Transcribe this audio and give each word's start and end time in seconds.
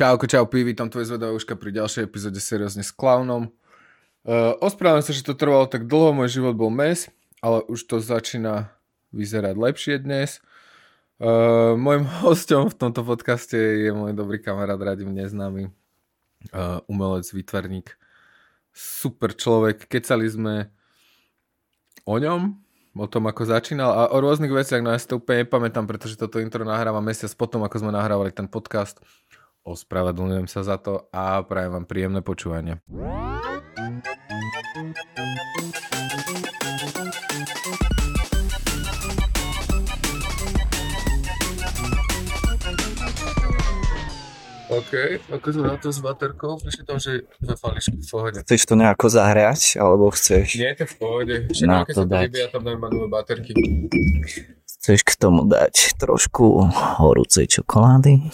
Čauko, 0.00 0.24
čau, 0.24 0.48
Pi, 0.48 0.64
vítam 0.64 0.88
tvoje 0.88 1.12
zvedavouška 1.12 1.60
pri 1.60 1.76
ďalšej 1.76 2.08
epizóde 2.08 2.40
seriózne 2.40 2.80
s 2.80 2.88
klaunom. 2.88 3.52
Uh, 4.24 4.56
ospravedlňujem 4.64 5.04
sa, 5.04 5.12
že 5.12 5.28
to 5.28 5.36
trvalo 5.36 5.68
tak 5.68 5.84
dlho, 5.84 6.16
môj 6.16 6.40
život 6.40 6.56
bol 6.56 6.72
mes, 6.72 7.12
ale 7.44 7.60
už 7.68 7.84
to 7.84 8.00
začína 8.00 8.72
vyzerať 9.12 9.60
lepšie 9.60 10.00
dnes. 10.00 10.40
Uh, 11.20 11.76
môjim 11.76 12.08
hostom 12.24 12.72
v 12.72 12.80
tomto 12.80 13.04
podcaste 13.04 13.60
je 13.60 13.92
môj 13.92 14.16
dobrý 14.16 14.40
kamarát 14.40 14.80
Radim 14.80 15.12
Neznámy, 15.12 15.68
uh, 15.68 16.80
umelec, 16.88 17.28
výtvarník, 17.28 17.92
super 18.72 19.36
človek. 19.36 19.84
Kecali 19.84 20.24
sme 20.32 20.72
o 22.08 22.16
ňom, 22.16 22.56
o 22.96 23.04
tom, 23.04 23.28
ako 23.28 23.52
začínal 23.52 23.92
a 23.92 24.02
o 24.10 24.16
rôznych 24.16 24.48
veciach, 24.48 24.80
no 24.80 24.96
ja 24.96 24.98
si 24.98 25.12
to 25.12 25.20
úplne 25.20 25.44
nepamätám, 25.44 25.84
pretože 25.84 26.16
toto 26.16 26.40
intro 26.40 26.64
nahrávam 26.64 27.04
mesiac 27.04 27.28
potom, 27.36 27.60
ako 27.68 27.84
sme 27.84 27.92
nahrávali 27.92 28.32
ten 28.32 28.48
podcast. 28.48 28.96
Ospravedlňujem 29.60 30.48
sa 30.48 30.64
za 30.64 30.80
to 30.80 31.04
a 31.12 31.44
prajem 31.44 31.76
vám 31.76 31.84
príjemné 31.84 32.24
počúvanie. 32.24 32.80
OK, 44.70 44.92
ako 45.28 45.46
sme 45.52 45.64
na 45.68 45.76
to 45.76 45.92
s 45.92 46.00
baterkou? 46.00 46.56
Prišli 46.56 46.82
tam, 46.88 46.96
že 46.96 47.28
dve 47.36 47.52
fališky 47.58 48.00
v 48.00 48.06
pohode. 48.08 48.38
Chceš 48.40 48.64
to 48.64 48.74
nejako 48.80 49.12
zahrať, 49.12 49.76
alebo 49.76 50.08
chceš? 50.08 50.56
Nie, 50.56 50.72
to 50.72 50.88
v 50.88 50.94
pohode. 50.96 51.34
Všetko, 51.52 51.68
Na 51.68 51.84
keď 51.84 51.92
to 51.92 52.00
sa 52.00 52.06
to 52.08 52.16
vybíja, 52.16 52.46
tam 52.48 52.62
nové 52.64 53.08
baterky. 53.12 53.52
Chceš 54.80 55.04
k 55.04 55.12
tomu 55.12 55.44
dať 55.44 56.00
trošku 56.00 56.64
horúcej 56.96 57.44
čokolády? 57.44 58.16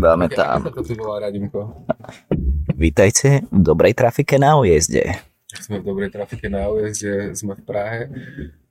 Dáme 0.00 0.32
tam. 0.32 0.72
Vítajte 2.72 3.44
v 3.44 3.60
dobrej 3.60 3.92
trafike 3.92 4.40
na 4.40 4.56
ujezde. 4.56 5.20
Sme 5.52 5.84
v 5.84 5.92
dobrej 5.92 6.08
trafike 6.08 6.48
na 6.48 6.72
ujezde, 6.72 7.36
sme 7.36 7.60
v 7.60 7.62
Prahe. 7.68 8.00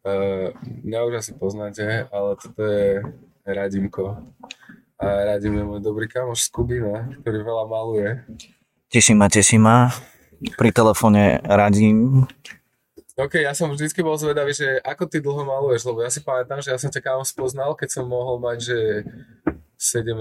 Uh, 0.01 0.49
mňa 0.65 0.99
už 1.05 1.13
asi 1.21 1.31
poznáte, 1.37 2.09
ale 2.09 2.33
toto 2.41 2.65
je 2.65 3.05
Radimko. 3.45 4.33
A 4.97 5.05
Radim 5.29 5.61
je 5.61 5.65
môj 5.77 5.77
dobrý 5.77 6.09
kamoš 6.09 6.49
z 6.49 6.57
Kubina, 6.57 7.05
ktorý 7.21 7.45
veľa 7.45 7.65
maluje. 7.69 8.25
Teší 8.89 9.13
ma, 9.13 9.29
teší 9.29 9.61
ma. 9.61 9.93
Pri 10.57 10.73
telefóne 10.73 11.37
radím. 11.45 12.25
OK, 13.17 13.41
ja 13.41 13.57
som 13.57 13.73
vždycky 13.73 14.05
bol 14.05 14.13
zvedavý, 14.13 14.53
že 14.53 14.77
ako 14.85 15.09
ty 15.09 15.17
dlho 15.17 15.41
maluješ, 15.41 15.89
lebo 15.89 16.05
ja 16.05 16.09
si 16.13 16.21
pamätám, 16.21 16.61
že 16.61 16.69
ja 16.69 16.77
som 16.77 16.93
ťa 16.93 17.01
kámo 17.01 17.25
spoznal, 17.25 17.73
keď 17.73 17.89
som 17.97 18.05
mohol 18.05 18.37
mať, 18.37 18.57
že 18.61 18.77
17 19.77 20.13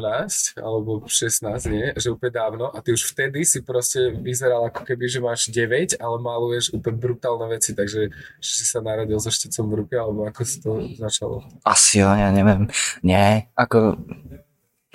alebo 0.60 1.04
16, 1.04 1.44
nie? 1.72 1.92
Že 1.92 2.16
úplne 2.16 2.32
dávno 2.32 2.64
a 2.72 2.80
ty 2.80 2.96
už 2.96 3.12
vtedy 3.12 3.44
si 3.44 3.60
proste 3.60 4.16
vyzeral 4.16 4.68
ako 4.72 4.84
keby, 4.84 5.12
že 5.12 5.20
máš 5.20 5.52
9, 5.52 6.00
ale 6.00 6.16
maluješ 6.20 6.72
úplne 6.72 6.96
brutálne 6.96 7.48
veci, 7.52 7.76
takže 7.76 8.08
že 8.40 8.52
si 8.52 8.64
sa 8.64 8.80
narodil 8.80 9.20
so 9.20 9.28
štecom 9.28 9.68
v 9.68 9.76
ruke, 9.84 9.96
alebo 9.96 10.28
ako 10.28 10.40
si 10.44 10.56
to 10.64 10.88
začalo? 10.96 11.44
Asi 11.68 12.00
jo, 12.00 12.08
ja 12.08 12.32
neviem. 12.32 12.68
Nie, 13.04 13.52
ako 13.56 14.00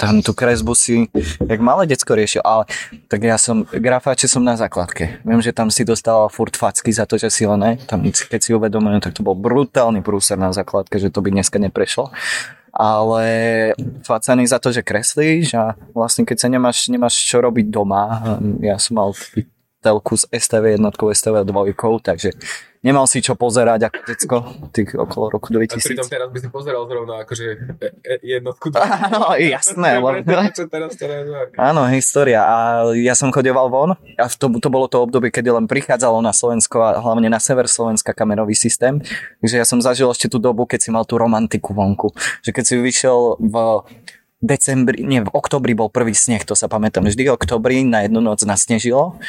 tam 0.02 0.26
tú 0.26 0.34
kresbu 0.34 0.74
si, 0.74 1.06
jak 1.38 1.62
malé 1.62 1.86
decko 1.86 2.18
riešil, 2.18 2.42
ale 2.42 2.66
tak 3.06 3.22
ja 3.22 3.38
som, 3.38 3.62
grafáče 3.70 4.26
som 4.26 4.42
na 4.42 4.58
základke. 4.58 5.22
Viem, 5.22 5.46
že 5.46 5.54
tam 5.54 5.70
si 5.70 5.86
dostával 5.86 6.26
furt 6.34 6.58
facky 6.58 6.90
za 6.90 7.06
to, 7.06 7.22
že 7.22 7.30
si 7.30 7.46
ho 7.46 7.54
tam 7.86 8.02
keď 8.10 8.40
si 8.42 8.58
uvedomujem, 8.58 8.98
tak 8.98 9.14
to 9.14 9.22
bol 9.22 9.38
brutálny 9.38 10.02
prúser 10.02 10.42
na 10.42 10.50
základke, 10.50 10.98
že 10.98 11.14
to 11.14 11.22
by 11.22 11.30
dneska 11.30 11.62
neprešlo. 11.62 12.10
Ale 12.74 13.26
facaný 14.02 14.50
za 14.50 14.58
to, 14.58 14.74
že 14.74 14.82
kreslíš 14.82 15.54
a 15.54 15.78
vlastne 15.94 16.26
keď 16.26 16.38
sa 16.40 16.48
nemáš, 16.50 16.90
nemáš 16.90 17.20
čo 17.22 17.44
robiť 17.44 17.68
doma, 17.70 18.40
ja 18.64 18.82
som 18.82 18.98
mal 18.98 19.14
telku 19.84 20.18
s 20.18 20.26
STV 20.32 20.80
jednotkou, 20.80 21.12
STV 21.12 21.46
dvojkou, 21.46 22.00
takže 22.02 22.34
nemal 22.82 23.06
si 23.06 23.22
čo 23.22 23.38
pozerať 23.38 23.88
ako 23.90 23.98
decko, 24.10 24.38
tých 24.74 24.90
okolo 24.98 25.38
roku 25.38 25.54
A 25.54 25.62
2000. 25.62 25.86
pritom 25.86 26.08
teraz 26.10 26.28
by 26.34 26.40
si 26.42 26.50
pozeral 26.50 26.84
zrovna 26.90 27.22
akože 27.22 27.46
e, 27.78 27.88
e, 28.02 28.14
jednotku. 28.26 28.74
Áno, 28.74 29.38
jasné. 29.54 30.02
lebo- 30.02 30.18
teraz? 30.68 30.98
Áno, 31.58 31.86
história. 31.94 32.42
A 32.42 32.56
ja 32.98 33.14
som 33.14 33.30
chodeval 33.30 33.70
von 33.70 33.94
a 34.18 34.26
to, 34.30 34.50
to 34.58 34.70
bolo 34.74 34.90
to 34.90 35.02
obdobie, 35.06 35.30
kedy 35.30 35.54
len 35.54 35.66
prichádzalo 35.70 36.20
na 36.26 36.34
Slovensko 36.34 36.82
a 36.82 36.90
hlavne 37.00 37.30
na 37.30 37.38
sever 37.38 37.70
Slovenska 37.70 38.18
kamerový 38.18 38.58
systém. 38.58 38.98
Takže 39.46 39.56
ja 39.62 39.66
som 39.66 39.78
zažil 39.78 40.10
ešte 40.10 40.28
tú 40.28 40.42
dobu, 40.42 40.66
keď 40.66 40.80
si 40.82 40.90
mal 40.90 41.06
tú 41.06 41.22
romantiku 41.22 41.78
vonku. 41.78 42.12
Že 42.42 42.50
keď 42.52 42.64
si 42.66 42.74
vyšiel 42.82 43.38
v 43.38 43.56
decembri, 44.42 45.06
nie, 45.06 45.22
v 45.22 45.30
oktobri 45.30 45.78
bol 45.78 45.94
prvý 45.94 46.18
sneh, 46.18 46.42
to 46.42 46.58
sa 46.58 46.66
pamätám. 46.66 47.06
Vždy 47.06 47.30
oktobri 47.30 47.86
na 47.86 48.02
jednu 48.10 48.26
noc 48.26 48.42
nasnežilo 48.42 49.22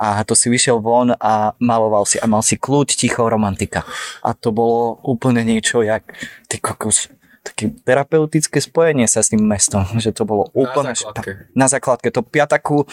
a 0.00 0.24
to 0.24 0.32
si 0.32 0.48
vyšiel 0.48 0.80
von 0.80 1.12
a 1.12 1.52
maloval 1.60 2.08
si 2.08 2.16
a 2.16 2.24
mal 2.24 2.40
si 2.40 2.56
kľúč, 2.56 2.96
ticho, 2.96 3.28
romantika. 3.28 3.84
A 4.24 4.32
to 4.32 4.48
bolo 4.48 4.96
úplne 5.04 5.44
niečo 5.44 5.84
jak, 5.84 6.08
ty 6.48 6.56
kokos, 6.56 7.12
také 7.44 7.68
terapeutické 7.84 8.64
spojenie 8.64 9.04
sa 9.04 9.20
s 9.20 9.28
tým 9.36 9.44
mestom, 9.44 9.84
že 10.00 10.16
to 10.16 10.24
bolo 10.24 10.48
úplne... 10.56 10.96
základke. 10.96 11.52
Na 11.52 11.68
základke, 11.68 12.08
to 12.08 12.24
piataku, 12.24 12.88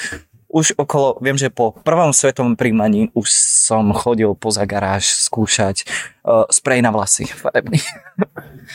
už 0.48 0.80
okolo, 0.80 1.20
viem, 1.20 1.36
že 1.36 1.52
po 1.52 1.76
prvom 1.84 2.16
svetovom 2.16 2.56
príjmaní 2.56 3.12
už 3.12 3.28
som 3.68 3.92
chodil 3.92 4.32
poza 4.32 4.64
garáž 4.64 5.08
skúšať 5.28 5.84
uh, 6.24 6.48
sprej 6.48 6.80
na 6.80 6.92
vlasy 6.96 7.28
farebný. 7.28 7.84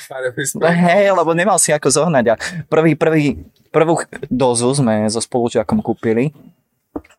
Farebný 0.09 0.45
No 0.61 0.69
hej, 0.69 1.13
lebo 1.17 1.33
nemal 1.33 1.57
si 1.57 1.73
ako 1.73 1.89
zohnať 1.89 2.25
a 2.33 2.35
prvý, 2.69 2.93
prvý, 2.93 3.41
prvú 3.73 4.05
dozu 4.29 4.69
sme 4.77 5.09
so 5.09 5.21
spolužiakom 5.21 5.81
kúpili 5.81 6.37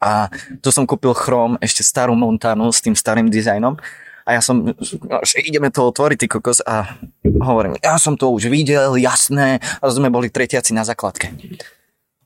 a 0.04 0.28
to 0.60 0.68
som 0.68 0.84
kúpil 0.84 1.16
chrom, 1.16 1.56
ešte 1.64 1.80
starú 1.80 2.12
Montanu 2.12 2.68
s 2.68 2.84
tým 2.84 2.92
starým 2.92 3.32
dizajnom 3.32 3.80
a 4.24 4.40
ja 4.40 4.42
som, 4.44 4.72
no, 4.72 5.20
že 5.24 5.44
ideme 5.44 5.68
to 5.68 5.84
otvoriť, 5.84 6.18
ty 6.20 6.28
kokos 6.32 6.64
a 6.64 6.96
hovorím, 7.24 7.76
ja 7.84 8.00
som 8.00 8.16
to 8.16 8.32
už 8.32 8.48
videl, 8.48 8.96
jasné, 8.96 9.60
a 9.60 9.84
sme 9.92 10.08
boli 10.08 10.32
tretiaci 10.32 10.72
na 10.72 10.88
základke. 10.88 11.32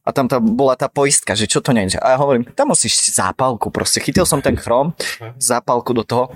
A 0.08 0.16
tam 0.16 0.30
tá, 0.30 0.40
bola 0.40 0.80
tá 0.80 0.88
poistka, 0.88 1.36
že 1.36 1.52
čo 1.52 1.60
to 1.60 1.76
nie 1.76 1.90
je. 1.92 2.00
A 2.00 2.16
ja 2.16 2.18
hovorím, 2.22 2.48
tam 2.56 2.72
musíš 2.72 3.12
zápalku, 3.12 3.74
proste 3.74 4.00
chytil 4.00 4.24
som 4.24 4.40
ten 4.40 4.56
chrom, 4.56 4.94
zápalku 5.42 5.92
do 5.92 6.06
toho, 6.06 6.32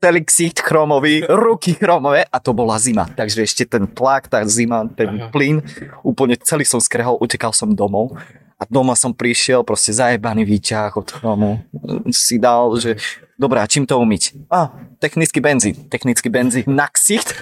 celý 0.00 0.24
ksicht 0.24 0.64
chromový, 0.64 1.28
ruky 1.28 1.76
chromové 1.76 2.24
a 2.24 2.40
to 2.40 2.56
bola 2.56 2.80
zima. 2.80 3.04
Takže 3.04 3.44
ešte 3.44 3.68
ten 3.68 3.84
tlak, 3.84 4.32
tá 4.32 4.40
zima, 4.48 4.88
ten 4.96 5.20
Aha. 5.20 5.28
plyn, 5.28 5.60
úplne 6.00 6.40
celý 6.40 6.64
som 6.64 6.80
skrehol, 6.80 7.20
utekal 7.20 7.52
som 7.52 7.76
domov. 7.76 8.16
A 8.60 8.68
doma 8.68 8.92
som 8.92 9.16
prišiel, 9.16 9.64
proste 9.64 9.88
zajebaný 9.90 10.44
výťah 10.44 10.92
od 10.92 11.08
chromu. 11.08 11.64
Si 12.12 12.36
dal, 12.36 12.76
že 12.76 13.00
dobrá, 13.40 13.64
čím 13.64 13.88
to 13.88 13.96
umyť? 13.96 14.52
A, 14.52 14.68
technický 15.00 15.40
benzín. 15.40 15.88
Technický 15.88 16.28
benzín 16.28 16.68
na 16.68 16.84
ksicht. 16.86 17.32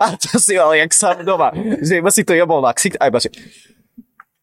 A 0.00 0.16
to 0.16 0.40
si 0.40 0.56
mal 0.56 0.72
jak 0.72 0.90
sám 0.90 1.28
doma. 1.28 1.52
Že 1.54 2.00
iba 2.00 2.10
si 2.10 2.24
to 2.24 2.32
jebol 2.32 2.64
na 2.64 2.72
ksicht 2.72 2.96
a 2.96 3.06
iba 3.06 3.20
že 3.20 3.28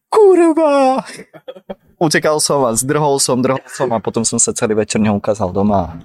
kurva. 0.08 1.02
Utekal 2.00 2.40
som 2.40 2.64
a 2.64 2.72
zdrhol 2.72 3.20
som, 3.20 3.42
drhol 3.42 3.60
som 3.68 3.90
a 3.92 4.00
potom 4.00 4.24
som 4.24 4.40
sa 4.40 4.56
celý 4.56 4.72
večer 4.72 5.02
neukázal 5.02 5.52
doma. 5.52 6.00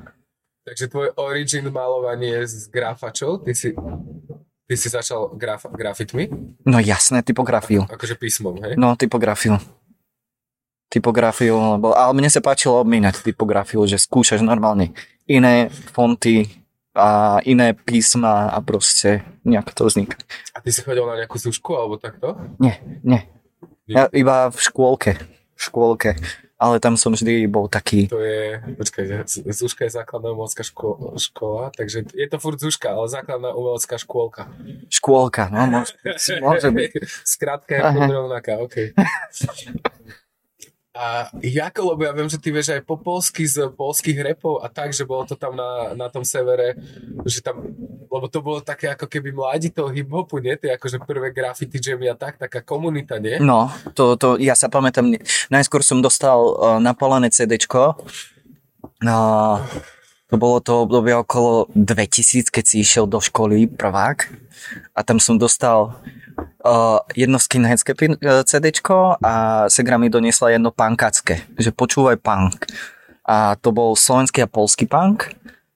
Takže 0.66 0.90
tvoj 0.90 1.08
origin 1.16 1.70
malovanie 1.70 2.42
je 2.44 2.66
z 2.66 2.74
grafačov, 2.74 3.46
ty 3.46 3.54
si, 3.54 3.72
ty 4.66 4.74
si 4.74 4.90
začal 4.90 5.38
graf, 5.38 5.70
grafitmi, 5.70 6.28
No 6.66 6.82
jasné, 6.82 7.22
typografiu. 7.22 7.86
akože 7.86 8.18
písmom, 8.18 8.58
hej? 8.66 8.74
No, 8.74 8.98
typografiu. 8.98 9.62
Typografiu, 10.90 11.58
lebo, 11.76 11.92
ale 11.92 12.14
mne 12.16 12.30
sa 12.30 12.40
páčilo 12.40 12.80
obmínať 12.80 13.26
typografiu, 13.26 13.84
že 13.90 14.00
skúšaš 14.00 14.46
normálne 14.46 14.94
iné 15.26 15.68
fonty 15.92 16.48
a 16.96 17.42
iné 17.44 17.76
písma 17.76 18.48
a 18.54 18.64
proste 18.64 19.26
nejak 19.44 19.76
to 19.76 19.90
vzniká. 19.92 20.16
A 20.56 20.64
ty 20.64 20.72
si 20.72 20.80
chodil 20.80 21.04
na 21.04 21.20
nejakú 21.20 21.36
zúšku 21.36 21.76
alebo 21.76 22.00
takto? 22.00 22.40
Nie, 22.56 22.80
nie. 23.04 23.28
Ja 23.86 24.08
iba 24.16 24.48
v 24.48 24.58
škôlke. 24.58 25.20
V 25.58 25.62
škôlke. 25.62 26.16
Ale 26.56 26.80
tam 26.80 26.96
som 26.96 27.12
vždy 27.12 27.52
bol 27.52 27.68
taký... 27.68 28.08
To 28.08 28.24
je, 28.24 28.64
počkaj, 28.80 29.28
zúška 29.52 29.86
je 29.86 29.92
základná 29.92 30.32
umelecká 30.32 30.64
ško- 30.64 31.20
škola, 31.20 31.68
takže 31.76 32.08
je 32.16 32.28
to 32.32 32.40
furt 32.40 32.56
zúška, 32.64 32.96
ale 32.96 33.12
základná 33.12 33.52
umelecká 33.52 34.00
škôlka. 34.00 34.48
Škôlka, 34.88 35.52
no 35.52 35.68
môže, 35.68 36.00
môže 36.40 36.72
byť. 36.80 36.92
Skrátka 37.28 37.76
je 37.76 38.08
rovnaká, 38.08 38.64
OK. 38.64 38.96
A 40.96 41.28
ako, 41.68 41.92
lebo 41.92 42.02
ja 42.08 42.16
viem, 42.16 42.32
že 42.32 42.40
ty 42.40 42.56
vieš 42.56 42.72
aj 42.72 42.88
po 42.88 42.96
polsky 42.96 43.44
z 43.44 43.68
polských 43.68 44.16
repov 44.24 44.64
a 44.64 44.72
tak, 44.72 44.96
že 44.96 45.04
bolo 45.04 45.28
to 45.28 45.36
tam 45.36 45.52
na, 45.52 45.92
na 45.92 46.08
tom 46.08 46.24
severe, 46.24 46.80
že 47.28 47.44
tam, 47.44 47.68
lebo 48.08 48.32
to 48.32 48.40
bolo 48.40 48.64
také 48.64 48.88
ako 48.88 49.04
keby 49.12 49.36
mladí 49.36 49.76
toho 49.76 49.92
hip-hopu, 49.92 50.40
nie? 50.40 50.56
Tie 50.56 50.72
akože 50.72 51.04
prvé 51.04 51.36
graffiti 51.36 51.84
jammy 51.84 52.08
a 52.08 52.16
tak, 52.16 52.40
taká 52.40 52.64
komunita, 52.64 53.20
nie? 53.20 53.44
No, 53.44 53.68
to, 53.92 54.16
to 54.16 54.40
ja 54.40 54.56
sa 54.56 54.72
pamätám, 54.72 55.20
najskôr 55.52 55.84
som 55.84 56.00
dostal 56.00 56.40
uh, 56.40 56.80
napálené 56.80 57.28
CDčko. 57.28 58.00
Uh, 59.04 59.60
to 60.32 60.40
bolo 60.40 60.64
to 60.64 60.88
obdobie 60.88 61.12
okolo 61.12 61.68
2000, 61.76 62.56
keď 62.56 62.64
si 62.64 62.80
išiel 62.80 63.04
do 63.04 63.20
školy 63.20 63.68
prvák. 63.68 64.32
A 64.96 65.04
tam 65.04 65.20
som 65.20 65.36
dostal 65.36 65.92
jedno 67.14 67.38
skinheadské 67.40 67.94
uh, 67.94 68.44
CDčko 68.44 69.22
a 69.22 69.66
Segra 69.70 69.98
mi 70.02 70.10
doniesla 70.10 70.58
jedno 70.58 70.74
punkacké, 70.74 71.46
že 71.58 71.70
počúvaj 71.70 72.18
punk. 72.20 72.66
A 73.26 73.58
to 73.58 73.74
bol 73.74 73.98
slovenský 73.98 74.46
a 74.46 74.50
polský 74.50 74.86
punk. 74.86 75.34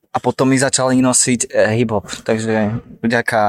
A 0.10 0.18
potom 0.18 0.50
mi 0.50 0.58
začali 0.58 0.98
nosiť 1.02 1.54
uh, 1.54 1.70
hip-hop. 1.78 2.10
Takže 2.26 2.82
vďaka 3.06 3.42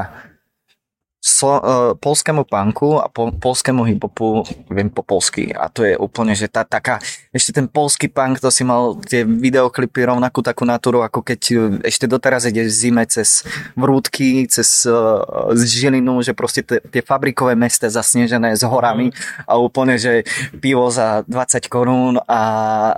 slo, 1.21 1.55
uh, 1.61 1.61
polskému 2.01 2.49
punku 2.49 2.97
a 2.97 3.13
po, 3.13 3.29
polskému 3.29 3.85
hiphopu 3.85 4.41
viem 4.73 4.89
po 4.89 5.05
polsky. 5.05 5.53
A 5.53 5.69
to 5.69 5.85
je 5.85 5.93
úplne, 5.93 6.33
že 6.33 6.49
tá 6.49 6.65
taká, 6.65 6.97
ešte 7.29 7.53
ten 7.53 7.69
polský 7.69 8.09
punk, 8.09 8.41
to 8.41 8.49
si 8.49 8.65
mal 8.65 8.97
tie 9.05 9.29
videoklipy 9.29 10.09
rovnakú 10.09 10.41
takú 10.41 10.65
natúru, 10.65 11.05
ako 11.05 11.21
keď 11.21 11.41
ešte 11.85 12.09
doteraz 12.09 12.49
ideš 12.49 12.73
v 12.73 12.79
zime 12.89 13.05
cez 13.05 13.45
vrútky, 13.77 14.49
cez 14.49 14.89
uh, 14.89 15.53
Žilinu, 15.53 16.25
že 16.25 16.33
proste 16.33 16.65
t- 16.65 16.81
tie 16.81 17.05
fabrikové 17.05 17.53
mesta 17.53 17.93
zasnežené 17.93 18.57
s 18.57 18.65
horami 18.65 19.13
a 19.45 19.61
úplne, 19.61 20.01
že 20.01 20.25
pivo 20.57 20.89
za 20.89 21.21
20 21.29 21.69
korún 21.69 22.17
a 22.25 22.43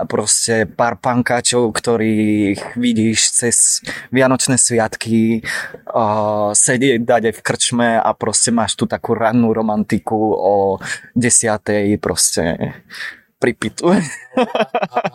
proste 0.07 0.63
pár 0.63 0.95
pankáčov, 0.95 1.75
ktorých 1.75 2.79
vidíš 2.79 3.19
cez 3.35 3.83
Vianočné 4.15 4.55
sviatky 4.55 5.43
uh, 5.91 6.55
sedieť 6.55 7.03
dať 7.03 7.23
v 7.35 7.39
krčme 7.43 7.99
a 7.99 8.12
proste 8.15 8.49
máš 8.53 8.77
tu 8.77 8.87
takú 8.87 9.17
rannú 9.17 9.51
romantiku 9.51 10.33
o 10.33 10.55
desiatej 11.17 11.97
proste 11.97 12.73
pripitu. 13.43 13.91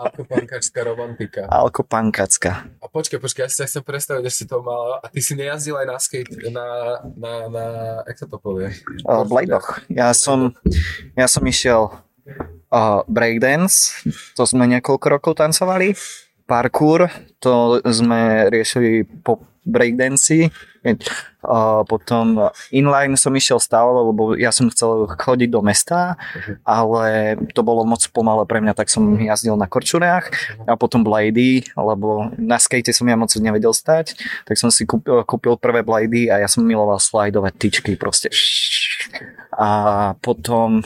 Alkopankačská 0.04 0.84
romantika. 0.84 1.48
Alkopankacka. 1.48 2.68
A 2.84 2.86
počkaj, 2.92 3.16
počkaj, 3.24 3.42
ja 3.46 3.48
si 3.48 3.56
sa 3.56 3.64
chcem 3.64 3.80
predstaviť, 3.80 4.22
že 4.28 4.32
si 4.36 4.44
to 4.44 4.60
mal. 4.60 5.00
A 5.00 5.08
ty 5.08 5.24
si 5.24 5.32
nejazdil 5.32 5.80
aj 5.80 5.86
na 5.88 5.96
skate, 5.96 6.36
na, 6.52 6.66
na, 7.16 7.32
na, 7.48 7.64
jak 8.04 8.16
sa 8.20 8.26
to 8.28 8.36
povie? 8.36 8.68
Uh, 9.08 9.24
Bladoch. 9.24 9.80
Ja 9.88 10.12
som, 10.12 10.52
ja 11.16 11.24
som 11.24 11.40
išiel 11.48 11.88
uh, 12.68 13.00
breakdance, 13.08 14.04
to 14.36 14.44
sme 14.44 14.68
niekoľko 14.76 15.06
rokov 15.08 15.32
tancovali. 15.40 15.96
Parkour, 16.44 17.08
to 17.40 17.80
sme 17.84 18.52
riešili 18.52 19.04
po 19.04 19.40
breakdanci. 19.68 20.48
Uh, 21.44 21.84
potom 21.84 22.48
inline 22.72 23.12
som 23.20 23.34
išiel 23.36 23.60
stále, 23.60 23.92
lebo 23.92 24.32
ja 24.40 24.48
som 24.48 24.72
chcel 24.72 25.04
chodiť 25.10 25.52
do 25.52 25.60
mesta, 25.60 26.16
ale 26.64 27.36
to 27.52 27.60
bolo 27.60 27.84
moc 27.84 28.00
pomalé 28.08 28.48
pre 28.48 28.64
mňa, 28.64 28.72
tak 28.72 28.88
som 28.88 29.04
jazdil 29.20 29.54
na 29.60 29.68
korčuriach 29.68 30.32
a 30.64 30.74
potom 30.80 31.04
blady, 31.04 31.68
lebo 31.76 32.32
na 32.40 32.56
skate 32.56 32.94
som 32.96 33.04
ja 33.04 33.20
moc 33.20 33.28
nevedel 33.36 33.76
stať, 33.76 34.16
tak 34.48 34.56
som 34.56 34.72
si 34.72 34.88
kúpil, 34.88 35.20
kúpil 35.28 35.60
prvé 35.60 35.84
blady 35.84 36.32
a 36.32 36.40
ja 36.40 36.48
som 36.48 36.64
miloval 36.64 36.96
slajdové 36.96 37.52
tyčky 37.52 37.94
proste. 38.00 38.32
A 39.52 40.14
potom 40.24 40.80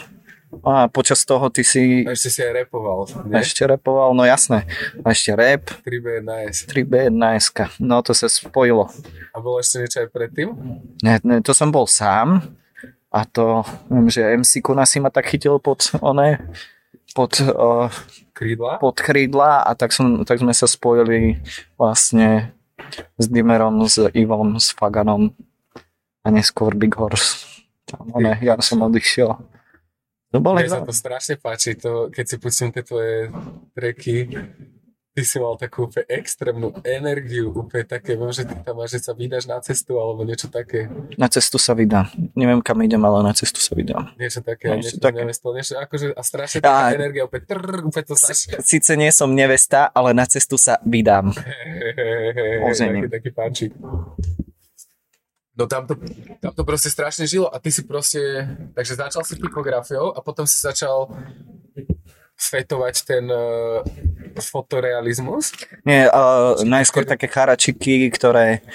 a 0.61 0.93
počas 0.93 1.25
toho 1.25 1.49
ty 1.49 1.65
si... 1.65 2.05
Ešte 2.05 2.29
si 2.29 2.41
aj 2.45 2.69
repoval, 2.69 3.09
nie? 3.25 3.41
Ešte 3.41 3.65
repoval, 3.65 4.13
no 4.13 4.29
jasné. 4.29 4.69
Ešte 5.01 5.33
rap. 5.33 5.73
3B1S. 5.81 6.69
3B1S. 6.69 7.45
No 7.81 8.05
to 8.05 8.13
sa 8.13 8.29
spojilo. 8.29 8.93
A 9.33 9.41
bolo 9.41 9.65
ešte 9.65 9.81
niečo 9.81 10.05
aj 10.05 10.09
predtým? 10.13 10.53
Ne, 11.01 11.17
ne, 11.25 11.41
to 11.41 11.57
som 11.57 11.73
bol 11.73 11.89
sám. 11.89 12.45
A 13.09 13.25
to, 13.25 13.65
viem, 13.89 14.09
že 14.13 14.25
MC 14.25 14.61
Kuna 14.61 14.85
si 14.85 15.01
ma 15.01 15.09
tak 15.09 15.29
chytil 15.29 15.57
pod 15.61 15.89
one, 16.01 16.41
pod, 17.13 17.37
uh, 17.45 17.93
Krídla? 18.33 18.81
pod 18.81 18.97
krídla 18.97 19.69
a 19.69 19.77
tak, 19.77 19.93
som, 19.93 20.25
tak 20.25 20.41
sme 20.41 20.57
sa 20.57 20.65
spojili 20.65 21.37
vlastne 21.77 22.57
s 23.21 23.29
Dimerom, 23.29 23.85
s 23.85 24.01
Ivom, 24.17 24.57
s 24.57 24.73
Faganom 24.73 25.37
a 26.25 26.29
neskôr 26.33 26.73
Big 26.73 26.97
Horse. 26.97 27.45
Tam, 27.85 28.09
one, 28.17 28.41
ja 28.41 28.57
som 28.65 28.81
odišiel. 28.81 29.37
To 30.33 30.41
bolo 30.41 30.57
Mne 30.57 30.69
sa 30.69 30.81
to 30.81 30.97
strašne 30.97 31.37
páči, 31.37 31.77
to, 31.77 32.09
keď 32.09 32.25
si 32.25 32.37
pustím 32.41 32.73
tie 32.73 32.81
tvoje 32.81 33.29
treky, 33.77 34.33
ty 35.13 35.29
si 35.29 35.37
mal 35.37 35.61
takú 35.61 35.93
úplne 35.93 36.09
extrémnu 36.09 36.73
energiu, 36.89 37.53
úplne 37.53 37.85
také, 37.85 38.17
viem, 38.17 38.33
že 38.33 38.49
ty 38.49 38.57
tam 38.65 38.81
máš, 38.81 38.97
že 38.97 39.01
sa 39.05 39.13
vydáš 39.13 39.45
na 39.45 39.61
cestu, 39.61 40.01
alebo 40.01 40.25
niečo 40.25 40.49
také, 40.49 40.89
Na 41.21 41.29
cestu 41.29 41.61
sa 41.61 41.77
vydám. 41.77 42.09
Neviem, 42.33 42.65
kam 42.65 42.81
idem, 42.81 42.97
ale 43.05 43.21
na 43.21 43.37
cestu 43.37 43.61
sa 43.61 43.77
vydám. 43.77 44.17
niečo 44.17 44.41
také, 44.41 44.73
Niečo 44.73 44.97
niečo, 44.97 45.05
také. 45.05 45.21
neviem, 45.21 45.37
to, 45.37 45.49
niečo, 45.53 45.73
akože, 45.77 46.07
a 46.17 46.23
strašne 46.25 46.59
taká 46.65 46.97
energia, 46.97 47.29
úplne, 47.29 47.45
trrr, 47.45 47.93
úplne 47.93 48.05
to 48.09 48.17
začne. 48.17 48.57
Sice 48.65 48.97
nie 48.97 49.13
som 49.13 49.29
nevesta, 49.37 49.93
ale 49.93 50.17
na 50.17 50.25
cestu 50.25 50.57
sa 50.57 50.81
vydám. 50.81 51.29
Ožením. 52.73 53.05
taký, 53.05 53.13
taký 53.13 53.31
pančík. 53.37 53.73
No 55.63 55.71
tam 55.71 55.87
to, 55.87 55.95
tam 56.43 56.51
to 56.59 56.63
proste 56.67 56.91
strašne 56.91 57.23
žilo 57.23 57.47
a 57.47 57.63
ty 57.63 57.71
si 57.71 57.87
proste, 57.87 58.19
takže 58.75 58.99
začal 58.99 59.23
si 59.23 59.39
typografiou 59.39 60.11
a 60.11 60.19
potom 60.19 60.43
si 60.43 60.59
začal 60.59 61.07
fetovať 62.35 62.95
ten 63.07 63.31
uh, 63.31 63.87
fotorealizmus. 64.43 65.55
Nie, 65.87 66.11
uh, 66.11 66.59
najskôr 66.67 67.07
také 67.07 67.31
charačiky, 67.31 68.11
ktoré 68.11 68.67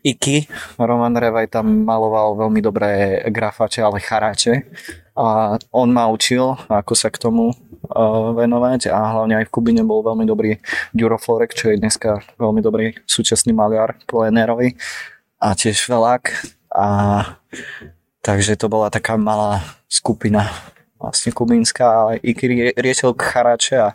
Iky, 0.00 0.48
Roman 0.80 1.12
Revaj 1.12 1.52
tam 1.52 1.84
maloval 1.84 2.34
veľmi 2.34 2.64
dobré 2.64 3.20
grafače, 3.28 3.84
ale 3.84 4.00
charáče. 4.00 4.64
A 5.12 5.60
on 5.68 5.92
ma 5.92 6.08
učil, 6.08 6.56
ako 6.72 6.96
sa 6.96 7.12
k 7.12 7.20
tomu 7.20 7.52
uh, 7.52 8.32
venovať 8.32 8.88
a 8.88 8.98
hlavne 9.20 9.36
aj 9.36 9.52
v 9.52 9.52
Kubine 9.52 9.84
bol 9.84 10.00
veľmi 10.00 10.24
dobrý 10.24 10.56
Duro 10.96 11.20
Florek, 11.20 11.52
čo 11.52 11.68
je 11.68 11.76
dneska 11.76 12.24
veľmi 12.40 12.64
dobrý 12.64 12.96
súčasný 13.04 13.52
maliar 13.52 14.00
plenérový 14.08 14.80
a 15.42 15.58
tiež 15.58 15.90
veľák. 15.90 16.22
A 16.72 16.86
takže 18.22 18.54
to 18.54 18.70
bola 18.70 18.88
taká 18.88 19.18
malá 19.18 19.66
skupina 19.90 20.46
vlastne 21.02 21.34
kubinská 21.34 21.86
a 21.90 22.02
Iky 22.14 22.44
rie- 22.46 22.76
riešil 22.78 23.18
charáče 23.18 23.76
a 23.82 23.88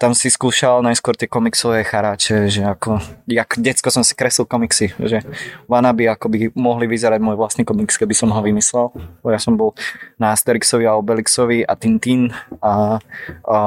tam 0.00 0.16
si 0.16 0.32
skúšal 0.32 0.80
najskôr 0.80 1.12
tie 1.12 1.28
komiksové 1.28 1.84
charáče, 1.84 2.48
že 2.48 2.64
ako, 2.64 3.04
jak 3.28 3.60
decko 3.60 3.92
som 3.92 4.00
si 4.00 4.16
kreslil 4.16 4.48
komiksy, 4.48 4.96
že 4.96 5.20
Wannabe 5.68 6.08
ako 6.08 6.32
by 6.32 6.38
mohli 6.56 6.88
vyzerať 6.88 7.20
môj 7.20 7.36
vlastný 7.36 7.68
komiks, 7.68 8.00
keby 8.00 8.16
som 8.16 8.32
ho 8.32 8.40
vymyslel. 8.40 8.96
Ja 9.28 9.36
som 9.36 9.60
bol 9.60 9.76
na 10.16 10.32
Asterixovi 10.32 10.88
a 10.88 10.96
Obelixovi 10.96 11.68
a 11.68 11.76
Tintin 11.76 12.32
a, 12.64 12.96
a 13.44 13.58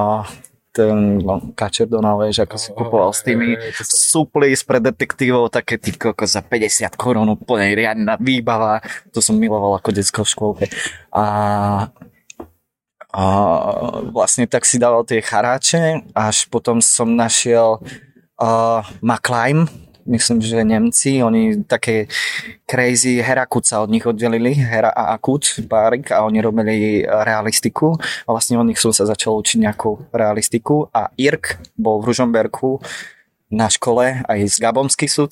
ten 0.73 1.21
no, 1.21 1.53
Kačer 1.53 1.85
Donald, 1.85 2.25
vieš, 2.25 2.43
ako 2.49 2.55
si 2.57 2.69
kupoval 2.73 3.11
s 3.13 3.21
tými 3.21 3.53
suplis 3.85 4.65
pre 4.65 4.81
detektívov, 4.81 5.53
také 5.53 5.77
ty 5.77 5.93
koko 5.93 6.25
za 6.25 6.41
50 6.41 6.97
korún, 6.97 7.29
úplne 7.29 7.77
riadna 7.77 8.17
výbava. 8.17 8.81
To 9.13 9.21
som 9.21 9.37
miloval 9.37 9.77
ako 9.77 9.89
decko 9.93 10.25
v 10.25 10.31
škôlke. 10.33 10.65
A 11.13 11.23
a 13.13 13.23
vlastne 14.09 14.49
tak 14.49 14.65
si 14.65 14.81
dával 14.81 15.05
tie 15.05 15.21
charáče, 15.21 16.01
až 16.17 16.49
potom 16.49 16.81
som 16.81 17.13
našiel 17.13 17.77
uh, 18.41 18.81
Maclime, 19.05 19.69
myslím, 20.05 20.41
že 20.41 20.63
Nemci, 20.63 21.23
oni 21.23 21.63
také 21.63 22.07
crazy 22.67 23.23
Herakut 23.23 23.63
sa 23.63 23.81
od 23.83 23.89
nich 23.89 24.03
oddelili, 24.03 24.53
Hera 24.53 24.91
a 24.91 25.15
Akut, 25.15 25.47
párik, 25.67 26.11
a 26.11 26.23
oni 26.27 26.39
robili 26.41 27.05
realistiku 27.05 27.95
vlastne 28.27 28.59
od 28.59 28.67
nich 28.67 28.81
som 28.81 28.91
sa 28.91 29.07
začal 29.07 29.37
učiť 29.39 29.63
nejakú 29.63 30.09
realistiku 30.11 30.89
a 30.91 31.13
Irk 31.15 31.61
bol 31.77 32.01
v 32.01 32.11
Ružomberku 32.11 32.81
na 33.53 33.69
škole 33.69 34.25
aj 34.25 34.39
z 34.49 34.55
Gabomský 34.59 35.05
sud 35.05 35.31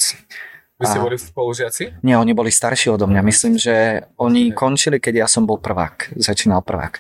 Vy 0.82 0.90
ste 0.90 0.98
boli 0.98 1.18
spolužiaci? 1.18 1.84
nie, 2.02 2.18
oni 2.18 2.34
boli 2.34 2.50
starší 2.50 2.90
odo 2.90 3.06
mňa. 3.06 3.22
Myslím, 3.22 3.54
že 3.62 4.02
oni 4.18 4.50
končili, 4.50 4.98
keď 4.98 5.14
ja 5.26 5.28
som 5.30 5.46
bol 5.46 5.62
prvák. 5.62 6.18
Začínal 6.18 6.66
prvák. 6.66 6.98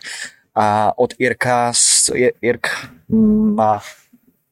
A 0.53 0.93
od 0.93 1.17
Irka, 1.17 1.73
Irk 2.45 2.69
ma, 3.57 3.81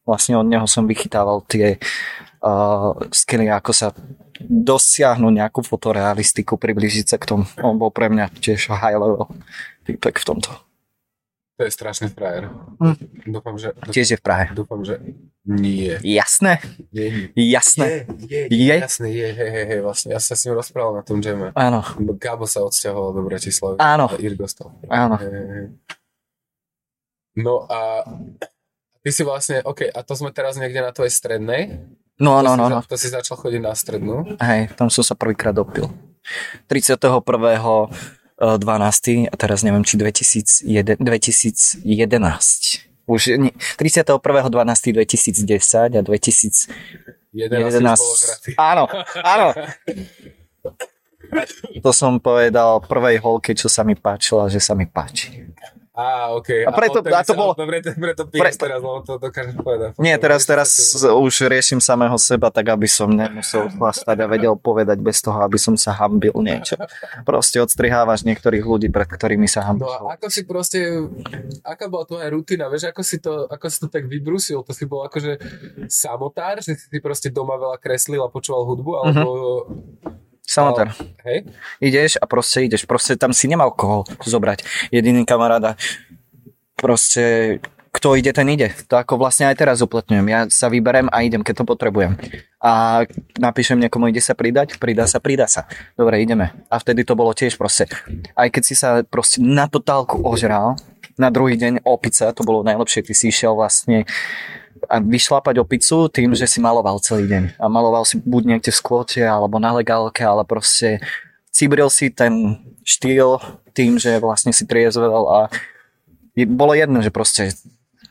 vlastne 0.02 0.34
od 0.34 0.50
neho 0.50 0.66
som 0.66 0.82
vychytával 0.82 1.46
tie 1.46 1.78
uh, 2.40 2.96
skily, 3.12 3.48
ako 3.48 3.72
sa 3.72 3.88
dosiahnuť 4.40 5.32
nejakú 5.36 5.60
fotorealistiku, 5.60 6.56
približiť 6.56 7.06
sa 7.12 7.16
k 7.20 7.28
tomu. 7.28 7.44
On 7.60 7.76
bol 7.76 7.92
pre 7.92 8.08
mňa 8.08 8.32
tiež 8.40 8.72
high 8.72 8.96
level 8.96 9.28
typek 9.84 10.16
v 10.16 10.24
tomto. 10.24 10.50
To 11.60 11.68
je 11.68 11.76
strašný 11.76 12.08
frajer. 12.08 12.48
Hm. 12.80 12.96
Dúfam, 13.28 13.60
že... 13.60 13.76
Tiež 13.92 14.16
je 14.16 14.18
v 14.18 14.24
Prahe. 14.24 14.48
Dúfam, 14.56 14.80
že 14.80 14.96
nie. 15.44 15.92
Jasné? 16.00 16.56
Nie, 16.88 17.28
Jasné. 17.36 18.08
je, 18.16 18.48
Je? 18.48 18.76
jasné, 18.80 19.08
je, 19.12 19.28
hej, 19.28 19.50
hej, 19.52 19.64
hej, 19.68 19.80
vlastne. 19.84 20.16
Ja 20.16 20.20
sa 20.24 20.32
s 20.32 20.48
ním 20.48 20.56
rozprával 20.56 20.96
na 20.96 21.04
tom 21.04 21.20
džeme. 21.20 21.52
Áno. 21.52 21.84
Gabo 22.16 22.48
sa 22.48 22.64
odsťahoval 22.64 23.12
do 23.12 23.22
Bratislavy. 23.28 23.76
Áno. 23.76 24.08
A 24.08 24.16
Irgo 24.24 24.48
stal. 24.48 24.72
Áno. 24.88 25.20
Hej. 25.20 25.76
No 27.36 27.68
a 27.68 28.08
ty 29.04 29.12
si 29.12 29.20
vlastne, 29.20 29.60
OK, 29.60 29.84
a 29.84 30.00
to 30.00 30.16
sme 30.16 30.32
teraz 30.32 30.56
niekde 30.56 30.80
na 30.80 30.96
tvojej 30.96 31.12
strednej. 31.12 31.76
No, 32.20 32.44
no, 32.44 32.52
no, 32.54 32.68
no. 32.68 32.84
To 32.84 32.96
si 33.00 33.08
začal 33.08 33.40
chodiť 33.40 33.60
na 33.64 33.72
strednú. 33.72 34.36
Hej, 34.36 34.76
tam 34.76 34.92
som 34.92 35.00
sa 35.00 35.16
prvýkrát 35.16 35.56
dopil. 35.56 35.88
31. 36.68 37.00
12. 38.40 39.28
a 39.28 39.34
teraz 39.36 39.60
neviem, 39.60 39.84
či 39.84 40.00
2001, 40.00 40.96
2011. 41.00 41.84
Už 43.04 43.36
nie, 43.36 43.52
31. 43.76 44.16
12. 44.16 44.96
2010 44.96 45.96
a 45.96 46.00
2011. 46.00 46.72
11 47.32 48.00
bolo 48.00 48.16
žratý. 48.16 48.50
Áno, 48.56 48.84
áno. 49.22 49.48
To 51.84 51.90
som 51.94 52.18
povedal 52.18 52.82
prvej 52.82 53.22
holke, 53.22 53.54
čo 53.54 53.70
sa 53.70 53.86
mi 53.86 53.94
páčila, 53.94 54.50
že 54.50 54.58
sa 54.58 54.74
mi 54.74 54.88
páči. 54.88 55.49
Á, 56.00 56.32
okej. 56.32 56.64
A 56.64 56.72
preto- 56.72 56.98
odtedy 56.98 57.12
a 57.12 57.20
to 57.20 57.34
bolo- 57.34 57.52
Preto, 57.52 57.92
preto 57.92 58.22
Pre- 58.24 58.56
teraz, 58.56 58.80
lebo 58.80 59.00
to 59.00 59.20
dokážeš 59.20 59.52
povedať. 59.54 59.88
Nie, 59.98 60.16
teraz, 60.16 60.42
teraz 60.42 60.72
už 60.96 61.34
riešim 61.44 61.76
samého 61.78 62.16
seba, 62.16 62.48
tak 62.48 62.66
aby 62.66 62.88
som 62.88 63.06
nemusel 63.06 63.68
chlastať 63.70 64.16
a 64.16 64.26
vedel 64.26 64.56
povedať 64.56 64.96
bez 64.98 65.20
toho, 65.20 65.36
aby 65.38 65.56
som 65.56 65.76
sa 65.76 65.92
hambil 65.92 66.32
niečo. 66.36 66.80
Proste 67.22 67.60
odstrihávaš 67.60 68.24
niektorých 68.24 68.62
ľudí, 68.62 68.88
pred 68.88 69.04
ktorými 69.06 69.44
sa 69.44 69.60
No 69.60 69.66
hambil. 69.68 69.86
a 69.90 70.16
ako 70.16 70.26
si 70.26 70.40
proste, 70.42 70.78
aká 71.62 71.86
bola 71.86 72.06
tvoja 72.06 72.26
rutina, 72.28 72.66
vieš, 72.66 72.88
ako 72.88 73.02
si 73.02 73.16
to, 73.18 73.44
ako 73.46 73.66
si 73.66 73.78
to 73.78 73.88
tak 73.88 74.06
vybrusil, 74.06 74.62
to 74.62 74.72
si 74.72 74.84
bol 74.84 75.04
akože 75.04 75.36
samotár, 75.86 76.60
že 76.60 76.76
si 76.76 76.98
proste 76.98 77.28
doma 77.28 77.54
veľa 77.54 77.76
kreslil 77.76 78.20
a 78.20 78.28
počúval 78.28 78.64
hudbu, 78.64 78.92
alebo, 78.96 79.28
Samotár. 80.50 80.90
hej? 81.22 81.46
Ideš 81.78 82.18
a 82.18 82.26
proste 82.26 82.66
ideš. 82.66 82.82
Proste 82.82 83.14
tam 83.14 83.30
si 83.30 83.46
nemal 83.46 83.70
koho 83.70 84.02
zobrať. 84.26 84.66
Jediný 84.90 85.22
kamaráda. 85.22 85.78
Proste 86.74 87.58
kto 87.90 88.14
ide, 88.14 88.30
ten 88.30 88.46
ide. 88.46 88.70
To 88.86 89.02
ako 89.02 89.18
vlastne 89.18 89.50
aj 89.50 89.58
teraz 89.58 89.82
uplatňujem. 89.82 90.26
Ja 90.30 90.46
sa 90.46 90.70
vyberem 90.70 91.10
a 91.10 91.26
idem, 91.26 91.42
keď 91.42 91.62
to 91.62 91.64
potrebujem. 91.66 92.14
A 92.62 93.02
napíšem 93.34 93.82
niekomu, 93.82 94.10
ide 94.10 94.22
sa 94.22 94.38
pridať, 94.38 94.78
pridá 94.78 95.10
sa, 95.10 95.18
pridá 95.18 95.50
sa. 95.50 95.66
Dobre, 95.98 96.22
ideme. 96.22 96.54
A 96.70 96.78
vtedy 96.78 97.02
to 97.02 97.18
bolo 97.18 97.34
tiež 97.34 97.58
proste. 97.58 97.90
Aj 98.38 98.46
keď 98.46 98.62
si 98.62 98.78
sa 98.78 99.02
proste 99.02 99.42
na 99.42 99.66
totálku 99.66 100.22
ožral, 100.22 100.78
na 101.18 101.34
druhý 101.34 101.58
deň 101.58 101.82
opica, 101.82 102.30
to 102.30 102.46
bolo 102.46 102.62
najlepšie, 102.62 103.10
ty 103.10 103.12
si 103.12 103.34
išiel 103.34 103.58
vlastne 103.58 104.06
a 104.88 104.96
vyšlapať 105.02 105.58
opicu 105.60 106.08
tým, 106.08 106.32
že 106.32 106.46
si 106.48 106.62
maloval 106.62 107.02
celý 107.02 107.26
deň. 107.28 107.60
A 107.60 107.66
maloval 107.68 108.06
si 108.08 108.16
buď 108.16 108.42
niekde 108.56 108.70
v 108.72 108.78
skvote, 108.80 109.20
alebo 109.20 109.58
na 109.60 109.74
legálke, 109.76 110.24
ale 110.24 110.46
proste 110.46 111.02
cibril 111.50 111.90
si 111.90 112.08
ten 112.08 112.56
štýl 112.86 113.36
tým, 113.74 113.98
že 113.98 114.16
vlastne 114.22 114.54
si 114.54 114.64
triezvel 114.64 115.26
a 115.28 115.50
je- 116.38 116.48
bolo 116.48 116.72
jedno, 116.72 117.02
že 117.02 117.10
proste 117.10 117.52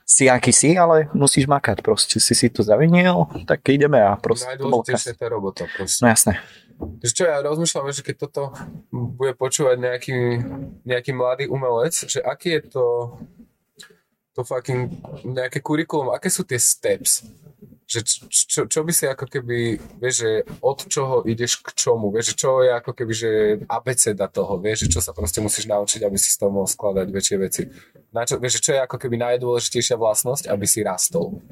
si 0.10 0.26
aký 0.26 0.50
si, 0.50 0.74
ale 0.74 1.06
musíš 1.14 1.46
makať. 1.46 1.86
Proste 1.86 2.18
si 2.18 2.34
si 2.34 2.50
to 2.50 2.66
zavinil, 2.66 3.30
tak 3.46 3.62
ideme 3.70 4.02
a 4.02 4.18
proste 4.18 4.58
to 4.58 4.82
krásne. 4.82 5.14
je 5.14 5.18
tá 5.18 5.28
robota 5.30 5.64
proste. 5.70 6.02
No 6.02 6.10
jasné. 6.10 6.42
Že 6.80 7.12
čo 7.12 7.24
ja 7.28 7.44
rozmýšľam, 7.44 7.92
že 7.92 8.02
keď 8.08 8.16
toto 8.26 8.56
bude 8.90 9.36
počúvať 9.36 9.78
nejaký, 9.78 10.18
nejaký 10.88 11.12
mladý 11.12 11.46
umelec, 11.52 11.92
že 12.08 12.24
aký 12.24 12.56
je 12.58 12.62
to 12.72 12.84
to 14.40 14.48
fucking 14.48 14.88
nejaké 15.28 15.60
kurikulum, 15.60 16.16
aké 16.16 16.32
sú 16.32 16.48
tie 16.48 16.56
steps? 16.56 17.28
Že 17.90 18.00
č- 18.06 18.24
čo, 18.32 18.62
čo 18.70 18.80
by 18.86 18.92
si 18.96 19.10
ako 19.10 19.28
keby, 19.28 19.76
vieš, 20.00 20.16
že 20.24 20.32
od 20.64 20.80
čoho 20.88 21.16
ideš 21.28 21.60
k 21.60 21.76
čomu, 21.76 22.08
vieš, 22.14 22.32
že 22.32 22.48
čo 22.48 22.64
je 22.64 22.72
ako 22.72 22.92
keby, 22.96 23.14
že 23.18 23.32
abeceda 23.68 24.32
toho, 24.32 24.56
vieš, 24.62 24.88
že 24.88 24.96
čo 24.96 25.00
sa 25.04 25.12
proste 25.12 25.44
musíš 25.44 25.68
naučiť, 25.68 26.08
aby 26.08 26.16
si 26.16 26.32
z 26.32 26.40
toho 26.40 26.54
mohol 26.54 26.70
skladať 26.70 27.08
väčšie 27.12 27.38
veci. 27.42 27.62
Na 28.10 28.26
čo, 28.26 28.42
vieš, 28.42 28.58
čo 28.58 28.74
je 28.74 28.82
ako 28.82 28.98
keby 28.98 29.22
najdôležitejšia 29.22 29.94
vlastnosť, 29.94 30.50
aby 30.50 30.66
si 30.66 30.82
rastol. 30.82 31.46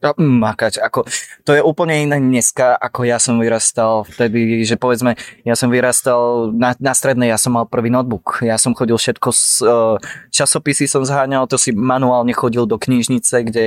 No, 0.00 0.16
makať, 0.16 0.80
ako, 0.80 1.04
to 1.44 1.52
je 1.52 1.60
úplne 1.60 2.08
iné 2.08 2.16
dneska, 2.16 2.72
ako 2.72 3.04
ja 3.04 3.20
som 3.20 3.36
vyrastal 3.36 4.08
vtedy, 4.08 4.64
že 4.64 4.80
povedzme, 4.80 5.12
ja 5.44 5.52
som 5.52 5.68
vyrastal 5.68 6.50
na, 6.56 6.72
na 6.80 6.96
strednej, 6.96 7.28
ja 7.28 7.36
som 7.36 7.52
mal 7.52 7.68
prvý 7.68 7.92
notebook, 7.92 8.40
ja 8.40 8.56
som 8.56 8.72
chodil 8.72 8.96
všetko 8.96 9.28
z 9.28 9.44
uh, 9.60 10.00
časopisy 10.32 10.88
som 10.88 11.04
zháňal, 11.04 11.44
to 11.44 11.60
si 11.60 11.76
manuálne 11.76 12.32
chodil 12.32 12.64
do 12.64 12.80
knižnice, 12.80 13.44
kde 13.44 13.64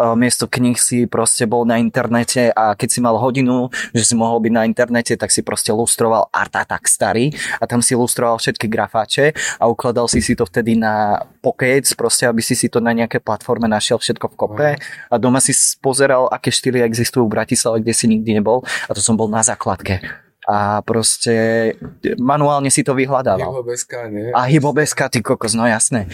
uh, 0.00 0.16
miesto 0.16 0.48
knih 0.48 0.80
si 0.80 1.04
proste 1.04 1.44
bol 1.44 1.68
na 1.68 1.76
internete 1.76 2.48
a 2.56 2.72
keď 2.72 2.88
si 2.88 2.98
mal 3.04 3.20
hodinu, 3.20 3.68
že 3.92 4.08
si 4.08 4.16
mohol 4.16 4.40
byť 4.40 4.52
na 4.56 4.64
internete, 4.64 5.20
tak 5.20 5.28
si 5.28 5.44
proste 5.44 5.68
lustroval 5.68 6.32
Art 6.32 6.56
Attack 6.56 6.88
starý 6.88 7.36
a 7.60 7.68
tam 7.68 7.84
si 7.84 7.92
lustroval 7.92 8.40
všetky 8.40 8.72
grafáče 8.72 9.36
a 9.60 9.68
ukladal 9.68 10.08
si 10.08 10.24
si 10.24 10.32
to 10.32 10.48
vtedy 10.48 10.80
na 10.80 11.20
Pocket, 11.44 11.83
proste 11.92 12.24
aby 12.24 12.40
si 12.40 12.56
si 12.56 12.72
to 12.72 12.80
na 12.80 12.96
nejaké 12.96 13.20
platforme 13.20 13.68
našiel 13.68 14.00
všetko 14.00 14.32
v 14.32 14.34
kope 14.40 14.68
a 14.80 15.14
doma 15.20 15.44
si 15.44 15.52
pozeral, 15.84 16.32
aké 16.32 16.48
štýly 16.48 16.80
existujú 16.80 17.28
v 17.28 17.36
Bratislave, 17.36 17.84
kde 17.84 17.92
si 17.92 18.08
nikdy 18.08 18.40
nebol 18.40 18.64
a 18.88 18.90
to 18.96 19.04
som 19.04 19.20
bol 19.20 19.28
na 19.28 19.44
základke. 19.44 20.00
A 20.44 20.84
proste 20.84 21.72
manuálne 22.20 22.68
si 22.68 22.84
to 22.84 22.92
vyhľadával. 22.92 23.48
Jeho 23.48 23.64
bezka, 23.64 24.08
nie? 24.12 24.28
A 24.36 24.44
hybobeska, 24.44 25.08
ty 25.08 25.24
kokos, 25.24 25.56
no 25.56 25.64
jasné. 25.64 26.08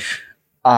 A, 0.60 0.76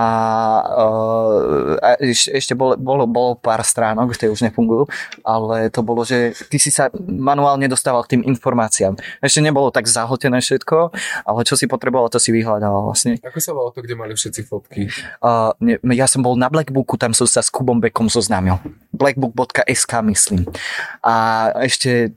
a 1.83 1.89
eš- 1.99 2.31
ešte 2.31 2.55
bolo, 2.55 2.79
bolo, 2.79 3.03
bolo 3.11 3.35
pár 3.35 3.67
stránok, 3.67 4.15
tie 4.15 4.31
už 4.31 4.47
nefungujú, 4.47 4.87
ale 5.27 5.75
to 5.75 5.83
bolo, 5.83 6.07
že 6.07 6.39
ty 6.47 6.62
si 6.62 6.71
sa 6.71 6.87
manuálne 7.03 7.67
dostával 7.67 8.07
k 8.07 8.15
tým 8.15 8.23
informáciám. 8.31 8.95
Ešte 9.19 9.43
nebolo 9.43 9.75
tak 9.75 9.91
zahltené 9.91 10.39
všetko, 10.39 10.95
ale 11.27 11.41
čo 11.43 11.59
si 11.59 11.67
potreboval, 11.67 12.07
to 12.15 12.23
si 12.23 12.31
vyhľadával 12.31 12.95
vlastne. 12.95 13.19
Ako 13.27 13.43
sa 13.43 13.51
volalo 13.51 13.75
to, 13.75 13.83
kde 13.83 13.99
mali 13.99 14.15
všetci 14.15 14.41
fotky? 14.47 14.87
Uh, 15.19 15.51
ne, 15.59 15.75
ja 15.99 16.07
som 16.07 16.23
bol 16.23 16.39
na 16.39 16.47
Blackbooku, 16.47 16.95
tam 16.95 17.11
som 17.11 17.27
sa 17.27 17.43
s 17.43 17.51
Kubom 17.51 17.83
Bekom 17.83 18.07
zoznámil. 18.07 18.62
Blackbook.sk 18.95 19.93
myslím. 20.07 20.47
A 21.03 21.51
ešte 21.59 22.15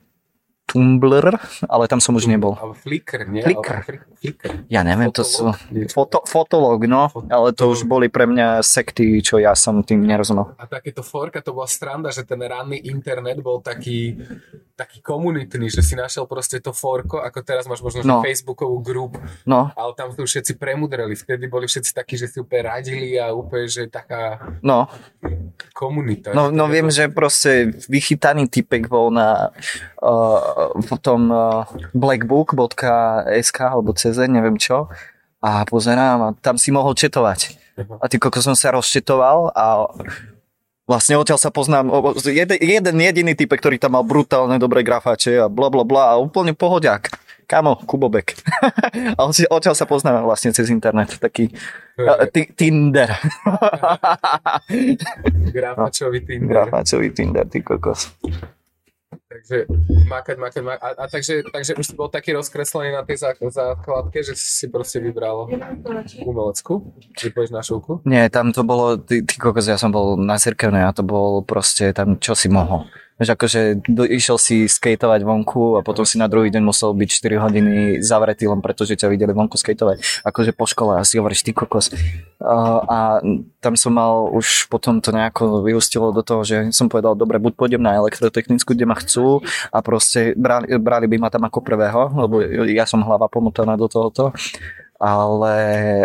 Tumblr, 0.65 1.37
ale 1.69 1.83
tam 1.85 2.01
som 2.01 2.17
už 2.17 2.25
nebol. 2.25 2.57
Ale 2.57 2.73
Flickr, 2.73 3.29
nie? 3.29 3.45
Flickr. 3.45 4.01
Flickr. 4.17 4.65
Ja 4.65 4.81
neviem, 4.81 5.13
to 5.13 5.21
sú... 5.21 5.53
Fotolog? 5.53 5.93
Foto, 5.93 6.17
fotolog, 6.25 6.79
no, 6.89 7.13
ale 7.29 7.53
to 7.53 7.69
už 7.69 7.85
boli 7.85 8.09
pre 8.09 8.25
mňa 8.25 8.65
sekty, 8.65 9.21
čo 9.21 9.37
ja 9.37 9.53
som 9.53 9.85
tým 9.85 10.01
nerozumel. 10.01 10.57
A 10.57 10.65
takéto 10.65 11.05
forka, 11.05 11.45
to 11.45 11.53
bola 11.53 11.69
stranda, 11.69 12.09
že 12.09 12.25
ten 12.25 12.41
ranný 12.41 12.81
internet 12.81 13.37
bol 13.45 13.61
taký, 13.61 14.17
taký 14.73 15.05
komunitný, 15.05 15.69
že 15.69 15.85
si 15.85 15.93
našiel 15.93 16.25
proste 16.25 16.57
to 16.57 16.73
forko, 16.73 17.21
ako 17.21 17.39
teraz 17.45 17.69
máš 17.69 17.85
možno 17.85 18.01
No. 18.05 18.21
Facebookovú 18.25 18.81
grup, 18.81 19.17
No, 19.45 19.69
ale 19.73 19.91
tam 19.93 20.13
tu 20.13 20.25
všetci 20.25 20.57
premudreli. 20.57 21.13
Vtedy 21.13 21.45
boli 21.45 21.65
všetci 21.69 21.93
takí, 21.93 22.17
že 22.17 22.25
si 22.29 22.37
úplne 22.41 22.73
radili 22.73 23.17
a 23.17 23.33
úplne, 23.33 23.69
že 23.69 23.85
taká 23.89 24.41
no, 24.61 24.89
komunita. 25.73 26.33
no, 26.33 26.49
no 26.49 26.65
viem, 26.69 26.89
že 26.89 27.09
proste 27.09 27.73
vychytaný 27.89 28.49
typek 28.49 28.89
bol 28.89 29.09
na 29.13 29.49
uh, 30.01 30.54
v 30.75 30.91
tom 31.03 31.29
uh, 31.29 31.67
blackbook.sk 31.91 33.57
alebo 33.59 33.91
CZ, 33.91 34.31
neviem 34.31 34.55
čo. 34.55 34.87
A 35.43 35.61
pozerám 35.67 36.17
a 36.23 36.29
tam 36.39 36.57
si 36.57 36.73
mohol 36.73 36.97
četovať. 36.97 37.59
A 37.99 38.07
ty 38.07 38.17
koko 38.17 38.39
som 38.39 38.55
sa 38.55 38.71
rozčetoval 38.71 39.51
a 39.51 39.91
vlastne 40.87 41.19
odtiaľ 41.19 41.37
sa 41.37 41.51
poznám 41.51 41.91
jeden, 42.23 42.57
jeden 42.57 42.95
jediný 42.95 43.33
typek, 43.35 43.59
ktorý 43.59 43.77
tam 43.77 43.99
mal 43.99 44.07
brutálne 44.07 44.55
dobré 44.57 44.81
grafáče 44.81 45.45
a 45.45 45.47
bla 45.51 45.67
bla 45.67 45.83
bla 45.83 46.15
a 46.15 46.21
úplne 46.21 46.55
pohodiak. 46.55 47.11
Kamo, 47.45 47.77
Kubobek. 47.85 48.41
a 49.17 49.21
odtiaľ 49.29 49.75
sa 49.77 49.85
poznáme 49.85 50.25
vlastne 50.25 50.49
cez 50.49 50.65
internet. 50.73 51.21
Taký 51.21 51.53
t- 52.33 52.49
Tinder. 52.57 53.13
Grafačový 55.53 56.25
Tinder. 56.25 56.65
Grafáčový 56.65 57.13
Tinder, 57.13 57.45
ty 57.45 57.61
kokos. 57.61 58.09
Takže 59.35 59.67
makať, 60.07 60.37
makať, 60.39 60.61
makať. 60.63 60.79
A, 60.79 60.87
a 60.95 61.03
takže, 61.11 61.43
takže 61.51 61.75
už 61.75 61.85
si 61.91 61.93
bol 61.99 62.07
taký 62.07 62.31
rozkreslený 62.31 62.95
na 62.95 63.03
tej 63.03 63.19
zá- 63.19 63.35
základke, 63.35 64.23
že 64.23 64.31
si 64.31 64.71
proste 64.71 65.03
vybral 65.03 65.51
umeleckú? 66.23 66.95
Že 67.19 67.35
pôjdeš 67.35 67.51
na 67.51 67.59
šovku? 67.59 67.99
Nie, 68.07 68.31
tam 68.31 68.55
to 68.55 68.63
bolo, 68.63 68.95
ty, 68.95 69.27
ty 69.27 69.35
kokos, 69.35 69.67
ja 69.67 69.75
som 69.75 69.91
bol 69.91 70.15
na 70.15 70.39
cirkevnej 70.39 70.87
a 70.87 70.95
to 70.95 71.03
bol 71.03 71.43
proste 71.43 71.91
tam, 71.91 72.15
čo 72.15 72.31
si 72.31 72.47
mohol. 72.47 72.87
Vieš, 73.15 73.31
akože 73.31 73.59
išiel 74.11 74.35
si 74.35 74.67
skateovať 74.67 75.23
vonku 75.23 75.79
a 75.79 75.87
potom 75.87 76.03
si 76.03 76.19
na 76.19 76.27
druhý 76.27 76.51
deň 76.51 76.59
musel 76.67 76.91
byť 76.91 77.09
4 77.23 77.43
hodiny 77.47 77.73
zavretý 78.03 78.43
len 78.43 78.59
preto, 78.59 78.83
že 78.83 78.99
ťa 78.99 79.07
videli 79.07 79.31
vonku 79.31 79.55
skateovať. 79.55 80.27
Akože 80.27 80.51
po 80.51 80.67
škole 80.67 80.99
a 80.99 81.07
si 81.07 81.15
hovoríš, 81.15 81.47
ty 81.47 81.55
kokos. 81.55 81.95
A 82.43 83.23
tam 83.63 83.79
som 83.79 83.95
mal 83.95 84.27
už 84.35 84.67
potom 84.67 84.99
to 84.99 85.15
nejako 85.15 85.63
vyústilo 85.63 86.11
do 86.11 86.27
toho, 86.27 86.43
že 86.43 86.75
som 86.75 86.91
povedal, 86.91 87.15
dobre, 87.15 87.39
buď 87.39 87.55
pôjdem 87.55 87.79
na 87.79 87.95
elektrotechnickú, 87.95 88.75
kde 88.75 88.83
ma 88.83 88.99
chcú 88.99 89.39
a 89.71 89.79
proste 89.79 90.35
brali, 90.35 90.75
brali 90.75 91.07
by 91.07 91.15
ma 91.15 91.31
tam 91.31 91.47
ako 91.47 91.63
prvého, 91.63 92.11
lebo 92.19 92.43
ja 92.67 92.83
som 92.83 92.99
hlava 92.99 93.31
pomotaná 93.31 93.79
do 93.79 93.87
tohoto 93.87 94.35
ale 94.95 95.55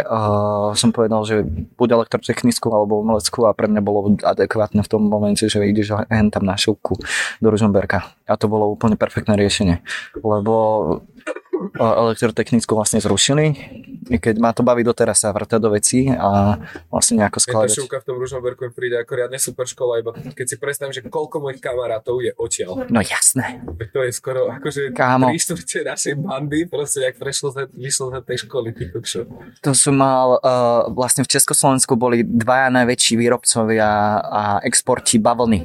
uh, 0.02 0.75
som 0.75 0.90
povedal, 0.90 1.23
že 1.23 1.47
buď 1.78 1.88
elektrotechnickú 1.94 2.75
alebo 2.75 3.00
umeleckú 3.06 3.47
a 3.47 3.54
pre 3.54 3.70
mňa 3.70 3.82
bolo 3.82 4.18
adekvátne 4.18 4.82
v 4.82 4.90
tom 4.90 5.06
momente, 5.06 5.47
že 5.47 5.62
ideš 5.62 5.94
hen 6.11 6.35
tam 6.35 6.42
na 6.42 6.59
šilku 6.59 6.99
do 7.38 7.49
Ružomberka. 7.49 8.11
A 8.26 8.35
to 8.35 8.50
bolo 8.50 8.66
úplne 8.66 8.99
perfektné 8.99 9.38
riešenie, 9.38 9.78
lebo 10.26 10.54
elektrotechnickú 11.76 12.73
vlastne 12.73 12.99
zrušili, 13.05 13.52
keď 14.09 14.35
ma 14.40 14.50
to 14.57 14.64
baví 14.64 14.81
doteraz 14.81 15.23
sa 15.23 15.31
vrtať 15.31 15.61
do 15.61 15.71
veci 15.76 16.09
a 16.09 16.57
vlastne 16.88 17.21
nejako 17.21 17.38
skladať. 17.38 17.76
šovka 17.85 18.00
v 18.00 18.07
tom 18.09 18.17
Ružomberku 18.17 18.61
mi 18.67 18.73
príde 18.73 18.97
ako 18.97 19.12
riadne 19.12 19.37
super 19.37 19.69
škola, 19.69 20.00
iba 20.00 20.17
keď 20.17 20.47
si 20.47 20.57
predstavím, 20.57 20.97
že 20.97 21.05
koľko 21.05 21.45
mojich 21.45 21.61
kamarátov 21.61 22.25
je 22.25 22.33
odtiaľ. 22.35 22.88
No 22.88 23.05
jasné. 23.05 23.61
To 23.93 24.00
je 24.07 24.11
skoro 24.14 24.49
akože 24.49 24.97
Kámo. 24.97 25.29
tri 25.29 25.37
štvrte 25.37 25.79
našej 25.85 26.14
bandy, 26.17 26.64
proste 26.64 27.05
jak 27.05 27.21
prešlo 27.21 27.52
z, 27.52 27.69
vyšlo 27.76 28.14
z 28.14 28.25
tej 28.25 28.38
školy. 28.49 28.69
To 29.61 29.76
som 29.76 29.95
mal, 29.99 30.40
uh, 30.40 30.88
vlastne 30.95 31.26
v 31.26 31.31
Československu 31.31 31.99
boli 31.99 32.25
dvaja 32.25 32.73
najväčší 32.73 33.19
výrobcovia 33.21 33.90
a 34.25 34.43
exporti 34.64 35.21
bavlny 35.21 35.59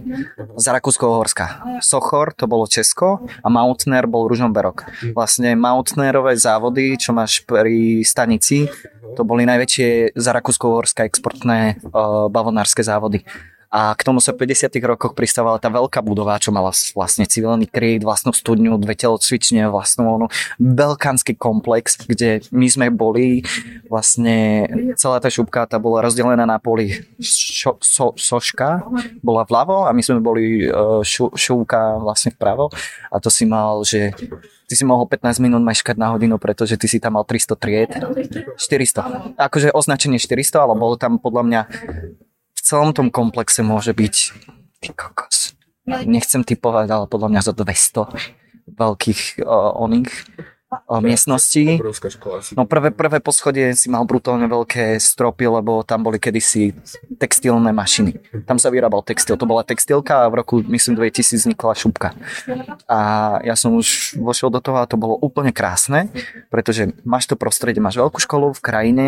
z 0.60 0.66
Rakúsko-Horska. 0.66 1.80
Sochor, 1.80 2.34
to 2.36 2.50
bolo 2.50 2.68
Česko 2.68 3.24
a 3.24 3.48
Mautner 3.48 4.10
bol 4.10 4.28
Ružomberok. 4.28 4.90
Vlastne 5.14 5.54
Maut 5.56 5.85
Motnerové 5.86 6.34
závody, 6.34 6.98
čo 6.98 7.14
máš 7.14 7.46
pri 7.46 8.02
stanici. 8.02 8.66
To 9.14 9.22
boli 9.22 9.46
najväčšie 9.46 10.18
za 10.18 10.34
Rakúsko-Horské 10.34 11.06
exportné 11.06 11.78
uh, 11.94 12.26
bavonárske 12.26 12.82
závody. 12.82 13.22
A 13.70 13.94
k 13.94 14.02
tomu 14.02 14.18
sa 14.18 14.34
v 14.34 14.50
50. 14.50 14.82
rokoch 14.82 15.14
pristávala 15.14 15.62
tá 15.62 15.70
veľká 15.70 16.02
budova, 16.02 16.42
čo 16.42 16.50
mala 16.50 16.74
vlastne 16.98 17.30
civilný 17.30 17.70
kryt, 17.70 18.02
vlastnú 18.02 18.34
studňu, 18.34 18.82
dve 18.82 18.98
telocvične, 18.98 19.70
vlastnú 19.70 20.10
onu, 20.10 20.28
veľkánsky 20.58 21.38
komplex, 21.38 22.02
kde 22.02 22.42
my 22.50 22.66
sme 22.66 22.90
boli, 22.90 23.46
vlastne 23.86 24.66
celá 24.98 25.22
tá 25.22 25.30
šupka 25.30 25.70
tá 25.70 25.78
bola 25.78 26.02
rozdelená 26.02 26.50
na 26.50 26.58
poli 26.58 27.06
šo, 27.22 27.78
so, 27.78 28.18
soška, 28.18 28.90
bola 29.22 29.46
vľavo 29.46 29.86
a 29.86 29.94
my 29.94 30.02
sme 30.02 30.18
boli 30.18 30.66
uh, 30.66 31.06
šu, 31.06 31.38
šúka 31.38 32.02
vlastne 32.02 32.34
vpravo 32.34 32.74
a 33.14 33.22
to 33.22 33.30
si 33.30 33.46
mal, 33.46 33.86
že 33.86 34.18
ty 34.66 34.74
si 34.74 34.84
mohol 34.84 35.06
15 35.06 35.38
minút 35.42 35.62
meškať 35.62 35.96
na 35.98 36.14
hodinu, 36.14 36.42
pretože 36.42 36.76
ty 36.76 36.90
si 36.90 36.98
tam 36.98 37.18
mal 37.18 37.26
300 37.26 37.56
tried. 37.56 37.92
400. 38.58 39.38
Akože 39.38 39.70
označenie 39.72 40.18
400, 40.18 40.66
ale 40.66 40.74
bolo 40.74 40.98
tam 40.98 41.22
podľa 41.22 41.44
mňa 41.46 41.62
celom 42.66 42.98
tom 42.98 43.14
komplexe 43.14 43.62
môže 43.62 43.94
byť 43.94 44.16
ty 44.82 44.90
kokos. 44.90 45.54
Nechcem 45.86 46.42
typovať, 46.42 46.88
ale 46.90 47.06
podľa 47.06 47.30
mňa 47.30 47.42
za 47.46 47.54
200 47.54 48.74
veľkých 48.74 49.46
uh, 49.46 49.78
oných 49.78 50.10
uh, 50.72 51.02
miestností. 51.02 51.80
No 52.58 52.66
prvé, 52.66 52.90
prvé 52.92 53.18
poschodie 53.20 53.74
si 53.78 53.88
mal 53.88 54.04
brutálne 54.04 54.46
veľké 54.50 54.98
stropy, 54.98 55.46
lebo 55.48 55.86
tam 55.86 56.06
boli 56.06 56.18
kedysi 56.18 56.74
textilné 57.18 57.70
mašiny. 57.72 58.44
Tam 58.50 58.58
sa 58.58 58.74
vyrábal 58.74 59.06
textil. 59.06 59.38
To 59.38 59.46
bola 59.48 59.62
textilka 59.62 60.26
a 60.26 60.30
v 60.32 60.42
roku, 60.42 60.56
myslím, 60.66 60.98
2000 60.98 61.46
vznikla 61.46 61.74
šupka. 61.78 62.10
A 62.90 63.00
ja 63.46 63.54
som 63.54 63.78
už 63.78 64.20
vošiel 64.20 64.50
do 64.50 64.60
toho 64.62 64.82
a 64.82 64.90
to 64.90 64.98
bolo 64.98 65.18
úplne 65.22 65.54
krásne, 65.54 66.10
pretože 66.50 66.92
máš 67.06 67.30
to 67.30 67.38
prostredie, 67.38 67.84
máš 67.84 68.02
veľkú 68.02 68.18
školu 68.22 68.54
v 68.56 68.64
krajine, 68.64 69.08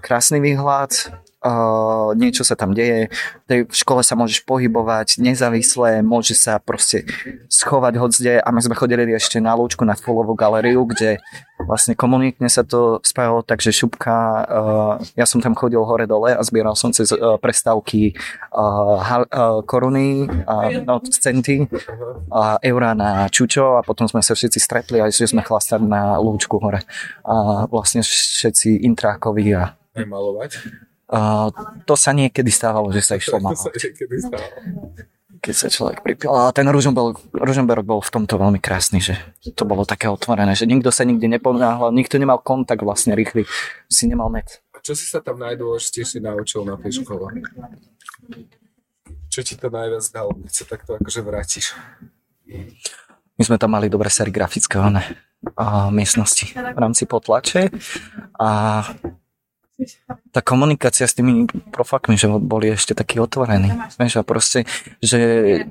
krásny 0.00 0.40
výhľad, 0.40 1.12
uh, 1.44 2.12
niečo 2.16 2.44
sa 2.44 2.54
tam 2.54 2.76
deje, 2.76 3.08
v 3.48 3.74
škole 3.74 4.04
sa 4.04 4.14
môžeš 4.16 4.44
pohybovať 4.44 5.20
nezávisle, 5.20 6.04
môže 6.04 6.36
sa 6.36 6.60
proste 6.60 7.08
schovať 7.48 7.94
hodzde. 7.96 8.34
A 8.40 8.48
my 8.52 8.60
sme 8.60 8.76
chodili 8.76 9.10
ešte 9.12 9.40
na 9.40 9.56
lúčku 9.56 9.82
na 9.82 9.96
Fulovú 9.96 10.36
galériu, 10.36 10.84
kde 10.86 11.18
vlastne 11.60 11.92
komunitne 11.92 12.48
sa 12.48 12.64
to 12.64 13.00
spájalo, 13.04 13.44
takže 13.44 13.72
šupka, 13.72 14.16
uh, 14.48 14.94
ja 15.16 15.24
som 15.28 15.40
tam 15.44 15.52
chodil 15.56 15.80
hore 15.84 16.08
dole 16.08 16.32
a 16.32 16.40
zbieral 16.40 16.76
som 16.76 16.92
cez 16.92 17.12
uh, 17.12 17.36
prestávky 17.36 18.16
uh, 18.52 19.24
uh, 19.28 19.60
koruny, 19.64 20.24
uh, 20.24 20.80
no, 20.84 21.00
centy 21.04 21.68
uh, 21.68 22.56
eurá 22.64 22.96
na 22.96 23.28
čučo 23.28 23.76
a 23.76 23.84
potom 23.84 24.08
sme 24.08 24.24
sa 24.24 24.32
všetci 24.32 24.58
stretli 24.60 24.98
a 25.00 25.08
že 25.12 25.28
sme 25.28 25.44
chlastali 25.44 25.84
na 25.84 26.16
lúčku 26.16 26.56
hore. 26.60 26.80
A 27.24 27.68
vlastne 27.68 28.00
všetci 28.00 28.84
intrákoví 28.88 29.52
a 29.52 29.76
aj 29.96 30.06
malovať. 30.06 30.50
Uh, 31.10 31.50
to 31.90 31.98
sa 31.98 32.14
niekedy 32.14 32.54
stávalo, 32.54 32.94
že 32.94 33.02
sa 33.02 33.18
išlo 33.18 33.42
stávalo. 33.42 33.74
Keď 35.40 35.54
sa 35.56 35.68
človek 35.72 36.04
pripil. 36.04 36.30
A 36.30 36.52
ten 36.52 36.68
Ružomberok, 36.68 37.32
Ružomberok 37.32 37.82
bol 37.88 38.00
v 38.04 38.12
tomto 38.12 38.36
veľmi 38.36 38.60
krásny, 38.60 39.00
že 39.00 39.16
to 39.56 39.64
bolo 39.64 39.88
také 39.88 40.06
otvorené, 40.06 40.52
že 40.52 40.68
nikto 40.68 40.92
sa 40.92 41.02
nikdy 41.02 41.26
neponáhľal, 41.40 41.96
nikto 41.96 42.20
nemal 42.20 42.38
kontakt 42.38 42.84
vlastne 42.84 43.16
rýchly, 43.16 43.48
si 43.88 44.04
nemal 44.04 44.28
net. 44.28 44.60
A 44.76 44.84
čo 44.84 44.92
si 44.92 45.08
sa 45.08 45.24
tam 45.24 45.40
najdôležitejšie 45.40 46.20
naučil 46.20 46.62
na 46.68 46.76
tej 46.76 47.00
škole? 47.00 47.40
Čo 49.32 49.40
ti 49.40 49.56
to 49.56 49.72
najviac 49.72 50.04
dalo, 50.12 50.36
keď 50.44 50.52
sa 50.52 50.64
takto 50.68 51.00
akože 51.00 51.20
vrátiš? 51.24 51.72
My 53.40 53.42
sme 53.48 53.56
tam 53.56 53.72
mali 53.72 53.88
dobre 53.88 54.12
serigrafické 54.12 54.76
one, 54.76 55.00
a 55.56 55.88
miestnosti 55.88 56.52
v 56.52 56.78
rámci 56.78 57.08
potlače 57.08 57.72
a 58.36 58.82
tá 60.34 60.40
komunikácia 60.40 61.06
s 61.06 61.16
tými 61.16 61.46
profakmi, 61.72 62.14
že 62.16 62.28
boli 62.28 62.72
ešte 62.74 62.92
takí 62.92 63.18
otvorení. 63.20 63.72
Vieš, 63.96 64.20
a 64.20 64.22
proste, 64.22 64.68
že 65.00 65.18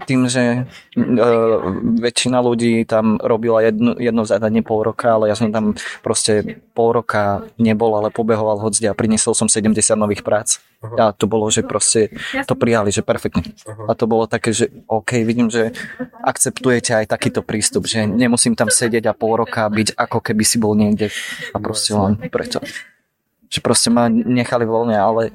tým, 0.06 0.30
že 0.30 0.66
uh, 0.98 1.58
väčšina 2.00 2.40
ľudí 2.42 2.84
tam 2.86 3.18
robila 3.22 3.64
jedno, 3.64 3.96
jedno 3.98 4.24
zadanie 4.26 4.66
pol 4.66 4.84
roka, 4.84 5.16
ale 5.16 5.30
ja 5.32 5.36
som 5.38 5.54
tam 5.54 5.78
proste 6.02 6.62
pol 6.74 6.96
roka 6.96 7.48
nebol, 7.60 7.96
ale 7.96 8.14
pobehoval 8.14 8.60
hodzde 8.60 8.90
a 8.90 8.98
priniesol 8.98 9.36
som 9.36 9.48
70 9.52 9.76
nových 9.96 10.24
prác. 10.26 10.60
A 10.80 11.12
to 11.12 11.28
bolo, 11.28 11.52
že 11.52 11.60
proste 11.60 12.08
to 12.48 12.56
prijali, 12.56 12.88
že 12.88 13.04
perfektne. 13.04 13.52
A 13.68 13.92
to 14.00 14.08
bolo 14.08 14.32
také, 14.32 14.56
že 14.56 14.72
OK, 14.88 15.20
vidím, 15.28 15.52
že 15.52 15.76
akceptujete 16.24 17.04
aj 17.04 17.12
takýto 17.12 17.44
prístup, 17.44 17.84
že 17.84 18.08
nemusím 18.08 18.56
tam 18.56 18.72
sedieť 18.72 19.12
a 19.12 19.18
pol 19.18 19.44
roka 19.44 19.68
byť 19.68 20.00
ako 20.00 20.24
keby 20.24 20.44
si 20.48 20.56
bol 20.56 20.80
niekde 20.80 21.12
a 21.52 21.58
proste 21.60 21.92
len 21.92 22.16
preto 22.32 22.64
že 23.50 23.60
proste 23.66 23.90
ma 23.90 24.06
nechali 24.08 24.62
voľne, 24.62 24.94
ale... 24.94 25.34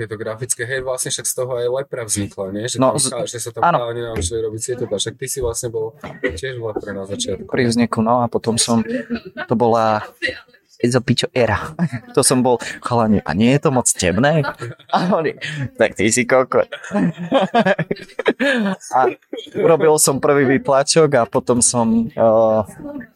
Tieto 0.00 0.16
grafické, 0.16 0.64
hej, 0.64 0.80
vlastne 0.80 1.12
však 1.12 1.26
z 1.28 1.34
toho 1.36 1.52
aj 1.60 1.66
lepra 1.68 2.08
vznikla, 2.08 2.56
nie? 2.56 2.64
Že, 2.72 2.76
no, 2.80 2.96
z... 2.96 3.12
že 3.28 3.38
sa 3.38 3.50
tam 3.52 3.62
áno. 3.68 3.92
nenaučili 3.92 4.40
robiť 4.40 4.60
svietadla, 4.64 4.96
však 4.96 5.14
ty 5.20 5.26
si 5.28 5.38
vlastne 5.44 5.68
bol 5.68 5.92
tiež 6.24 6.56
v 6.56 6.64
lepre 6.72 6.96
na 6.96 7.04
začiatku. 7.04 7.52
Pri 7.52 7.68
vzniku, 7.68 8.00
no 8.00 8.24
a 8.24 8.32
potom 8.32 8.56
som, 8.56 8.80
to 9.44 9.54
bola 9.54 10.08
Ezo 10.82 10.98
pičo 11.00 11.30
era. 11.30 11.74
To 12.14 12.26
som 12.26 12.42
bol, 12.42 12.58
chalani, 12.82 13.22
a 13.22 13.30
nie 13.34 13.54
je 13.54 13.60
to 13.62 13.70
moc 13.70 13.86
temné? 13.86 14.42
A 14.90 14.98
oni, 15.14 15.38
tak 15.78 15.94
ty 15.94 16.10
si 16.10 16.26
koko. 16.26 16.66
A 18.90 18.98
urobil 19.54 19.94
som 20.02 20.18
prvý 20.18 20.44
výtlačok 20.58 21.08
a 21.14 21.22
potom 21.30 21.62
som, 21.62 22.10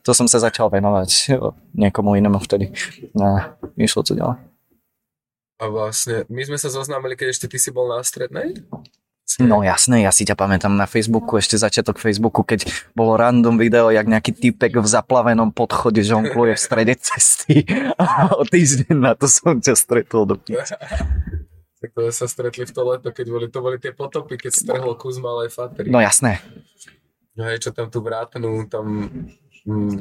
to 0.06 0.10
som 0.14 0.26
sa 0.30 0.38
začal 0.38 0.70
venovať 0.70 1.38
niekomu 1.74 2.14
inému 2.14 2.38
vtedy. 2.42 2.70
A 3.18 3.58
išlo 3.74 4.06
to 4.06 4.14
ďalej. 4.14 4.38
A 5.58 5.64
vlastne, 5.66 6.22
my 6.30 6.46
sme 6.46 6.54
sa 6.54 6.70
zoznámili, 6.70 7.18
keď 7.18 7.34
ešte 7.34 7.50
ty 7.50 7.58
si 7.58 7.74
bol 7.74 7.90
na 7.90 7.98
strednej? 8.06 8.62
No 9.36 9.60
jasné, 9.60 10.08
ja 10.08 10.10
si 10.10 10.24
ťa 10.24 10.32
pamätám 10.40 10.72
na 10.72 10.88
Facebooku, 10.88 11.36
ešte 11.36 11.60
začiatok 11.60 12.00
Facebooku, 12.00 12.40
keď 12.48 12.64
bolo 12.96 13.20
random 13.20 13.60
video, 13.60 13.92
jak 13.92 14.08
nejaký 14.08 14.32
typek 14.32 14.80
v 14.80 14.88
zaplavenom 14.88 15.52
podchode 15.52 16.00
žongluje 16.00 16.56
v 16.56 16.64
strede 16.64 16.94
cesty 16.96 17.68
a 18.00 18.32
o 18.32 18.48
týždeň 18.48 18.96
na 18.96 19.12
to 19.12 19.28
som 19.28 19.60
ťa 19.60 19.76
stretol 19.76 20.24
do 20.24 20.40
Tak 21.78 21.94
to 21.94 22.10
sa 22.10 22.26
stretli 22.26 22.66
v 22.66 22.72
to 22.74 22.82
leto, 22.82 23.08
keď 23.14 23.26
boli, 23.30 23.46
to 23.46 23.62
boli 23.62 23.76
tie 23.78 23.94
potopy, 23.94 24.34
keď 24.34 24.50
strhlo 24.50 24.98
kus 24.98 25.22
malej 25.22 25.54
fatry. 25.54 25.86
No 25.86 26.02
jasné. 26.02 26.42
No 27.38 27.46
hej, 27.46 27.62
čo 27.62 27.70
tam 27.70 27.86
tu 27.86 28.02
vrátnu, 28.02 28.66
tam 28.66 29.06
Mm, 29.68 30.00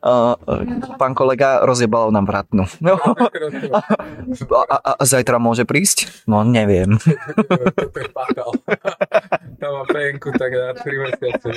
uh, 0.00 0.34
pán 0.96 1.12
kolega 1.12 1.60
rozjebal 1.68 2.08
nám 2.08 2.24
vratnu. 2.24 2.64
No. 2.80 2.96
a, 4.56 4.62
a, 4.64 4.90
a 4.96 5.02
zajtra 5.04 5.36
môže 5.36 5.68
prísť? 5.68 6.24
No 6.24 6.40
neviem. 6.40 6.96
Tam 9.60 9.70
má 9.72 9.84
penku 9.84 10.32
tak 10.32 10.48
na 10.48 10.72
3 10.72 11.04
mesiace. 11.04 11.48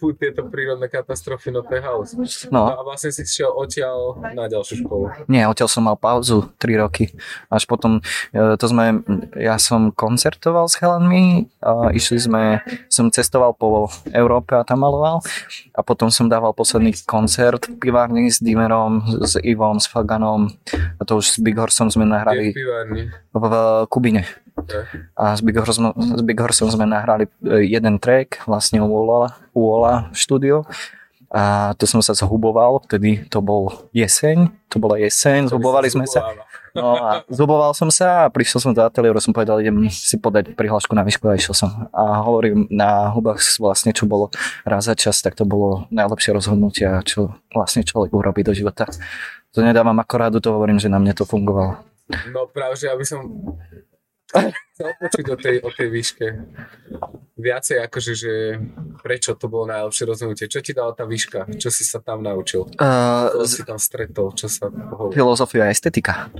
Fú, 0.00 0.16
tieto 0.16 0.48
prírodné 0.48 0.88
katastrofy, 0.88 1.52
no 1.52 1.60
to 1.60 1.76
je 1.76 1.82
house. 1.84 2.16
No. 2.48 2.64
no. 2.64 2.72
a 2.72 2.80
vlastne 2.80 3.12
si 3.12 3.28
šiel 3.28 3.52
odtiaľ 3.52 4.24
na 4.32 4.48
ďalšiu 4.48 4.80
školu. 4.80 5.28
Nie, 5.28 5.44
odtiaľ 5.44 5.68
som 5.68 5.84
mal 5.84 6.00
pauzu 6.00 6.48
3 6.56 6.80
roky. 6.80 7.12
Až 7.52 7.68
potom, 7.68 8.00
e, 8.32 8.56
to 8.56 8.64
sme, 8.64 9.04
ja 9.36 9.60
som 9.60 9.92
koncertoval 9.92 10.72
s 10.72 10.80
chalanmi, 10.80 11.52
a 11.60 11.92
išli 11.92 12.16
sme, 12.16 12.64
som 12.88 13.12
cestoval 13.12 13.52
po 13.52 13.92
Európe 14.08 14.56
a 14.56 14.64
tam 14.64 14.88
maloval 14.88 15.20
a 15.74 15.80
potom 15.82 16.10
som 16.10 16.30
dával 16.30 16.52
posledný 16.52 16.94
koncert 17.04 17.66
v 17.68 17.76
pivárni 17.78 18.30
s 18.30 18.38
Dimerom, 18.38 19.02
s 19.22 19.38
Ivom, 19.40 19.78
s 19.78 19.86
Faganom. 19.86 20.52
A 20.98 21.02
to 21.02 21.18
už 21.18 21.34
s 21.34 21.36
Big 21.42 21.58
Horsom 21.58 21.90
sme 21.90 22.06
nahrali 22.08 22.54
v, 22.54 23.34
v 23.34 23.54
Kubine. 23.90 24.24
A 25.18 25.34
s 25.34 25.42
Big, 25.42 25.58
Horsom, 25.58 25.90
s 25.96 26.22
Big 26.22 26.38
Horsom 26.38 26.70
sme 26.70 26.86
nahrali 26.86 27.26
e, 27.42 27.66
jeden 27.66 27.98
track 27.98 28.46
vlastne 28.46 28.78
u 28.78 28.88
Ola, 28.88 29.34
u 29.50 29.66
Ola 29.66 30.14
štúdio 30.14 30.62
a 31.34 31.74
to 31.74 31.82
som 31.90 31.98
sa 31.98 32.14
zhuboval, 32.14 32.78
vtedy 32.86 33.26
to 33.26 33.42
bol 33.42 33.90
jeseň, 33.90 34.54
to 34.70 34.78
bola 34.78 35.02
jeseň, 35.02 35.50
zhubovali 35.50 35.90
sme 35.90 36.06
sa. 36.06 36.30
No 36.74 36.98
a 36.98 37.22
zuboval 37.30 37.70
som 37.70 37.86
sa 37.86 38.26
a 38.26 38.32
prišiel 38.34 38.58
som 38.58 38.72
do 38.74 38.82
ateliéru, 38.82 39.22
som 39.22 39.30
povedal, 39.30 39.62
idem 39.62 39.86
si 39.86 40.18
podať 40.18 40.58
prihlášku 40.58 40.90
na 40.90 41.06
výšku 41.06 41.22
a 41.30 41.38
išiel 41.38 41.54
som. 41.54 41.70
A 41.94 42.26
hovorím, 42.26 42.66
na 42.66 43.14
hubách 43.14 43.38
vlastne, 43.62 43.94
čo 43.94 44.10
bolo 44.10 44.34
raz 44.66 44.90
za 44.90 44.98
čas, 44.98 45.22
tak 45.22 45.38
to 45.38 45.46
bolo 45.46 45.86
najlepšie 45.94 46.34
rozhodnutie, 46.34 46.90
čo 47.06 47.38
vlastne 47.54 47.86
človek 47.86 48.10
urobí 48.10 48.42
do 48.42 48.50
života. 48.50 48.90
To 49.54 49.62
nedávam 49.62 49.94
ako 50.02 50.14
rádu, 50.18 50.38
to 50.42 50.50
hovorím, 50.50 50.82
že 50.82 50.90
na 50.90 50.98
mne 50.98 51.14
to 51.14 51.22
fungovalo. 51.22 51.78
No 52.34 52.50
práve, 52.50 52.74
že 52.74 52.90
aby 52.90 53.06
som 53.06 53.22
chcel 54.74 54.90
počuť 54.98 55.24
o 55.30 55.36
tej, 55.38 55.56
o 55.62 55.70
tej 55.70 55.88
výške. 55.94 56.26
Viacej 57.44 57.76
akože, 57.84 58.12
že 58.16 58.32
prečo 59.04 59.36
to 59.36 59.46
bolo 59.46 59.68
najlepšie 59.68 60.04
rozhodnutie? 60.08 60.48
Čo 60.48 60.64
ti 60.64 60.72
dala 60.72 60.96
tá 60.96 61.04
výška? 61.04 61.44
Čo 61.60 61.68
si 61.68 61.84
sa 61.84 62.00
tam 62.00 62.24
naučil? 62.24 62.64
Uh, 62.80 63.28
Čo 63.44 63.46
si 63.46 63.62
tam 63.62 63.76
stretol? 63.76 64.32
Čo 64.32 64.48
sa 64.48 64.72
pohovoril? 64.72 65.12
filozofia 65.12 65.68
a 65.68 65.70
estetika. 65.70 66.32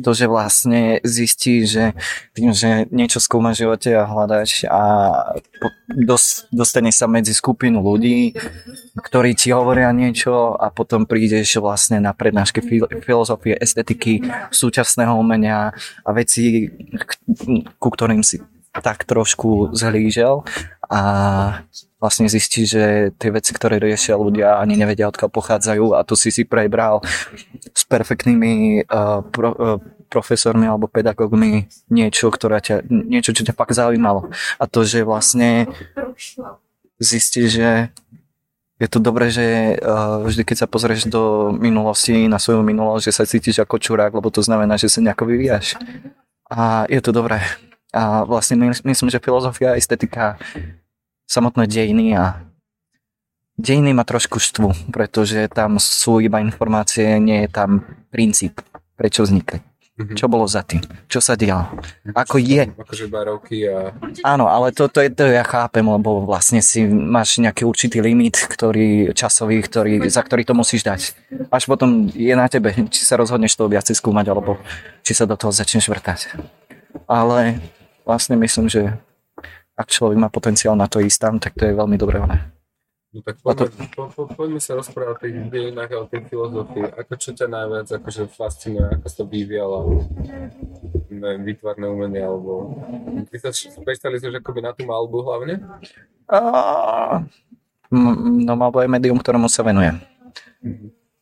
To, 0.00 0.16
že 0.16 0.24
vlastne 0.24 1.04
zistí, 1.04 1.68
že 1.68 1.92
tým, 2.32 2.56
že 2.56 2.88
niečo 2.88 3.20
skúmaš 3.20 3.60
v 3.60 3.68
živote 3.68 3.90
a 3.92 4.08
hľadaš 4.08 4.64
a 4.64 4.82
dos, 5.92 6.48
dostane 6.48 6.88
sa 6.88 7.04
medzi 7.04 7.36
skupinu 7.36 7.84
ľudí, 7.84 8.32
ktorí 8.96 9.36
ti 9.36 9.52
hovoria 9.52 9.92
niečo 9.92 10.56
a 10.56 10.72
potom 10.72 11.04
prídeš 11.04 11.60
vlastne 11.60 12.00
na 12.00 12.16
prednášky 12.16 12.64
fil- 12.64 12.88
filozofie, 13.04 13.56
estetiky, 13.60 14.24
súčasného 14.48 15.12
umenia 15.12 15.76
a 16.00 16.10
veci, 16.10 16.70
k- 16.96 17.18
ku 17.76 17.88
ktorým 17.90 18.24
si 18.24 18.40
tak 18.82 19.04
trošku 19.04 19.72
zhlížel 19.76 20.44
a 20.86 21.00
vlastne 21.96 22.28
zistí, 22.28 22.68
že 22.68 23.10
tie 23.16 23.30
veci, 23.32 23.50
ktoré 23.50 23.80
riešia 23.80 24.14
ľudia, 24.14 24.60
ani 24.60 24.76
nevedia, 24.76 25.08
odkiaľ 25.08 25.30
pochádzajú 25.32 25.86
a 25.96 26.04
tu 26.04 26.14
si 26.14 26.30
si 26.30 26.44
prebral 26.44 27.00
s 27.72 27.82
perfektnými 27.88 28.84
uh, 28.86 29.24
pro, 29.26 29.50
uh, 29.56 29.78
profesormi 30.06 30.68
alebo 30.68 30.86
pedagógmi 30.86 31.66
niečo, 31.90 32.30
ktoré 32.30 32.62
ťa, 32.62 32.86
niečo, 32.86 33.34
čo 33.34 33.42
ťa 33.42 33.56
fakt 33.56 33.74
zaujímalo. 33.74 34.30
A 34.60 34.64
to, 34.70 34.86
že 34.86 35.02
vlastne 35.02 35.66
zistí, 37.00 37.48
že 37.48 37.90
je 38.76 38.88
to 38.92 39.00
dobré, 39.00 39.32
že 39.32 39.80
uh, 39.80 40.20
vždy, 40.20 40.44
keď 40.44 40.56
sa 40.62 40.68
pozrieš 40.68 41.08
do 41.08 41.48
minulosti, 41.56 42.28
na 42.28 42.36
svoju 42.36 42.60
minulosť, 42.60 43.04
že 43.08 43.16
sa 43.16 43.24
cítiš 43.24 43.56
ako 43.64 43.80
čurák, 43.80 44.12
lebo 44.12 44.28
to 44.28 44.44
znamená, 44.44 44.76
že 44.76 44.92
sa 44.92 45.00
nejako 45.00 45.32
vyvíjaš. 45.32 45.80
A 46.52 46.84
je 46.92 47.00
to 47.00 47.10
dobré. 47.10 47.40
A 47.96 48.28
vlastne 48.28 48.60
my, 48.60 48.76
myslím, 48.76 49.08
že 49.08 49.24
filozofia 49.24 49.72
a 49.72 49.78
estetika, 49.80 50.36
samotné 51.24 51.64
dejiny 51.64 52.12
a 52.12 52.44
dejiny 53.56 53.96
ma 53.96 54.04
trošku 54.04 54.36
štvu, 54.36 54.92
pretože 54.92 55.48
tam 55.48 55.80
sú 55.80 56.20
iba 56.20 56.44
informácie, 56.44 57.16
nie 57.16 57.48
je 57.48 57.48
tam 57.48 57.88
princíp, 58.12 58.60
prečo 59.00 59.24
vznikli. 59.24 59.64
Mhm. 59.96 60.12
Čo 60.12 60.28
bolo 60.28 60.44
za 60.44 60.60
tým? 60.60 60.84
Čo 61.08 61.24
sa 61.24 61.40
dialo? 61.40 61.72
Ako 62.12 62.36
je? 62.36 62.68
Akože 62.68 63.08
barovky 63.08 63.64
a... 63.64 63.96
Áno, 64.28 64.44
ale 64.44 64.68
to, 64.68 64.92
to, 64.92 65.00
je, 65.00 65.08
to 65.08 65.24
ja 65.24 65.40
chápem, 65.40 65.88
lebo 65.88 66.20
vlastne 66.20 66.60
si 66.60 66.84
máš 66.84 67.40
nejaký 67.40 67.64
určitý 67.64 68.04
limit, 68.04 68.36
ktorý, 68.36 69.16
časový, 69.16 69.64
ktorý, 69.64 70.04
za 70.12 70.20
ktorý 70.20 70.44
to 70.44 70.52
musíš 70.52 70.84
dať. 70.84 71.00
Až 71.48 71.64
potom 71.64 72.12
je 72.12 72.36
na 72.36 72.44
tebe, 72.44 72.76
či 72.92 73.08
sa 73.08 73.16
rozhodneš 73.16 73.56
to 73.56 73.72
viacej 73.72 73.96
skúmať, 73.96 74.36
alebo 74.36 74.60
či 75.00 75.16
sa 75.16 75.24
do 75.24 75.32
toho 75.32 75.48
začneš 75.48 75.88
vrtať. 75.88 76.36
Ale 77.08 77.56
vlastne 78.06 78.38
myslím, 78.38 78.70
že 78.70 78.94
ak 79.76 79.90
človek 79.90 80.16
má 80.16 80.30
potenciál 80.32 80.78
na 80.78 80.88
to 80.88 81.02
ísť 81.02 81.18
tam, 81.20 81.34
tak 81.36 81.52
to 81.58 81.68
je 81.68 81.74
veľmi 81.76 81.98
dobré. 82.00 82.22
No 83.12 83.24
tak 83.24 83.40
poďme, 83.40 83.68
po, 83.96 84.12
po, 84.12 84.22
poďme 84.28 84.60
sa 84.60 84.76
rozprávať 84.76 85.12
o 85.12 85.20
tých 85.20 85.36
dejinách 85.48 85.90
a 85.92 86.02
o 86.04 86.06
tej 86.08 86.28
filozofii. 86.28 86.84
Ako 87.00 87.12
čo 87.16 87.32
ťa 87.32 87.48
najviac 87.48 87.88
akože 87.88 88.28
fascinuje, 88.28 88.88
ako 88.92 89.06
sa 89.08 89.16
to 89.20 89.24
vyvíjalo 89.24 89.78
neviem, 91.08 91.42
výtvarné 91.48 91.86
umenie, 91.88 92.22
alebo... 92.22 92.76
Ty 93.32 93.36
sa 93.40 93.50
špecializuješ 93.52 94.36
akoby 94.42 94.60
na 94.62 94.72
tú 94.76 94.84
malbu 94.84 95.18
hlavne? 95.24 95.64
A... 96.28 96.38
No 97.88 98.52
alebo 98.58 98.82
je 98.82 98.90
médium, 98.90 99.16
ktorému 99.16 99.48
sa 99.48 99.64
venujem. 99.64 99.96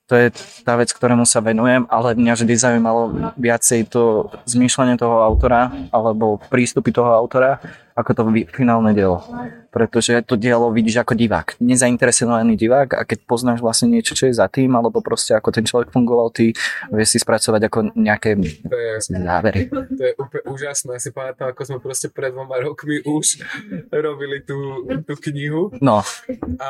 To 0.04 0.20
je 0.20 0.28
tá 0.68 0.76
vec, 0.76 0.92
ktorému 0.92 1.24
sa 1.24 1.40
venujem, 1.40 1.88
ale 1.88 2.12
mňa 2.12 2.36
vždy 2.36 2.54
zaujímalo 2.60 3.32
viacej 3.40 3.88
to 3.88 4.28
zmýšľanie 4.44 5.00
toho 5.00 5.24
autora 5.24 5.72
alebo 5.88 6.36
prístupy 6.52 6.92
toho 6.92 7.08
autora, 7.08 7.56
ako 7.96 8.10
to 8.12 8.22
finálne 8.52 8.92
dielo. 8.92 9.24
Pretože 9.72 10.20
to 10.28 10.36
dielo 10.36 10.68
vidíš 10.68 11.00
ako 11.00 11.16
divák, 11.16 11.56
nezainteresovaný 11.56 12.52
divák 12.52 13.00
a 13.00 13.02
keď 13.08 13.24
poznáš 13.24 13.64
vlastne 13.64 13.96
niečo, 13.96 14.12
čo 14.12 14.28
je 14.28 14.36
za 14.36 14.44
tým, 14.44 14.76
alebo 14.76 15.00
proste 15.00 15.32
ako 15.32 15.48
ten 15.48 15.64
človek 15.64 15.88
fungoval, 15.88 16.28
ty 16.28 16.52
vieš 16.92 17.16
si 17.16 17.18
spracovať 17.24 17.72
ako 17.72 17.78
nejaké 17.96 18.36
To 18.68 18.76
je, 18.76 18.92
závery. 19.08 19.72
to 19.72 20.02
je 20.04 20.12
úplne 20.20 20.44
úžasné. 20.52 21.00
Si 21.00 21.16
pamätám, 21.16 21.48
ako 21.56 21.62
sme 21.64 21.78
proste 21.80 22.12
pred 22.12 22.28
dvoma 22.28 22.60
rokmi 22.60 23.00
už 23.08 23.40
robili 23.88 24.44
tú, 24.44 24.84
tú 25.08 25.16
knihu 25.32 25.72
No, 25.80 26.04
a, 26.60 26.68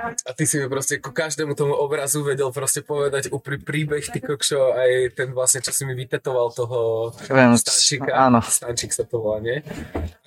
a 0.00 0.30
ty 0.36 0.44
si 0.46 0.60
mi 0.62 0.70
proste 0.70 1.02
ku 1.02 1.10
každému 1.10 1.58
tomu 1.58 1.74
obrazu 1.74 2.22
vedel 2.22 2.52
proste 2.54 2.86
povedať 2.86 3.34
úplný 3.34 3.58
príbeh, 3.58 4.04
ty 4.06 4.22
kokšo, 4.22 4.74
aj 4.74 4.90
ten 5.18 5.28
vlastne, 5.34 5.64
čo 5.64 5.74
si 5.74 5.82
mi 5.82 5.98
vytetoval 5.98 6.54
toho 6.54 7.10
viem, 7.26 7.58
Stančíka. 7.58 8.14
áno. 8.14 8.38
Stančík 8.38 8.94
sa 8.94 9.02
to 9.02 9.18
volá, 9.18 9.42
nie? 9.42 9.66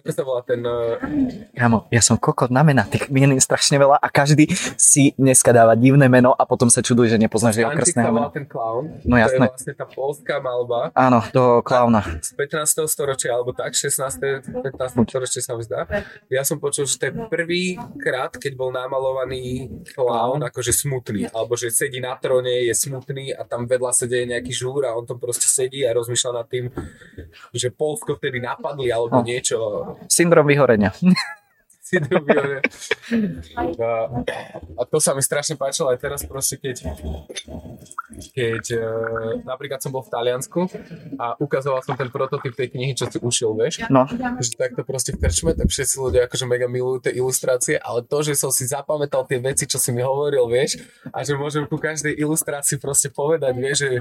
Ako 0.07 0.13
sa 0.13 0.23
volá 0.23 0.39
ten... 0.41 0.63
eh, 0.63 1.51
Kamo, 1.53 1.83
ja 1.89 1.99
som 1.99 2.15
kokot 2.15 2.47
na 2.47 2.61
mená, 2.61 2.83
tých 2.83 3.07
mien 3.07 3.27
je 3.29 3.39
strašne 3.39 3.75
veľa 3.75 3.97
a 3.97 4.07
každý 4.07 4.47
si 4.75 5.11
dneska 5.13 5.51
dáva 5.51 5.75
divné 5.75 6.07
meno 6.07 6.31
a 6.31 6.43
potom 6.43 6.67
sa 6.67 6.79
čuduje, 6.79 7.09
že 7.09 7.17
nepoznáš 7.17 7.57
jeho 7.57 7.67
krstného 7.69 8.07
mena. 8.09 8.29
ten 8.29 8.45
klaun. 8.45 8.87
No 9.03 9.13
To 9.13 9.19
jasné. 9.19 9.43
je 9.43 9.51
vlastne 9.51 9.73
tá 9.73 9.85
polská 9.85 10.39
malba 10.39 10.89
Áno, 10.93 11.19
do 11.29 11.59
klauna. 11.59 11.99
z 12.19 12.31
15. 12.33 12.87
storočia, 12.87 13.35
alebo 13.35 13.51
tak, 13.51 13.73
16. 13.73 13.99
15. 14.63 14.63
storočie 15.03 15.41
sa 15.41 15.53
mi 15.53 15.61
zdá. 15.61 15.83
Ja 16.27 16.41
som 16.41 16.55
počul, 16.57 16.85
že 16.85 16.95
to 16.95 17.03
je 17.05 17.27
prvý 17.27 17.63
krát, 17.97 18.31
keď 18.31 18.53
bol 18.53 18.71
namalovaný 18.71 19.67
klaun, 19.91 20.39
akože 20.41 20.71
smutný, 20.71 21.27
alebo 21.27 21.53
že 21.53 21.67
sedí 21.67 21.99
na 21.99 22.15
tróne, 22.15 22.63
je 22.63 22.73
smutný 22.73 23.31
a 23.31 23.43
tam 23.43 23.65
vedľa 23.65 23.91
sa 23.91 24.05
deje 24.05 24.23
nejaký 24.25 24.53
žúr 24.53 24.85
a 24.85 24.93
on 24.93 25.03
tam 25.03 25.17
proste 25.17 25.43
sedí 25.43 25.83
a 25.83 25.91
rozmýšľa 25.91 26.31
nad 26.33 26.47
tým, 26.47 26.71
že 27.51 27.67
Polsko 27.69 28.15
vtedy 28.15 28.39
napadli 28.39 28.87
alebo 28.87 29.09
No. 29.09 29.25
niečo. 29.25 29.57
Syndrom 30.05 30.45
vyhorenia. 30.45 30.93
Syndrom 31.88 32.23
Violet. 32.27 32.67
A, 33.55 33.63
a 34.75 34.81
to 34.83 34.99
sa 34.99 35.15
mi 35.15 35.23
strašne 35.23 35.55
páčilo 35.55 35.88
aj 35.88 36.03
teraz 36.03 36.21
proste, 36.27 36.60
keď, 36.60 36.83
keď 38.36 38.63
e, 38.75 38.83
napríklad 39.47 39.79
som 39.79 39.95
bol 39.95 40.03
v 40.03 40.12
Taliansku 40.12 40.67
a 41.15 41.39
ukazoval 41.39 41.79
som 41.88 41.95
ten 41.95 42.12
prototyp 42.12 42.51
tej 42.51 42.75
knihy, 42.75 42.91
čo 42.91 43.07
si 43.07 43.17
ušiel, 43.23 43.55
vieš, 43.55 43.88
No, 43.88 44.03
že 44.43 44.60
takto 44.60 44.83
proste 44.83 45.15
v 45.15 45.23
krčme, 45.23 45.55
tak 45.55 45.71
všetci 45.71 45.95
ľudia 45.95 46.27
akože 46.27 46.43
mega 46.43 46.67
milujú 46.67 47.07
tie 47.07 47.15
ilustrácie, 47.15 47.79
ale 47.79 48.03
to, 48.03 48.19
že 48.19 48.36
som 48.36 48.51
si 48.51 48.67
zapamätal 48.67 49.23
tie 49.23 49.39
veci, 49.39 49.63
čo 49.63 49.79
si 49.79 49.95
mi 49.95 50.03
hovoril, 50.03 50.43
vieš, 50.51 50.83
a 51.15 51.23
že 51.23 51.39
môžem 51.39 51.63
ku 51.71 51.79
každej 51.79 52.19
ilustrácii 52.19 52.83
proste 52.83 53.07
povedať, 53.07 53.53
vieš, 53.55 53.77
že, 53.88 53.91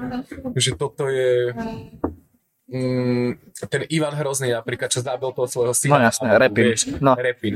že 0.59 0.71
toto 0.75 1.07
je 1.07 1.55
mm, 2.67 3.29
ten 3.67 3.83
Ivan 3.89 4.13
Hrozný 4.13 4.51
napríklad, 4.51 4.89
čo 4.89 5.01
zabil 5.01 5.31
toho 5.31 5.47
svojho 5.47 5.75
syna. 5.75 5.93
No 5.93 6.05
jasné, 6.05 6.27
alebo, 6.29 6.43
Repin. 6.43 6.65
Vieš, 6.67 6.83
No. 6.99 7.13
Repin. 7.15 7.55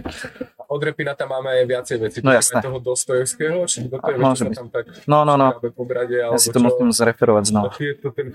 A 0.56 0.62
Od 0.66 0.80
Repina 0.80 1.12
tam 1.12 1.30
máme 1.30 1.50
aj 1.52 1.64
viacej 1.66 1.96
vecí. 1.98 2.18
No 2.20 2.30
jasné. 2.30 2.62
toho 2.62 2.78
Dostojevského, 2.78 3.58
či 3.64 3.86
kto 3.86 3.96
to 3.96 4.08
je, 4.08 4.18
čo 4.34 4.44
tam 4.52 4.68
tak 4.68 4.84
no, 5.04 5.22
no, 5.22 5.34
no. 5.34 5.50
škrábe 5.52 5.68
po 5.70 5.82
brade, 5.82 6.14
Ja 6.14 6.34
si 6.36 6.48
to 6.48 6.58
čo. 6.58 6.64
musím 6.64 6.88
zreferovať 6.90 7.44
znova. 7.46 7.70
je 7.74 7.94
to 7.94 8.10
ten 8.10 8.30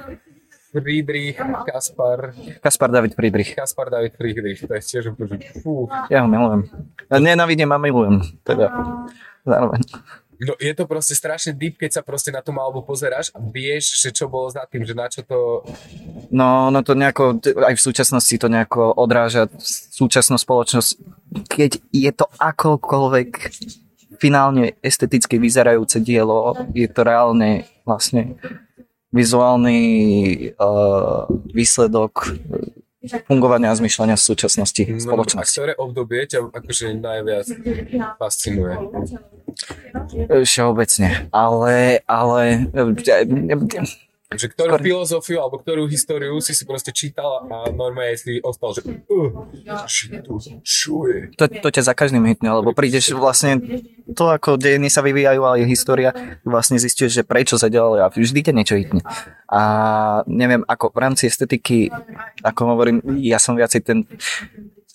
Friedrich, 0.76 1.40
Kaspar, 1.64 2.36
Kaspar 2.60 2.92
David 2.92 3.16
Friedrich. 3.16 3.56
Kaspar 3.56 3.88
David 3.88 4.12
Friedrich, 4.14 4.60
to 4.60 4.76
je 4.76 4.84
tiež 4.84 5.16
úplne, 5.16 5.40
fú. 5.64 5.88
Ja 6.12 6.20
ho 6.20 6.28
milujem. 6.28 6.68
Ja 7.08 7.16
Nenávidím 7.16 7.72
a 7.72 7.80
milujem. 7.80 8.20
Teda, 8.44 8.68
zároveň. 9.42 9.80
No 10.40 10.54
je 10.60 10.74
to 10.76 10.84
proste 10.84 11.16
strašne 11.16 11.56
deep, 11.56 11.80
keď 11.80 12.00
sa 12.00 12.02
proste 12.04 12.32
na 12.32 12.44
tú 12.44 12.52
malbu 12.52 12.84
pozeráš 12.84 13.32
a 13.32 13.40
vieš, 13.40 13.96
že 14.04 14.12
čo 14.12 14.28
bolo 14.28 14.52
za 14.52 14.68
tým, 14.68 14.84
že 14.84 14.92
na 14.92 15.08
čo 15.08 15.24
to... 15.24 15.64
No, 16.32 16.68
no 16.68 16.80
to 16.84 16.92
nejako, 16.92 17.40
aj 17.44 17.76
v 17.76 17.86
súčasnosti 17.86 18.36
to 18.36 18.48
nejako 18.52 18.92
odráža 19.00 19.48
súčasnú 19.96 20.36
spoločnosť. 20.36 20.90
Keď 21.48 21.72
je 21.92 22.12
to 22.12 22.26
akokoľvek 22.40 23.30
finálne 24.20 24.76
esteticky 24.84 25.40
vyzerajúce 25.40 26.00
dielo, 26.04 26.56
je 26.72 26.88
to 26.88 27.02
reálne 27.04 27.68
vlastne 27.88 28.40
vizuálny 29.16 29.80
uh, 30.60 31.24
výsledok 31.56 32.36
fungovania 33.28 33.72
a 33.72 33.76
zmyšľania 33.76 34.16
v 34.16 34.24
súčasnosti 34.24 34.82
No, 34.86 34.96
a 34.96 35.02
spoločnosti. 35.02 35.56
ktoré 35.58 35.74
obdobie 35.78 36.26
ťa 36.26 36.40
akože 36.54 36.86
najviac 36.98 37.48
fascinuje? 38.18 38.74
Všeobecne. 40.44 41.30
Ale, 41.32 42.02
ale 42.08 42.42
Že 44.26 44.58
ktorú 44.58 44.72
Skôr- 44.74 44.86
filozofiu 44.90 45.38
alebo 45.38 45.62
ktorú 45.62 45.86
históriu 45.86 46.34
si 46.42 46.58
si 46.58 46.66
proste 46.66 46.90
čítal 46.90 47.46
a 47.46 47.70
normálne 47.70 48.18
si 48.18 48.42
ostal, 48.42 48.74
že 48.74 48.82
uh, 48.82 49.30
že 49.86 50.18
to 50.26 50.42
to, 51.38 51.46
to 51.46 51.70
ťa 51.70 51.84
za 51.86 51.94
každým 51.94 52.26
hitne, 52.26 52.50
lebo 52.50 52.74
prídeš 52.74 53.14
vlastne 53.14 53.62
to, 54.18 54.26
ako 54.26 54.58
dejiny 54.58 54.90
sa 54.90 55.06
vyvíjajú, 55.06 55.42
ale 55.46 55.62
je 55.62 55.70
história, 55.70 56.10
vlastne 56.42 56.82
zistíš, 56.82 57.22
že 57.22 57.22
prečo 57.22 57.62
sa 57.62 57.70
ďalej 57.70 58.00
a 58.02 58.10
vždy 58.10 58.40
ťa 58.50 58.54
niečo 58.58 58.76
hitne. 58.82 59.06
A 59.46 59.62
neviem, 60.26 60.66
ako 60.66 60.90
v 60.90 61.00
rámci 61.06 61.30
estetiky, 61.30 61.94
ako 62.42 62.62
hovorím, 62.74 63.06
ja 63.22 63.38
som 63.38 63.54
viacej 63.54 63.82
ten 63.86 64.10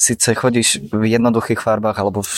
síce 0.01 0.33
chodíš 0.33 0.81
v 0.89 1.13
jednoduchých 1.13 1.61
farbách 1.61 2.01
alebo 2.01 2.25
v 2.25 2.33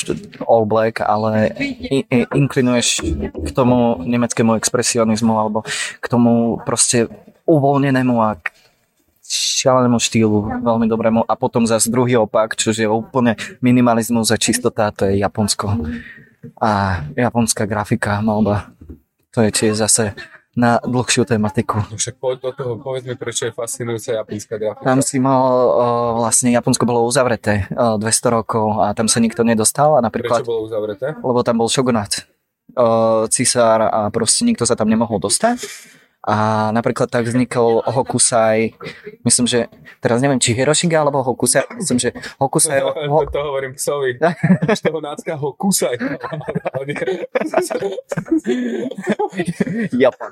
all 0.50 0.66
black, 0.66 0.98
ale 0.98 1.54
i- 1.62 2.02
i- 2.10 2.26
inklinuješ 2.34 3.06
k 3.30 3.48
tomu 3.54 4.02
nemeckému 4.02 4.58
expresionizmu 4.58 5.30
alebo 5.38 5.62
k 6.02 6.06
tomu 6.10 6.58
proste 6.66 7.06
uvoľnenému 7.46 8.18
a 8.18 8.34
šialenému 9.62 10.02
štýlu, 10.02 10.60
veľmi 10.60 10.90
dobrému. 10.90 11.22
A 11.24 11.38
potom 11.38 11.62
zase 11.62 11.86
druhý 11.86 12.18
opak, 12.18 12.58
čo 12.58 12.74
je 12.74 12.90
úplne 12.90 13.38
minimalizmus 13.62 14.34
a 14.34 14.36
čistota, 14.36 14.90
to 14.90 15.06
je 15.06 15.22
Japonsko. 15.22 15.78
A 16.58 17.00
japonská 17.14 17.70
grafika, 17.70 18.18
malba, 18.18 18.74
to 19.30 19.46
je 19.46 19.50
tiež 19.54 19.78
zase 19.78 20.18
na 20.52 20.76
dlhšiu 20.84 21.24
tematiku. 21.24 21.80
No 21.88 21.96
však 21.96 22.20
poď 22.20 22.36
do 22.44 22.50
toho, 22.52 22.72
povedz 22.76 23.08
mi, 23.08 23.16
prečo 23.16 23.48
je 23.48 23.52
fascinujúca 23.56 24.20
japonská 24.20 24.54
grafika. 24.60 24.84
Tam 24.84 25.00
si 25.00 25.16
mal, 25.16 25.48
vlastne 26.20 26.52
Japonsko 26.52 26.84
bolo 26.84 27.08
uzavreté 27.08 27.72
uh, 27.72 27.96
200 27.96 28.36
rokov 28.36 28.84
a 28.84 28.92
tam 28.92 29.08
sa 29.08 29.16
nikto 29.24 29.48
nedostal 29.48 29.96
a 29.96 30.04
napríklad, 30.04 30.44
Prečo 30.44 30.52
bolo 30.52 30.68
uzavreté? 30.68 31.16
lebo 31.16 31.40
tam 31.40 31.56
bol 31.64 31.72
šogunát, 31.72 32.28
cisár 33.28 33.80
a 33.88 34.08
proste 34.12 34.44
nikto 34.44 34.64
sa 34.68 34.76
tam 34.76 34.88
nemohol 34.88 35.20
dostať. 35.20 35.64
A 36.22 36.70
napríklad 36.70 37.10
tak 37.10 37.26
vznikol 37.26 37.82
Hokusai, 37.82 38.78
myslím, 39.26 39.46
že 39.50 39.66
teraz 39.98 40.22
neviem, 40.22 40.38
či 40.38 40.54
Hirošiga 40.54 41.02
alebo 41.02 41.18
Hokusai, 41.18 41.66
myslím, 41.82 41.98
že 41.98 42.14
Hokusai... 42.38 42.78
to, 42.94 43.26
to 43.26 43.38
hovorím 43.42 43.74
psovi. 43.74 44.22
Z 44.70 44.80
toho 44.86 45.02
nácka 45.02 45.34
ho 45.34 45.50
kúsaj. 45.58 45.98
Japan. 49.98 50.30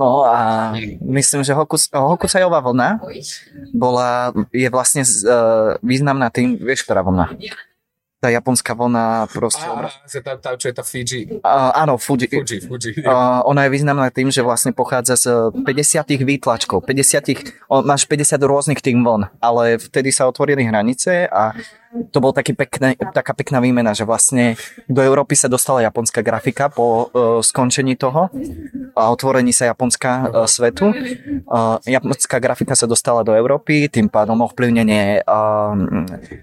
No 0.00 0.24
a 0.24 0.72
myslím, 1.04 1.44
že 1.44 1.52
Hokus, 1.52 1.92
Hokusajová 1.92 2.64
vlna 2.64 2.96
bola, 3.76 4.32
je 4.48 4.68
vlastne 4.72 5.04
uh, 5.04 5.76
významná 5.84 6.32
tým, 6.32 6.56
vieš, 6.56 6.88
ktorá 6.88 7.04
vlna? 7.04 7.36
Tá 8.18 8.34
japonská 8.34 8.74
vlna 8.74 9.30
proste... 9.30 9.62
Á, 9.62 9.94
tam, 10.26 10.36
tam, 10.42 10.54
čo 10.58 10.66
je 10.66 10.74
tá 10.74 10.82
Fiji. 10.82 11.38
Uh, 11.38 11.70
áno, 11.70 11.94
Fuji. 12.02 12.26
Fuji, 12.26 12.58
Fuji. 12.66 12.90
Uh, 13.06 13.46
ona 13.46 13.70
je 13.70 13.70
významná 13.70 14.10
tým, 14.10 14.26
že 14.34 14.42
vlastne 14.42 14.74
pochádza 14.74 15.14
z 15.14 15.54
50 15.54 16.26
výtlačkov. 16.26 16.82
50, 16.82 17.70
o, 17.70 17.86
máš 17.86 18.10
50 18.10 18.42
rôznych 18.42 18.82
tým 18.82 19.06
vln, 19.06 19.30
ale 19.38 19.78
vtedy 19.78 20.10
sa 20.10 20.26
otvorili 20.26 20.66
hranice 20.66 21.30
a 21.30 21.54
to 22.10 22.18
bol 22.22 22.32
taký 22.32 22.54
pekné, 22.54 22.94
taká 23.12 23.34
pekná 23.34 23.58
výmena, 23.58 23.92
že 23.92 24.06
vlastne 24.06 24.54
do 24.86 25.02
Európy 25.02 25.34
sa 25.34 25.50
dostala 25.50 25.82
japonská 25.84 26.22
grafika 26.22 26.70
po 26.70 27.10
uh, 27.10 27.42
skončení 27.42 27.98
toho 27.98 28.30
a 28.94 29.02
otvorení 29.10 29.50
sa 29.50 29.70
Japonska 29.70 30.10
uh, 30.26 30.46
svetu. 30.46 30.90
Uh, 31.48 31.76
japonská 31.86 32.38
grafika 32.38 32.78
sa 32.78 32.86
dostala 32.86 33.26
do 33.26 33.34
Európy, 33.34 33.90
tým 33.90 34.06
pádom 34.08 34.40
ovplyvnenie 34.46 35.26
uh, 35.26 35.74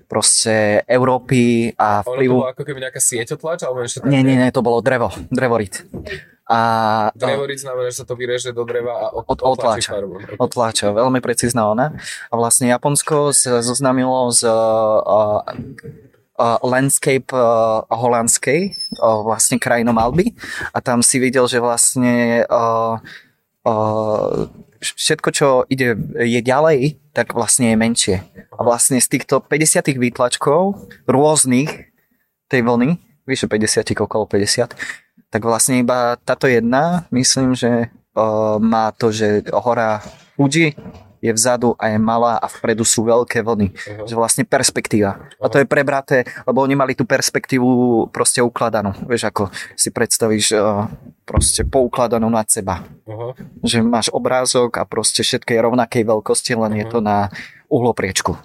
proste 0.05 0.83
Európy 0.85 1.71
a 1.79 2.01
Ono 2.01 2.05
to 2.05 2.11
vplyvu... 2.15 2.35
bolo 2.41 2.51
ako 2.51 2.63
keby 2.63 2.79
nejaká 2.83 3.01
sieťotlač, 3.01 3.59
alebo? 3.63 3.87
Nie, 4.05 4.21
nie, 4.21 4.35
nie, 4.37 4.49
to 4.51 4.65
bolo 4.65 4.83
drevo, 4.83 5.13
drevorit. 5.31 5.85
A, 6.45 7.09
Drevorit 7.17 7.57
znamená, 7.57 7.89
že 7.89 8.01
sa 8.01 8.05
to 8.05 8.13
vyreže 8.13 8.53
do 8.53 8.61
dreva 8.69 8.93
a 8.93 9.05
od, 9.09 9.25
Od- 9.25 9.57
otláča. 9.57 9.97
farbu. 9.97 10.37
otláča, 10.37 10.93
veľmi 10.93 11.17
precízna 11.17 11.65
ona. 11.65 11.97
A 12.29 12.33
vlastne 12.37 12.69
Japonsko 12.69 13.33
sa 13.33 13.65
zoznamilo 13.65 14.29
z 14.29 14.45
uh, 14.45 15.41
uh, 16.37 16.57
landscape 16.61 17.33
uh, 17.33 17.81
holandskej, 17.89 18.77
uh, 19.01 19.25
vlastne 19.25 19.57
krajinom 19.57 19.97
Alby 19.97 20.37
a 20.69 20.77
tam 20.85 21.01
si 21.01 21.17
videl, 21.17 21.49
že 21.49 21.57
vlastne 21.57 22.45
uh, 22.45 23.01
uh, 23.65 24.45
všetko, 24.85 25.29
čo 25.33 25.47
ide, 25.65 25.97
je 26.21 26.41
ďalej, 26.45 27.01
tak 27.09 27.33
vlastne 27.33 27.73
je 27.73 27.77
menšie. 27.79 28.17
A 28.53 28.61
vlastne 28.61 29.01
z 29.01 29.17
týchto 29.17 29.41
50 29.41 29.97
výtlačkov 29.97 30.77
rôznych 31.09 31.89
tej 32.53 32.61
vlny, 32.61 33.01
vyše 33.25 33.49
50, 33.49 33.97
okolo 33.97 34.29
50, 34.29 34.77
tak 35.35 35.43
vlastne 35.43 35.83
iba 35.83 36.15
táto 36.23 36.47
jedna, 36.47 37.03
myslím, 37.11 37.59
že 37.59 37.91
uh, 38.15 38.55
má 38.55 38.95
to, 38.95 39.11
že 39.11 39.43
hora 39.51 39.99
Fuji 40.39 40.71
je 41.19 41.31
vzadu 41.35 41.75
a 41.75 41.91
je 41.91 41.99
malá 41.99 42.39
a 42.39 42.47
vpredu 42.47 42.87
sú 42.87 43.03
veľké 43.03 43.43
vlny. 43.43 43.67
Uh-huh. 43.75 44.07
Že 44.07 44.15
vlastne 44.15 44.43
perspektíva. 44.47 45.27
A 45.43 45.51
to 45.51 45.59
je 45.59 45.67
prebraté, 45.67 46.23
lebo 46.47 46.63
oni 46.63 46.79
mali 46.79 46.95
tú 46.95 47.03
perspektívu 47.03 47.67
proste 48.15 48.39
ukladanú. 48.39 48.95
Vieš, 49.11 49.27
ako 49.27 49.51
si 49.75 49.91
predstavíš 49.91 50.55
uh, 50.55 50.87
proste 51.27 51.67
poukladanú 51.67 52.31
nad 52.31 52.47
seba. 52.47 52.87
Uh-huh. 53.03 53.35
Že 53.59 53.83
máš 53.83 54.07
obrázok 54.15 54.79
a 54.79 54.87
proste 54.87 55.19
všetko 55.19 55.51
je 55.51 55.65
rovnakej 55.67 56.03
veľkosti, 56.07 56.55
len 56.55 56.79
je 56.79 56.85
to 56.87 57.03
na 57.03 57.27
uhlopriečku. 57.67 58.39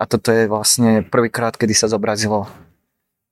A 0.00 0.08
toto 0.08 0.32
je 0.32 0.48
vlastne 0.48 1.04
prvýkrát, 1.04 1.52
kedy 1.52 1.76
sa 1.76 1.84
zobrazilo 1.84 2.48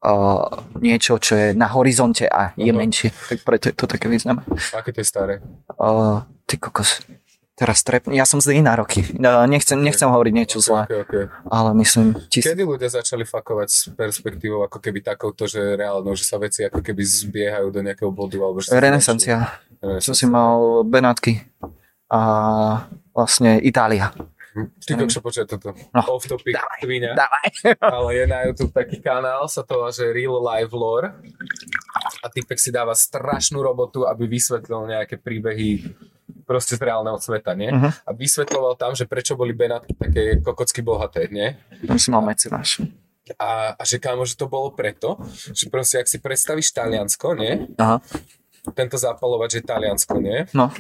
uh, 0.01 0.47
niečo, 0.77 1.17
čo 1.17 1.35
je 1.35 1.47
na 1.53 1.67
horizonte 1.69 2.25
a 2.25 2.53
je 2.55 2.69
Mhm. 2.69 2.79
menšie. 2.79 3.09
Tak 3.11 3.39
preto 3.43 3.65
je 3.69 3.75
to 3.75 3.87
také 3.87 4.07
významné. 4.07 4.43
Aké 4.73 4.91
to 4.91 5.01
je 5.01 5.07
staré? 5.07 5.35
Uh, 5.75 6.21
ty 6.45 6.57
kokos. 6.57 7.03
Teraz 7.53 7.83
trep... 7.83 8.07
Ja 8.07 8.23
som 8.23 8.39
z 8.39 8.55
iná 8.55 8.79
roky. 8.79 9.03
Uh, 9.19 9.43
nechcem, 9.45 9.75
nechcem 9.77 10.07
hovoriť 10.07 10.31
niečo 10.33 10.63
zlé, 10.63 10.87
Okay, 10.87 11.03
okay. 11.03 11.25
ale 11.45 11.75
myslím... 11.75 12.15
Tis... 12.31 12.47
Kedy 12.47 12.63
ľudia 12.63 12.87
začali 12.87 13.27
fakovať 13.27 13.69
s 13.69 13.79
perspektívou 13.91 14.63
ako 14.63 14.79
keby 14.79 15.03
takouto, 15.03 15.51
že 15.51 15.75
reálnou, 15.75 16.15
že 16.15 16.23
sa 16.23 16.39
veci 16.39 16.63
ako 16.63 16.79
keby 16.79 17.03
zbiehajú 17.03 17.75
do 17.75 17.83
nejakého 17.83 18.15
bodu? 18.15 18.39
Alebo 18.39 18.63
že 18.63 18.71
sa 18.71 18.79
Renesancia. 18.79 19.59
zmenšujú? 19.83 19.99
Čo 20.01 20.13
si 20.15 20.25
mal 20.25 20.87
Benátky 20.87 21.43
a 22.07 22.21
vlastne 23.11 23.59
Itália. 23.59 24.15
Ty 24.79 24.93
kokšo, 24.97 25.21
počuj 25.21 25.45
toto. 25.45 25.73
No. 25.91 26.01
Off 26.11 26.25
topic, 26.25 26.53
Dávaj. 26.53 26.81
tvíňa. 26.81 27.11
Dávaj. 27.13 27.47
Ale 27.95 28.09
je 28.13 28.25
na 28.25 28.39
YouTube 28.45 28.73
taký 28.73 28.99
kanál, 28.99 29.47
sa 29.47 29.63
to 29.63 29.77
volá, 29.77 29.91
že 29.91 30.09
Real 30.09 30.39
Life 30.39 30.73
Lore. 30.73 31.15
A 32.19 32.27
typek 32.27 32.57
si 32.57 32.69
dáva 32.69 32.93
strašnú 32.93 33.59
robotu, 33.59 34.03
aby 34.03 34.27
vysvetlil 34.27 34.89
nejaké 34.89 35.17
príbehy 35.17 35.95
proste 36.43 36.75
z 36.75 36.83
reálneho 36.83 37.17
sveta, 37.17 37.53
nie? 37.53 37.69
Mhm. 37.69 37.89
A 38.03 38.11
vysvetloval 38.11 38.75
tam, 38.75 38.93
že 38.93 39.05
prečo 39.05 39.35
boli 39.35 39.53
Benátky 39.53 39.93
také 39.95 40.23
kokocky 40.41 40.81
bohaté, 40.81 41.29
nie? 41.29 41.55
Tam 41.85 41.97
si 41.97 42.09
mal 42.09 42.25
mecenáš. 42.25 42.81
A, 43.37 43.77
a 43.77 43.83
že 43.85 44.01
kámo, 44.01 44.25
že 44.25 44.33
to 44.35 44.49
bolo 44.49 44.73
preto, 44.73 45.21
že 45.53 45.69
proste, 45.69 46.01
ak 46.01 46.09
si 46.09 46.17
predstavíš 46.17 46.73
Taliansko, 46.73 47.37
nie? 47.37 47.69
Aha, 47.77 48.01
Tento 48.73 48.97
zapalovač 48.97 49.61
je 49.61 49.63
Taliansko, 49.65 50.17
nie? 50.17 50.49
no, 50.57 50.73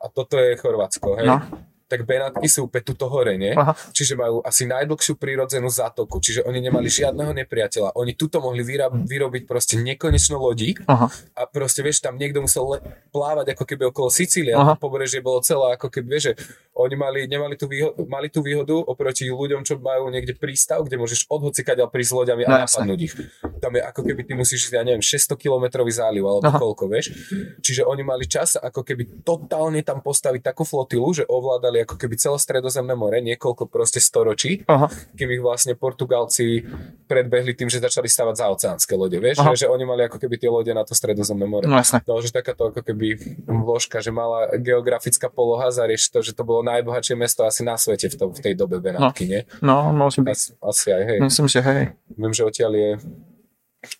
A 0.00 0.08
toto 0.08 0.36
je 0.36 0.56
Chorvátsko, 0.56 1.20
hej? 1.20 1.28
no, 1.28 1.44
Tak 1.90 2.06
Benátky 2.06 2.46
sú 2.46 2.70
úplne 2.70 2.86
tuto 2.86 3.10
hore, 3.10 3.34
nie? 3.34 3.50
aha. 3.50 3.74
Čiže 3.90 4.14
majú 4.14 4.38
asi 4.46 4.70
najdlhšiu 4.70 5.18
prírodzenú 5.18 5.66
zátoku, 5.66 6.22
čiže 6.22 6.46
oni 6.46 6.62
nemali 6.62 6.86
žiadneho 6.86 7.34
nepriateľa. 7.34 7.98
Oni 7.98 8.14
tuto 8.14 8.38
mohli 8.38 8.62
vyra- 8.62 8.94
vyrobiť 8.94 9.42
proste 9.50 9.74
nekonečno 9.82 10.38
lodí 10.38 10.78
Aha, 10.86 11.10
a 11.34 11.42
proste 11.50 11.82
vieš, 11.82 11.98
tam 11.98 12.14
niekto 12.14 12.38
musel 12.38 12.78
le- 12.78 12.82
plávať 13.10 13.58
ako 13.58 13.64
keby 13.66 13.82
okolo 13.90 14.08
Sicílie 14.08 14.54
a 14.54 14.78
pobrežie 14.78 15.18
bolo 15.18 15.42
celé 15.42 15.74
ako 15.74 15.90
keby, 15.90 16.06
vieš, 16.06 16.24
že 16.30 16.34
oni 16.78 16.94
mali, 16.94 17.26
nemali 17.26 17.58
tú 17.58 17.66
výhodu, 17.66 17.98
mali 18.06 18.30
tú 18.30 18.40
výhodu 18.40 18.72
oproti 18.72 19.26
ľuďom, 19.28 19.66
čo 19.66 19.76
majú 19.82 20.08
niekde 20.08 20.38
prístav, 20.38 20.86
kde 20.86 20.96
môžeš 20.96 21.26
odhocikať 21.26 21.82
prísť 21.90 22.12
loďami 22.14 22.42
No 22.46 22.54
a 22.54 22.64
napadnúť 22.64 23.00
ich. 23.02 23.14
Tam 23.58 23.74
je 23.74 23.82
ako 23.82 24.00
keby 24.06 24.20
ty 24.24 24.32
musíš, 24.38 24.70
ja 24.70 24.86
neviem, 24.86 25.02
600 25.02 25.34
kilometrový 25.36 25.90
záliv 25.90 26.24
alebo 26.24 26.46
Aha. 26.46 26.56
koľko, 26.56 26.84
vieš. 26.86 27.12
Čiže 27.60 27.82
oni 27.84 28.02
mali 28.06 28.24
čas 28.30 28.54
ako 28.56 28.86
keby 28.86 29.26
totálne 29.26 29.82
tam 29.82 30.00
postaviť 30.00 30.40
takú 30.54 30.62
flotilu, 30.62 31.10
že 31.12 31.26
ovládali 31.26 31.79
ako 31.84 31.96
keby 31.96 32.14
celé 32.16 32.38
stredozemné 32.38 32.94
more, 32.94 33.18
niekoľko 33.20 33.68
proste 33.68 33.98
storočí 33.98 34.62
aha, 34.66 34.88
kým 35.16 35.28
ich 35.34 35.42
vlastne 35.42 35.74
Portugalci 35.76 36.64
predbehli 37.10 37.58
tým, 37.58 37.66
že 37.66 37.82
začali 37.82 38.06
stavať 38.06 38.34
zaoceánske 38.38 38.94
lode, 38.94 39.18
vieš, 39.18 39.42
Aha. 39.42 39.52
že, 39.52 39.64
že 39.64 39.72
oni 39.72 39.84
mali 39.84 40.06
ako 40.06 40.22
keby 40.22 40.36
tie 40.38 40.50
lode 40.50 40.70
na 40.70 40.86
to 40.86 40.94
stredozemné 40.94 41.44
more. 41.48 41.66
no 41.66 41.74
jasné. 41.74 42.02
No, 42.06 42.22
že 42.22 42.30
takáto 42.30 42.70
ako 42.70 42.80
keby 42.86 43.18
vložka, 43.46 43.98
že 43.98 44.14
mala 44.14 44.54
geografická 44.58 45.26
poloha, 45.26 45.74
zarieši 45.74 46.08
to, 46.12 46.20
že 46.22 46.32
to 46.36 46.46
bolo 46.46 46.62
najbohatšie 46.66 47.18
mesto 47.18 47.42
asi 47.42 47.66
na 47.66 47.74
svete 47.74 48.12
v, 48.12 48.14
to, 48.14 48.24
v 48.30 48.40
tej 48.40 48.54
dobe 48.54 48.78
Benátky, 48.78 49.24
nie? 49.26 49.40
No, 49.58 49.90
môže 49.90 50.22
byť. 50.22 50.30
Asi, 50.30 50.48
asi 50.62 50.86
aj, 50.94 51.02
hej. 51.06 51.18
Myslím, 51.18 51.46
že 51.50 51.60
hej. 51.60 51.82
Viem, 52.14 52.32
že 52.32 52.42
odtiaľ 52.46 52.72
je 52.76 52.90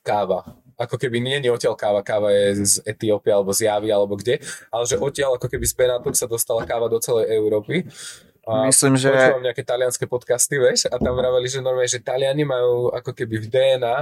káva. 0.05 0.60
Ako 0.81 0.97
keby 0.97 1.21
nie, 1.21 1.37
nie 1.39 1.53
odtiaľ 1.53 1.77
káva, 1.77 2.01
káva 2.01 2.33
je 2.33 2.65
z 2.65 2.75
Etiópie 2.83 3.29
alebo 3.29 3.53
z 3.53 3.69
Javy 3.69 3.93
alebo 3.93 4.17
kde, 4.17 4.41
ale 4.69 4.85
že 4.85 4.97
odtiaľ 4.97 5.37
ako 5.37 5.47
keby 5.47 5.63
z 5.63 5.75
Benátok 5.77 6.17
sa 6.17 6.25
dostala 6.25 6.65
káva 6.65 6.89
do 6.89 6.97
celej 6.97 7.29
Európy. 7.31 7.85
A 8.43 8.65
Myslím, 8.65 8.97
že- 8.97 9.13
Počúvam 9.13 9.45
nejaké 9.45 9.63
talianské 9.63 10.09
podcasty, 10.09 10.57
vieš, 10.57 10.89
a 10.89 10.97
tam 10.97 11.13
vraveli, 11.13 11.45
že 11.47 11.61
normálne, 11.61 11.87
že 11.87 12.01
Taliani 12.01 12.43
majú 12.43 12.89
ako 12.91 13.13
keby 13.13 13.37
v 13.37 13.47
DNA 13.47 13.97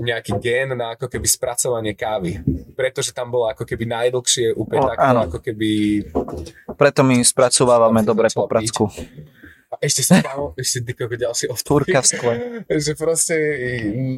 nejaký 0.00 0.34
gén 0.42 0.74
na 0.74 0.98
ako 0.98 1.06
keby 1.06 1.26
spracovanie 1.30 1.94
kávy. 1.94 2.42
Pretože 2.74 3.14
tam 3.14 3.30
bolo 3.30 3.46
ako 3.46 3.62
keby 3.62 3.86
najdlhšie 3.86 4.50
úplne 4.50 4.82
O, 4.82 4.88
takto, 4.88 5.06
áno. 5.06 5.20
ako 5.30 5.38
keby... 5.38 5.68
Preto 6.74 7.06
my 7.06 7.22
spracovávame 7.22 8.02
dobre 8.02 8.26
po 8.32 8.50
Začala 8.50 8.58
piť. 8.58 8.74
A 9.70 9.78
ešte 9.86 10.02
mal, 10.18 10.50
ešte 10.58 10.82
ty 10.82 10.92
ďalší 10.98 11.46
off 11.46 11.62
Turka 11.62 12.02
v 12.02 12.06
skle. 12.10 12.34
že 12.84 12.98
proste 12.98 13.34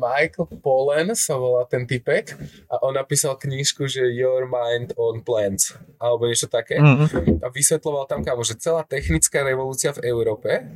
Michael 0.00 0.48
Pollan 0.64 1.12
sa 1.12 1.36
volá 1.36 1.68
ten 1.68 1.84
typek 1.84 2.32
a 2.72 2.80
on 2.80 2.96
napísal 2.96 3.36
knížku, 3.36 3.84
že 3.84 4.00
Your 4.16 4.48
Mind 4.48 4.96
on 4.96 5.20
Plants 5.20 5.76
alebo 6.00 6.24
niečo 6.24 6.48
také 6.48 6.80
Mhm. 6.80 7.44
a 7.44 7.52
vysvetloval 7.52 8.08
tam, 8.08 8.24
kámo, 8.24 8.40
že 8.40 8.56
celá 8.56 8.80
technická 8.80 9.44
revolúcia 9.44 9.92
v 9.92 10.08
Európe 10.08 10.72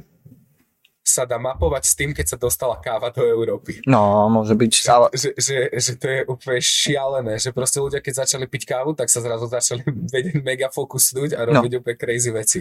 sa 1.06 1.22
dá 1.22 1.38
mapovať 1.38 1.82
s 1.86 1.94
tým, 1.94 2.10
keď 2.10 2.26
sa 2.26 2.36
dostala 2.36 2.74
káva 2.76 3.08
do 3.08 3.22
Európy. 3.22 3.78
No, 3.86 4.26
môže 4.26 4.52
byť. 4.52 4.72
Že, 4.74 4.88
Ale, 4.90 5.06
že, 5.14 5.30
že, 5.38 5.56
že 5.70 5.92
to 5.94 6.06
je 6.10 6.20
úplne 6.26 6.58
šialené, 6.58 7.34
že 7.38 7.54
proste 7.54 7.78
ľudia, 7.78 8.02
keď 8.02 8.26
začali 8.26 8.44
piť 8.44 8.66
kávu, 8.66 8.92
tak 8.92 9.06
sa 9.06 9.22
zrazu 9.22 9.46
začali 9.46 9.86
vedieť 10.14 10.42
mega 10.42 10.66
fokusnúť 10.66 11.38
a 11.38 11.46
robiť 11.46 11.72
no. 11.72 11.78
úplne 11.78 11.96
crazy 11.96 12.30
veci. 12.34 12.60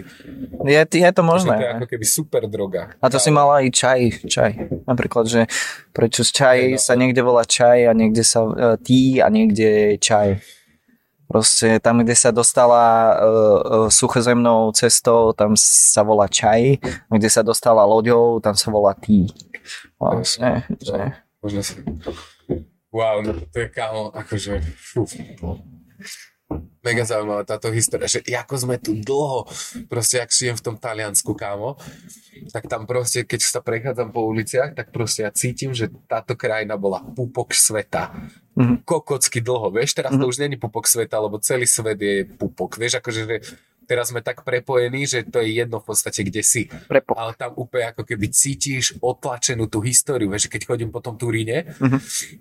je, 0.62 0.78
je 0.78 1.10
to 1.10 1.22
Že 1.22 1.28
možné. 1.28 1.56
to 1.58 1.66
je 1.66 1.72
ako 1.74 1.88
keby 1.90 2.06
super 2.06 2.44
droga. 2.46 2.94
A 3.02 3.10
to 3.10 3.18
si 3.18 3.34
Káva. 3.34 3.38
mala 3.42 3.54
aj 3.66 3.68
čaj, 3.74 4.02
čaj. 4.30 4.52
Napríklad, 4.86 5.26
že 5.26 5.42
prečo 5.90 6.22
z 6.22 6.32
čaj 6.32 6.58
No. 6.66 6.78
sa 6.78 6.94
niekde 6.94 7.26
volá 7.26 7.42
čaj 7.42 7.90
a 7.90 7.98
niekde 7.98 8.22
sa 8.22 8.46
uh, 8.46 8.78
tí 8.78 9.18
a 9.18 9.28
niekde 9.34 9.98
čaj. 9.98 10.38
Proste 11.26 11.82
tam, 11.82 12.06
kde 12.06 12.14
sa 12.14 12.30
dostala 12.30 13.18
uh, 13.18 13.26
uh, 13.26 13.88
suchozemnou 13.90 14.70
cestou, 14.78 15.34
tam 15.34 15.58
sa 15.58 16.06
volá 16.06 16.30
čaj, 16.30 16.78
kde 17.10 17.30
sa 17.30 17.42
dostala 17.42 17.82
loďou, 17.82 18.38
tam 18.38 18.54
sa 18.54 18.70
volá 18.70 18.94
tí. 18.94 19.26
Vlastne, 19.98 20.70
si... 21.66 21.82
Wow, 22.94 23.26
no 23.26 23.34
to 23.52 23.58
je 23.58 23.68
kámo, 23.74 24.14
akože... 24.14 24.62
Fú. 24.78 25.04
Mega 26.86 27.02
zaujímavá 27.02 27.42
táto 27.42 27.74
história, 27.74 28.06
že 28.06 28.22
ako 28.22 28.54
sme 28.62 28.78
tu 28.78 28.94
dlho, 28.94 29.50
proste 29.90 30.22
ak 30.22 30.30
žijem 30.30 30.54
v 30.54 30.66
tom 30.70 30.76
Taliansku, 30.78 31.34
kámo, 31.34 31.82
tak 32.54 32.70
tam 32.70 32.86
proste, 32.86 33.26
keď 33.26 33.42
sa 33.42 33.60
prechádzam 33.66 34.14
po 34.14 34.22
uliciach, 34.30 34.78
tak 34.78 34.94
proste 34.94 35.26
ja 35.26 35.34
cítim, 35.34 35.74
že 35.74 35.90
táto 36.06 36.38
krajina 36.38 36.78
bola 36.78 37.02
pupok 37.02 37.58
sveta. 37.58 38.14
Mhm. 38.54 38.86
Kokocky 38.86 39.42
dlho, 39.42 39.74
vieš, 39.74 39.98
teraz 39.98 40.14
to 40.14 40.30
už 40.30 40.38
není 40.38 40.62
pupok 40.62 40.86
sveta, 40.86 41.18
lebo 41.18 41.42
celý 41.42 41.66
svet 41.66 41.98
je 41.98 42.30
pupok, 42.30 42.78
vieš, 42.78 43.02
akože 43.02 43.22
že 43.26 43.38
teraz 43.86 44.10
sme 44.10 44.20
tak 44.20 44.42
prepojení, 44.42 45.06
že 45.06 45.24
to 45.24 45.40
je 45.40 45.56
jedno 45.56 45.78
v 45.78 45.86
podstate, 45.86 46.22
kde 46.22 46.42
si 46.42 46.66
Prepo. 46.86 47.14
ale 47.14 47.34
tam 47.34 47.54
úplne 47.54 47.90
ako 47.90 48.04
keby 48.04 48.28
cítiš 48.28 48.98
otlačenú 49.00 49.66
tú 49.66 49.80
históriu, 49.80 50.28
vieš, 50.28 50.46
keď 50.48 50.66
chodím 50.66 50.90
po 50.90 51.00
tom 51.00 51.16
Turíne, 51.16 51.70
Mhm. 51.76 51.98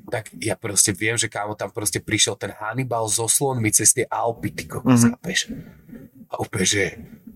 tak 0.08 0.32
ja 0.36 0.54
proste 0.54 0.90
viem, 0.90 1.14
že 1.14 1.26
kámo 1.26 1.52
tam 1.52 1.68
proste 1.68 1.98
prišiel 1.98 2.34
ten 2.34 2.50
Hannibal 2.50 3.04
so 3.06 3.24
slonmi 3.24 3.68
cez 3.68 3.92
tie 3.92 4.04
Alpy, 4.04 4.50
ty 4.50 4.64
kokos, 4.64 5.04
chápeš? 5.06 5.52
A 6.26 6.40
úplne, 6.40 6.64
že, 6.64 6.84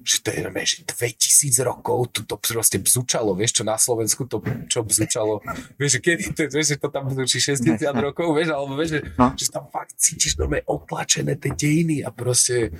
že 0.00 0.18
to 0.18 0.28
je 0.28 0.40
normálne, 0.40 0.66
že 0.66 0.82
2000 0.82 1.60
rokov 1.60 2.10
tu 2.10 2.20
to 2.22 2.34
proste 2.34 2.76
bzučalo, 2.76 3.30
vieš, 3.32 3.52
čo 3.52 3.62
na 3.62 3.76
Slovensku 3.76 4.24
to, 4.24 4.40
čo 4.66 4.82
bzučalo, 4.82 5.38
vieš, 5.76 5.90
že 5.92 6.00
kedy 6.00 6.22
to, 6.32 6.42
vieš, 6.48 6.66
že 6.68 6.78
to 6.78 6.88
tam 6.88 7.06
bzučí 7.06 7.38
60 7.38 7.78
rokov, 7.94 8.32
vieš, 8.32 8.50
alebo 8.50 8.74
vieš, 8.74 8.90
že, 8.90 9.00
No. 9.14 9.30
že 9.32 9.46
tam 9.48 9.68
fakt 9.68 9.94
cítiš 9.94 10.34
normálne 10.34 10.66
otlačené 10.66 11.36
tie 11.36 11.52
dejiny 11.52 12.00
a 12.00 12.10
proste 12.10 12.74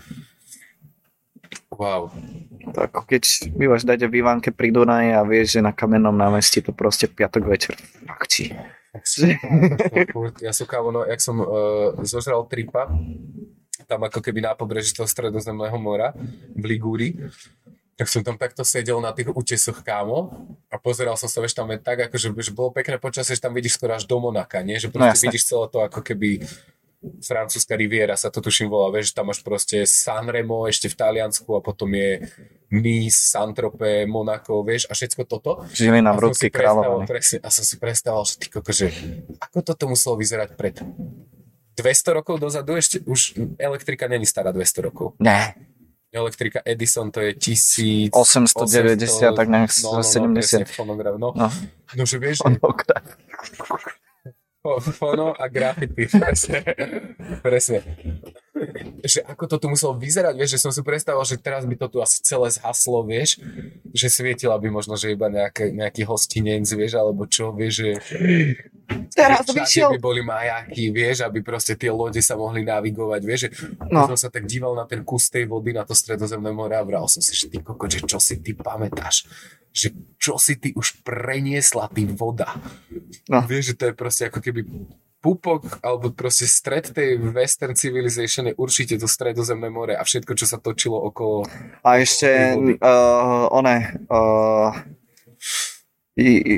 Wow. 1.72 2.10
To 2.74 2.78
ako 2.84 3.06
keď 3.06 3.22
bývaš 3.54 3.86
dať 3.86 4.10
v 4.10 4.20
Ivánke 4.20 4.50
pri 4.50 4.74
Dunaji 4.74 5.14
a 5.14 5.22
vieš, 5.22 5.58
že 5.58 5.60
na 5.62 5.70
kamennom 5.70 6.14
námestí 6.14 6.60
to 6.60 6.74
proste 6.74 7.06
piatok 7.06 7.46
večer 7.46 7.74
fakčí. 8.18 8.50
Ja 10.42 10.50
som 10.50 10.66
kámo, 10.66 10.90
no, 10.90 11.06
jak 11.06 11.22
som 11.22 11.38
uh, 11.38 11.94
zožral 12.02 12.42
tripa, 12.50 12.90
tam 13.86 14.04
ako 14.04 14.20
keby 14.20 14.42
na 14.42 14.52
pobreží 14.52 14.90
toho 14.92 15.06
stredozemného 15.06 15.78
mora 15.78 16.12
v 16.52 16.64
Ligúri, 16.66 17.14
tak 17.98 18.06
som 18.10 18.22
tam 18.22 18.36
takto 18.38 18.62
sedel 18.62 18.98
na 19.02 19.10
tých 19.14 19.30
útesoch 19.32 19.80
kámo 19.82 20.30
a 20.70 20.76
pozeral 20.78 21.18
som 21.18 21.26
sa, 21.26 21.42
vieš, 21.42 21.56
tam 21.56 21.70
je 21.72 21.78
tak, 21.78 22.10
akože 22.10 22.30
že 22.30 22.52
bolo 22.54 22.70
pekné 22.70 22.98
počasie, 22.98 23.34
že 23.34 23.42
tam 23.42 23.54
vidíš 23.56 23.78
skoro 23.78 23.96
až 23.96 24.06
do 24.06 24.18
Monaka, 24.18 24.62
nie? 24.62 24.78
Že 24.78 24.94
proste 24.94 25.18
jasné. 25.18 25.26
vidíš 25.30 25.44
celé 25.50 25.66
to 25.70 25.78
ako 25.82 26.00
keby 26.02 26.46
francúzska 27.22 27.78
riviera 27.78 28.18
sa 28.18 28.28
to 28.28 28.42
tuším 28.42 28.66
volá, 28.66 28.90
vieš, 28.90 29.14
tam 29.14 29.30
máš 29.30 29.40
proste 29.46 29.86
Sanremo 29.86 30.66
ešte 30.66 30.90
v 30.90 30.98
Taliansku 30.98 31.46
a 31.54 31.60
potom 31.62 31.94
je 31.94 32.26
Nice, 32.74 33.32
Saint-Tropez, 33.32 34.04
Monaco, 34.10 34.60
vieš, 34.66 34.90
a 34.90 34.92
všetko 34.98 35.22
toto. 35.24 35.62
Si 35.70 35.86
Vrúcky, 35.86 36.50
predstavoval, 36.50 37.06
Kráľovany. 37.06 37.06
presne, 37.06 37.38
a 37.40 37.48
som 37.54 37.64
si 37.64 37.78
predstavoval, 37.78 38.24
že 38.26 38.34
ty 38.42 38.46
koko, 38.50 38.70
že 38.74 38.90
ako 39.38 39.58
toto 39.62 39.84
muselo 39.86 40.18
vyzerať 40.18 40.58
pred 40.58 40.74
200 41.78 42.18
rokov 42.18 42.42
dozadu, 42.42 42.74
ešte 42.74 43.06
už 43.06 43.38
elektrika 43.62 44.10
není 44.10 44.26
stará 44.26 44.50
200 44.50 44.86
rokov. 44.90 45.14
Ne, 45.22 45.54
Elektrika 46.08 46.64
Edison 46.64 47.12
to 47.12 47.20
je 47.20 47.36
1000... 47.36 48.16
890, 48.16 49.36
tak 49.36 49.46
nejak 49.52 49.68
no, 49.84 49.92
no, 49.92 50.00
no, 50.00 50.32
70. 50.32 50.32
presne, 50.32 50.64
fonograf, 50.64 51.20
no. 51.20 51.36
no. 51.36 51.52
no, 51.92 52.02
že 52.08 52.16
vieš, 52.16 52.40
že 52.40 52.56
fo- 52.56 52.72
fono 54.78 55.32
a 55.32 55.48
graffiti, 55.48 56.04
presne, 56.06 56.60
presne. 57.40 57.80
Že 59.00 59.24
ako 59.24 59.44
to 59.46 59.56
tu 59.56 59.66
muselo 59.68 59.94
vyzerať, 59.94 60.34
vieš, 60.34 60.58
že 60.58 60.62
som 60.62 60.72
si 60.74 60.82
predstavoval, 60.82 61.22
že 61.22 61.38
teraz 61.38 61.62
by 61.62 61.76
to 61.76 61.86
tu 61.88 61.98
asi 61.98 62.18
celé 62.20 62.50
zhaslo, 62.50 63.00
vieš, 63.02 63.38
že 63.88 64.06
svietila 64.08 64.58
by 64.58 64.68
možno, 64.68 64.94
že 64.94 65.10
iba 65.10 65.26
nejaké, 65.26 65.70
nejaký 65.70 66.02
hostinec, 66.02 66.66
vieš, 66.66 66.92
alebo 66.94 67.24
čo, 67.24 67.50
vieš, 67.50 67.74
že 67.78 67.90
Teraz 69.12 69.44
vyšiel. 69.46 69.94
by 69.94 70.00
boli 70.00 70.20
majáky, 70.20 70.88
vieš, 70.88 71.20
aby 71.20 71.38
proste 71.38 71.76
tie 71.76 71.92
lode 71.92 72.18
sa 72.18 72.34
mohli 72.34 72.64
navigovať, 72.64 73.20
vieš, 73.20 73.40
že 73.46 73.50
No. 73.88 74.04
som 74.06 74.16
sa 74.16 74.28
tak 74.28 74.44
díval 74.44 74.72
na 74.72 74.84
ten 74.84 75.04
kus 75.04 75.28
tej 75.28 75.44
vody, 75.44 75.70
na 75.70 75.84
to 75.84 75.92
stredozemné 75.92 76.50
more 76.50 76.72
a 76.72 76.82
vral 76.82 77.04
som 77.06 77.20
si, 77.20 77.32
že 77.32 77.46
ty 77.46 77.60
koko, 77.60 77.84
že 77.84 78.00
čo 78.02 78.16
si 78.16 78.40
ty 78.40 78.52
pamätáš, 78.52 79.28
že 79.78 79.88
čo 80.18 80.34
si 80.42 80.58
ty 80.58 80.74
už 80.74 81.06
preniesla 81.06 81.86
ty 81.94 82.02
voda. 82.10 82.58
No. 83.30 83.46
Vieš, 83.46 83.72
že 83.72 83.78
to 83.78 83.84
je 83.90 83.94
proste 83.94 84.26
ako 84.26 84.42
keby 84.42 84.66
pupok, 85.18 85.82
alebo 85.82 86.14
proste 86.14 86.46
stred 86.46 86.94
tej 86.94 87.18
western 87.34 87.74
civilization 87.74 88.50
je 88.50 88.54
určite 88.54 88.98
to 88.98 89.10
stredozemné 89.10 89.66
more 89.66 89.94
a 89.98 90.02
všetko, 90.06 90.32
čo 90.38 90.46
sa 90.46 90.62
točilo 90.62 90.94
okolo. 90.94 91.42
A 91.82 91.98
ešte, 91.98 92.54
uh, 92.78 93.50
one, 93.50 94.06
uh, 94.06 94.70
i, 96.14 96.30
i, 96.38 96.56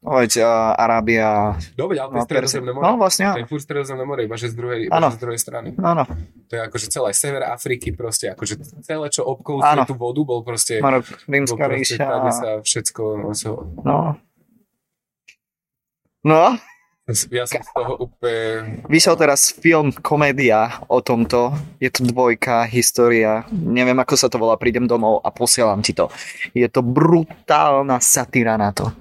hoď, 0.00 0.30
uh, 0.40 0.72
Arábia, 0.74 1.60
Dobre, 1.76 2.00
ale 2.00 2.08
to 2.08 2.16
je 2.16 2.20
no, 2.20 2.26
stredozemné 2.26 2.70
more. 2.72 2.84
no 2.84 2.96
vlastne, 2.96 3.24
To 3.24 3.30
áno. 3.36 3.40
je 3.40 3.46
furt 3.46 3.62
stredozemné 3.62 4.04
more, 4.04 4.20
iba 4.24 4.36
že 4.40 4.48
z 4.48 4.54
druhej, 4.56 4.80
iba 4.88 4.96
že 4.96 5.16
z 5.16 5.20
druhej 5.20 5.40
strany. 5.40 5.68
Áno, 5.76 6.04
To 6.48 6.52
je 6.56 6.62
akože 6.64 6.86
celé 6.88 7.10
sever 7.12 7.42
Afriky 7.44 7.92
proste, 7.92 8.32
akože 8.32 8.54
celé, 8.80 9.06
čo 9.12 9.22
Áno. 9.22 9.36
obkoluje 9.36 9.84
tú 9.84 9.94
vodu, 9.94 10.20
bol 10.24 10.40
proste, 10.40 10.80
Marok, 10.80 11.04
Rímska 11.28 11.64
ríša. 11.68 12.00
tady 12.00 12.30
sa 12.32 12.48
všetko, 12.64 13.02
no, 13.20 13.28
so, 13.36 13.68
No. 13.84 14.16
No, 16.20 16.52
ja 17.32 17.42
som 17.48 17.64
z 17.64 17.70
toho 17.74 17.96
úplne, 18.06 18.84
vyšiel 18.86 19.16
teraz 19.16 19.50
film, 19.50 19.90
komédia 19.90 20.78
o 20.86 21.00
tomto. 21.02 21.56
Je 21.82 21.88
to 21.90 22.04
dvojka, 22.06 22.68
história. 22.70 23.48
Neviem, 23.50 23.98
ako 23.98 24.14
sa 24.14 24.28
to 24.30 24.36
volá, 24.38 24.54
prídem 24.60 24.84
domov 24.86 25.24
a 25.24 25.32
posielam 25.32 25.80
ti 25.82 25.90
to. 25.90 26.06
Je 26.54 26.68
to 26.70 26.84
brutálna 26.84 27.98
satíra 27.98 28.54
na 28.60 28.70
to. 28.70 28.92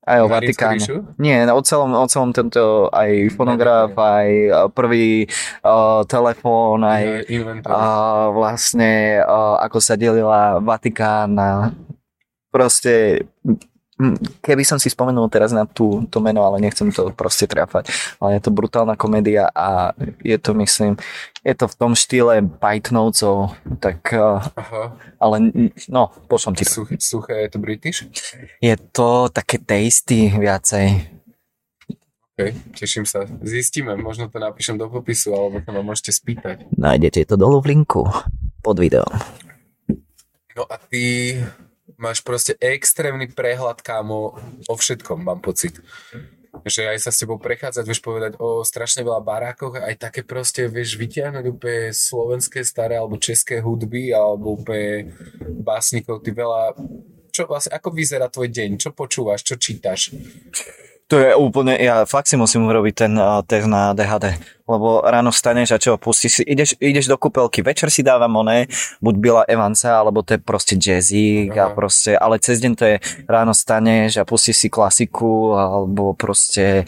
Aj 0.00 0.18
o 0.24 0.32
Na 0.32 0.40
Vatikáne. 0.40 0.80
ríšu? 0.80 0.96
Nie, 1.20 1.44
o 1.52 1.60
celom, 1.60 1.92
o 1.92 2.06
celom 2.08 2.32
tento 2.32 2.88
aj 2.88 3.36
fonograf, 3.36 3.92
aj 3.92 4.28
uh, 4.48 4.56
prvý 4.72 5.28
uh, 5.60 6.02
telefón, 6.08 6.80
aj 6.88 7.28
a 7.68 7.80
vlastne 8.32 9.20
a, 9.20 9.60
ako 9.68 9.78
sa 9.78 10.00
delila 10.00 10.56
Vatikán 10.58 11.36
a 11.36 11.76
proste 12.48 13.28
keby 14.40 14.62
som 14.64 14.80
si 14.80 14.88
spomenul 14.88 15.28
teraz 15.28 15.52
na 15.52 15.68
tú, 15.68 16.04
to 16.08 16.18
meno, 16.18 16.42
ale 16.42 16.60
nechcem 16.60 16.88
to 16.90 17.12
proste 17.12 17.46
trafať, 17.46 17.92
ale 18.18 18.38
je 18.38 18.42
to 18.42 18.50
brutálna 18.50 18.96
komédia 18.96 19.48
a 19.52 19.92
je 20.24 20.36
to 20.40 20.56
myslím, 20.56 20.96
je 21.44 21.54
to 21.56 21.68
v 21.68 21.74
tom 21.76 21.92
štýle 21.96 22.44
Pythonovcov, 22.60 23.56
tak 23.80 24.00
a, 24.12 24.44
Aha, 24.56 24.84
ale 25.20 25.36
no, 25.88 26.12
pošlom 26.28 26.56
ti 26.56 26.64
to. 26.64 26.84
suché, 26.84 26.96
suché, 27.00 27.34
je 27.46 27.50
to 27.52 27.58
British? 27.58 28.04
Je 28.60 28.76
to 28.92 29.28
také 29.32 29.60
tasty 29.60 30.32
viacej. 30.32 31.20
OK, 32.40 32.56
teším 32.72 33.04
sa. 33.04 33.28
Zistíme, 33.44 34.00
možno 34.00 34.32
to 34.32 34.40
napíšem 34.40 34.80
do 34.80 34.88
popisu, 34.88 35.36
alebo 35.36 35.60
to 35.60 35.70
ma 35.76 35.84
môžete 35.84 36.16
spýtať. 36.16 36.64
Nájdete 36.72 37.28
to 37.28 37.36
dolu 37.36 37.60
v 37.60 37.76
linku 37.76 38.08
pod 38.64 38.80
videom. 38.80 39.12
No 40.56 40.64
a 40.64 40.76
ty 40.80 41.36
máš 42.00 42.24
proste 42.24 42.56
extrémny 42.56 43.28
prehľad, 43.28 43.84
kámo, 43.84 44.40
o 44.66 44.74
všetkom, 44.74 45.20
mám 45.20 45.44
pocit. 45.44 45.76
Že 46.66 46.96
aj 46.96 46.98
sa 46.98 47.10
s 47.14 47.22
tebou 47.22 47.38
prechádzať, 47.38 47.84
vieš 47.86 48.02
povedať 48.02 48.32
o 48.42 48.66
strašne 48.66 49.06
veľa 49.06 49.22
barákoch, 49.22 49.78
aj 49.78 50.00
také 50.00 50.26
proste, 50.26 50.66
vieš, 50.66 50.98
vyťahnuť 50.98 51.44
úplne 51.46 51.94
slovenské 51.94 52.66
staré 52.66 52.98
alebo 52.98 53.20
české 53.22 53.62
hudby, 53.62 54.10
alebo 54.10 54.58
úplne 54.58 55.14
básnikov, 55.62 56.26
ty 56.26 56.34
veľa... 56.34 56.74
Čo 57.30 57.46
vlastne, 57.46 57.70
ako 57.78 57.94
vyzerá 57.94 58.26
tvoj 58.26 58.50
deň? 58.50 58.82
Čo 58.82 58.90
počúvaš? 58.90 59.46
Čo 59.46 59.54
čítaš? 59.54 60.10
To 61.10 61.18
je 61.18 61.34
úplne, 61.34 61.74
ja 61.74 62.06
fakt 62.06 62.30
si 62.30 62.38
musím 62.38 62.70
urobiť 62.70 62.94
ten 62.94 63.12
uh, 63.18 63.42
test 63.42 63.66
na 63.66 63.90
DHD, 63.90 64.30
lebo 64.62 65.02
ráno 65.02 65.34
vstaneš 65.34 65.74
a 65.74 65.82
čo, 65.82 65.98
pustíš 65.98 66.38
si, 66.38 66.42
ideš, 66.46 66.78
ideš 66.78 67.10
do 67.10 67.18
kúpelky, 67.18 67.66
večer 67.66 67.90
si 67.90 68.06
dávam 68.06 68.30
oné, 68.38 68.70
buď 69.02 69.14
Bila 69.18 69.42
Evansa, 69.50 69.98
alebo 69.98 70.22
to 70.22 70.38
je 70.38 70.40
proste 70.40 70.78
jazzy 70.78 71.50
a 71.50 71.74
proste, 71.74 72.14
ale 72.14 72.38
cez 72.38 72.62
deň 72.62 72.72
to 72.78 72.84
je 72.86 72.96
ráno 73.26 73.50
staneš 73.50 74.22
a 74.22 74.24
pustíš 74.24 74.62
si 74.62 74.68
klasiku, 74.70 75.58
alebo 75.58 76.14
proste 76.14 76.86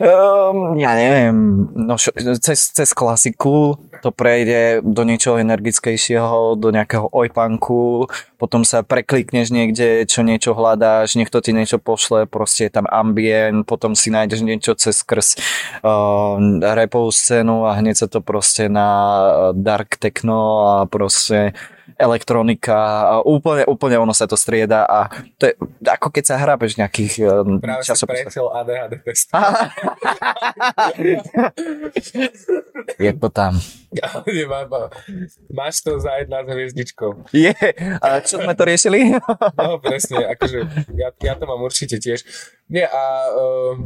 Um, 0.00 0.74
ja 0.80 0.96
neviem, 0.96 1.68
no 1.76 2.00
šo, 2.00 2.16
cez, 2.40 2.72
cez 2.72 2.90
klasiku 2.96 3.76
to 4.00 4.08
prejde 4.10 4.80
do 4.82 5.04
niečoho 5.04 5.38
energickejšieho, 5.38 6.56
do 6.58 6.72
nejakého 6.72 7.06
ojpanku, 7.12 8.08
potom 8.34 8.66
sa 8.66 8.82
preklikneš 8.82 9.52
niekde, 9.52 10.08
čo 10.08 10.26
niečo 10.26 10.56
hľadáš, 10.56 11.14
niekto 11.14 11.38
ti 11.38 11.54
niečo 11.54 11.76
pošle, 11.78 12.26
proste 12.26 12.66
je 12.66 12.72
tam 12.74 12.88
ambient, 12.90 13.62
potom 13.68 13.92
si 13.94 14.10
nájdeš 14.10 14.42
niečo 14.42 14.74
cez 14.74 15.06
skrz 15.06 15.38
uh, 15.84 16.40
repovú 16.58 17.12
scénu 17.12 17.68
a 17.68 17.78
hneď 17.78 18.02
sa 18.02 18.08
to 18.10 18.24
proste 18.24 18.66
na 18.66 18.88
dark 19.54 20.00
techno 20.00 20.66
a 20.66 20.74
proste 20.88 21.54
elektronika 21.98 22.76
úplne, 23.26 23.64
úplne 23.66 23.96
ono 23.98 24.14
sa 24.14 24.26
to 24.26 24.36
strieda 24.38 24.86
a 24.86 25.10
to 25.38 25.50
je 25.50 25.54
ako 25.86 26.08
keď 26.14 26.24
sa 26.24 26.36
hrábeš 26.38 26.78
nejakých 26.78 27.14
um, 27.26 27.58
Práve 27.60 27.84
časopisov. 27.84 28.18
si 28.18 28.24
prešiel 28.30 28.46
ADHD 28.50 28.94
test. 29.02 29.28
Je 32.98 33.12
to 33.12 33.28
tam. 33.28 33.58
Máš 35.58 35.82
to 35.84 36.00
za 36.00 36.10
jedna 36.22 36.42
hviezdičkou. 36.42 37.28
Je. 37.34 37.54
A 38.00 38.20
čo 38.24 38.40
sme 38.40 38.54
to 38.56 38.64
riešili? 38.64 39.18
No 39.58 39.78
presne, 39.78 40.32
akože 40.32 40.58
ja, 40.96 41.12
ja 41.12 41.34
to 41.36 41.44
mám 41.44 41.60
určite 41.60 42.00
tiež. 42.00 42.24
Nie 42.72 42.88
a 42.88 43.02
uh, 43.36 43.76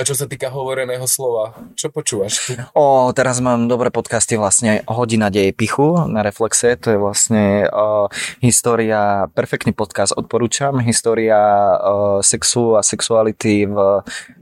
čo 0.00 0.16
sa 0.16 0.24
týka 0.24 0.48
hovoreného 0.48 1.04
slova, 1.04 1.52
čo 1.76 1.92
počúvaš? 1.92 2.56
O, 2.72 3.12
teraz 3.12 3.44
mám 3.44 3.68
dobré 3.68 3.92
podcasty 3.92 4.40
vlastne 4.40 4.80
Hodina 4.88 5.28
deje 5.28 5.52
pichu 5.52 6.08
na 6.08 6.24
Reflexe, 6.24 6.80
to 6.80 6.96
je 6.96 6.98
vlastne 6.98 7.68
uh, 7.68 8.08
história, 8.40 9.28
perfektný 9.36 9.76
podcast 9.76 10.16
odporúčam, 10.16 10.80
história 10.80 11.36
uh, 11.76 12.24
sexu 12.24 12.80
a 12.80 12.80
sexuality 12.80 13.68
v 13.68 13.76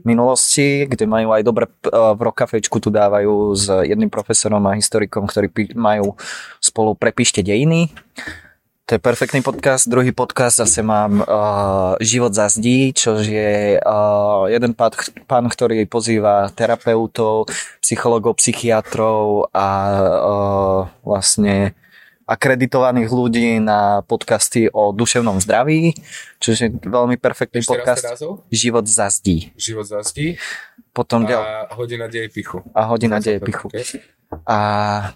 minulosti, 0.07 0.87
kde 0.87 1.03
majú 1.03 1.35
aj 1.35 1.43
dobre 1.43 1.67
uh, 1.67 2.15
v 2.15 2.21
Rokafečku 2.31 2.79
tu 2.79 2.87
dávajú 2.87 3.51
s 3.51 3.67
jedným 3.67 4.07
profesorom 4.07 4.63
a 4.71 4.79
historikom, 4.79 5.27
ktorí 5.27 5.75
majú 5.75 6.15
spolu 6.63 6.95
Prepíšte 6.95 7.43
dejiny. 7.43 7.91
To 8.91 8.99
je 8.99 9.07
perfektný 9.07 9.39
podcast. 9.39 9.87
Druhý 9.87 10.11
podcast 10.11 10.59
zase 10.59 10.83
mám 10.83 11.23
uh, 11.23 11.95
Život 12.03 12.35
za 12.35 12.51
zdí, 12.51 12.91
čo 12.91 13.23
je 13.23 13.79
uh, 13.79 14.51
jeden 14.51 14.75
pán, 14.75 14.91
pán, 15.31 15.47
ktorý 15.47 15.87
pozýva 15.87 16.51
terapeutov, 16.51 17.47
psychologov, 17.79 18.35
psychiatrov 18.43 19.47
a 19.55 19.67
uh, 19.95 20.79
vlastne 21.07 21.71
akreditovaných 22.27 23.09
ľudí 23.09 23.59
na 23.59 24.05
podcasty 24.05 24.69
o 24.71 24.93
duševnom 24.95 25.41
zdraví, 25.41 25.97
čo 26.39 26.53
je 26.53 26.71
veľmi 26.71 27.17
perfektný 27.17 27.61
Ešte 27.61 27.71
podcast. 27.71 28.03
Život 28.51 28.85
za 28.87 29.07
zdí. 29.09 29.51
Život 29.57 29.85
zastí 29.85 30.39
Potom 30.91 31.23
ďal... 31.23 31.39
a 31.39 31.51
hodina 31.75 32.11
deje 32.11 32.27
pichu. 32.27 32.59
a 32.75 32.83
hodina 32.83 33.23
deje 33.23 33.39
pichu. 33.39 33.71
A 34.47 34.57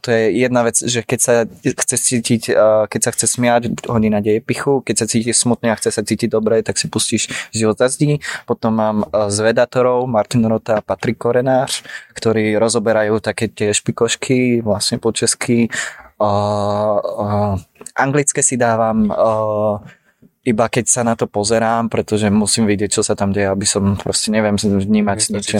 to 0.03 0.11
je 0.11 0.43
jedna 0.43 0.67
vec, 0.67 0.75
že 0.75 0.99
keď 0.99 1.19
sa 1.23 1.33
chce 1.63 1.95
cítiť, 1.95 2.41
uh, 2.51 2.83
keď 2.91 2.99
sa 2.99 3.11
chce 3.15 3.25
smiať, 3.31 3.87
hodina 3.87 4.19
deje 4.19 4.43
pichu, 4.43 4.83
keď 4.83 4.95
sa 5.03 5.05
cíti 5.07 5.31
smutne 5.31 5.71
a 5.71 5.79
chce 5.79 5.95
sa 5.95 6.03
cítiť 6.03 6.27
dobre, 6.27 6.59
tak 6.59 6.75
si 6.75 6.91
pustíš 6.91 7.31
život 7.55 7.79
za 7.79 7.87
zdí. 7.87 8.19
Potom 8.43 8.75
mám 8.75 9.07
uh, 9.07 9.31
zvedatorov, 9.31 10.03
Martin 10.11 10.43
Rota 10.43 10.79
a 10.79 10.85
Patrik 10.85 11.15
Korenář, 11.15 11.87
ktorí 12.11 12.59
rozoberajú 12.59 13.23
také 13.23 13.47
tie 13.47 13.71
špikošky, 13.71 14.59
vlastne 14.59 14.99
po 14.99 15.15
česky. 15.15 15.71
Uh, 16.15 16.95
uh, 17.03 17.55
anglické 17.99 18.39
si 18.39 18.55
dávam 18.55 19.11
uh, 19.11 19.83
iba 20.45 20.69
keď 20.69 20.85
sa 20.85 21.01
na 21.01 21.17
to 21.17 21.25
pozerám, 21.25 21.89
pretože 21.89 22.29
musím 22.29 22.69
vidieť, 22.69 22.93
čo 22.93 23.01
sa 23.01 23.17
tam 23.17 23.33
deje, 23.33 23.49
aby 23.49 23.65
som 23.65 23.97
proste 23.97 24.29
neviem 24.29 24.53
vnímať 24.61 25.33
niečo. 25.33 25.57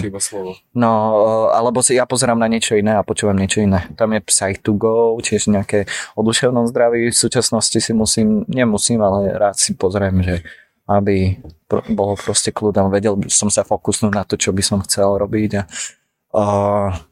No, 0.78 0.92
eh, 0.94 1.58
alebo 1.58 1.82
si 1.82 1.98
ja 1.98 2.06
pozerám 2.06 2.38
na 2.38 2.46
niečo 2.46 2.78
iné 2.78 2.94
a 2.94 3.02
počúvam 3.02 3.34
niečo 3.34 3.66
iné. 3.66 3.90
Tam 3.98 4.14
je 4.14 4.22
Psych 4.30 4.62
to 4.62 4.78
go, 4.78 5.18
tiež 5.18 5.50
nejaké 5.50 5.90
o 6.14 6.22
duševnom 6.22 6.70
zdraví. 6.70 7.10
V 7.10 7.18
súčasnosti 7.18 7.82
si 7.82 7.92
musím, 7.98 8.46
nemusím, 8.46 9.02
ale 9.02 9.34
rád 9.34 9.58
si 9.58 9.74
pozriem, 9.74 10.22
že 10.22 10.46
aby 10.86 11.42
bolo 11.90 12.14
proste 12.14 12.54
kľudom, 12.54 12.94
vedel 12.94 13.18
by 13.18 13.26
som 13.26 13.50
sa 13.50 13.66
fokusnúť 13.66 14.14
na 14.14 14.22
to, 14.22 14.38
čo 14.38 14.54
by 14.54 14.62
som 14.62 14.86
chcel 14.86 15.18
robiť. 15.18 15.52
A, 15.58 15.62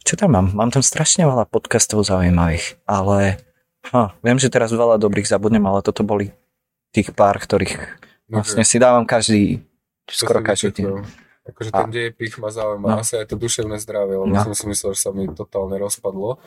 čo 0.03 0.13
tam 0.19 0.35
mám? 0.35 0.47
Mám 0.51 0.71
tam 0.71 0.83
strašne 0.83 1.23
veľa 1.23 1.47
podcastov 1.47 2.03
zaujímavých, 2.03 2.75
ale 2.83 3.39
ha, 3.91 4.11
viem, 4.19 4.35
že 4.35 4.51
teraz 4.51 4.75
veľa 4.75 4.99
dobrých 4.99 5.27
zabudnem, 5.27 5.63
ale 5.63 5.79
toto 5.79 6.03
boli 6.03 6.35
tých 6.91 7.15
pár, 7.15 7.39
ktorých 7.39 7.79
vlastne 8.27 8.67
si 8.67 8.77
dávam 8.77 9.07
každý, 9.07 9.63
To 10.07 10.13
skoro 10.13 10.43
každý 10.43 10.75
deň. 10.83 11.23
Akože 11.43 11.75
ten 11.75 11.89
deje 11.91 12.09
pich 12.15 12.39
ma 12.39 12.47
zaujíma. 12.47 12.87
No. 12.87 12.95
Asi 13.03 13.19
aj 13.19 13.27
to 13.27 13.35
duševné 13.35 13.75
zdravie, 13.75 14.15
lebo 14.15 14.31
No. 14.31 14.43
som 14.47 14.55
si 14.55 14.63
myslel, 14.63 14.95
že 14.95 15.01
sa 15.03 15.11
mi 15.11 15.27
totálne 15.27 15.75
rozpadlo. 15.75 16.39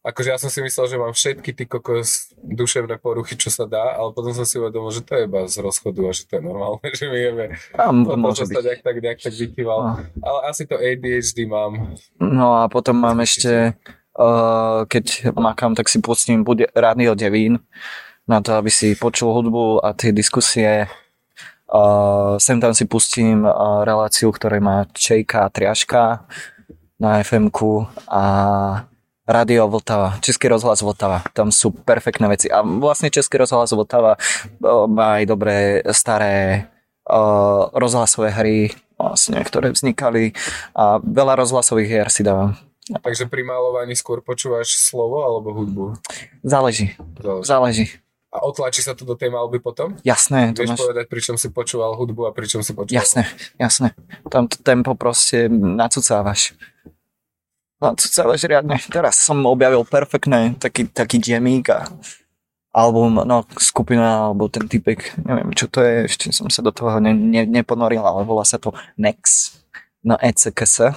Akože 0.00 0.32
ja 0.32 0.40
som 0.40 0.48
si 0.48 0.64
myslel, 0.64 0.86
že 0.88 0.96
mám 0.96 1.12
všetky 1.12 1.52
ty 1.52 1.68
kokos 1.68 2.32
duševné 2.40 2.96
poruchy, 3.04 3.36
čo 3.36 3.52
sa 3.52 3.68
dá, 3.68 4.00
ale 4.00 4.16
potom 4.16 4.32
som 4.32 4.48
si 4.48 4.56
uvedomil, 4.56 4.88
že 4.96 5.04
to 5.04 5.12
je 5.12 5.28
iba 5.28 5.44
z 5.44 5.60
rozchodu 5.60 6.00
a 6.08 6.12
že 6.16 6.24
to 6.24 6.40
je 6.40 6.42
normálne, 6.42 6.80
že 6.96 7.04
mi 7.12 7.20
jeme. 7.20 7.46
Tam 7.76 8.08
To, 8.08 8.16
môže 8.16 8.48
byť. 8.48 8.64
nejak 8.64 8.80
tak, 8.80 8.96
nejak 8.96 9.20
tak 9.20 9.34
vykyval. 9.36 9.80
No. 9.84 9.92
Ale 10.24 10.38
asi 10.48 10.64
to 10.64 10.80
ADHD 10.80 11.44
mám. 11.44 12.00
No 12.16 12.56
a 12.56 12.72
potom 12.72 12.96
mám 12.96 13.20
ešte, 13.20 13.76
uh, 14.16 14.88
keď 14.88 15.36
makám, 15.36 15.76
tak 15.76 15.92
si 15.92 16.00
pustím 16.00 16.48
bude 16.48 16.64
rádio 16.72 17.12
Devín 17.12 17.60
na 18.24 18.40
to, 18.40 18.56
aby 18.56 18.72
si 18.72 18.96
počul 18.96 19.36
hudbu 19.36 19.84
a 19.84 19.92
tie 19.92 20.16
diskusie. 20.16 20.88
Uh, 21.68 22.40
sem 22.40 22.56
tam 22.56 22.72
si 22.72 22.88
pustím 22.88 23.44
uh, 23.44 23.84
reláciu, 23.84 24.32
ktoré 24.32 24.64
má 24.64 24.88
Čejka 24.96 25.44
a 25.44 25.52
Triaška 25.52 26.24
na 26.96 27.20
fm 27.20 27.52
a 28.08 28.24
Radio 29.30 29.70
Vltava, 29.70 30.18
Český 30.18 30.50
rozhlas 30.50 30.82
Vltava, 30.82 31.22
tam 31.30 31.54
sú 31.54 31.70
perfektné 31.70 32.26
veci. 32.26 32.50
A 32.50 32.66
vlastne 32.66 33.14
Český 33.14 33.38
rozhlas 33.38 33.70
Vltava 33.70 34.18
má 34.90 35.22
aj 35.22 35.24
dobré 35.30 35.86
staré 35.94 36.66
uh, 37.06 37.70
rozhlasové 37.70 38.34
hry, 38.34 38.74
vlastne, 38.98 39.38
ktoré 39.46 39.70
vznikali 39.70 40.34
a 40.74 40.98
veľa 40.98 41.38
rozhlasových 41.46 41.88
hier 41.88 42.08
si 42.10 42.26
dávam. 42.26 42.58
Takže 42.90 43.30
pri 43.30 43.46
malovaní 43.46 43.94
skôr 43.94 44.18
počúvaš 44.18 44.74
slovo 44.74 45.22
alebo 45.22 45.54
hudbu? 45.54 45.84
Záleží, 46.42 46.98
Záleží. 47.22 47.46
záleží. 47.46 47.86
A 48.30 48.46
otlačí 48.46 48.82
sa 48.82 48.94
to 48.94 49.02
do 49.06 49.14
tej 49.14 49.30
malby 49.30 49.58
potom? 49.58 49.98
Jasné, 50.06 50.54
to 50.54 50.62
Vieš 50.62 50.74
máš... 50.74 50.80
povedať, 50.86 51.04
pričom 51.10 51.34
si 51.34 51.50
počúval 51.50 51.98
hudbu 51.98 52.26
a 52.26 52.34
pričom 52.34 52.62
si 52.62 52.74
počúval? 52.74 52.98
Jasné, 52.98 53.26
jasné. 53.58 53.94
Tam 54.26 54.46
to 54.46 54.58
tempo 54.58 54.94
proste 54.98 55.50
nacucávaš. 57.80 57.96
Nacucávaš 57.96 58.40
riadne. 58.44 58.76
Teraz 58.92 59.16
som 59.16 59.40
objavil 59.48 59.82
perfektné 59.88 60.60
taký, 60.60 60.86
taký 60.86 61.16
jamík 61.18 61.72
a 61.72 61.88
album, 62.70 63.24
no 63.26 63.42
skupina, 63.58 64.30
alebo 64.30 64.46
ten 64.46 64.70
typek, 64.70 65.18
neviem 65.26 65.50
čo 65.58 65.66
to 65.66 65.82
je, 65.82 66.06
ešte 66.06 66.30
som 66.30 66.46
sa 66.46 66.62
do 66.62 66.70
toho 66.70 67.02
ne, 67.02 67.10
ne, 67.10 67.42
neponoril, 67.42 68.02
ale 68.02 68.22
volá 68.22 68.46
sa 68.46 68.62
to 68.62 68.70
Nex 68.94 69.50
na 70.06 70.14
ECKS 70.22 70.94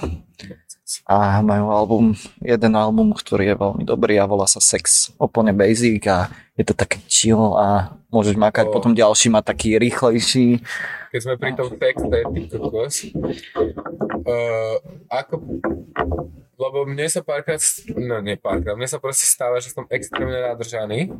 a 1.08 1.40
majú 1.42 1.72
album, 1.72 2.04
jeden 2.44 2.72
album, 2.76 3.10
ktorý 3.16 3.52
je 3.52 3.56
veľmi 3.56 3.84
dobrý 3.88 4.20
a 4.20 4.28
volá 4.28 4.46
sa 4.46 4.60
Sex, 4.62 5.10
úplne 5.18 5.50
basic 5.50 6.04
a 6.06 6.30
je 6.54 6.62
to 6.62 6.76
také 6.76 7.02
chill 7.10 7.56
a 7.58 7.96
môžeš 8.12 8.38
makať, 8.38 8.70
O. 8.70 8.72
potom 8.78 8.94
ďalší 8.94 9.32
má 9.32 9.42
taký 9.42 9.80
rýchlejší, 9.80 10.62
Keď 11.10 11.20
sme 11.20 11.34
pri 11.40 11.52
tom 11.58 11.68
texte, 11.74 12.18
ty 12.22 12.40
kokos, 12.46 12.96
uh, 14.28 14.76
ako, 15.10 15.34
lebo 16.54 16.86
mne 16.86 17.06
sa 17.10 17.20
párkrát, 17.20 17.60
no 17.94 18.22
nie 18.22 18.38
párkrát, 18.38 18.78
mne 18.78 18.86
sa 18.86 19.02
proste 19.02 19.26
stáva, 19.26 19.58
že 19.58 19.74
som 19.74 19.86
extrémne 19.90 20.38
nádržaný 20.50 21.10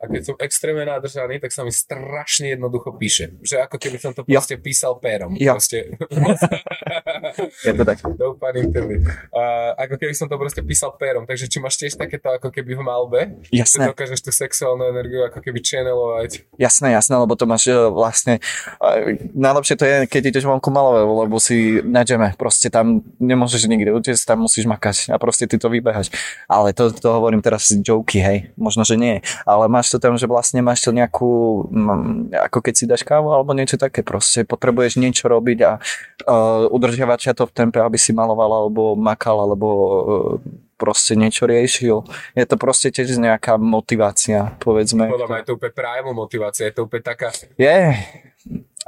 a 0.00 0.04
keď 0.08 0.22
som 0.24 0.36
extrémne 0.40 0.84
nádržaný, 0.88 1.40
tak 1.40 1.52
sa 1.52 1.62
mi 1.66 1.72
strašne 1.72 2.56
jednoducho 2.56 2.96
píše. 2.96 3.36
Že 3.44 3.68
ako 3.68 3.76
keby 3.76 3.96
som 4.00 4.12
to 4.16 4.24
proste 4.24 4.56
písal 4.60 4.96
pérom. 4.98 5.36
Ja. 5.36 5.56
Proste. 5.56 5.92
je 7.66 7.72
to 7.76 7.82
tak. 7.84 8.00
Pun 8.16 8.54
intended. 8.56 9.04
Uh, 9.32 9.76
ako 9.76 9.94
keby 10.00 10.14
som 10.16 10.26
to 10.30 10.36
proste 10.40 10.62
písal 10.64 10.96
pérom. 10.96 11.28
Takže 11.28 11.50
či 11.50 11.58
máš 11.60 11.76
tiež 11.76 11.98
takéto 12.00 12.32
ako 12.32 12.48
keby 12.48 12.78
v 12.78 12.82
malbe, 12.82 13.20
že 13.50 13.60
Jasné, 13.60 13.92
dokážeš 13.92 14.20
tú 14.24 14.32
sexuálnu 14.32 14.88
energiu 14.88 15.26
ako 15.26 15.44
keby 15.44 15.58
channelovať. 15.60 16.46
jasné, 16.56 16.94
jasné, 16.94 17.14
lebo 17.18 17.34
to 17.36 17.44
máš 17.44 17.68
e, 17.68 17.76
vlastne, 17.90 18.38
e, 18.78 19.18
najlepšie 19.34 19.74
to 19.76 19.84
je, 19.84 19.96
keď 20.06 20.22
ideš 20.32 20.46
vonku 20.46 20.70
malové, 20.70 21.02
lebo 21.04 21.36
si 21.42 21.82
na 21.82 22.06
džeme, 22.06 22.38
proste 22.38 22.70
tam 22.70 23.02
nemôžeš 23.18 23.66
nikde 23.66 23.90
utiecť, 23.90 24.22
tam 24.24 24.46
musíš 24.46 24.69
makať 24.70 25.10
a 25.10 25.18
proste 25.18 25.50
ty 25.50 25.58
to 25.58 25.66
vybehaš. 25.66 26.14
Ale 26.46 26.70
to, 26.70 26.94
to 26.94 27.08
hovorím 27.10 27.42
teraz 27.42 27.66
joky, 27.82 28.22
hej, 28.22 28.38
možno, 28.54 28.86
že 28.86 28.94
nie, 28.94 29.18
ale 29.42 29.66
máš 29.66 29.90
to 29.90 29.98
tam, 29.98 30.14
že 30.14 30.30
vlastne 30.30 30.62
máš 30.62 30.86
to 30.86 30.94
nejakú, 30.94 31.66
mm, 31.66 32.38
ako 32.50 32.58
keď 32.62 32.74
si 32.78 32.84
dáš 32.86 33.02
kávu 33.02 33.34
alebo 33.34 33.50
niečo 33.50 33.74
také, 33.74 34.06
proste 34.06 34.46
potrebuješ 34.46 35.02
niečo 35.02 35.26
robiť 35.26 35.58
a 35.66 35.72
uh, 35.82 36.70
udržiavať 36.70 37.18
ťa 37.30 37.32
to 37.34 37.44
v 37.50 37.54
tempe, 37.54 37.78
aby 37.82 37.98
si 37.98 38.14
maloval 38.14 38.66
alebo 38.66 38.94
makal, 38.94 39.42
alebo 39.42 39.66
uh, 39.66 40.60
proste 40.80 41.12
niečo 41.12 41.44
riešil. 41.44 42.08
Je 42.32 42.44
to 42.48 42.56
proste 42.56 42.88
tiež 42.88 43.20
nejaká 43.20 43.60
motivácia, 43.60 44.56
povedzme. 44.64 45.12
Podľa 45.12 45.28
mňa 45.28 45.38
je 45.44 45.46
to 45.46 45.54
úplne 45.60 45.74
primal 45.76 46.14
motivácia, 46.16 46.72
je 46.72 46.74
to 46.80 46.88
úplne 46.88 47.04
taká, 47.04 47.28
Je, 47.60 47.92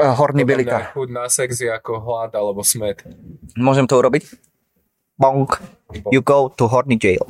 mňa 0.00 0.48
bilika. 0.48 0.78
chuť 0.96 1.08
na 1.12 1.28
sex 1.28 1.60
je 1.60 1.68
ako 1.68 2.00
hlad 2.00 2.32
alebo 2.32 2.64
smet. 2.64 3.04
Môžem 3.60 3.84
to 3.84 4.00
urobiť? 4.00 4.51
Bonk. 5.22 5.62
You 6.10 6.18
go 6.24 6.48
to 6.58 6.66
horny 6.66 6.98
jail. 6.98 7.22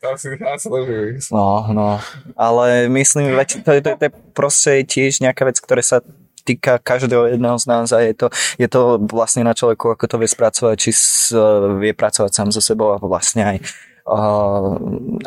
To. 0.00 1.36
No, 1.36 1.66
no. 1.72 2.00
Ale 2.36 2.88
myslím, 2.88 3.36
to, 3.64 3.72
je- 3.72 3.82
to, 3.82 3.90
to 3.98 4.04
je 4.06 4.12
proste 4.32 4.72
tiež 4.86 5.20
nejaká 5.20 5.44
vec, 5.44 5.58
ktorá 5.60 5.82
sa 5.82 5.98
týka 6.40 6.80
každého 6.80 7.36
jedného 7.36 7.58
z 7.60 7.66
nás 7.68 7.92
a 7.92 8.00
je 8.00 8.14
to, 8.16 8.26
je 8.56 8.64
to 8.64 8.96
vlastne 9.12 9.44
na 9.44 9.52
človeku, 9.52 9.92
ako 9.92 10.04
to 10.08 10.16
vie 10.16 10.30
spracovať, 10.30 10.76
či 10.80 10.90
s, 10.94 11.36
vie 11.82 11.92
pracovať 11.92 12.32
sám 12.32 12.48
so 12.48 12.64
sebou 12.64 12.96
a 12.96 12.98
vlastne 13.02 13.44
aj 13.44 13.56
uh, 14.08 14.72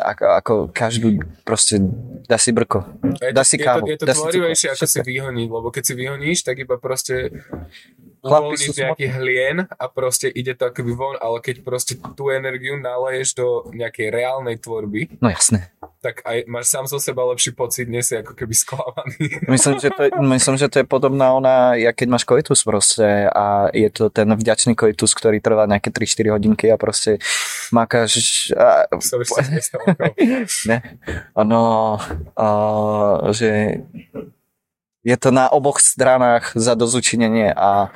ako, 0.02 0.24
ako 0.42 0.52
každú 0.74 1.22
proste 1.46 1.78
dá 2.26 2.34
si 2.34 2.50
brko. 2.50 2.82
Je 3.22 3.30
to, 3.30 3.36
Dá 3.36 3.44
si 3.46 3.56
je 3.56 3.62
kávu, 3.62 3.86
to, 3.86 3.94
je 3.94 3.98
to 4.02 4.06
dá 4.10 4.14
si 4.16 4.20
tvorivejšie, 4.26 4.68
ako 4.74 4.84
si 4.90 4.98
vyhoniť, 5.06 5.48
lebo 5.48 5.68
keď 5.70 5.82
si 5.86 5.92
vyhoníš, 5.94 6.38
tak 6.42 6.56
iba 6.58 6.74
proste 6.82 7.30
Sú 8.56 8.72
nejaký 8.72 9.06
hlien 9.12 9.56
a 9.68 9.84
proste 9.86 10.32
ide 10.32 10.56
to 10.56 10.72
akoby 10.72 10.96
von, 10.96 11.16
ale 11.20 11.44
keď 11.44 11.60
proste 11.60 12.00
tú 12.16 12.32
energiu 12.32 12.80
naleješ 12.80 13.36
do 13.36 13.68
nejakej 13.70 14.08
reálnej 14.08 14.56
tvorby, 14.56 15.20
No 15.20 15.28
jasné. 15.28 15.68
tak 16.00 16.24
aj 16.24 16.48
máš 16.48 16.72
sám 16.72 16.84
zo 16.88 16.96
seba 16.96 17.24
lepší 17.28 17.52
pocit, 17.52 17.84
nie 17.88 18.00
si 18.00 18.16
ako 18.16 18.32
keby 18.32 18.54
sklamaný. 18.56 19.24
Myslím, 19.52 19.76
že 19.80 19.88
to 19.92 20.00
je, 20.04 20.10
myslím, 20.20 20.56
že 20.56 20.68
to 20.68 20.76
je 20.80 20.86
podobná 20.88 21.32
ona, 21.36 21.76
ja 21.76 21.92
keď 21.92 22.08
máš 22.08 22.24
koitus 22.24 22.64
proste 22.64 23.28
a 23.28 23.68
je 23.72 23.88
to 23.92 24.08
ten 24.08 24.28
vďačný 24.32 24.72
koitus, 24.76 25.12
ktorý 25.12 25.40
trvá 25.44 25.68
nejaké 25.68 25.92
3-4 25.92 26.32
hodinky 26.36 26.66
a 26.72 26.76
proste 26.80 27.20
makáš 27.72 28.52
a, 28.56 28.88
ne, 30.68 30.78
ono, 31.36 31.62
a, 32.36 32.46
že 33.32 33.80
je 35.04 35.16
to 35.20 35.28
na 35.30 35.52
oboch 35.52 35.80
stranách 35.84 36.56
za 36.56 36.72
dozučinenie 36.72 37.52
a 37.52 37.92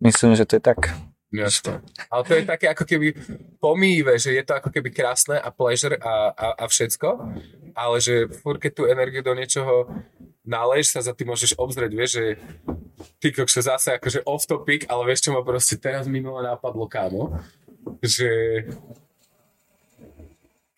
myslím, 0.00 0.34
že 0.34 0.44
to 0.48 0.56
je 0.56 0.62
tak. 0.62 0.92
Jasne. 1.30 1.78
Ale 2.10 2.22
to 2.26 2.32
je 2.34 2.42
také 2.42 2.66
ako 2.74 2.82
keby 2.82 3.14
pomýve, 3.62 4.18
že 4.18 4.34
je 4.34 4.42
to 4.42 4.58
ako 4.58 4.74
keby 4.74 4.90
krásne 4.90 5.38
a 5.38 5.54
pleasure 5.54 5.94
a, 5.94 6.34
a, 6.34 6.46
a 6.58 6.64
všetko, 6.66 7.08
ale 7.78 7.96
že 8.02 8.26
furt 8.42 8.58
keď 8.58 8.72
tú 8.74 8.82
energiu 8.90 9.22
do 9.22 9.38
niečoho 9.38 9.86
naleješ 10.42 10.98
sa 10.98 11.00
za 11.06 11.14
tým 11.14 11.30
môžeš 11.30 11.54
obzrieť, 11.54 11.92
vieš, 11.94 12.10
že 12.18 12.24
ty 13.22 13.30
kokšo 13.30 13.62
zase 13.62 13.94
akože 13.94 14.26
off 14.26 14.50
topic, 14.50 14.90
ale 14.90 15.06
vieš 15.06 15.28
čo 15.28 15.30
ma 15.30 15.46
proste 15.46 15.78
teraz 15.78 16.10
minule 16.10 16.42
napadlo, 16.42 16.90
kámo, 16.90 17.38
že 18.02 18.26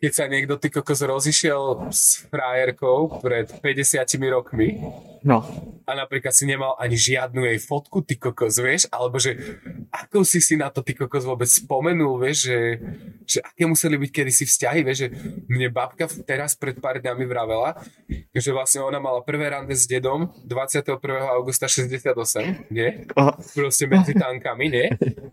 keď 0.03 0.11
sa 0.11 0.27
niekto 0.27 0.59
ty 0.59 0.67
kokos 0.67 0.99
rozišiel 0.99 1.95
s 1.95 2.27
frajerkou 2.27 3.23
pred 3.23 3.47
50 3.63 4.03
rokmi 4.35 4.83
No, 5.23 5.47
a 5.87 5.95
napríklad 5.95 6.35
si 6.35 6.51
nemal 6.51 6.75
ani 6.83 6.99
žiadnu 6.99 7.47
jej 7.47 7.59
fotku, 7.63 8.03
ty 8.03 8.19
kokos, 8.19 8.59
vieš, 8.59 8.91
alebo 8.91 9.23
že 9.23 9.39
ako 9.95 10.27
si 10.27 10.43
si 10.43 10.59
na 10.59 10.67
to 10.67 10.83
ty 10.83 10.99
kokos 10.99 11.23
vôbec 11.23 11.47
spomenul, 11.47 12.19
vieš, 12.19 12.51
že, 12.51 12.59
že 13.23 13.39
aké 13.39 13.63
museli 13.71 13.95
byť 14.03 14.11
kedysi 14.11 14.45
vzťahy, 14.51 14.83
vieš, 14.83 15.07
že 15.07 15.09
mne 15.47 15.71
babka 15.71 16.11
teraz 16.27 16.59
pred 16.59 16.75
pár 16.83 16.99
dňami 16.99 17.23
vravela, 17.23 17.79
že 18.35 18.51
vlastne 18.51 18.83
ona 18.83 18.99
mala 18.99 19.23
prvé 19.23 19.55
rande 19.55 19.79
s 19.79 19.87
dedom 19.87 20.27
21. 20.43 20.99
augusta 21.39 21.71
68, 21.71 22.67
nie? 22.75 23.07
Proste 23.55 23.87
medzi 23.87 24.19
tankami, 24.19 24.67
nie? 24.75 24.87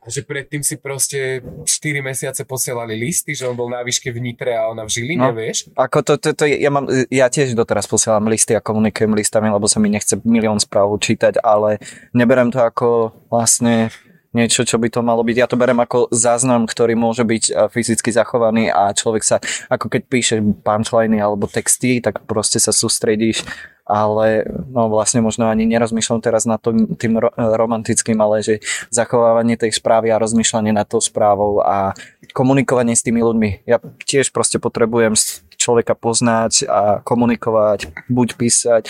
A 0.06 0.08
že 0.14 0.22
predtým 0.22 0.62
si 0.62 0.78
proste 0.78 1.42
4 1.66 2.06
mesiace 2.06 2.46
posielali 2.46 2.94
listy, 2.94 3.34
že 3.34 3.50
on 3.50 3.58
bol 3.58 3.74
na 3.74 3.82
výške 3.82 4.14
v 4.14 4.22
Nitre 4.22 4.54
a 4.60 4.68
ona 4.68 4.84
v 4.84 4.92
Žiline, 4.92 5.24
No. 5.24 5.32
vieš? 5.32 5.72
ako 5.74 6.04
to, 6.04 6.14
to, 6.20 6.36
to 6.36 6.44
ja, 6.44 6.68
mám, 6.68 6.86
ja 7.08 7.32
tiež 7.32 7.56
doteraz 7.56 7.88
posielam 7.88 8.28
listy 8.28 8.52
a 8.52 8.60
komunikujem 8.60 9.16
listami, 9.16 9.48
lebo 9.48 9.64
sa 9.66 9.80
mi 9.80 9.88
nechce 9.88 10.20
milión 10.22 10.60
správ 10.60 10.92
čítať, 11.00 11.40
ale 11.40 11.80
neberem 12.12 12.52
to 12.52 12.60
ako 12.60 12.88
vlastne 13.32 13.88
niečo, 14.30 14.62
čo 14.62 14.78
by 14.78 14.94
to 14.94 15.02
malo 15.02 15.26
byť. 15.26 15.38
Ja 15.40 15.50
to 15.50 15.58
berem 15.58 15.82
ako 15.82 16.06
záznam, 16.14 16.70
ktorý 16.70 16.94
môže 16.94 17.26
byť 17.26 17.44
eh, 17.50 17.66
fyzicky 17.66 18.14
zachovaný 18.14 18.70
a 18.70 18.94
človek 18.94 19.24
sa, 19.26 19.42
ako 19.72 19.90
keď 19.90 20.02
píše 20.06 20.36
punchliny 20.62 21.18
alebo 21.18 21.50
texty, 21.50 21.98
tak 21.98 22.22
proste 22.28 22.62
sa 22.62 22.70
sústredíš 22.70 23.42
ale 23.90 24.46
no 24.70 24.86
vlastne 24.86 25.18
možno 25.20 25.50
ani 25.50 25.66
nerozmýšľam 25.66 26.22
teraz 26.22 26.46
nad 26.46 26.62
tým, 26.62 26.94
tým 26.94 27.18
ro- 27.18 27.34
romantickým, 27.34 28.22
ale 28.22 28.46
že 28.46 28.62
zachovávanie 28.94 29.58
tej 29.58 29.74
správy 29.74 30.14
a 30.14 30.22
rozmýšľanie 30.22 30.70
nad 30.70 30.86
tou 30.86 31.02
správou 31.02 31.66
a 31.66 31.98
komunikovanie 32.32 32.94
s 32.94 33.02
tými 33.02 33.20
ľuďmi. 33.20 33.66
Ja 33.66 33.82
tiež 33.82 34.30
proste 34.30 34.62
potrebujem 34.62 35.18
človeka 35.58 35.98
poznať 35.98 36.70
a 36.70 37.02
komunikovať, 37.02 37.90
buď 38.08 38.38
písať 38.38 38.84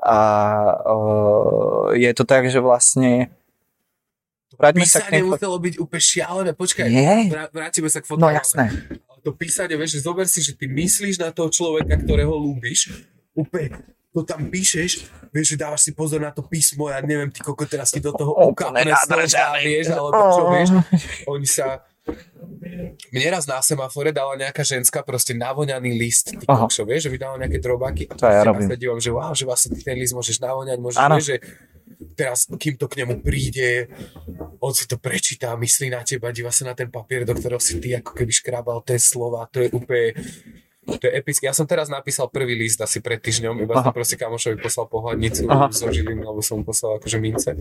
a 0.00 0.18
uh, 0.80 1.92
je 1.92 2.10
to 2.14 2.24
tak, 2.24 2.48
že 2.48 2.58
vlastne 2.58 3.28
vráťme 4.56 4.82
sa 4.82 5.04
k 5.04 5.12
Písanie 5.12 5.20
nej... 5.20 5.28
muselo 5.28 5.56
byť 5.58 5.74
úplne 5.76 6.02
šialené, 6.02 6.50
počkaj, 6.54 6.86
Nie. 6.88 7.28
vrá- 7.28 7.50
vrátime 7.52 7.86
sa 7.86 8.00
k 8.00 8.06
No 8.06 8.10
fotografii. 8.16 8.38
jasné. 8.40 8.64
Ale 9.04 9.18
to 9.20 9.30
písanie, 9.34 9.74
vieš, 9.76 9.98
že 9.98 10.06
zober 10.06 10.24
si, 10.24 10.40
že 10.40 10.54
ty 10.54 10.66
myslíš 10.66 11.18
na 11.18 11.30
toho 11.30 11.50
človeka, 11.50 11.98
ktorého 11.98 12.32
ľúbiš, 12.32 12.94
úplne 13.34 13.74
to 14.18 14.26
tam 14.26 14.50
píšeš, 14.50 15.06
vieš, 15.30 15.54
že 15.54 15.56
dávaš 15.56 15.86
si 15.86 15.92
pozor 15.94 16.18
na 16.18 16.34
to 16.34 16.42
písmo, 16.42 16.90
ja 16.90 16.98
neviem, 16.98 17.30
ty 17.30 17.38
koko 17.38 17.62
teraz 17.64 17.94
ti 17.94 18.02
do 18.02 18.10
toho 18.10 18.34
slova, 18.34 18.74
nadržaný. 18.74 19.62
vieš, 19.62 19.86
alebo 19.94 20.20
čo, 20.34 20.42
vieš, 20.50 20.68
oni 21.30 21.46
sa... 21.46 21.86
Mne 23.12 23.28
raz 23.36 23.44
na 23.44 23.60
semafore 23.60 24.16
dala 24.16 24.32
nejaká 24.32 24.64
ženská 24.64 25.04
proste 25.04 25.36
navoňaný 25.36 25.92
list, 25.92 26.32
ty 26.32 26.44
kokšo, 26.48 26.88
vieš, 26.88 27.06
že 27.06 27.10
vydala 27.12 27.36
nejaké 27.36 27.60
drobaky 27.60 28.08
a 28.08 28.16
To 28.16 28.24
ja 28.24 28.42
robím. 28.48 28.64
sa 28.64 28.76
dívam, 28.80 28.96
že 28.96 29.12
wow, 29.12 29.36
že 29.36 29.44
vlastne 29.44 29.76
ty 29.76 29.84
ten 29.84 29.96
list 30.00 30.16
môžeš 30.16 30.40
navoňať, 30.40 30.78
môžeš, 30.80 30.96
vieš, 31.04 31.26
že 31.28 31.36
teraz, 32.16 32.48
kým 32.48 32.80
to 32.80 32.88
k 32.88 33.04
nemu 33.04 33.20
príde, 33.20 33.92
on 34.64 34.72
si 34.72 34.88
to 34.88 34.96
prečíta, 34.96 35.52
myslí 35.52 35.92
na 35.92 36.00
teba, 36.00 36.32
díva 36.32 36.48
sa 36.48 36.64
na 36.64 36.74
ten 36.74 36.88
papier, 36.88 37.28
do 37.28 37.36
ktorého 37.36 37.60
si 37.60 37.76
ty 37.76 37.92
ako 37.94 38.16
keby 38.16 38.32
škrábal 38.32 38.80
tie 38.88 38.96
slova, 38.96 39.44
to 39.52 39.60
je 39.60 39.68
úplne, 39.76 40.16
to 40.96 41.04
je 41.04 41.12
epické. 41.12 41.44
Ja 41.44 41.52
som 41.52 41.68
teraz 41.68 41.92
napísal 41.92 42.32
prvý 42.32 42.56
list 42.56 42.80
asi 42.80 43.04
pred 43.04 43.20
týždňom, 43.20 43.60
iba 43.60 43.76
som 43.76 43.92
Aha. 43.92 43.96
proste 43.96 44.16
kamošovi 44.16 44.56
poslal 44.56 44.88
pohľadnicu 44.88 45.44
Aha. 45.44 45.68
zo 45.68 45.92
Žiliny, 45.92 46.24
lebo 46.24 46.40
som 46.40 46.60
mu 46.60 46.64
poslal 46.64 46.96
akože 46.96 47.18
mince. 47.20 47.52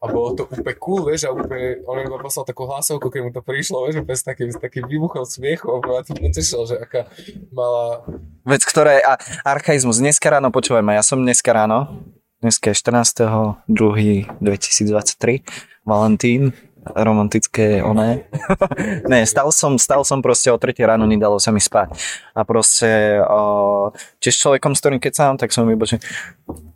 A 0.00 0.04
bolo 0.08 0.32
to 0.32 0.48
úplne 0.48 0.76
cool, 0.80 1.04
vieš, 1.04 1.28
a 1.28 1.36
úplne, 1.36 1.84
on 1.84 2.00
iba 2.00 2.16
poslal 2.16 2.48
takú 2.48 2.64
hlasovku, 2.64 3.12
keď 3.12 3.20
mu 3.20 3.30
to 3.36 3.44
prišlo, 3.44 3.84
vieš, 3.84 4.00
úplne 4.00 4.16
s 4.16 4.24
takým, 4.24 4.48
s 4.48 4.56
takým 4.56 4.88
výbuchom 4.88 5.28
smiechu, 5.28 5.68
a 5.68 6.00
to 6.00 6.16
potešil, 6.16 6.64
že 6.64 6.80
aká 6.80 7.04
malá, 7.52 8.00
Vec, 8.44 8.60
ktorá 8.64 9.00
je 9.00 9.02
a, 9.04 9.16
archaizmus. 9.44 10.00
Dneska 10.00 10.28
ráno, 10.28 10.52
počúvajme, 10.52 10.92
ja 10.92 11.04
som 11.04 11.20
dneska 11.20 11.52
ráno, 11.52 12.04
dneska 12.44 12.72
je 12.72 12.76
14.2.2023, 12.80 14.44
Valentín, 15.84 16.52
romantické 16.92 17.80
oné. 17.80 18.28
ne, 19.10 19.24
stal 19.24 19.48
som, 19.50 19.80
stal 19.80 20.04
som 20.04 20.20
proste 20.20 20.52
o 20.52 20.58
3 20.60 20.76
ráno, 20.84 21.08
nedalo 21.08 21.40
sa 21.40 21.48
mi 21.50 21.60
spať. 21.60 21.96
A 22.36 22.44
proste, 22.44 23.20
o, 23.24 23.90
tiež 24.20 24.36
človekom, 24.36 24.76
s 24.76 24.80
ktorým 24.84 25.00
keď 25.00 25.12
sám, 25.16 25.34
tak 25.40 25.50
som 25.54 25.64
iba, 25.70 25.88
že, 25.88 25.96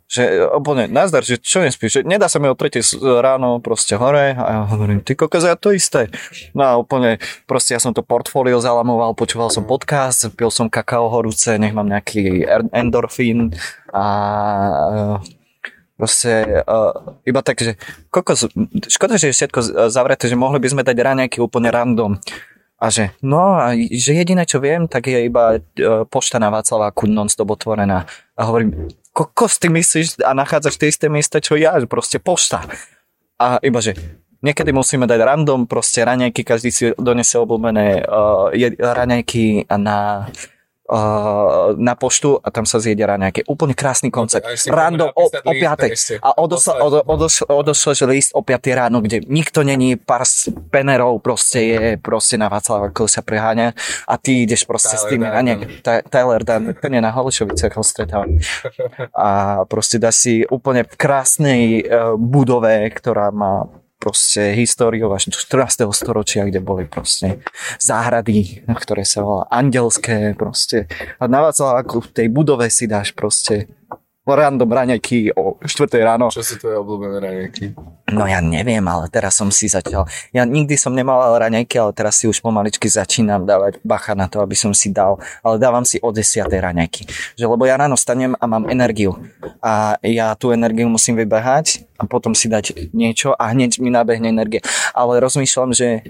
že 0.09 0.49
úplne, 0.49 0.89
nazdar, 0.89 1.21
že 1.21 1.37
čo 1.37 1.61
nespíš, 1.61 2.01
že 2.01 2.01
nedá 2.01 2.25
sa 2.25 2.41
mi 2.41 2.49
o 2.49 2.57
3 2.57 2.81
s- 2.81 2.97
ráno 2.97 3.61
proste 3.61 3.93
hore 3.93 4.33
a 4.33 4.45
ja 4.49 4.61
hovorím, 4.65 5.05
ty 5.05 5.13
kokos, 5.13 5.45
ja 5.45 5.53
to 5.53 5.69
isté. 5.69 6.09
No 6.57 6.63
a 6.65 6.71
úplne, 6.81 7.21
proste 7.45 7.77
ja 7.77 7.79
som 7.79 7.93
to 7.93 8.01
portfólio 8.01 8.57
zalamoval, 8.57 9.13
počúval 9.13 9.53
som 9.53 9.67
podcast, 9.67 10.33
pil 10.33 10.49
som 10.49 10.65
kakao 10.71 11.07
horúce, 11.13 11.53
nech 11.61 11.75
mám 11.75 11.85
nejaký 11.85 12.47
endorfín 12.73 13.53
a 13.93 14.03
proste 15.99 16.63
uh, 16.63 17.19
iba 17.27 17.43
tak, 17.43 17.59
že 17.59 17.75
kokos, 18.07 18.47
škoda, 18.87 19.19
že 19.19 19.29
je 19.29 19.35
všetko 19.35 19.59
z- 19.59 19.73
zavreté, 19.91 20.31
že 20.31 20.39
mohli 20.39 20.63
by 20.63 20.71
sme 20.71 20.87
dať 20.87 20.95
raňajky 20.95 21.43
úplne 21.43 21.67
random. 21.67 22.15
A 22.79 22.87
že, 22.87 23.11
no 23.19 23.59
a 23.59 23.75
že 23.75 24.15
jediné, 24.15 24.47
čo 24.47 24.63
viem, 24.63 24.87
tak 24.87 25.11
je 25.11 25.27
iba 25.27 25.59
uh, 25.59 26.07
pošta 26.07 26.39
na 26.39 26.47
Václaváku 26.47 27.11
non-stop 27.11 27.51
otvorená. 27.51 28.07
A 28.39 28.47
hovorím, 28.47 28.87
kokos, 29.11 29.59
ty 29.59 29.67
myslíš 29.67 30.23
a 30.23 30.31
nachádzaš 30.31 30.79
tie 30.79 30.87
isté 30.87 31.11
miesta, 31.11 31.43
čo 31.43 31.59
ja, 31.59 31.75
proste 31.83 32.23
pošta. 32.23 32.63
A 33.35 33.59
iba, 33.59 33.83
že 33.83 33.99
niekedy 34.39 34.71
musíme 34.71 35.03
dať 35.03 35.19
random, 35.19 35.67
proste 35.67 35.99
raňajky, 36.07 36.47
každý 36.47 36.71
si 36.71 36.95
donese 36.95 37.35
obľúbené 37.35 38.07
uh, 38.07 38.55
je, 38.55 38.71
raňajky 38.79 39.67
na 39.75 40.31
uh, 40.89 41.71
na 41.77 41.93
poštu 41.93 42.41
a 42.41 42.49
tam 42.49 42.65
sa 42.65 42.81
zjedia 42.81 43.05
raňajky. 43.05 43.45
Úplne 43.45 43.77
krásny 43.77 44.09
ešte 44.49 44.73
Random 44.73 45.13
komu 45.13 45.29
o, 45.29 45.29
o 45.29 45.51
list 45.53 45.77
5. 45.77 45.95
ešte. 45.95 46.13
A 46.19 46.29
Poslať. 46.65 46.81
od, 46.81 46.93
odos, 47.05 47.35
odošleš 47.45 47.99
list 48.09 48.29
o 48.33 48.41
5 48.41 48.65
ráno, 48.73 48.97
kde 48.99 49.21
nikto 49.29 49.61
není, 49.61 49.95
pár 49.95 50.25
spenerov 50.25 51.21
proste 51.21 51.59
je 51.61 51.81
proste 52.01 52.35
na 52.35 52.49
Václaváku 52.49 53.05
sa 53.05 53.21
preháňa 53.21 53.77
a 54.09 54.13
ty 54.17 54.43
ideš 54.49 54.65
proste 54.65 54.97
s 54.97 55.05
Tyler 55.05 55.09
tými 55.13 55.25
Durden. 55.25 55.37
raňajkami. 55.37 55.73
Ty- 55.85 56.03
Tyler 56.09 56.41
Dunn, 56.43 56.65
ten 56.81 56.91
je 56.97 57.01
na 57.01 57.11
Holešoviciach, 57.13 57.73
ho 57.77 57.83
stretávam. 57.85 58.41
A 59.13 59.61
proste 59.69 60.01
dá 60.01 60.09
si 60.09 60.41
úplne 60.49 60.83
v 60.83 60.93
krásnej 60.97 61.61
uh, 61.85 62.17
budove, 62.17 62.89
ktorá 62.97 63.29
má 63.29 63.69
proste 63.99 64.55
históriu 64.55 65.11
až 65.11 65.27
do 65.29 65.37
14. 65.37 65.83
storočia, 65.91 66.47
kde 66.47 66.63
boli 66.63 66.87
proste 66.87 67.43
záhrady, 67.83 68.63
ktoré 68.65 69.03
sa 69.03 69.21
volá 69.21 69.43
andelské 69.51 70.33
proste. 70.39 70.87
A 71.19 71.27
na 71.27 71.43
Václaváku 71.43 72.07
v 72.07 72.09
tej 72.15 72.27
budove 72.31 72.71
si 72.71 72.87
dáš 72.87 73.11
proste 73.11 73.67
random 74.33 74.69
raňajky 74.69 75.33
o 75.37 75.57
4 75.61 75.89
ráno. 76.01 76.29
Čo 76.33 76.45
sú 76.45 76.55
tvoje 76.61 76.77
obľúbené 76.81 77.17
raňajky? 77.21 77.63
No 78.09 78.25
ja 78.25 78.41
neviem, 78.41 78.81
ale 78.89 79.05
teraz 79.07 79.37
som 79.37 79.53
si 79.53 79.69
začal. 79.69 80.09
Ja 80.33 80.45
nikdy 80.45 80.73
som 80.75 80.97
nemal 80.97 81.37
raňajky, 81.37 81.75
ale 81.77 81.91
teraz 81.93 82.17
si 82.17 82.25
už 82.25 82.41
pomaličky 82.41 82.89
začínam 82.89 83.45
dávať 83.45 83.77
bacha 83.85 84.17
na 84.17 84.25
to, 84.25 84.41
aby 84.41 84.57
som 84.57 84.73
si 84.73 84.89
dal. 84.89 85.21
Ale 85.45 85.61
dávam 85.61 85.85
si 85.85 86.01
o 86.01 86.09
10 86.09 86.49
raňajky. 86.49 87.05
Že, 87.37 87.45
lebo 87.45 87.63
ja 87.69 87.77
ráno 87.77 87.93
stanem 87.93 88.33
a 88.37 88.45
mám 88.49 88.65
energiu. 88.69 89.13
A 89.61 90.01
ja 90.01 90.33
tú 90.33 90.49
energiu 90.49 90.89
musím 90.89 91.17
vybehať 91.21 91.85
a 92.01 92.09
potom 92.09 92.33
si 92.33 92.49
dať 92.49 92.93
niečo 92.95 93.37
a 93.37 93.53
hneď 93.53 93.77
mi 93.77 93.93
nabehne 93.93 94.33
energie. 94.33 94.65
Ale 94.97 95.21
rozmýšľam, 95.21 95.71
že 95.75 96.09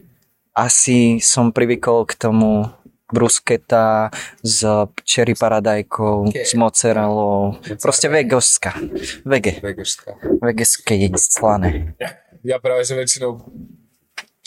asi 0.60 1.24
som 1.24 1.56
privykol 1.56 2.04
k 2.04 2.20
tomu 2.20 2.68
brusketa 3.10 4.14
s 4.42 4.66
cherry 5.06 5.34
paradajkou, 5.34 6.30
s 6.34 6.54
mozzarellou. 6.54 7.58
Proste 7.82 8.08
vegoska. 8.08 8.78
Vege. 9.26 9.60
Vegerská. 9.62 10.18
Vegeské 10.42 11.10
slané. 11.18 11.98
Ja 12.46 12.62
práve, 12.62 12.88
že 12.88 12.96
väčšinou 12.96 13.44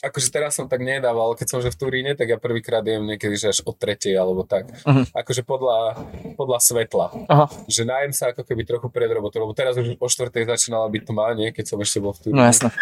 akože 0.03 0.29
teraz 0.35 0.59
som 0.59 0.67
tak 0.67 0.83
nedával, 0.83 1.39
keď 1.39 1.47
som 1.47 1.59
že 1.63 1.71
v 1.71 1.79
Turíne, 1.79 2.13
tak 2.19 2.27
ja 2.27 2.37
prvýkrát 2.37 2.83
jem 2.83 3.07
niekedy, 3.07 3.39
že 3.39 3.55
až 3.55 3.63
od 3.63 3.79
tretej 3.79 4.19
alebo 4.19 4.43
tak. 4.43 4.67
Mhm. 4.83 5.15
Akože 5.15 5.47
podľa, 5.47 5.95
podľa 6.35 6.59
svetla. 6.59 7.07
Aha. 7.31 7.47
Že 7.71 7.83
najem 7.87 8.13
sa 8.13 8.35
ako 8.35 8.43
keby 8.43 8.67
trochu 8.67 8.91
pred 8.91 9.09
robotou, 9.09 9.39
lebo 9.39 9.55
teraz 9.55 9.79
už 9.79 9.95
o 9.97 10.07
štvrtej 10.11 10.51
začínala 10.51 10.91
byť 10.91 11.03
tma, 11.07 11.27
nie? 11.39 11.55
Keď 11.55 11.65
som 11.65 11.79
ešte 11.79 12.03
bol 12.03 12.13
v 12.13 12.21
Turíne. 12.27 12.43
No 12.43 12.45
jasné. 12.45 12.75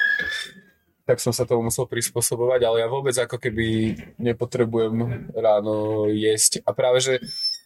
Tak 1.10 1.18
som 1.18 1.34
sa 1.34 1.42
tomu 1.42 1.66
musel 1.66 1.90
prispôsobovať, 1.90 2.62
ale 2.62 2.86
ja 2.86 2.88
vôbec 2.88 3.18
ako 3.18 3.42
keby 3.42 3.98
nepotrebujem 4.22 5.26
ráno 5.34 6.06
jesť. 6.06 6.62
A 6.62 6.70
práve, 6.70 7.02
že 7.02 7.14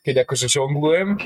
keď 0.01 0.25
akože 0.25 0.49
žonglujem 0.49 1.21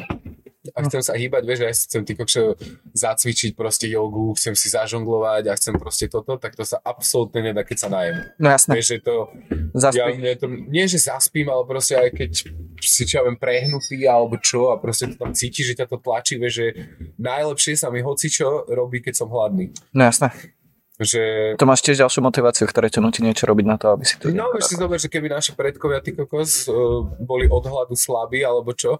a 0.74 0.78
chcem 0.82 0.98
sa 0.98 1.14
hýbať, 1.14 1.42
vieš, 1.46 1.60
ja 1.62 1.70
chcem 1.70 2.02
ty 2.02 2.18
kokšo 2.18 2.58
zacvičiť 2.90 3.54
proste 3.54 3.86
jogu, 3.86 4.34
chcem 4.34 4.58
si 4.58 4.66
zažonglovať 4.66 5.46
a 5.46 5.54
chcem 5.54 5.78
proste 5.78 6.10
toto, 6.10 6.34
tak 6.42 6.58
to 6.58 6.66
sa 6.66 6.82
absolútne 6.82 7.54
nedá, 7.54 7.62
keď 7.62 7.86
sa 7.86 7.88
najem. 7.88 8.26
No 8.42 8.50
jasné. 8.50 8.82
Vieš, 8.82 8.86
že 8.90 8.98
to, 8.98 9.14
ja, 9.78 9.88
Zaspí. 9.94 10.18
mne 10.18 10.32
to, 10.34 10.46
nie 10.50 10.84
že 10.90 10.98
zaspím, 10.98 11.54
ale 11.54 11.62
proste 11.70 11.94
aj 11.94 12.10
keď 12.18 12.30
si 12.82 13.02
čo 13.06 13.22
ja 13.22 13.22
viem, 13.30 13.38
prehnutý 13.38 14.02
alebo 14.10 14.42
čo 14.42 14.74
a 14.74 14.82
proste 14.82 15.14
to 15.14 15.22
tam 15.22 15.30
cítiš, 15.38 15.72
že 15.72 15.78
ťa 15.78 15.86
to 15.86 16.02
tlačí, 16.02 16.34
vieš, 16.34 16.54
že 16.58 16.66
najlepšie 17.14 17.78
sa 17.78 17.94
mi 17.94 18.02
hocičo 18.02 18.66
robí, 18.74 18.98
keď 18.98 19.14
som 19.22 19.30
hladný. 19.30 19.70
No 19.94 20.02
jasné. 20.10 20.34
Že 20.98 21.54
To 21.54 21.66
máš 21.70 21.86
tiež 21.86 22.02
ďalšiu 22.02 22.26
motiváciu, 22.26 22.66
ktorá 22.66 22.90
ťa 22.90 22.98
nutí 22.98 23.22
niečo 23.22 23.46
robiť 23.46 23.66
na 23.70 23.78
to, 23.78 23.94
aby 23.94 24.02
si 24.02 24.18
to... 24.18 24.34
No, 24.34 24.50
vieš 24.50 24.74
si 24.74 24.74
zober, 24.74 24.98
že 24.98 25.06
keby 25.06 25.30
naši 25.30 25.54
predkovia, 25.54 26.02
ty 26.02 26.10
kokos, 26.10 26.66
uh, 26.66 27.06
boli 27.22 27.46
od 27.46 27.62
hladu 27.62 27.94
slabí, 27.94 28.42
alebo 28.42 28.74
čo, 28.74 28.98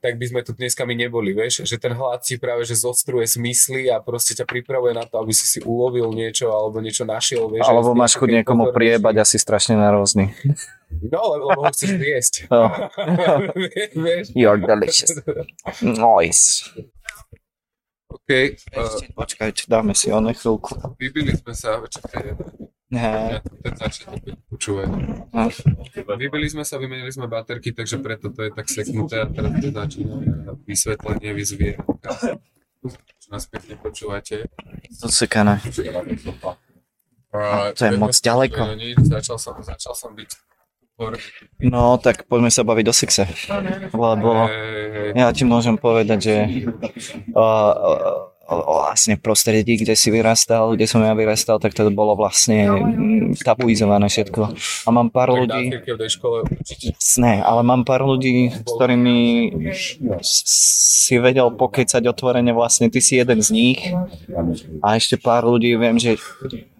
tak 0.00 0.16
by 0.16 0.24
sme 0.24 0.40
tu 0.40 0.56
dneska 0.56 0.88
my 0.88 0.96
neboli, 0.96 1.36
vieš, 1.36 1.68
že 1.68 1.76
ten 1.76 1.92
hlad 1.92 2.24
ti 2.24 2.40
práve, 2.40 2.64
že 2.64 2.80
zostruje 2.80 3.28
zmysly 3.28 3.92
a 3.92 4.00
proste 4.00 4.32
ťa 4.32 4.48
pripravuje 4.48 4.96
na 4.96 5.04
to, 5.04 5.20
aby 5.20 5.36
si 5.36 5.44
si 5.44 5.60
ulovil 5.60 6.08
niečo, 6.16 6.48
alebo 6.48 6.80
niečo 6.80 7.04
našiel, 7.04 7.52
vieš. 7.52 7.68
Alebo 7.68 7.92
máš 7.92 8.16
taký 8.16 8.40
niekomu 8.40 8.72
priebať 8.72 9.20
asi 9.20 9.36
strašne 9.36 9.76
narózny. 9.76 10.32
No, 10.88 11.36
lebo, 11.36 11.52
lebo 11.52 11.60
ho 11.68 11.72
chceš 11.76 11.92
jesť. 12.16 12.34
Oh, 12.48 12.72
vieš? 14.00 14.32
you're 14.32 14.56
delicious. 14.56 15.12
Nice. 15.84 16.72
OK, 18.08 18.28
uh, 18.32 18.48
Ešte, 18.72 19.04
počkajte, 19.12 19.62
dáme 19.68 19.92
si 19.92 20.08
o 20.08 20.20
chvíľku. 20.32 20.96
vybili 20.96 21.36
sme 21.36 21.52
sa, 21.52 21.76
čakaj, 21.84 22.40
Ne. 22.88 23.36
ten 23.60 23.74
začne 23.76 24.16
počúvať. 24.48 24.88
Vybili 26.16 26.48
sme 26.48 26.64
sa, 26.64 26.80
vymenili 26.80 27.12
sme 27.12 27.28
baterky, 27.28 27.76
takže 27.76 28.00
preto 28.00 28.32
to 28.32 28.48
je 28.48 28.50
tak 28.56 28.64
seknuté 28.64 29.20
a 29.20 29.28
teraz 29.28 29.52
to 29.60 29.68
začína 29.68 30.16
vysvetlenie 30.64 31.36
vyzvie. 31.36 31.76
Čo 33.20 33.28
nás 33.28 33.44
pekne 33.44 33.76
počúvate. 33.76 34.48
Zasekané. 34.88 35.60
To 37.76 37.82
je 37.84 37.92
moc 38.00 38.16
ďaleko. 38.16 38.72
Nič, 38.72 39.04
začal 39.04 39.36
som, 39.36 39.60
začal 39.60 39.92
som 39.92 40.16
byť 40.16 40.30
No, 41.62 41.94
tak 42.02 42.26
poďme 42.26 42.50
sa 42.50 42.66
baviť 42.66 42.86
o 42.90 42.94
sexe. 42.94 43.24
Lebo 43.94 44.50
hej. 44.50 45.14
ja 45.14 45.30
ti 45.30 45.46
môžem 45.46 45.78
povedať, 45.78 46.18
že 46.18 46.36
uh, 47.38 47.38
uh, 47.38 48.38
vlastne 48.48 49.20
v 49.20 49.22
prostredí, 49.22 49.76
kde 49.76 49.92
si 49.92 50.08
vyrastal, 50.08 50.72
kde 50.72 50.88
som 50.88 51.04
ja 51.04 51.12
vyrastal, 51.12 51.60
tak 51.60 51.76
to 51.76 51.84
bolo 51.92 52.16
vlastne 52.16 52.64
tabuizované 53.44 54.08
všetko. 54.08 54.56
A 54.58 54.88
mám 54.88 55.12
pár 55.12 55.36
ľudí, 55.36 55.68
ne, 57.20 57.34
ale 57.44 57.60
mám 57.60 57.84
pár 57.84 58.08
ľudí, 58.08 58.48
s 58.48 58.70
ktorými 58.72 59.18
si 60.24 61.14
vedel 61.20 61.52
pokecať 61.52 62.02
otvorene 62.08 62.56
vlastne, 62.56 62.88
ty 62.88 63.04
si 63.04 63.20
jeden 63.20 63.44
z 63.44 63.48
nich. 63.52 63.80
A 64.80 64.96
ešte 64.96 65.20
pár 65.20 65.44
ľudí, 65.44 65.76
viem, 65.76 66.00
že 66.00 66.16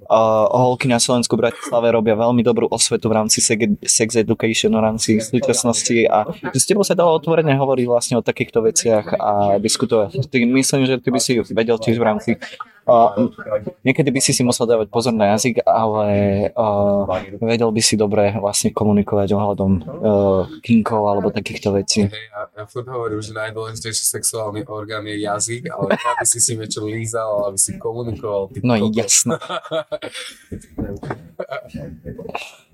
uh, 0.08 0.48
holky 0.48 0.88
na 0.88 0.98
Slovensku 0.98 1.36
v 1.36 1.48
Bratislave 1.48 1.92
robia 1.92 2.16
veľmi 2.16 2.40
dobrú 2.40 2.66
osvetu 2.72 3.12
v 3.12 3.16
rámci 3.20 3.44
seg- 3.44 3.78
sex 3.84 4.16
education, 4.16 4.72
v 4.72 4.82
rámci 4.82 5.20
súčasnosti 5.20 6.08
a 6.08 6.26
s 6.56 6.64
tebou 6.64 6.82
sa 6.82 6.96
dalo 6.96 7.14
otvorene 7.14 7.52
hovoriť 7.54 7.86
vlastne 7.86 8.14
o 8.18 8.24
takýchto 8.24 8.64
veciach 8.64 9.06
a 9.20 9.32
diskutovať. 9.60 10.26
Ty, 10.32 10.36
myslím, 10.48 10.82
že 10.88 10.96
ty 10.98 11.08
by 11.12 11.20
si 11.20 11.32
vedel 11.52 11.76
tiež 11.76 12.00
v 12.00 12.04
rámci 12.08 12.30
Niekedy 13.84 14.08
by 14.08 14.20
si 14.24 14.32
si 14.32 14.40
musel 14.40 14.64
dávať 14.64 14.88
pozor 14.88 15.12
na 15.12 15.36
jazyk, 15.36 15.60
ale 15.68 16.08
uh, 16.56 17.04
vedel 17.38 17.68
by 17.68 17.82
si 17.84 18.00
dobre 18.00 18.32
vlastne 18.40 18.72
komunikovať 18.72 19.28
ohľadom 19.36 19.72
uh, 19.84 20.42
kinkov 20.64 21.04
alebo 21.04 21.28
takýchto 21.28 21.76
vecí. 21.76 22.08
Hej, 22.08 22.24
ja, 22.32 22.40
ja 22.48 22.64
furt 22.64 22.88
hovorím, 22.88 23.20
že 23.20 23.36
najdôležitejší 23.36 24.04
sexuálny 24.08 24.64
orgán 24.66 25.04
je 25.04 25.20
jazyk, 25.20 25.68
ale 25.68 26.00
aby 26.00 26.24
si 26.24 26.40
si 26.40 26.56
niečo 26.56 26.80
lízal, 26.88 27.52
aby 27.52 27.58
si 27.60 27.76
komunikoval. 27.76 28.48
Ty 28.52 28.58
No 28.64 28.74
jasno. 28.92 29.36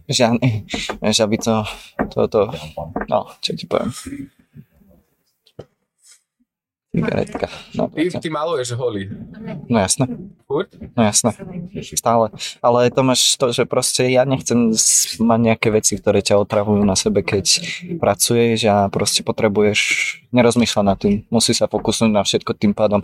Že 0.05 0.37
aby 1.25 1.41
to, 1.41 1.65
to, 2.13 2.29
to, 2.29 2.53
no, 3.09 3.25
čo 3.41 3.57
ti 3.57 3.65
poviem. 3.65 3.89
Cigaretka. 6.95 7.47
No, 7.75 7.91
Ty, 7.91 8.07
ty 8.23 8.29
maluješ 8.31 8.79
holý. 8.79 9.11
no 9.67 9.79
jasné, 9.83 10.07
Furt? 10.47 10.71
no 10.95 11.03
jasné. 11.03 11.35
Stále. 11.99 12.31
Ale 12.63 12.87
to 12.95 13.03
máš 13.03 13.35
to, 13.35 13.51
že 13.51 13.67
proste 13.67 14.07
ja 14.07 14.23
nechcem 14.23 14.71
mať 15.19 15.41
nejaké 15.43 15.69
veci, 15.75 15.99
ktoré 15.99 16.23
ťa 16.23 16.39
otravujú 16.39 16.87
na 16.87 16.95
sebe, 16.95 17.27
keď 17.27 17.45
pracuješ 17.99 18.71
a 18.71 18.87
proste 18.95 19.27
potrebuješ 19.27 19.81
nerozmýšľať 20.31 20.85
nad 20.87 20.99
tým. 21.03 21.27
Musí 21.35 21.51
sa 21.51 21.67
fokusnúť 21.67 22.13
na 22.15 22.23
všetko 22.23 22.55
tým 22.55 22.73
pádom 22.79 23.03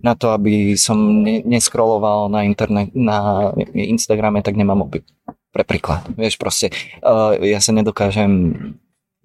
na 0.00 0.16
to, 0.16 0.32
aby 0.32 0.72
som 0.80 0.96
ne- 1.20 1.44
neskroloval 1.44 2.32
na 2.32 2.48
internet, 2.48 2.96
na 2.96 3.52
Instagrame, 3.76 4.40
tak 4.40 4.56
nemám 4.56 4.88
mobil. 4.88 5.04
Pre 5.52 5.64
príklad. 5.64 6.04
Vieš, 6.16 6.36
proste 6.40 6.72
uh, 7.04 7.36
ja 7.40 7.60
sa 7.60 7.72
nedokážem 7.72 8.32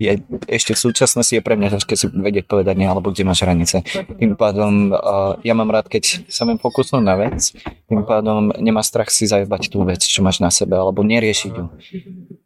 je, 0.02 0.12
ešte 0.50 0.74
v 0.74 0.80
súčasnosti 0.92 1.32
je 1.32 1.46
pre 1.46 1.56
mňa 1.56 1.78
ťažké 1.80 1.94
si 1.96 2.06
vedieť 2.12 2.50
povedať 2.50 2.76
nie, 2.76 2.90
alebo 2.90 3.14
kde 3.14 3.24
máš 3.24 3.46
hranice. 3.46 3.86
Tým 4.18 4.34
pádom 4.34 4.92
uh, 4.92 5.38
ja 5.46 5.54
mám 5.54 5.72
rád, 5.72 5.88
keď 5.88 6.28
sa 6.28 6.44
viem 6.44 6.58
fokusnúť 6.58 7.04
na 7.06 7.16
vec, 7.16 7.56
tým 7.88 8.04
pádom 8.04 8.52
nemá 8.60 8.84
strach 8.84 9.14
si 9.14 9.30
zajebať 9.30 9.72
tú 9.72 9.88
vec, 9.88 10.04
čo 10.04 10.20
máš 10.20 10.44
na 10.44 10.52
sebe, 10.52 10.76
alebo 10.76 11.06
neriešiť 11.06 11.52
ju. 11.56 11.66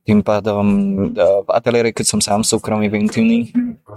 Tým 0.06 0.22
pádom 0.22 0.66
uh, 1.18 1.41
v 1.41 1.49
ateliéri, 1.49 1.89
keď 1.95 2.06
som 2.06 2.20
sám 2.22 2.45
súkromný 2.45 2.91
v 2.91 3.01
intimný, 3.01 3.39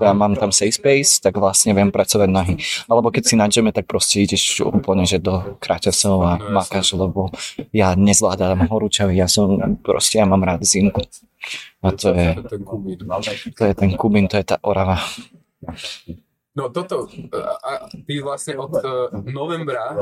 ja 0.01 0.15
mám 0.15 0.39
tam 0.39 0.55
safe 0.55 0.73
space, 0.73 1.21
tak 1.21 1.37
vlastne 1.37 1.75
viem 1.75 1.91
pracovať 1.91 2.29
nohy. 2.31 2.55
Alebo 2.87 3.11
keď 3.11 3.23
si 3.27 3.35
na 3.35 3.51
džeme, 3.51 3.75
tak 3.75 3.91
proste 3.91 4.23
ideš 4.23 4.63
úplne, 4.63 5.03
že 5.05 5.19
do 5.19 5.59
kraťasov 5.59 6.17
a 6.23 6.39
No, 6.39 6.55
makáš, 6.63 6.95
lebo 6.95 7.35
ja 7.75 7.99
nezvládam 7.99 8.71
horúčavy, 8.71 9.19
ja 9.19 9.27
som 9.27 9.79
proste, 9.83 10.23
ja 10.23 10.27
mám 10.29 10.45
rád 10.47 10.63
zimku. 10.63 11.03
A 11.83 11.89
to 11.93 12.15
je, 12.15 12.29
Ten 12.49 12.63
kubík. 12.65 12.99
to 13.57 13.65
je 13.65 13.75
ten 13.75 13.91
Kubín, 13.97 14.27
to 14.29 14.37
je 14.37 14.45
tá 14.45 14.57
Orava. 14.63 14.99
No 16.59 16.67
toto, 16.75 17.07
a, 17.39 17.87
ty 18.03 18.19
vlastne 18.19 18.59
od 18.59 18.75
uh, 18.83 19.15
novembra 19.31 19.95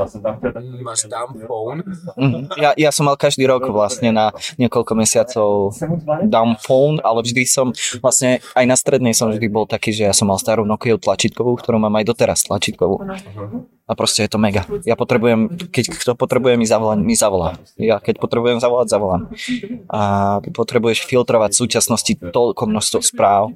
máš 0.80 1.04
dumb 1.04 1.36
phone. 1.44 1.84
Mhm. 2.16 2.56
Ja, 2.56 2.72
ja 2.72 2.88
som 2.88 3.04
mal 3.04 3.20
každý 3.20 3.44
rok 3.44 3.68
vlastne 3.68 4.08
na 4.08 4.32
niekoľko 4.56 4.92
mesiacov 4.96 5.76
down 6.32 6.56
phone, 6.56 6.96
ale 7.04 7.20
vždy 7.20 7.44
som, 7.44 7.76
vlastne 8.00 8.40
aj 8.56 8.64
na 8.64 8.72
strednej 8.72 9.12
som 9.12 9.28
vždy 9.28 9.52
bol 9.52 9.68
taký, 9.68 9.92
že 9.92 10.08
ja 10.08 10.16
som 10.16 10.32
mal 10.32 10.40
starú 10.40 10.64
Nokia 10.64 10.96
tlačítkovú, 10.96 11.60
ktorú 11.60 11.76
mám 11.76 11.92
aj 12.00 12.08
doteraz 12.08 12.48
tlačítkovú. 12.48 13.04
A 13.86 13.94
proste 13.94 14.26
je 14.26 14.30
to 14.34 14.42
mega. 14.42 14.66
Ja 14.82 14.98
potrebujem, 14.98 15.70
keď 15.70 15.94
kto 15.94 16.12
potrebuje 16.18 16.58
mi 16.58 16.66
zavolať, 16.66 16.98
mi 17.06 17.14
zavolá. 17.14 17.54
Ja 17.78 18.02
keď 18.02 18.18
potrebujem 18.18 18.58
zavolať, 18.58 18.90
zavolám. 18.90 19.22
A 19.86 20.00
potrebuješ 20.42 21.06
filtrovať 21.06 21.54
v 21.54 21.60
súčasnosti 21.62 22.12
toľko 22.18 22.66
množstvo 22.66 22.98
správ 22.98 23.54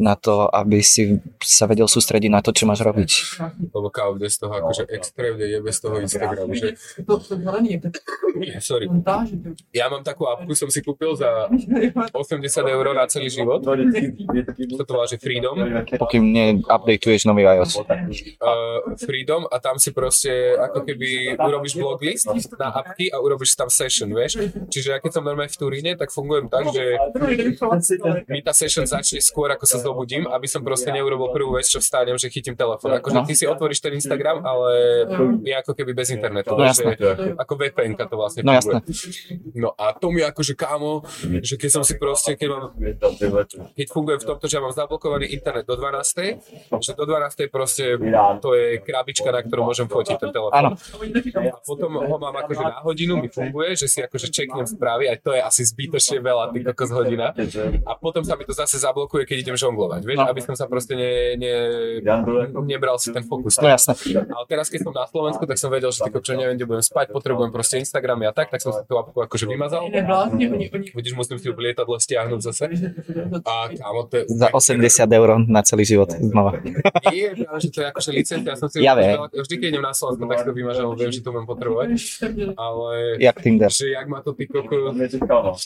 na 0.00 0.16
to, 0.16 0.48
aby 0.48 0.80
si 0.80 1.20
sa 1.44 1.68
vedel 1.68 1.84
sústrediť 1.84 2.32
na 2.32 2.40
to, 2.40 2.56
čo 2.56 2.64
máš 2.64 2.80
robiť. 2.80 3.10
Lebo 3.68 3.92
kávo 3.92 4.16
bez 4.16 4.40
toho 4.40 4.48
akože 4.48 4.88
extrémne 4.88 5.44
je 5.44 5.60
bez 5.60 5.76
toho 5.76 6.00
Instagram, 6.00 6.48
že... 6.56 6.80
Sorry. 8.64 8.88
Ja 9.76 9.92
mám 9.92 10.08
takú 10.08 10.24
apku, 10.24 10.56
som 10.56 10.72
si 10.72 10.80
kúpil 10.80 11.12
za 11.20 11.52
80 12.16 12.48
eur 12.64 12.86
na 12.96 13.04
celý 13.04 13.28
život. 13.28 13.60
To 13.60 13.76
to 14.88 14.92
volá, 14.96 15.04
že 15.04 15.20
Freedom. 15.20 15.52
Pokým 16.00 16.32
neupdateuješ 16.32 17.28
nový 17.28 17.44
iOS. 17.44 17.84
Uh, 17.84 18.96
Freedom 19.18 19.50
a 19.50 19.58
tam 19.58 19.82
si 19.82 19.90
proste 19.90 20.54
ako 20.54 20.86
keby 20.86 21.34
urobíš 21.34 21.74
blog 21.74 21.98
list 22.06 22.30
na 22.54 22.70
apky 22.70 23.10
a 23.10 23.18
urobíš 23.18 23.58
tam 23.58 23.66
session, 23.66 24.06
vieš. 24.14 24.38
Čiže 24.70 24.94
ja 24.94 24.98
keď 25.02 25.18
som 25.18 25.26
normálne 25.26 25.50
v 25.50 25.58
Turíne, 25.58 25.98
tak 25.98 26.14
fungujem 26.14 26.46
tak, 26.46 26.70
že 26.70 26.94
mi 28.30 28.38
tá 28.46 28.54
session 28.54 28.86
začne 28.86 29.18
skôr, 29.18 29.50
ako 29.50 29.66
sa 29.66 29.82
zobudím, 29.82 30.30
aby 30.30 30.46
som 30.46 30.62
proste 30.62 30.94
neurobil 30.94 31.34
prvú 31.34 31.58
vec, 31.58 31.66
čo 31.66 31.82
vstanem, 31.82 32.14
že 32.14 32.30
chytím 32.30 32.54
telefón. 32.54 32.94
Akože 32.94 33.26
ty 33.26 33.34
si 33.34 33.42
otvoríš 33.50 33.82
ten 33.82 33.98
Instagram, 33.98 34.46
ale 34.46 34.70
je 35.42 35.54
ako 35.58 35.74
keby 35.74 35.90
bez 35.98 36.14
internetu. 36.14 36.54
No, 36.54 36.62
jasné. 36.62 36.94
Ako 37.34 37.58
VPN 37.58 37.98
to 37.98 38.14
vlastne 38.14 38.46
No 38.46 38.54
funguje. 38.54 38.78
No 39.58 39.74
a 39.74 39.98
to 39.98 40.14
mi 40.14 40.22
akože 40.22 40.54
kámo, 40.54 41.02
že 41.42 41.58
keď 41.58 41.70
som 41.74 41.82
si 41.82 41.98
proste, 41.98 42.38
keď 42.38 42.48
mám, 42.54 42.64
keď 43.74 43.86
fungujem 43.90 44.22
v 44.22 44.26
tomto, 44.30 44.46
že 44.46 44.54
ja 44.54 44.62
mám 44.62 44.70
zablokovaný 44.70 45.26
internet 45.34 45.66
do 45.66 45.74
12. 45.74 46.78
že 46.78 46.94
do 46.94 47.02
12. 47.02 47.50
proste 47.50 47.98
to 48.38 48.54
je 48.54 48.78
krabička, 49.08 49.32
na 49.32 49.40
ktorú 49.40 49.62
môžem 49.64 49.88
fotiť 49.88 50.16
ten 50.20 50.28
telefón. 50.28 50.76
A 50.76 51.58
potom 51.64 51.90
ho 51.96 52.16
mám 52.20 52.36
akože 52.36 52.60
na 52.60 52.84
hodinu, 52.84 53.16
mi 53.16 53.32
funguje, 53.32 53.72
že 53.72 53.88
si 53.88 54.04
akože 54.04 54.28
čeknem 54.28 54.68
správy, 54.68 55.08
aj 55.08 55.24
to 55.24 55.32
je 55.32 55.40
asi 55.40 55.64
zbytočne 55.64 56.20
veľa, 56.20 56.52
ty 56.52 56.60
kokos 56.60 56.92
hodina. 56.92 57.32
A 57.88 57.96
potom 57.96 58.20
sa 58.20 58.36
mi 58.36 58.44
to 58.44 58.52
zase 58.52 58.76
zablokuje, 58.76 59.24
keď 59.24 59.48
idem 59.48 59.56
žonglovať, 59.56 60.04
vieš, 60.04 60.16
No. 60.18 60.26
aby 60.26 60.42
som 60.42 60.58
sa 60.58 60.66
proste 60.66 60.98
ne, 60.98 61.38
ne, 61.38 61.52
nebral 62.66 62.98
si 62.98 63.14
ten 63.14 63.22
fokus. 63.22 63.54
No 63.62 63.70
jasné. 63.70 63.94
Ale 64.18 64.44
teraz, 64.50 64.66
keď 64.66 64.82
som 64.82 64.92
na 64.92 65.06
Slovensku, 65.06 65.46
tak 65.46 65.56
som 65.56 65.70
vedel, 65.70 65.88
že 65.88 66.02
ty 66.04 66.10
kokos, 66.10 66.34
neviem, 66.34 66.58
kde 66.58 66.66
budem 66.66 66.82
spať, 66.84 67.14
potrebujem 67.14 67.54
proste 67.54 67.78
Instagram 67.78 68.26
a 68.26 68.34
tak, 68.34 68.50
tak 68.50 68.58
som 68.60 68.74
si 68.74 68.82
tú 68.84 68.98
apku 68.98 69.14
akože 69.14 69.46
vymazal. 69.46 69.86
Vidíš, 70.92 71.14
musím 71.14 71.38
si 71.38 71.46
ju 71.46 71.54
v 71.54 71.70
lietadle 71.70 71.96
stiahnuť 71.96 72.40
zase. 72.42 72.66
A 73.46 73.70
kámo, 73.70 74.10
to 74.10 74.20
je 74.20 74.22
Za 74.26 74.50
80 74.50 75.06
eur 75.08 75.28
na 75.46 75.62
celý 75.62 75.86
život 75.86 76.10
znova. 76.10 76.58
Nie, 77.14 77.30
práve, 77.38 77.58
že 77.62 77.68
to 77.70 77.78
je 77.78 77.86
akože 77.86 78.10
licencia. 78.10 78.50
Ja 78.50 78.58
som 78.58 78.66
si 78.66 78.82
Ja 78.82 78.97
veľa- 79.00 79.30
Vždy, 79.38 79.54
keď 79.56 79.68
idem 79.68 79.82
na 79.82 79.92
Slovensko, 79.92 80.24
tak 80.24 80.40
to 80.42 80.52
vymažem, 80.52 80.84
viem, 80.92 81.10
že 81.10 81.20
to 81.20 81.30
budem 81.30 81.46
potrebovať. 81.46 81.88
Ale 82.54 82.88
Jak 83.18 83.36
Tinder. 83.38 83.70
že 83.70 83.86
jak 83.88 84.06
ma 84.06 84.18
to 84.20 84.32
ty 84.32 84.44
koko 84.44 84.94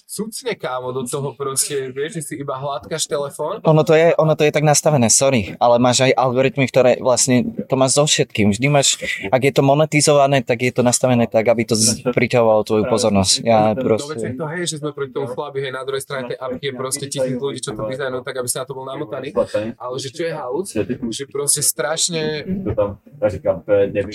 cucne 0.04 0.52
kámo 0.54 0.92
do 0.92 1.02
toho 1.02 1.32
proste, 1.32 1.90
vieš, 1.90 2.12
že 2.12 2.22
si 2.22 2.34
iba 2.36 2.54
hladkáš 2.54 3.06
telefón. 3.06 3.60
Ono 3.62 3.82
to, 3.82 3.92
je, 3.92 4.12
ono 4.14 4.34
to 4.34 4.42
je 4.42 4.50
tak 4.50 4.62
nastavené, 4.62 5.08
sorry, 5.08 5.56
ale 5.56 5.78
máš 5.78 6.02
aj 6.02 6.12
algoritmy, 6.12 6.64
ktoré 6.64 6.98
vlastne, 6.98 7.40
to 7.62 7.74
máš 7.74 7.94
so 7.94 8.04
všetkým. 8.04 8.50
Vždy 8.50 8.66
máš, 8.68 8.98
ak 9.26 9.42
je 9.42 9.52
to 9.52 9.62
monetizované, 9.62 10.40
tak 10.40 10.60
je 10.60 10.72
to 10.72 10.82
nastavené 10.82 11.24
tak, 11.24 11.44
aby 11.44 11.64
to 11.64 11.74
z- 11.74 12.04
priťahovalo 12.04 12.62
tvoju 12.62 12.84
pozornosť. 12.86 13.32
Ja 13.42 13.72
proste... 13.72 14.34
to, 14.34 14.44
hej, 14.48 14.64
že 14.66 14.76
sme 14.78 14.92
proti 14.92 15.12
tomu 15.12 15.28
chlapi, 15.28 15.58
hej, 15.60 15.72
na 15.72 15.82
druhej 15.82 16.02
strane 16.02 16.28
tej 16.28 16.38
apky 16.38 16.64
je 16.64 16.74
proste 16.74 17.04
tisíc 17.06 17.36
ľudí, 17.36 17.58
čo 17.58 17.72
to 17.72 17.86
dizajnujú 17.86 18.22
tak, 18.22 18.34
aby 18.34 18.48
sa 18.48 18.62
na 18.62 18.66
to 18.66 18.74
bol 18.74 18.84
namotaný. 18.84 19.32
Ale 19.74 19.94
že 19.96 20.08
čo 20.10 20.22
je 20.22 20.32
halus, 20.32 20.68
že 21.08 21.24
proste 21.26 21.60
strašne 21.62 22.44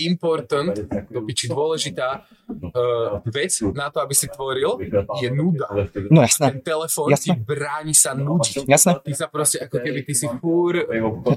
important, 0.04 0.76
to 1.12 1.20
piči 1.24 1.48
dôležitá 1.48 2.24
uh, 2.24 3.24
vec 3.28 3.52
na 3.72 3.88
to, 3.90 4.04
aby 4.04 4.14
si 4.14 4.28
tvoril, 4.28 4.78
je 5.22 5.30
nuda. 5.32 5.68
No 6.12 6.22
jasné, 6.24 6.58
Ten 6.58 6.62
telefón 6.62 7.08
ti 7.16 7.32
Jasné. 7.32 7.44
bráni 7.44 7.94
sa 7.96 8.12
nudiť. 8.14 8.68
jasné. 8.68 9.00
Ty 9.04 9.14
sa 9.16 9.28
proste 9.32 9.64
ako 9.64 9.78
keby 9.80 10.00
ty 10.04 10.14
si 10.14 10.28
fúr 10.40 10.84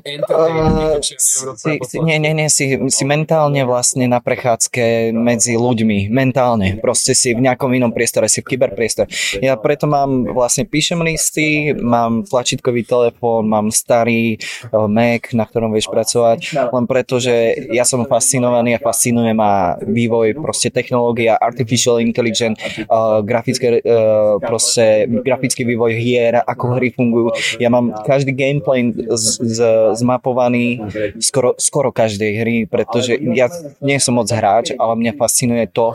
entertainment, 0.03 0.81
Uh, 0.91 0.99
si, 1.03 1.77
si, 1.85 1.97
nie, 2.01 2.17
nie, 2.19 2.33
nie, 2.33 2.49
si, 2.49 2.79
si 2.89 3.05
mentálne 3.05 3.63
vlastne 3.67 4.07
na 4.09 4.19
prechádzke 4.23 5.11
medzi 5.13 5.55
ľuďmi, 5.59 6.09
mentálne, 6.09 6.79
proste 6.81 7.13
si 7.13 7.35
v 7.37 7.45
nejakom 7.45 7.71
inom 7.75 7.93
priestore, 7.93 8.27
si 8.31 8.41
v 8.41 8.55
kyberpriestore. 8.55 9.09
Ja 9.45 9.55
preto 9.61 9.85
mám, 9.91 10.25
vlastne 10.31 10.65
píšem 10.65 11.01
listy, 11.05 11.75
mám 11.77 12.25
tlačítkový 12.25 12.83
telefón, 12.87 13.51
mám 13.51 13.69
starý 13.75 14.41
uh, 14.73 14.87
Mac, 14.89 15.31
na 15.37 15.45
ktorom 15.45 15.71
vieš 15.75 15.91
pracovať, 15.93 16.41
len 16.73 16.85
preto, 16.89 17.21
že 17.21 17.60
ja 17.69 17.85
som 17.85 18.03
fascinovaný 18.09 18.77
a 18.77 18.81
fascinuje 18.81 19.37
ma 19.37 19.77
vývoj 19.85 20.41
proste 20.41 20.73
technológia, 20.73 21.37
artificial 21.37 22.01
intelligence, 22.01 22.57
uh, 22.89 23.21
grafické, 23.21 23.85
uh, 23.85 24.41
proste 24.41 25.05
grafický 25.21 25.69
vývoj 25.69 25.93
hier, 25.99 26.41
ako 26.41 26.81
hry 26.81 26.89
fungujú. 26.95 27.37
Ja 27.61 27.69
mám 27.69 27.93
každý 28.07 28.33
gameplay 28.33 28.89
z, 29.13 29.25
z, 29.43 29.59
zmapovaný 30.01 30.81
skoro, 31.21 31.59
skoro 31.61 31.93
každej 31.93 32.33
hry, 32.41 32.57
pretože 32.65 33.19
ja 33.37 33.53
nie 33.83 33.99
som 34.01 34.17
moc 34.17 34.31
hráč, 34.31 34.73
ale 34.75 34.93
mňa 34.97 35.13
fascinuje 35.19 35.65
to, 35.69 35.93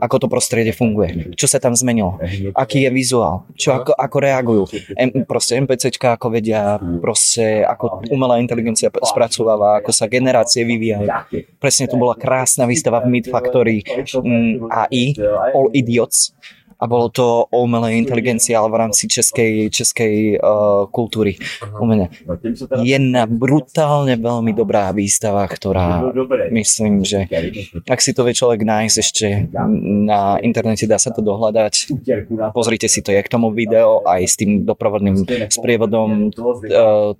ako 0.00 0.16
to 0.24 0.26
prostredie 0.26 0.74
funguje. 0.74 1.34
Čo 1.38 1.46
sa 1.46 1.62
tam 1.62 1.76
zmenilo, 1.76 2.18
aký 2.56 2.86
je 2.86 2.90
vizuál, 2.90 3.46
čo 3.54 3.76
ako, 3.76 3.92
ako 3.94 4.16
reagujú. 4.18 4.64
M, 4.98 5.22
proste 5.28 5.58
NPCčka 5.60 6.16
ako 6.18 6.26
vedia, 6.32 6.78
proste 6.98 7.62
ako 7.62 8.06
umelá 8.10 8.40
inteligencia 8.40 8.88
spracováva, 8.90 9.82
ako 9.82 9.90
sa 9.92 10.08
generácie 10.08 10.64
vyvíjajú. 10.64 11.03
Presne 11.60 11.86
tu 11.86 11.96
bola 11.96 12.16
krásna 12.16 12.64
výstava 12.66 13.00
v 13.04 13.20
Mid 13.20 13.26
Factory 13.28 13.84
mm, 13.84 14.68
AI, 14.68 15.14
All 15.54 15.68
Idiots, 15.72 16.32
a 16.78 16.84
bolo 16.86 17.08
to 17.08 17.46
o 17.48 17.58
umelej 17.64 17.98
inteligencii, 18.02 18.54
ale 18.54 18.68
v 18.70 18.76
rámci 18.80 19.08
českej, 19.08 19.68
českej 19.70 20.38
uh, 20.38 20.86
kultúry 20.90 21.38
umenia. 21.78 22.10
Jedna 22.82 23.24
brutálne 23.28 24.18
veľmi 24.18 24.52
dobrá 24.52 24.90
výstava, 24.90 25.46
ktorá 25.46 26.12
myslím, 26.52 27.06
že 27.06 27.26
ak 27.86 28.00
si 28.00 28.12
to 28.12 28.26
vie 28.26 28.34
človek 28.36 28.62
nájsť 28.66 28.96
ešte 28.98 29.26
na 30.04 30.38
internete, 30.42 30.88
dá 30.88 30.98
sa 30.98 31.14
to 31.14 31.20
dohľadať. 31.22 31.94
Pozrite 32.52 32.86
si 32.90 33.00
to, 33.00 33.12
je 33.12 33.20
k 33.22 33.32
tomu 33.32 33.50
video 33.54 34.02
aj 34.04 34.22
s 34.24 34.34
tým 34.38 34.66
doprovodným 34.66 35.24
sprievodom 35.50 36.30
uh, 36.34 37.14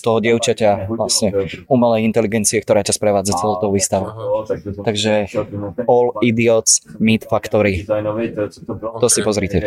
toho 0.00 0.18
dievčaťa, 0.20 0.90
vlastne 0.90 1.32
umelej 1.68 2.06
inteligencie, 2.06 2.60
ktorá 2.60 2.84
ťa 2.84 2.94
sprevádza 2.96 3.36
celou 3.38 3.56
tou 3.58 3.70
výstavou. 3.72 4.44
Takže 4.84 5.30
All 5.88 6.14
Idiots 6.20 6.84
Meet 7.00 7.26
Factory. 7.26 7.86
To 8.76 9.06
si 9.06 9.20
pozrite. 9.20 9.58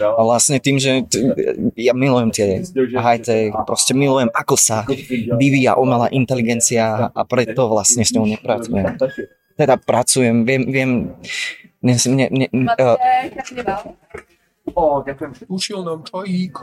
A 0.00 0.20
vlastne 0.20 0.56
tým, 0.56 0.76
že 0.76 1.04
t- 1.04 1.20
ja 1.76 1.92
milujem 1.92 2.30
tie 2.30 2.60
high-tech, 2.90 3.52
proste 3.64 3.92
milujem, 3.92 4.28
ako 4.30 4.54
sa 4.54 4.84
vyvíja 5.32 5.74
umelá 5.74 6.08
inteligencia 6.08 7.08
a 7.08 7.20
preto 7.22 7.66
vlastne 7.66 8.02
s 8.02 8.10
ňou 8.10 8.26
nepracujem. 8.26 8.96
Teda 9.54 9.76
pracujem, 9.76 10.42
viem, 10.42 10.62
viem, 10.66 10.90
ne, 11.80 11.94
ne, 12.08 12.26
ne, 12.30 12.46
uh, 12.76 12.96
Ušiel 15.48 15.82
nám 15.82 16.04
čajík. 16.04 16.54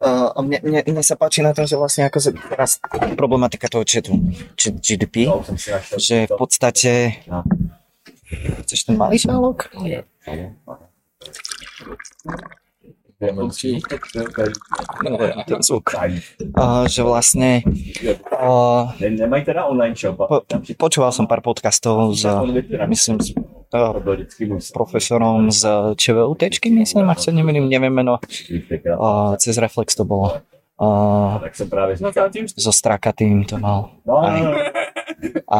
uh, 0.00 0.30
mne, 0.40 0.58
mne, 0.60 0.80
mne 0.84 1.02
sa 1.02 1.14
páči 1.14 1.40
na 1.40 1.52
tom, 1.52 1.64
že 1.64 1.76
vlastne 1.76 2.04
ako 2.04 2.18
sa 2.18 2.30
teraz 2.32 2.80
problematika 3.14 3.68
toho 3.68 3.84
chatu, 3.84 4.16
či- 4.54 4.74
GDP, 4.74 5.28
že 5.96 6.24
v 6.24 6.32
podstate 6.32 6.92
Chceš 8.34 8.88
ten 8.88 8.96
malý 8.96 9.14
šálok? 9.14 9.70
No, 9.70 9.84
Uh, 16.54 16.84
že 16.88 17.00
vlastne 17.04 17.62
uh, 18.32 18.84
po, 20.16 20.36
počúval 20.76 21.10
som 21.12 21.24
pár 21.24 21.40
podcastov 21.40 22.12
s, 22.16 22.24
myslím, 22.88 23.16
s 23.20 23.32
uh, 23.72 24.72
profesorom 24.72 25.48
z 25.48 25.62
ČVUTčky, 25.96 26.68
myslím, 26.72 27.08
ak 27.08 27.20
sa 27.20 27.30
nemýlim, 27.32 27.68
neviem 27.68 27.92
meno, 27.94 28.18
uh, 28.18 29.32
cez 29.36 29.56
Reflex 29.56 29.94
to 29.94 30.04
bolo. 30.04 30.40
Uh, 30.80 31.38
Tak 31.40 31.68
právě 31.70 31.96
říkal. 31.96 32.30
so 32.58 32.72
Strakatým 32.72 33.44
to 33.44 33.58
mal. 33.58 33.90
No, 34.06 34.22
no, 34.22 34.44
no. 34.44 34.54
A 35.48 35.58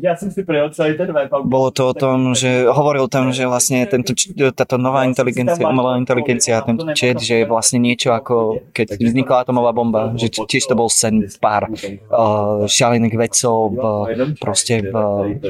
Ja 0.00 0.14
som 0.16 0.28
si 0.30 0.42
prejel 0.42 0.70
celý 0.72 0.96
ten 0.98 1.10
a- 1.12 1.28
bolo 1.44 1.68
to 1.70 1.90
o 1.90 1.94
tom, 1.94 2.32
že 2.32 2.66
hovoril 2.68 3.06
tam, 3.08 3.30
že 3.30 3.46
vlastne 3.46 3.84
tento, 3.86 4.16
táto 4.52 4.76
nová 4.76 5.04
inteligencia, 5.06 5.64
umelá 5.66 5.96
inteligencia, 6.00 6.64
tento 6.64 6.84
chat, 6.92 7.20
že 7.20 7.42
je 7.42 7.46
vlastne 7.46 7.78
niečo 7.80 8.12
ako 8.14 8.64
keď 8.72 8.98
vznikla 8.98 9.44
atomová 9.44 9.70
bomba, 9.74 10.12
že 10.16 10.30
tiež 10.30 10.66
to 10.70 10.74
bol 10.74 10.88
sen 10.88 11.26
pár 11.38 11.68
uh, 11.70 12.64
šialených 12.66 13.16
vedcov, 13.16 13.56
uh, 13.74 14.06
proste 14.38 14.84
v, 14.84 14.94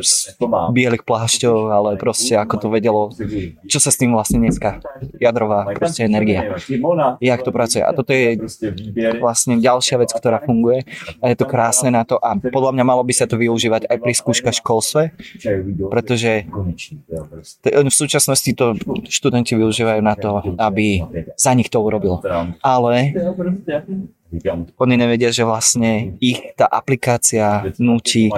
z 0.02 0.36
bielých 0.74 1.04
plášťov, 1.06 1.56
ale 1.70 1.90
proste 1.96 2.36
ako 2.36 2.54
to 2.58 2.66
vedelo, 2.68 3.10
čo 3.68 3.78
sa 3.78 3.90
s 3.90 3.96
tým 4.00 4.12
vlastne 4.12 4.40
dneska, 4.42 4.82
jadrová 5.18 5.68
proste 5.76 6.04
energia, 6.04 6.56
jak 7.20 7.40
to 7.42 7.50
pracuje. 7.50 7.82
A 7.84 7.90
toto 7.92 8.12
je 8.12 8.40
vlastne 9.18 9.58
ďalšia 9.60 10.00
vec, 10.00 10.10
ktorá 10.12 10.40
funguje 10.42 10.84
a 11.20 11.30
je 11.30 11.36
to 11.38 11.46
krásne 11.48 11.90
na 11.92 12.02
to 12.04 12.18
a 12.18 12.36
podľa 12.38 12.72
mňa 12.74 12.84
malo 12.84 13.02
by 13.04 13.14
sa 13.14 13.28
to 13.28 13.36
využívať 13.44 13.86
aj 13.86 13.98
pri 14.00 14.12
skúškach 14.16 14.56
v 14.56 14.60
školstve, 14.60 15.02
pretože 15.92 16.48
v 17.62 17.92
súčasnosti 17.92 18.50
to 18.56 18.74
študenti 19.08 19.54
využívajú 19.54 20.00
na 20.00 20.16
to, 20.16 20.40
aby 20.56 21.04
za 21.36 21.52
nich 21.52 21.68
to 21.68 21.78
urobil. 21.84 22.24
Ale 22.64 23.12
oni 24.76 24.94
nevedia, 24.94 25.30
že 25.30 25.42
vlastne 25.42 26.16
ich 26.18 26.40
tá 26.54 26.66
aplikácia 26.66 27.62
nutí 27.78 28.30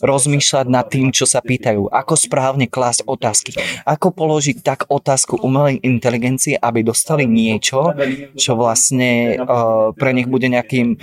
rozmýšľať 0.00 0.66
nad 0.66 0.86
tým, 0.86 1.10
čo 1.10 1.24
sa 1.24 1.40
pýtajú. 1.40 1.88
Ako 1.88 2.14
správne 2.16 2.66
klásť 2.66 3.06
otázky. 3.06 3.56
Ako 3.84 4.12
položiť 4.12 4.62
tak 4.62 4.86
otázku 4.88 5.38
umelej 5.40 5.80
inteligencii, 5.82 6.56
aby 6.56 6.82
dostali 6.82 7.24
niečo, 7.24 7.92
čo 8.34 8.54
vlastne 8.54 9.36
uh, 9.38 9.92
pre 9.92 10.10
nich 10.12 10.26
bude 10.26 10.46
nejakým, 10.46 10.96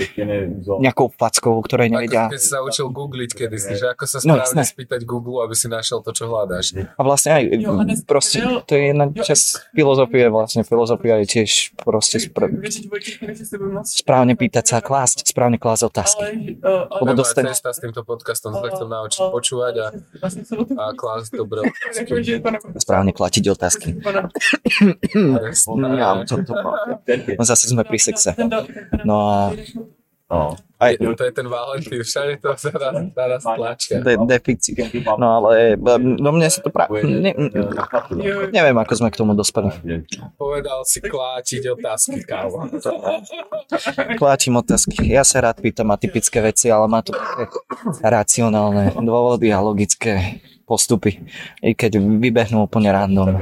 nejakou 0.79 1.11
fackou, 1.13 1.59
ktorej 1.61 1.89
nevedia. 1.91 2.27
Ako 2.27 2.35
keď 2.35 2.43
sa 2.43 2.59
učil 2.61 2.87
googliť 2.89 3.31
kedysi, 3.33 3.73
že 3.77 3.85
ako 3.91 4.03
sa 4.05 4.17
No, 4.23 4.39
správne 4.39 4.63
jasné. 4.63 4.63
spýtať 4.63 5.01
Google, 5.03 5.43
aby 5.43 5.51
si 5.51 5.67
našiel 5.67 5.99
to, 5.99 6.15
čo 6.15 6.31
hľadáš. 6.31 6.79
A 6.79 7.01
vlastne 7.03 7.35
aj 7.35 7.43
proste, 8.07 8.39
to 8.63 8.71
je 8.73 8.95
jedna 8.95 9.11
časť 9.11 9.75
filozofie, 9.75 10.31
vlastne 10.31 10.63
filozofia 10.63 11.19
je 11.23 11.27
tiež 11.39 11.51
proste 11.75 12.23
spr- 12.23 12.47
správne 13.81 14.37
pýtať 14.37 14.63
sa 14.69 14.75
a 14.77 14.81
klásť, 14.85 15.25
správne 15.25 15.57
klásť 15.57 15.89
otázky. 15.89 16.23
Je 16.61 17.01
moja 17.01 17.17
dostane- 17.17 17.49
cesta 17.49 17.73
s 17.73 17.81
týmto 17.81 18.05
podcastom, 18.05 18.53
sa 18.53 18.69
chcem 18.69 18.85
naučiť 18.85 19.21
počúvať 19.33 19.73
a, 19.81 19.87
a 20.77 20.83
klásť 20.93 21.33
dobré 21.33 21.65
otázky. 21.73 22.37
Správne 22.77 23.11
klatiť 23.11 23.43
otázky. 23.49 23.89
Ja, 25.97 26.09
to, 26.27 26.35
to, 26.45 26.53
no 27.39 27.43
zase 27.43 27.65
sme 27.71 27.81
pri 27.81 27.99
sexe. 27.99 28.37
No 29.01 29.15
a 29.25 29.37
aj 30.83 30.99
To 30.99 31.23
je 31.23 31.31
ten 31.31 31.47
Valentín, 31.47 32.01
všade 32.03 32.43
to 32.43 32.51
sa 32.59 32.71
nás, 32.75 32.95
na 33.15 33.25
nás 33.27 33.43
tlačia. 33.43 34.03
de, 34.03 34.19
deficit. 34.27 34.75
No 35.05 35.39
ale 35.39 35.79
no 35.95 36.29
mne 36.35 36.47
sa 36.51 36.59
to 36.59 36.73
práve... 36.73 37.03
Ne, 37.05 37.31
neviem, 38.51 38.75
ako 38.75 38.93
sme 38.99 39.09
k 39.13 39.19
tomu 39.19 39.31
dospeli. 39.37 39.71
Povedal 40.35 40.83
si 40.83 40.99
kláčiť 40.99 41.63
otázky, 41.71 42.19
kámo. 42.27 42.67
Kláčim 44.19 44.55
otázky. 44.59 45.07
Ja 45.07 45.23
sa 45.23 45.39
rád 45.39 45.63
pýtam 45.63 45.91
atypické 45.93 46.43
veci, 46.43 46.67
ale 46.67 46.89
má 46.91 46.99
to 46.99 47.15
také 47.15 47.47
racionálne 48.03 48.91
dôvody 48.99 49.53
a 49.55 49.63
logické 49.63 50.43
postupy. 50.67 51.23
I 51.63 51.75
keď 51.75 51.99
vybehnú 51.99 52.67
úplne 52.67 52.91
random. 52.91 53.39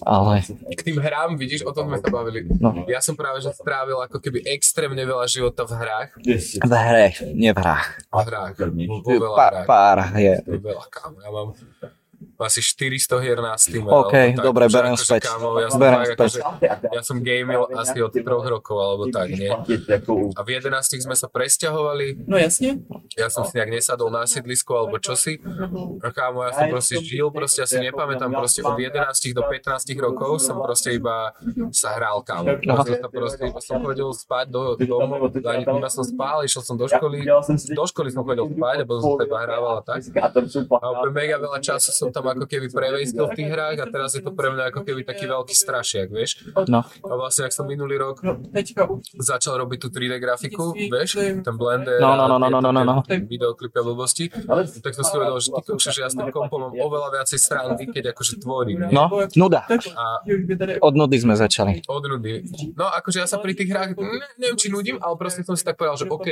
Ale 0.00 0.40
K 0.72 0.80
tým 0.80 0.96
hrám, 0.96 1.36
vidíš, 1.36 1.68
o 1.68 1.72
tom 1.76 1.92
sme 1.92 2.00
sa 2.00 2.08
bavili. 2.08 2.48
No. 2.56 2.72
Ja 2.88 3.04
som 3.04 3.12
práve 3.12 3.44
že 3.44 3.52
strávil 3.52 4.00
ako 4.00 4.24
keby 4.24 4.40
extrémne 4.48 5.04
veľa 5.04 5.28
života 5.28 5.68
v 5.68 5.72
hrách. 5.76 6.10
v 6.64 6.72
hre, 6.72 7.06
nie 7.36 7.52
v 7.52 7.58
hrách. 7.60 7.88
V 8.08 8.16
hrách. 8.24 8.54
Vo, 8.88 9.04
veľa 9.04 9.36
Pár, 9.36 9.52
hrách. 9.52 9.66
pár 9.68 9.98
je. 10.16 10.34
Veľa, 10.48 10.84
kámo. 10.88 11.16
Ja 11.20 11.28
mám 11.28 11.48
asi 12.42 12.60
400 12.60 13.18
hier 13.18 13.38
na 13.38 13.54
Steam. 13.54 13.84
OK, 13.84 14.10
alebo 14.10 14.36
tak, 14.36 14.44
dobre, 14.44 14.64
berem 14.66 14.94
akože, 14.94 15.04
späť. 15.04 15.22
Kámo, 15.26 15.48
ja 15.56 15.68
som 15.68 15.78
Berem 15.78 15.98
tak, 15.98 16.06
späť. 16.06 16.18
akože, 16.18 16.38
ja 16.92 17.02
som 17.02 17.16
gamil 17.18 17.62
asi 17.72 17.98
od 17.98 18.10
3 18.10 18.22
rokov, 18.26 18.76
alebo 18.76 19.04
tak, 19.08 19.28
nie? 19.30 19.50
A 20.32 20.40
v 20.40 20.48
11 20.52 20.72
sme 20.98 21.14
sa 21.14 21.26
presťahovali, 21.26 22.26
No 22.26 22.36
jasne. 22.36 22.82
ja 23.14 23.28
som 23.28 23.42
si 23.42 23.54
nejak 23.54 23.70
nesadol 23.72 24.08
na 24.08 24.24
sídlisku 24.24 24.72
alebo 24.72 24.98
čosi. 24.98 25.38
A 26.00 26.08
kámo, 26.10 26.42
ja 26.42 26.52
som 26.52 26.66
proste 26.68 26.96
žil, 26.98 27.30
proste 27.30 27.62
ja 27.62 27.68
si 27.68 27.78
nepamätám, 27.78 28.30
proste 28.30 28.60
od 28.60 28.74
11 28.74 28.98
do 29.32 29.42
15 29.44 29.86
rokov 29.98 30.40
som 30.40 30.58
proste 30.58 30.96
iba 30.96 31.32
sa 31.70 31.94
hral, 31.94 32.22
kámo. 32.22 32.58
Proste, 32.58 32.98
sa 32.98 33.08
proste, 33.08 33.42
iba 33.46 33.60
som 33.60 33.78
chodil 33.80 34.08
spať 34.10 34.46
do 34.48 34.74
domu, 34.78 35.28
ani 35.28 35.62
iba 35.62 35.88
som 35.88 36.02
spál, 36.02 36.42
išiel 36.42 36.62
som 36.62 36.74
do 36.74 36.88
školy, 36.88 37.22
do 37.72 37.84
školy 37.84 38.08
som 38.10 38.24
chodil 38.24 38.48
spať 38.48 38.76
a 38.80 38.84
potom 38.84 39.00
som 39.00 39.12
sa 39.20 39.24
iba 39.24 39.38
hrával 39.44 39.74
a 39.78 39.82
tak. 39.84 40.00
A 40.72 40.86
úplne 40.90 41.12
mega 41.14 41.36
veľa 41.36 41.58
času 41.60 41.90
som 41.92 42.08
tam 42.08 42.31
ako 42.32 42.44
keby 42.46 42.66
prevejstil 42.68 43.24
v 43.28 43.34
tých 43.34 43.50
hrách 43.50 43.76
a 43.78 43.86
teraz 43.86 44.10
je 44.12 44.22
to 44.22 44.32
pre 44.32 44.48
mňa 44.50 44.72
ako 44.72 44.80
keby 44.82 45.04
taký 45.04 45.24
veľký 45.26 45.54
strašiak, 45.54 46.08
vieš. 46.08 46.42
No. 46.66 46.82
A 46.82 47.12
vlastne, 47.14 47.46
ak 47.46 47.52
som 47.52 47.64
minulý 47.64 47.96
rok 47.96 48.20
No, 48.22 48.38
začal 49.18 49.58
robiť 49.58 49.78
tú 49.78 49.88
3D 49.90 50.16
grafiku, 50.16 50.72
vieš, 50.72 51.18
ten 51.18 51.54
blender 51.54 51.98
No, 51.98 52.14
no, 52.14 52.26
no, 52.26 52.36
a 52.36 52.38
no, 52.38 52.48
no, 52.48 52.58
no, 52.60 52.70
no, 52.70 52.82
no. 52.82 52.94
tie 53.02 53.18
videoklipy 53.20 53.76
a 53.78 53.82
blbosti, 53.82 54.24
tak 54.82 54.92
som 54.94 55.02
si 55.02 55.12
uvedomil, 55.14 55.40
že 55.40 55.50
ty 55.50 55.60
kokšo, 55.64 55.90
že 55.90 56.00
ja 56.02 56.08
s 56.08 56.14
tým 56.14 56.30
kompom 56.30 56.68
mám 56.68 56.74
oveľa 56.74 57.08
viacej 57.20 57.38
stránky, 57.38 57.84
keď 57.90 58.14
akože 58.14 58.40
tvorím. 58.40 58.88
nie? 58.88 58.94
No, 58.94 59.10
nuda. 59.34 59.66
A. 59.68 60.04
Od 60.80 60.94
nudy 60.94 61.16
sme 61.18 61.34
začali. 61.34 61.82
od 61.86 62.04
nudy. 62.06 62.46
No 62.74 62.88
akože 62.88 63.22
ja 63.22 63.28
sa 63.28 63.38
pri 63.38 63.52
tých 63.52 63.70
hrách, 63.70 63.98
ne, 63.98 64.26
neviem 64.38 64.56
či 64.56 64.70
nudím, 64.70 64.96
ale 65.02 65.14
proste 65.18 65.42
som 65.42 65.54
si 65.54 65.64
tak 65.66 65.76
povedal, 65.76 65.98
že 65.98 66.06
OK, 66.08 66.26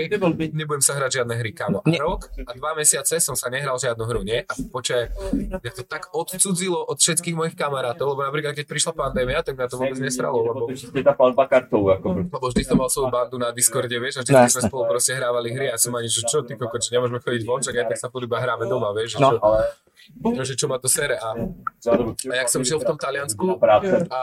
nebudem 0.54 0.82
sa 0.82 0.96
hrať 0.96 1.22
žiadne 1.22 1.34
hry, 1.36 1.50
kámo. 1.52 1.82
A 1.82 1.90
rok 1.98 2.30
a 2.40 2.50
dva 2.54 2.72
mesiace 2.74 3.18
som 3.18 3.34
sa 3.34 3.50
nehral 3.50 3.76
žiadnu 3.76 4.04
hru, 4.06 4.22
nie? 4.22 4.40
A 4.46 4.52
počkaj, 4.56 5.02
mňa 5.34 5.72
to 5.74 5.82
tak 5.90 6.14
odcudzilo 6.14 6.86
od 6.86 7.02
všetkých 7.02 7.34
mojich 7.34 7.58
kamarátov, 7.58 8.14
lebo 8.14 8.22
napríklad 8.22 8.54
keď 8.54 8.66
prišla 8.70 8.92
pandémia, 8.94 9.42
tak 9.42 9.58
mňa 9.58 9.66
to 9.66 9.74
vôbec 9.74 9.98
nestralo, 9.98 10.38
lebo 10.38 10.70
tá 11.02 11.12
palba 11.18 11.50
kartou, 11.50 11.90
ako 11.90 12.30
lebo 12.30 12.46
vždy 12.46 12.62
som 12.62 12.78
mal 12.78 12.86
svoju 12.86 13.10
bandu 13.10 13.42
na 13.42 13.50
Discorde, 13.50 13.98
vieš, 13.98 14.18
a 14.18 14.24
vždy 14.24 14.32
No, 14.32 14.46
sme 14.46 14.62
spolu 14.70 14.86
proste 14.86 15.18
hrávali 15.18 15.50
hry 15.50 15.66
a 15.66 15.74
som 15.74 15.90
ani, 15.98 16.06
že 16.06 16.22
čo 16.22 16.46
ty 16.46 16.54
koko, 16.54 16.78
či 16.78 16.94
nemôžeme 16.94 17.18
chodiť 17.18 17.42
von, 17.42 17.58
čak 17.58 17.74
aj 17.74 17.86
tak 17.90 17.98
sa 17.98 18.06
iba 18.06 18.38
hráme 18.38 18.70
doma, 18.70 18.94
vieš, 18.94 19.18
že 19.18 19.18
No. 19.18 19.34
čo, 19.34 19.36
ale 19.42 19.66
že 20.44 20.54
čo 20.56 20.66
ma 20.66 20.76
to 20.80 20.88
sere. 20.88 21.16
A, 21.20 21.36
a 21.88 22.34
jak 22.44 22.48
som 22.48 22.62
žil 22.64 22.78
v 22.80 22.86
tom 22.86 22.98
Taliansku 22.98 23.60
a 24.10 24.20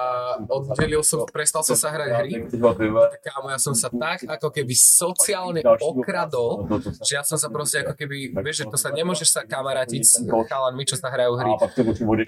oddelil 0.49 1.01
som, 1.01 1.25
prestal 1.29 1.63
som 1.63 1.77
sa 1.77 1.93
hrať 1.93 2.09
hry, 2.23 2.31
tak 2.47 3.19
kámo, 3.23 3.49
ja 3.51 3.59
som 3.59 3.73
sa 3.73 3.89
tak 3.91 4.25
ako 4.27 4.51
keby 4.53 4.73
sociálne 4.75 5.61
okradol, 5.63 6.67
že 7.01 7.17
ja 7.17 7.23
som 7.23 7.37
sa 7.39 7.47
proste 7.47 7.81
ako 7.85 7.93
keby, 7.97 8.33
vieš, 8.41 8.63
že 8.63 8.65
to 8.69 8.77
sa 8.77 8.89
nemôžeš 8.93 9.29
sa 9.33 9.41
kamarátiť 9.45 10.01
s 10.03 10.13
chalanmi, 10.23 10.83
čo 10.85 10.95
sa 10.97 11.09
hrajú 11.09 11.33
hry. 11.37 11.51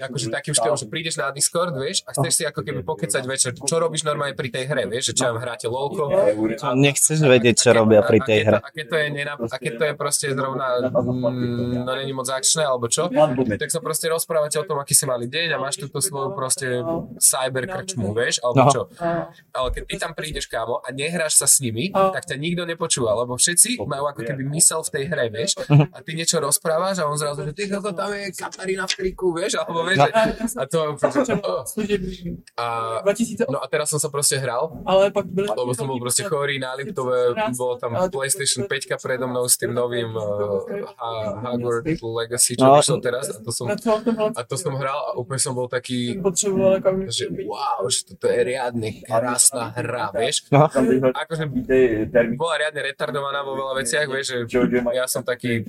Akože 0.00 0.26
takým 0.30 0.54
štýlom, 0.54 0.78
že 0.78 0.86
prídeš 0.86 1.14
na 1.20 1.30
Discord, 1.30 1.74
vieš, 1.76 2.02
a 2.08 2.14
chceš 2.16 2.32
si 2.32 2.42
ako 2.46 2.60
keby 2.64 2.80
pokecať 2.82 3.22
večer, 3.26 3.50
čo 3.54 3.76
robíš 3.78 4.02
normálne 4.06 4.34
pri 4.34 4.48
tej 4.50 4.64
hre, 4.66 4.88
vieš, 4.88 5.12
že 5.12 5.22
čo 5.22 5.30
vám 5.30 5.38
hráte 5.42 5.66
lolko. 5.70 6.10
Nechceš 6.74 7.22
vedieť, 7.22 7.54
čo 7.60 7.70
robia 7.76 8.00
pri 8.02 8.18
tej 8.22 8.38
hre. 8.46 8.58
A 8.60 8.68
keď 8.70 8.86
to 8.86 8.96
je, 8.96 9.06
a 9.26 9.56
keď 9.56 9.72
to 9.76 9.84
je 9.84 9.94
proste 9.94 10.26
zrovna, 10.32 10.66
mm, 10.90 11.84
no 11.84 11.90
není 11.96 12.12
moc 12.12 12.28
akčné, 12.30 12.64
alebo 12.64 12.86
čo, 12.86 13.10
tak 13.46 13.68
sa 13.68 13.78
proste 13.78 14.06
rozprávate 14.06 14.56
o 14.56 14.64
tom, 14.64 14.76
aký 14.76 14.92
si 14.92 15.04
mali 15.04 15.24
deň 15.24 15.54
a 15.54 15.58
máš 15.58 15.78
túto 15.78 15.98
svoju 15.98 16.32
proste 16.32 16.66
cyber 17.16 17.64
krčmu, 17.64 18.10
vieš, 18.10 18.40
alebo 18.40 18.58
No. 18.60 18.68
čo. 18.68 18.82
Ale 19.50 19.68
keď 19.70 19.82
ty 19.84 19.94
tam 19.96 20.12
prídeš, 20.12 20.44
kámo, 20.46 20.78
a 20.78 20.88
nehráš 20.90 21.36
sa 21.36 21.46
s 21.46 21.58
nimi, 21.58 21.88
tak 21.88 22.24
ťa 22.24 22.36
nikto 22.36 22.64
nepočúva, 22.64 23.14
lebo 23.14 23.34
všetci 23.34 23.80
majú 23.80 24.04
ako 24.06 24.20
keby 24.22 24.42
mysel 24.52 24.82
v 24.82 24.90
tej 24.90 25.04
hre, 25.06 25.26
vieš, 25.28 25.56
a 25.70 25.98
ty 26.00 26.12
niečo 26.12 26.36
rozprávaš 26.38 26.98
a 26.98 27.06
on 27.06 27.16
zrazu, 27.16 27.42
že 27.42 27.52
ty 27.52 27.66
to 27.66 27.80
tam 27.90 28.10
je 28.10 28.32
Katarína 28.32 28.84
v 28.84 28.92
triku, 28.94 29.32
vieš, 29.32 29.56
alebo 29.56 29.82
vieš, 29.82 29.98
No. 30.00 30.06
že, 30.06 30.12
a 30.56 30.62
to 30.64 30.76
je 30.76 30.88
úplne, 30.90 31.12
oh. 31.44 31.62
a, 32.56 32.64
2008, 33.04 33.46
no 33.46 33.58
a 33.58 33.66
teraz 33.66 33.88
som 33.88 33.98
sa 33.98 34.08
proste 34.08 34.36
hral 34.36 34.72
ale 34.84 35.10
pak 35.10 35.24
byly... 35.24 35.48
lebo 35.48 35.70
som 35.72 35.86
bol 35.86 35.98
proste 35.98 36.22
chorý 36.22 36.56
na 36.56 36.74
Liptove, 36.74 37.32
bolo 37.54 37.74
tam 37.76 37.94
PlayStation 38.08 38.64
5 38.64 38.70
predo 38.98 39.24
mnou 39.24 39.44
s 39.44 39.54
tým 39.54 39.70
novým 39.70 40.10
uh, 40.10 40.64
Hogwarts 41.40 42.00
Legacy, 42.00 42.54
čo 42.54 42.64
No. 42.64 42.76
vyšlo 42.76 42.98
teraz 43.00 43.29
a 43.30 43.40
to 43.42 43.52
som, 43.52 43.66
a 44.34 44.42
to 44.42 44.56
som 44.58 44.72
hral 44.74 44.98
a 45.10 45.10
úplne 45.14 45.38
som 45.38 45.54
bol 45.54 45.70
taký, 45.70 46.18
jako... 46.18 46.34
že 47.06 47.30
wow, 47.46 47.86
že 47.86 48.10
toto 48.10 48.26
je 48.26 48.40
riadne 48.42 49.02
krásna 49.06 49.70
hra, 49.74 50.10
vieš. 50.14 50.50
No. 50.50 50.66
Akože 51.14 51.46
bola 52.34 52.54
riadne 52.58 52.80
retardovaná 52.90 53.46
vo 53.46 53.54
veľa 53.54 53.82
veciach, 53.84 54.06
vieš, 54.10 54.46
že 54.46 54.66
ja 54.94 55.06
som 55.06 55.22
taký 55.22 55.62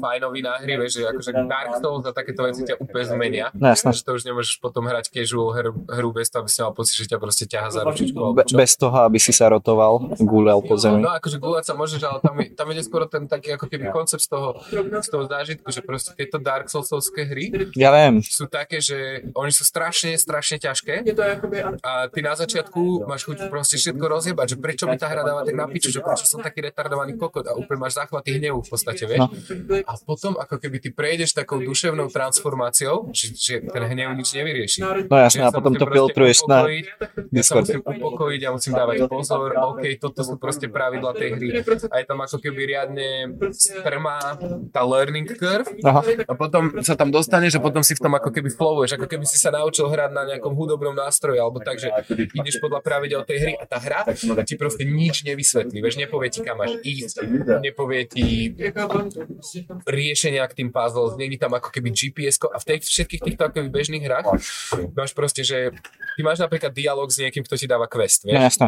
fajnový 0.00 0.40
na 0.40 0.56
hry, 0.62 0.80
vieš, 0.80 1.02
že 1.02 1.10
akože 1.10 1.30
Dark 1.44 1.78
Souls 1.82 2.04
a 2.06 2.12
takéto 2.14 2.46
veci 2.46 2.64
ťa 2.64 2.80
úplne 2.80 3.04
zmenia. 3.04 3.46
No. 3.52 3.74
Že 3.74 4.02
to 4.06 4.10
už 4.16 4.22
nemôžeš 4.24 4.56
potom 4.62 4.86
hrať 4.86 5.10
casual 5.12 5.52
hru, 5.52 5.72
hru 5.88 6.08
bez 6.14 6.30
toho, 6.30 6.46
aby 6.46 6.50
si 6.50 6.60
mal 6.62 6.72
pocit, 6.72 6.94
že 6.96 7.06
ťa 7.10 7.18
proste 7.18 7.44
ťaha 7.44 7.68
za 7.74 7.80
ručičku. 7.84 8.18
Be- 8.32 8.46
bez 8.46 8.72
toho, 8.78 8.96
aby 9.04 9.18
si 9.18 9.34
sa 9.34 9.50
rotoval, 9.50 10.14
gúľal 10.20 10.62
po 10.62 10.78
zemi. 10.78 11.02
No 11.02 11.10
akože 11.12 11.36
gulať 11.42 11.64
sa 11.70 11.74
môžeš, 11.74 12.00
ale 12.06 12.18
tam, 12.22 12.34
tam 12.38 12.66
ide 12.70 12.82
skoro 12.86 13.04
ten 13.10 13.26
taký 13.26 13.58
ako 13.58 13.66
keby 13.66 13.90
koncept 13.90 14.22
z 14.22 14.28
toho, 14.30 14.62
z 15.02 15.08
toho 15.10 15.24
zážitku, 15.26 15.68
že 15.74 15.82
proste 15.82 16.14
keď 16.14 16.29
tieto 16.30 16.38
Dark 16.38 16.70
Soulsovské 16.70 17.26
hry 17.26 17.74
Ja 17.74 17.90
viem. 17.90 18.22
sú 18.22 18.46
také, 18.46 18.78
že 18.78 19.26
oni 19.34 19.50
sú 19.50 19.66
strašne, 19.66 20.14
strašne 20.14 20.62
ťažké 20.62 21.02
a 21.82 22.06
ty 22.06 22.22
na 22.22 22.38
začiatku 22.38 23.10
máš 23.10 23.26
chuť 23.26 23.50
proste 23.50 23.74
všetko 23.74 24.06
rozjebať, 24.06 24.46
že 24.54 24.56
prečo 24.62 24.86
mi 24.86 24.94
tá 24.94 25.10
hra 25.10 25.26
dáva 25.26 25.42
tak 25.42 25.58
na 25.58 25.66
piču, 25.66 25.90
že 25.90 25.98
prečo 25.98 26.22
som 26.30 26.38
taký 26.38 26.62
retardovaný 26.70 27.18
kokot 27.18 27.42
a 27.50 27.58
úplne 27.58 27.82
máš 27.82 27.98
záchvaty 27.98 28.38
hnevu 28.38 28.62
v 28.62 28.68
podstate, 28.70 29.02
vieš. 29.10 29.18
No. 29.18 29.26
A 29.82 29.92
potom 29.98 30.38
ako 30.38 30.62
keby 30.62 30.78
ty 30.78 30.94
prejdeš 30.94 31.34
takou 31.34 31.58
duševnou 31.58 32.06
transformáciou, 32.14 33.10
že, 33.10 33.34
že 33.34 33.54
ten 33.66 33.82
hnev 33.90 34.14
nič 34.14 34.30
nevyrieši. 34.30 35.10
No 35.10 35.16
jasné, 35.18 35.42
a 35.42 35.50
potom 35.50 35.74
to 35.74 35.82
filtruješ 35.90 36.46
na 36.46 36.62
Ja 37.34 37.42
sa 37.42 37.58
musím 37.58 37.82
upokojiť, 37.82 38.40
ja 38.46 38.50
musím 38.54 38.78
dávať 38.78 39.10
pozor, 39.10 39.50
OK, 39.58 39.98
toto 39.98 40.22
sú 40.22 40.38
proste 40.38 40.70
pravidla 40.70 41.10
tej 41.18 41.30
hry. 41.34 41.48
A 41.90 41.94
je 41.98 42.04
tam 42.06 42.22
ako 42.22 42.38
keby 42.38 42.60
riadne 42.70 43.34
strmá 43.50 44.38
tá 44.70 44.84
learning 44.84 45.26
curve 45.40 45.66
Aha. 45.80 46.00
A 46.26 46.32
potom 46.34 46.82
sa 46.82 46.94
tam 46.94 47.08
dostaneš 47.08 47.56
a 47.56 47.60
potom 47.60 47.80
si 47.80 47.94
v 47.94 48.00
tom 48.02 48.12
ako 48.12 48.30
keby 48.30 48.48
flowuješ, 48.50 48.96
ako 48.96 49.06
keby 49.06 49.24
si 49.24 49.36
sa 49.36 49.48
naučil 49.50 49.86
hrať 49.86 50.10
na 50.12 50.22
nejakom 50.26 50.52
hudobnom 50.52 50.92
nástroji, 50.92 51.38
alebo 51.40 51.60
tak, 51.60 51.78
že 51.78 51.88
ideš 52.34 52.58
podľa 52.58 52.80
pravidel 52.82 53.22
tej 53.24 53.38
hry 53.40 53.52
a 53.56 53.64
tá 53.64 53.78
hra 53.78 54.04
ti 54.42 54.54
proste 54.56 54.84
nič 54.84 55.22
nevysvetlí, 55.24 55.78
vieš, 55.80 55.96
nepovie 55.96 56.28
ti 56.28 56.40
kam 56.42 56.60
máš 56.60 56.76
ísť, 56.82 57.14
nepovie 57.60 58.02
ti 58.04 58.52
riešenia 59.86 60.44
k 60.48 60.56
tým 60.64 60.68
puzzles, 60.70 61.16
není 61.16 61.36
tam 61.36 61.54
ako 61.54 61.70
keby 61.70 61.90
gps 61.92 62.40
a 62.46 62.58
v 62.58 62.64
tej, 62.64 62.76
všetkých 62.84 63.20
týchto 63.22 63.42
akoby 63.46 63.68
bežných 63.70 64.04
hrách 64.04 64.26
máš 64.94 65.12
proste, 65.12 65.42
že 65.44 65.74
ty 66.16 66.20
máš 66.20 66.40
napríklad 66.40 66.72
dialog 66.72 67.08
s 67.08 67.20
niekým, 67.20 67.44
kto 67.44 67.54
ti 67.56 67.66
dáva 67.66 67.86
quest, 67.86 68.24
No 68.26 68.34
vieš, 68.36 68.56
jasné. 68.56 68.66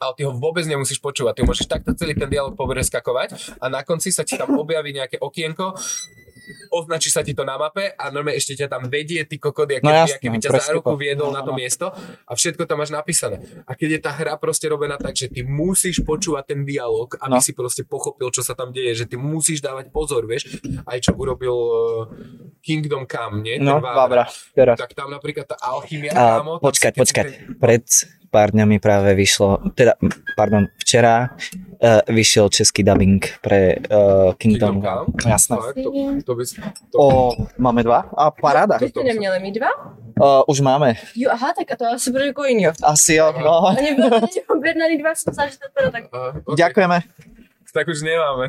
ale 0.00 0.12
ty 0.16 0.22
ho 0.24 0.32
vôbec 0.34 0.64
nemusíš 0.64 0.98
počúvať, 1.00 1.40
ty 1.40 1.42
môžeš 1.44 1.66
takto 1.68 1.92
celý 1.94 2.14
ten 2.16 2.28
dialog 2.28 2.54
popreskakovať 2.56 3.58
a 3.60 3.66
na 3.68 3.82
konci 3.82 4.12
sa 4.12 4.24
ti 4.24 4.36
tam 4.36 4.56
objaví 4.56 4.92
nejaké 4.92 5.18
okienko, 5.20 5.76
označí 6.70 7.08
sa 7.08 7.20
ti 7.20 7.32
to 7.32 7.42
na 7.42 7.54
mape 7.54 7.90
a 7.90 8.08
normálne 8.08 8.36
ešte 8.36 8.54
ťa 8.54 8.68
tam 8.68 8.86
vedie, 8.86 9.22
ty 9.22 9.36
kokody, 9.36 9.78
No 9.78 9.88
no 9.88 9.96
jasné, 9.98 10.16
aké 10.16 10.26
by 10.26 10.38
ťa 10.38 10.50
za 10.52 10.72
ruku 10.72 10.92
viedol 10.94 11.30
na 11.30 11.40
to 11.40 11.52
miesto 11.52 11.90
a 12.22 12.32
všetko 12.32 12.62
tam 12.62 12.78
máš 12.78 12.90
napísané. 12.90 13.36
A 13.62 13.72
keď 13.72 13.88
je 13.90 14.00
tá 14.00 14.10
hra 14.10 14.34
proste 14.34 14.66
robená 14.66 14.94
tak, 14.94 15.12
že 15.12 15.26
ty 15.26 15.40
musíš 15.40 16.00
počúvať 16.00 16.44
ten 16.48 16.60
dialog, 16.62 17.08
aby 17.16 17.30
No. 17.30 17.40
si 17.40 17.52
proste 17.52 17.82
pochopil, 17.82 18.28
čo 18.28 18.40
sa 18.40 18.52
tam 18.52 18.68
deje, 18.68 18.94
že 18.94 19.04
ty 19.04 19.14
musíš 19.14 19.58
dávať 19.58 19.88
pozor, 19.88 20.24
vieš, 20.24 20.58
aj 20.82 20.98
čo 21.00 21.12
urobil 21.12 21.52
uh, 21.52 22.08
Kingdom 22.58 23.04
Come, 23.04 23.40
nie? 23.40 23.56
No, 23.58 23.78
Vávra. 23.78 23.94
Vavra. 23.94 24.24
Teraz. 24.52 24.76
Tak 24.76 24.92
tam 24.92 25.08
napríklad 25.08 25.44
tá 25.44 25.56
alchymia, 25.56 26.10
A 26.10 26.38
kámo, 26.38 26.58
počkať, 26.58 26.92
počkať. 26.94 27.24
ten- 27.26 27.56
Pred 27.56 27.84
pár 28.30 28.50
dňami 28.52 28.78
práve 28.78 29.14
vyšlo, 29.14 29.58
teda, 29.74 29.92
pardon, 30.36 30.66
včera 30.78 31.32
uh, 31.32 32.00
vyšiel 32.08 32.48
český 32.48 32.82
dubbing 32.82 33.24
pre 33.40 33.76
uh, 33.88 34.34
Kingdom 34.36 34.80
Kingdom. 34.82 35.06
Come? 35.20 35.30
Jasné. 35.32 35.56
To, 35.56 35.90
to 36.24 36.32
by, 36.34 36.42
to, 36.92 36.98
O, 36.98 37.32
máme 37.58 37.82
dva? 37.82 38.04
A 38.16 38.30
paráda. 38.30 38.76
Vy 38.76 38.88
jste 38.88 39.04
neměli 39.04 39.40
mít 39.40 39.54
dva? 39.54 39.68
Uh, 40.20 40.42
už 40.46 40.60
máme. 40.60 40.94
Jo, 41.16 41.30
aha, 41.32 41.52
tak 41.58 41.70
a 41.72 41.76
to 41.76 41.84
asi 41.94 42.10
bude 42.10 42.26
jako 42.26 42.44
jinýho. 42.44 42.72
Asi 42.82 43.14
jo, 43.14 43.32
no. 43.44 43.60
Oni 43.78 43.94
byli 43.94 44.10
objednaný 44.48 44.98
dva, 44.98 45.14
jsem 45.14 45.30
myslela, 45.30 45.50
že 45.50 45.56
to 45.58 45.66
teda 45.78 45.90
tak... 45.90 46.04
uh, 46.14 46.36
okay. 46.44 46.56
Ďakujeme. 46.56 47.00
Tak 47.74 47.88
už 47.88 48.02
nemáme. 48.02 48.46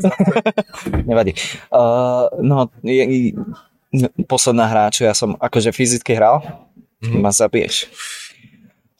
Nevadí. 1.06 1.34
Uh, 1.74 2.30
no, 2.42 2.68
je, 2.84 3.04
je, 3.04 3.32
posledná 4.28 4.66
hra, 4.66 4.90
čo 4.94 5.04
ja 5.06 5.14
som 5.18 5.36
akože 5.42 5.72
fyzicky 5.74 6.14
hral, 6.14 6.42
Mhm. 7.00 7.22
ma 7.24 7.32
zabiješ. 7.32 7.88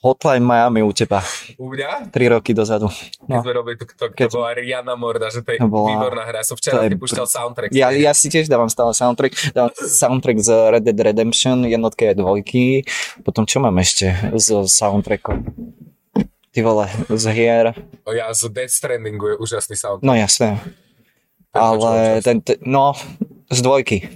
Hotline 0.00 0.40
Miami 0.40 0.80
u 0.80 0.88
teba, 0.90 1.20
U 1.56 1.68
mňa? 1.68 2.08
3 2.08 2.16
roky 2.30 2.50
dozadu. 2.50 2.88
Keď 2.88 3.28
No. 3.28 3.44
sme 3.44 3.52
robili, 3.52 3.76
to, 3.76 3.84
to, 3.84 4.08
to 4.08 4.16
Keď- 4.16 4.32
bola 4.32 4.50
riadna 4.54 4.94
morda, 4.94 5.28
že 5.28 5.40
to 5.40 5.52
je 5.52 5.60
bola- 5.60 5.92
výborná 5.92 6.24
hra. 6.24 6.40
Som 6.40 6.56
včera 6.56 6.80
je 6.82 6.96
púšťal 6.96 7.28
soundtrack. 7.28 7.68
Ja, 7.70 7.88
ja 7.90 8.10
si 8.10 8.26
tiež 8.26 8.46
dávam 8.46 8.66
stále 8.66 8.90
soundtrack. 8.90 9.52
Dávam 9.52 9.76
soundtrack 9.76 10.38
z 10.38 10.48
Red 10.70 10.82
Dead 10.82 10.96
Redemption, 10.96 11.62
jednotky 11.62 12.08
aj 12.08 12.16
dvojky. 12.16 12.88
Potom 13.20 13.44
čo 13.44 13.58
mám 13.58 13.76
ešte 13.76 14.08
z 14.32 14.64
soundtrackom? 14.64 15.44
Ty 16.48 16.60
vole, 16.60 16.88
z 17.06 17.24
hier. 17.30 17.76
O, 18.02 18.10
ja 18.10 18.32
z 18.32 18.48
Death 18.48 18.72
Strandingu 18.72 19.28
je 19.28 19.36
úžasný 19.36 19.76
soundtrack. 19.76 20.02
No 20.02 20.14
jasné. 20.14 20.64
Ten 21.46 21.60
Ale 21.60 21.90
ten, 22.20 22.40
ten, 22.40 22.56
no, 22.62 22.96
z 23.46 23.60
dvojky. 23.60 24.08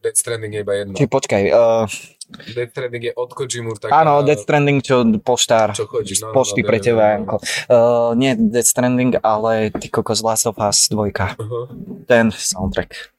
Death 0.00 0.18
Stranding 0.18 0.52
je 0.52 0.60
iba 0.60 0.74
jedno. 0.74 0.92
Či 0.92 1.06
počkaj, 1.06 1.42
uh, 1.48 1.84
Death 2.30 2.72
Stranding 2.72 3.02
je 3.10 3.12
od 3.16 3.30
Kojimu. 3.34 3.74
Tak, 3.76 3.90
áno, 3.90 4.22
Death 4.22 4.46
Stranding, 4.46 4.78
čo 4.80 5.02
poštár. 5.20 5.74
Čo 5.74 5.90
chodí, 5.90 6.14
z 6.14 6.22
no, 6.22 6.30
no, 6.30 6.34
pošty 6.34 6.62
no, 6.62 6.66
pre 6.70 6.78
viem, 6.78 6.86
teba. 6.86 7.04
Janko. 7.18 7.36
Uh, 7.66 8.10
nie 8.14 8.32
Death 8.38 8.70
Stranding, 8.70 9.12
ale 9.20 9.74
ty 9.74 9.86
kokos 9.90 10.22
Last 10.22 10.46
of 10.46 10.56
Us 10.62 10.86
2. 10.88 11.10
Uh-huh. 11.10 11.66
Ten 12.06 12.30
soundtrack. 12.30 13.12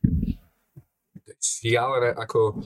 Šialené, 1.41 2.13
ako... 2.15 2.61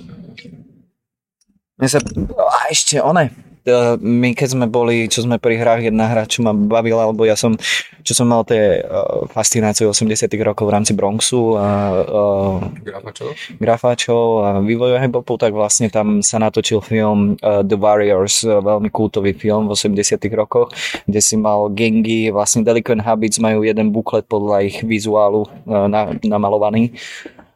Mne 1.76 1.88
sa... 1.92 2.00
A 2.40 2.72
ešte 2.72 3.00
one. 3.02 3.32
Uh, 3.66 3.98
my 3.98 4.38
keď 4.38 4.54
sme 4.54 4.66
boli, 4.70 5.10
čo 5.10 5.26
sme 5.26 5.42
pri 5.42 5.58
hrách, 5.58 5.90
jedna 5.90 6.06
hra, 6.06 6.30
čo 6.30 6.46
ma 6.46 6.54
bavila, 6.54 7.10
lebo 7.10 7.26
ja 7.26 7.34
som, 7.34 7.58
čo 8.06 8.14
som 8.14 8.30
mal 8.30 8.46
tie 8.46 8.86
uh, 8.86 9.26
fascinácie 9.26 9.90
80 9.90 10.30
rokov 10.46 10.70
v 10.70 10.74
rámci 10.78 10.94
Bronxu 10.94 11.58
a 11.58 11.68
uh, 11.98 12.62
Grafačov? 12.86 13.34
grafáčov 13.58 14.26
a 14.46 14.50
vývoju 14.62 15.02
hip-hopu, 15.02 15.42
tak 15.42 15.58
vlastne 15.58 15.90
tam 15.90 16.22
sa 16.22 16.38
natočil 16.38 16.78
film 16.86 17.42
The 17.42 17.74
Warriors, 17.74 18.46
veľmi 18.46 18.94
kultový 18.94 19.34
film 19.34 19.66
v 19.66 19.74
80 19.74 20.22
rokoch, 20.38 20.70
kde 21.10 21.18
si 21.18 21.34
mal 21.34 21.74
gengy, 21.74 22.30
vlastne 22.30 22.62
Delinquent 22.62 23.02
Habits 23.02 23.42
majú 23.42 23.66
jeden 23.66 23.90
buklet 23.90 24.30
podľa 24.30 24.62
ich 24.62 24.86
vizuálu 24.86 25.50
na, 25.66 26.14
namalovaný 26.22 26.94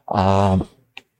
a 0.09 0.57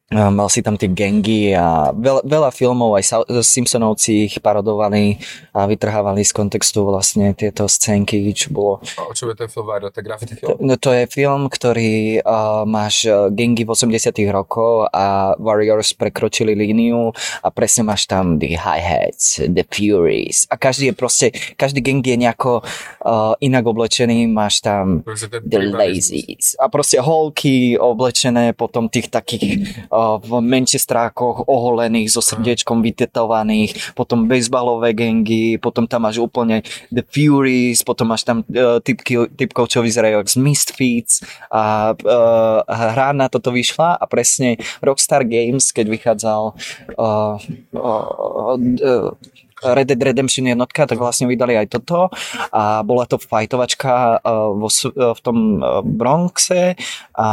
mal 0.10 0.50
si 0.50 0.66
tam 0.66 0.74
tie 0.74 0.90
gengy 0.90 1.54
a 1.54 1.94
veľa, 1.94 2.26
veľa 2.26 2.50
filmov, 2.50 2.98
aj 2.98 3.06
Sa- 3.06 3.30
Simpsonovci 3.30 4.26
ich 4.26 4.42
parodovali 4.42 5.22
a 5.54 5.70
vytrhávali 5.70 6.26
z 6.26 6.34
kontextu 6.34 6.82
vlastne 6.82 7.38
tieto 7.38 7.70
scénky, 7.70 8.18
čo 8.34 8.50
bolo 8.50 8.82
A 8.98 9.06
o 9.06 9.14
čom 9.14 9.30
je 9.30 9.46
ten 9.46 9.50
film 9.54 9.70
Vario? 9.70 9.94
To 9.94 10.02
je 10.02 10.06
graffiti 10.06 10.34
film? 10.34 10.58
No 10.66 10.82
to 10.82 10.98
je 10.98 11.06
film, 11.06 11.46
ktorý 11.46 12.26
uh, 12.26 12.66
máš 12.66 13.06
uh, 13.06 13.30
gengy 13.30 13.62
v 13.62 13.70
80 13.70 14.10
rokov 14.34 14.90
a 14.90 15.38
Warriors 15.38 15.94
prekročili 15.94 16.58
líniu 16.58 17.14
a 17.46 17.48
presne 17.54 17.86
máš 17.86 18.10
tam 18.10 18.42
the 18.42 18.58
hi-hats, 18.58 19.38
the 19.46 19.62
furies 19.70 20.50
a 20.50 20.58
každý 20.58 20.90
je 20.90 20.96
proste, 20.98 21.28
každý 21.54 21.86
gang 21.86 22.02
je 22.02 22.18
nejako 22.18 22.66
uh, 23.06 23.38
inak 23.46 23.62
oblečený, 23.62 24.26
máš 24.26 24.66
tam 24.66 25.06
the 25.46 25.70
lazies 25.70 26.58
a 26.58 26.66
proste 26.66 26.98
holky 26.98 27.78
oblečené 27.78 28.58
potom 28.58 28.90
tých 28.90 29.14
takých 29.14 29.86
uh, 29.94 29.99
v 30.20 30.32
menčestrákoch 30.44 31.48
oholených 31.50 32.10
so 32.12 32.22
srdiečkom 32.24 32.80
vytetovaných, 32.84 33.96
potom 33.98 34.26
bejsbalové 34.26 34.96
gengy, 34.96 35.60
potom 35.60 35.86
tam 35.86 36.08
máš 36.08 36.20
úplne 36.22 36.64
The 36.90 37.04
Furies, 37.06 37.84
potom 37.84 38.12
máš 38.12 38.24
tam 38.24 38.42
uh, 38.44 38.80
typky, 38.80 39.28
typkov, 39.36 39.72
čo 39.72 39.84
vyzerajú 39.84 40.24
z 40.26 40.36
Misfits 40.40 41.14
a 41.52 41.94
uh, 41.94 42.60
hra 42.66 43.12
na 43.12 43.28
toto 43.28 43.52
vyšla 43.52 44.00
a 44.00 44.04
presne 44.08 44.58
Rockstar 44.80 45.26
Games, 45.28 45.72
keď 45.76 45.86
vychádzal 45.92 46.42
uh, 46.98 47.36
uh, 47.76 48.56
uh, 48.58 49.12
Red 49.64 49.92
Dead 49.92 50.02
Redemption 50.02 50.48
jednotka, 50.48 50.88
tak 50.88 51.00
vlastne 51.00 51.28
vydali 51.28 51.56
aj 51.60 51.68
toto 51.80 52.10
a 52.54 52.82
bola 52.86 53.04
to 53.06 53.20
fajtovačka 53.20 54.24
uh, 54.24 54.52
vo, 54.56 54.70
uh, 54.70 55.14
v 55.16 55.20
tom 55.22 55.38
uh, 55.60 55.82
Bronxe 55.84 56.76
a, 57.16 57.30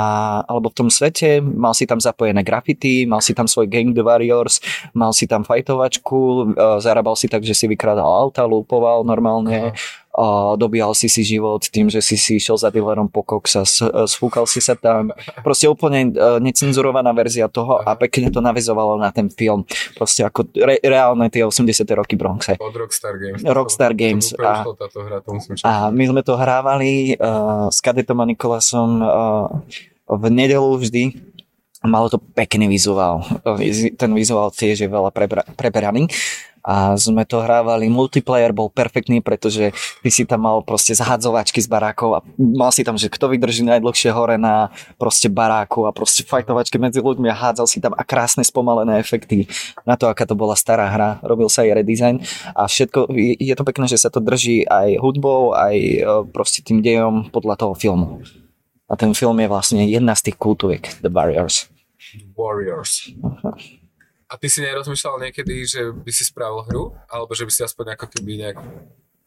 alebo 0.47 0.71
v 0.71 0.77
tom 0.85 0.89
svete, 0.91 1.39
mal 1.41 1.73
si 1.73 1.87
tam 1.87 2.03
zapojené 2.03 2.43
graffiti, 2.43 3.07
mal 3.07 3.23
si 3.23 3.33
tam 3.35 3.47
svoj 3.47 3.71
gang 3.71 3.95
The 3.95 4.03
Warriors, 4.03 4.59
mal 4.95 5.15
si 5.15 5.31
tam 5.31 5.47
fajtovačku, 5.47 6.53
zarábal 6.83 7.15
si 7.15 7.31
tak, 7.31 7.47
že 7.47 7.55
si 7.55 7.71
vykradal 7.71 8.07
auta, 8.07 8.43
lúpoval 8.45 9.07
normálne, 9.07 9.71
uh, 9.71 10.06
dobíjal 10.55 10.93
si 10.93 11.07
si 11.07 11.21
život 11.23 11.61
tým, 11.63 11.87
že 11.87 12.01
si 12.01 12.15
si 12.15 12.37
išiel 12.37 12.55
za 12.55 12.69
dealerom 12.69 13.07
po 13.07 13.21
koks 13.21 13.53
a 13.55 13.63
s- 13.63 13.81
uh, 13.81 14.05
sfúkal 14.05 14.45
si 14.45 14.59
sa 14.59 14.73
tam. 14.73 15.13
Proste 15.41 15.67
úplne 15.67 16.11
uh, 16.11 16.37
necenzurovaná 16.39 17.13
verzia 17.13 17.47
toho 17.47 17.79
a 17.79 17.93
pekne 17.95 18.29
to 18.29 18.41
navizovalo 18.41 18.97
na 18.97 19.09
ten 19.09 19.29
film. 19.29 19.69
Proste 19.93 20.23
ako 20.23 20.49
re, 20.55 20.81
reálne 20.81 21.29
tie 21.29 21.43
80. 21.43 21.61
roky 21.93 22.15
Bronxe. 22.15 22.57
Od 22.57 22.73
Rockstar 22.73 23.15
Games. 23.15 23.41
Rockstar 23.43 23.93
Games, 23.93 24.27
To, 24.31 24.37
to, 24.37 24.43
a- 24.43 24.63
to, 24.63 24.73
táto 24.75 24.99
hra, 25.01 25.17
to 25.19 25.31
musím. 25.33 25.55
A 25.61 25.89
my 25.89 26.05
sme 26.07 26.23
to 26.23 26.35
hrávali 26.35 26.91
uh, 27.15 27.69
s 27.69 27.79
kadetom 27.79 28.17
a 28.17 28.25
Nikolasom 28.25 28.91
uh, 28.99 29.47
v 30.09 30.25
nedelu 30.29 30.71
vždy. 30.73 31.05
Malo 31.83 32.09
to 32.09 32.17
pekný 32.17 32.67
vizuál. 32.67 33.23
Ten 33.95 34.11
vizuál 34.11 34.49
tiež 34.49 34.75
je 34.77 34.89
veľa 34.89 35.11
prebra- 35.11 35.47
preberaný. 35.53 36.09
A 36.67 36.99
sme 36.99 37.23
to 37.23 37.39
hrávali, 37.39 37.87
multiplayer 37.87 38.51
bol 38.51 38.67
perfektný, 38.67 39.23
pretože 39.23 39.71
ty 40.03 40.11
si 40.11 40.27
tam 40.27 40.51
mal 40.51 40.67
proste 40.67 40.99
zahadzovačky 40.99 41.63
z 41.63 41.71
barákov 41.71 42.11
a 42.19 42.21
mal 42.35 42.75
si 42.75 42.83
tam, 42.83 42.99
že 42.99 43.07
kto 43.07 43.31
vydrží 43.31 43.63
najdlhšie 43.63 44.11
hore 44.11 44.35
na 44.35 44.75
proste 44.99 45.31
baráku 45.31 45.87
a 45.87 45.95
proste 45.95 46.27
fajtovačky 46.27 46.75
medzi 46.83 46.99
ľuďmi 46.99 47.31
a 47.31 47.39
hádzal 47.39 47.71
si 47.71 47.79
tam 47.79 47.95
a 47.95 48.03
krásne 48.03 48.43
spomalené 48.43 48.99
efekty 48.99 49.47
na 49.87 49.95
to, 49.95 50.11
aká 50.11 50.27
to 50.27 50.35
bola 50.35 50.59
stará 50.59 50.91
hra. 50.91 51.23
Robil 51.23 51.47
sa 51.47 51.63
aj 51.63 51.71
redesign 51.79 52.17
a 52.51 52.67
všetko, 52.67 53.15
je- 53.15 53.57
to 53.57 53.65
pekné, 53.65 53.87
že 53.89 54.03
sa 54.03 54.11
to 54.13 54.21
drží 54.21 54.69
aj 54.69 55.01
hudbou, 55.01 55.57
aj 55.57 55.77
e, 55.79 55.99
proste 56.29 56.61
tým 56.61 56.85
dejom 56.85 57.33
podľa 57.33 57.57
toho 57.57 57.73
filmu. 57.73 58.21
A 58.91 58.95
ten 58.99 59.15
film 59.15 59.39
je 59.41 59.49
vlastne 59.49 59.83
jedna 59.87 60.13
z 60.19 60.31
tých 60.31 60.37
kultoviek, 60.37 60.83
The 61.01 61.09
Barriers. 61.09 61.71
Warriors. 62.37 63.11
A 64.37 64.41
ty 64.41 64.53
si 64.53 64.61
nerozmýšľal 64.61 65.17
niekedy, 65.25 65.65
že 65.65 65.97
by 65.97 66.13
si 66.13 66.29
spravil 66.29 66.61
hru? 66.69 66.93
Alebo 67.09 67.33
že 67.33 67.49
by 67.49 67.53
si 67.57 67.65
aspoň 67.65 67.97
ako 67.97 68.05
keby 68.13 68.45
nejak... 68.45 68.61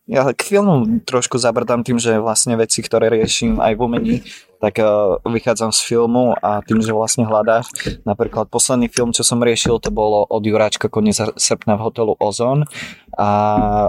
Ja 0.06 0.30
k 0.30 0.42
filmu 0.42 1.02
trošku 1.02 1.42
zabrdám 1.42 1.82
tým, 1.82 1.98
že 1.98 2.22
vlastne 2.22 2.54
veci, 2.54 2.86
ktoré 2.86 3.10
riešim 3.10 3.58
aj 3.58 3.74
v 3.74 3.82
umení, 3.82 4.16
tak 4.62 4.78
uh, 4.78 5.18
vychádzam 5.26 5.74
z 5.74 5.82
filmu 5.82 6.38
a 6.38 6.62
tým, 6.62 6.78
že 6.82 6.94
vlastne 6.94 7.26
hľadáš. 7.26 7.74
Napríklad 8.06 8.54
posledný 8.54 8.86
film, 8.90 9.18
čo 9.18 9.26
som 9.26 9.42
riešil, 9.42 9.82
to 9.82 9.90
bolo 9.90 10.30
od 10.30 10.46
Juráčka 10.46 10.94
koniec 10.94 11.18
srpna 11.18 11.74
v 11.74 11.84
hotelu 11.90 12.14
Ozon 12.22 12.70
a 13.18 13.28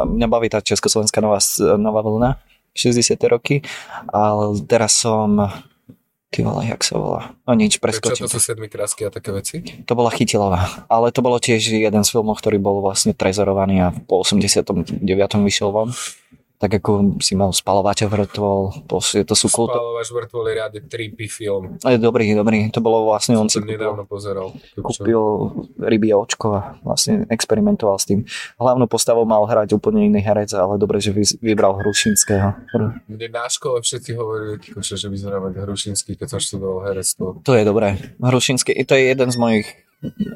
mňa 0.09 0.27
baví 0.29 0.49
tá 0.49 0.65
československá 0.65 1.21
nová, 1.21 1.41
nová 1.77 2.01
vlna, 2.01 2.31
60. 2.73 3.17
roky, 3.29 3.61
ale 4.09 4.57
teraz 4.65 4.97
som 4.97 5.37
Ty 6.31 6.47
vole, 6.47 6.63
jak 6.71 6.87
sa 6.87 6.95
volá? 6.95 7.35
No 7.43 7.59
nič, 7.59 7.77
Čo 7.77 7.83
preskočím. 7.83 8.31
to 8.31 8.39
sú 8.39 8.39
sedmi 8.39 8.71
krásky 8.71 9.03
a 9.03 9.11
také 9.11 9.35
veci? 9.35 9.67
To 9.83 9.99
bola 9.99 10.15
Chytilová, 10.15 10.87
ale 10.87 11.11
to 11.11 11.27
bolo 11.27 11.43
tiež 11.43 11.75
jeden 11.75 12.03
z 12.07 12.09
filmov, 12.09 12.39
ktorý 12.39 12.63
bol 12.63 12.79
vlastne 12.79 13.11
trezorovaný 13.11 13.83
a 13.83 13.89
po 13.91 14.23
89. 14.23 15.03
vyšiel 15.43 15.75
von. 15.75 15.91
Tak 16.61 16.77
ako 16.77 17.17
si 17.25 17.33
mal 17.41 17.57
spalovateľ 17.57 18.07
vrtvol, 18.13 18.85
proste 18.85 19.25
to 19.25 19.33
sú 19.33 19.49
kulto... 19.49 19.81
Spalovač 19.81 20.09
vrtvoli 20.13 20.51
riade 20.61 20.85
trippy 20.85 21.25
film. 21.25 21.81
Ale 21.81 21.97
dobrý, 21.97 22.37
dobrý, 22.37 22.69
to 22.69 22.85
bolo 22.85 23.09
vlastne, 23.09 23.41
on 23.41 23.49
si 23.49 23.65
kúpil, 23.65 23.81
nedávno 23.81 24.05
pozeral. 24.05 24.53
kúpil 24.77 25.21
rybie 25.81 26.13
očko 26.13 26.47
a 26.53 26.77
vlastne 26.85 27.25
experimentoval 27.33 27.97
s 27.97 28.05
tým. 28.05 28.29
Hlavnú 28.61 28.85
postavu 28.93 29.25
mal 29.25 29.41
hrať 29.49 29.73
úplne 29.73 30.05
iný 30.05 30.21
herec, 30.21 30.53
ale 30.53 30.77
dobre, 30.77 31.01
že 31.01 31.17
vy- 31.17 31.41
vybral 31.41 31.81
Hrušinského. 31.81 32.53
Mne 33.09 33.29
na 33.33 33.49
škole 33.49 33.81
všetci 33.81 34.11
hovorili, 34.21 34.61
že 34.85 35.09
vyzerá 35.09 35.41
ako 35.41 35.65
Hrušinský, 35.65 36.13
keď 36.21 36.37
som 36.37 36.41
študoval 36.45 36.93
herectvo. 36.93 37.41
To 37.41 37.57
je 37.57 37.65
dobré. 37.65 37.97
Hrušinský, 38.21 38.77
to 38.85 38.93
je 39.01 39.09
jeden 39.09 39.33
z 39.33 39.37
mojich 39.41 39.67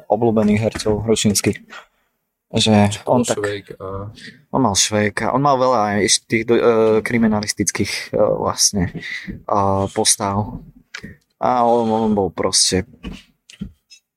obľúbených 0.09 0.61
hercov, 0.73 1.05
Hrušinský. 1.05 1.53
Že 2.55 3.03
on 3.11 3.27
tak... 3.27 3.43
Švejk 3.43 3.67
a... 3.83 4.15
On 4.55 4.63
mal 4.63 4.79
švéka, 4.79 5.35
on 5.35 5.43
mal 5.43 5.59
veľa 5.59 5.99
aj 5.99 6.31
tých 6.31 6.47
uh, 6.47 7.03
kriminalistických 7.03 8.15
uh, 8.15 8.39
vlastne 8.39 8.95
uh, 9.51 9.91
postav. 9.91 10.63
A 11.43 11.67
on, 11.67 11.91
on 11.91 12.15
bol 12.15 12.31
proste... 12.31 12.87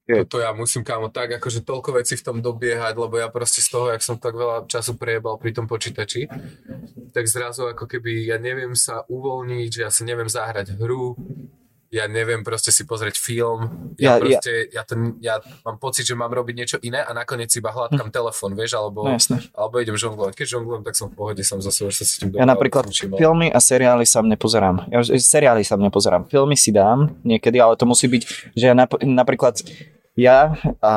Toto 0.08 0.40
ja 0.40 0.56
musím, 0.56 0.88
kámo, 0.88 1.12
tak 1.12 1.36
akože 1.36 1.68
toľko 1.68 2.00
vecí 2.00 2.16
v 2.16 2.24
tom 2.24 2.38
dobiehať, 2.40 2.96
lebo 2.96 3.20
ja 3.20 3.28
proste 3.28 3.60
z 3.60 3.68
toho, 3.76 3.92
jak 3.92 4.00
som 4.00 4.16
tak 4.16 4.40
veľa 4.40 4.64
času 4.64 4.96
prejebal 4.96 5.36
pri 5.36 5.52
tom 5.52 5.68
počítači, 5.68 6.32
tak 7.12 7.28
zrazu 7.28 7.68
ako 7.68 7.90
keby 7.90 8.24
ja 8.24 8.40
neviem 8.40 8.72
sa 8.72 9.04
uvoľniť, 9.04 9.68
že 9.68 9.82
ja 9.84 9.92
si 9.92 10.08
neviem 10.08 10.32
zahrať 10.32 10.80
hru, 10.80 11.20
ja 11.90 12.04
neviem 12.06 12.42
proste 12.42 12.68
si 12.68 12.84
pozrieť 12.84 13.16
film, 13.16 13.94
ja, 13.96 14.12
Ja- 14.12 14.14
ja 14.14 14.20
proste, 14.20 14.52
ja, 14.70 14.82
to, 14.82 14.94
ja 15.18 15.36
mám 15.64 15.78
pocit, 15.78 16.04
že 16.04 16.14
mám 16.14 16.30
robiť 16.30 16.54
niečo 16.54 16.78
iné 16.80 17.00
a 17.00 17.12
nakoniec 17.12 17.48
iba 17.50 17.70
hľadkám 17.70 18.10
telefón, 18.10 18.54
vieš, 18.54 18.76
alebo, 18.76 19.04
No 19.04 19.14
jasné. 19.14 19.40
alebo 19.52 19.78
idem 19.78 19.96
žonglovať. 19.96 20.34
Keď 20.34 20.48
žonglujem, 20.50 20.82
tak 20.82 20.94
som 20.94 21.08
v 21.08 21.16
pohode 21.16 21.40
sám 21.40 21.60
za 21.60 21.70
sebou, 21.70 21.88
že 21.88 21.98
sa 21.98 22.06
s 22.06 22.18
tým 22.18 22.30
Ja 22.30 22.44
dobre 22.44 22.50
napríklad 22.50 22.86
ale- 22.86 23.16
filmy 23.16 23.48
a 23.48 23.58
seriály 23.58 24.04
sa 24.04 24.20
nepozerám. 24.20 24.84
Ja 24.88 25.00
seriály 25.04 25.62
sa 25.62 25.76
nepozerám. 25.76 26.28
Filmy 26.28 26.54
si 26.54 26.70
dám 26.70 27.16
niekedy, 27.22 27.56
ale 27.56 27.74
to 27.74 27.84
musí 27.84 28.06
byť, 28.06 28.24
že 28.52 28.66
ja 28.66 28.76
nap- 28.76 29.00
napríklad 29.00 29.64
ja 30.14 30.54
a 30.78 30.94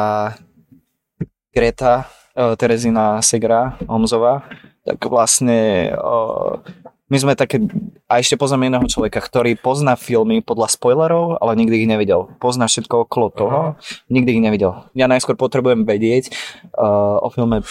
Greta 1.51 2.07
uh, 2.32 2.55
Terezina 2.55 3.18
Segra 3.20 3.78
Homzová, 3.84 4.47
tak 4.80 5.03
vlastne 5.05 5.91
uh, 5.93 6.62
my 7.11 7.16
sme 7.18 7.32
také, 7.34 7.58
a 8.06 8.22
ešte 8.22 8.38
poznám 8.38 8.70
jedného 8.70 8.86
človeka, 8.86 9.18
ktorý 9.18 9.58
pozná 9.58 9.98
filmy 9.98 10.40
podľa 10.40 10.70
spoilerov, 10.78 11.42
ale 11.42 11.58
nikdy 11.58 11.82
ich 11.82 11.90
nevidel. 11.90 12.30
Pozná 12.38 12.70
všetko 12.70 13.11
okolo 13.11 13.28
toho, 13.34 13.61
nikdy 14.06 14.38
ich 14.38 14.42
nevidel. 14.42 14.86
Ja 14.94 15.11
najskôr 15.11 15.34
potrebujem 15.34 15.82
vedieť 15.82 16.30
uh, 16.78 17.18
o 17.18 17.28
filme 17.34 17.66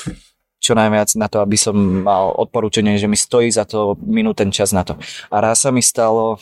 čo 0.59 0.75
najviac 0.75 1.15
na 1.15 1.31
to, 1.31 1.39
aby 1.39 1.55
som 1.55 2.03
mal 2.03 2.35
odporúčanie, 2.35 2.99
že 2.99 3.07
mi 3.07 3.15
stojí 3.15 3.47
za 3.47 3.63
to 3.63 3.95
minúť 4.03 4.43
ten 4.43 4.51
čas 4.51 4.75
na 4.75 4.83
to. 4.83 4.99
A 5.31 5.39
raz 5.39 5.63
sa 5.63 5.71
mi 5.71 5.79
stalo, 5.79 6.35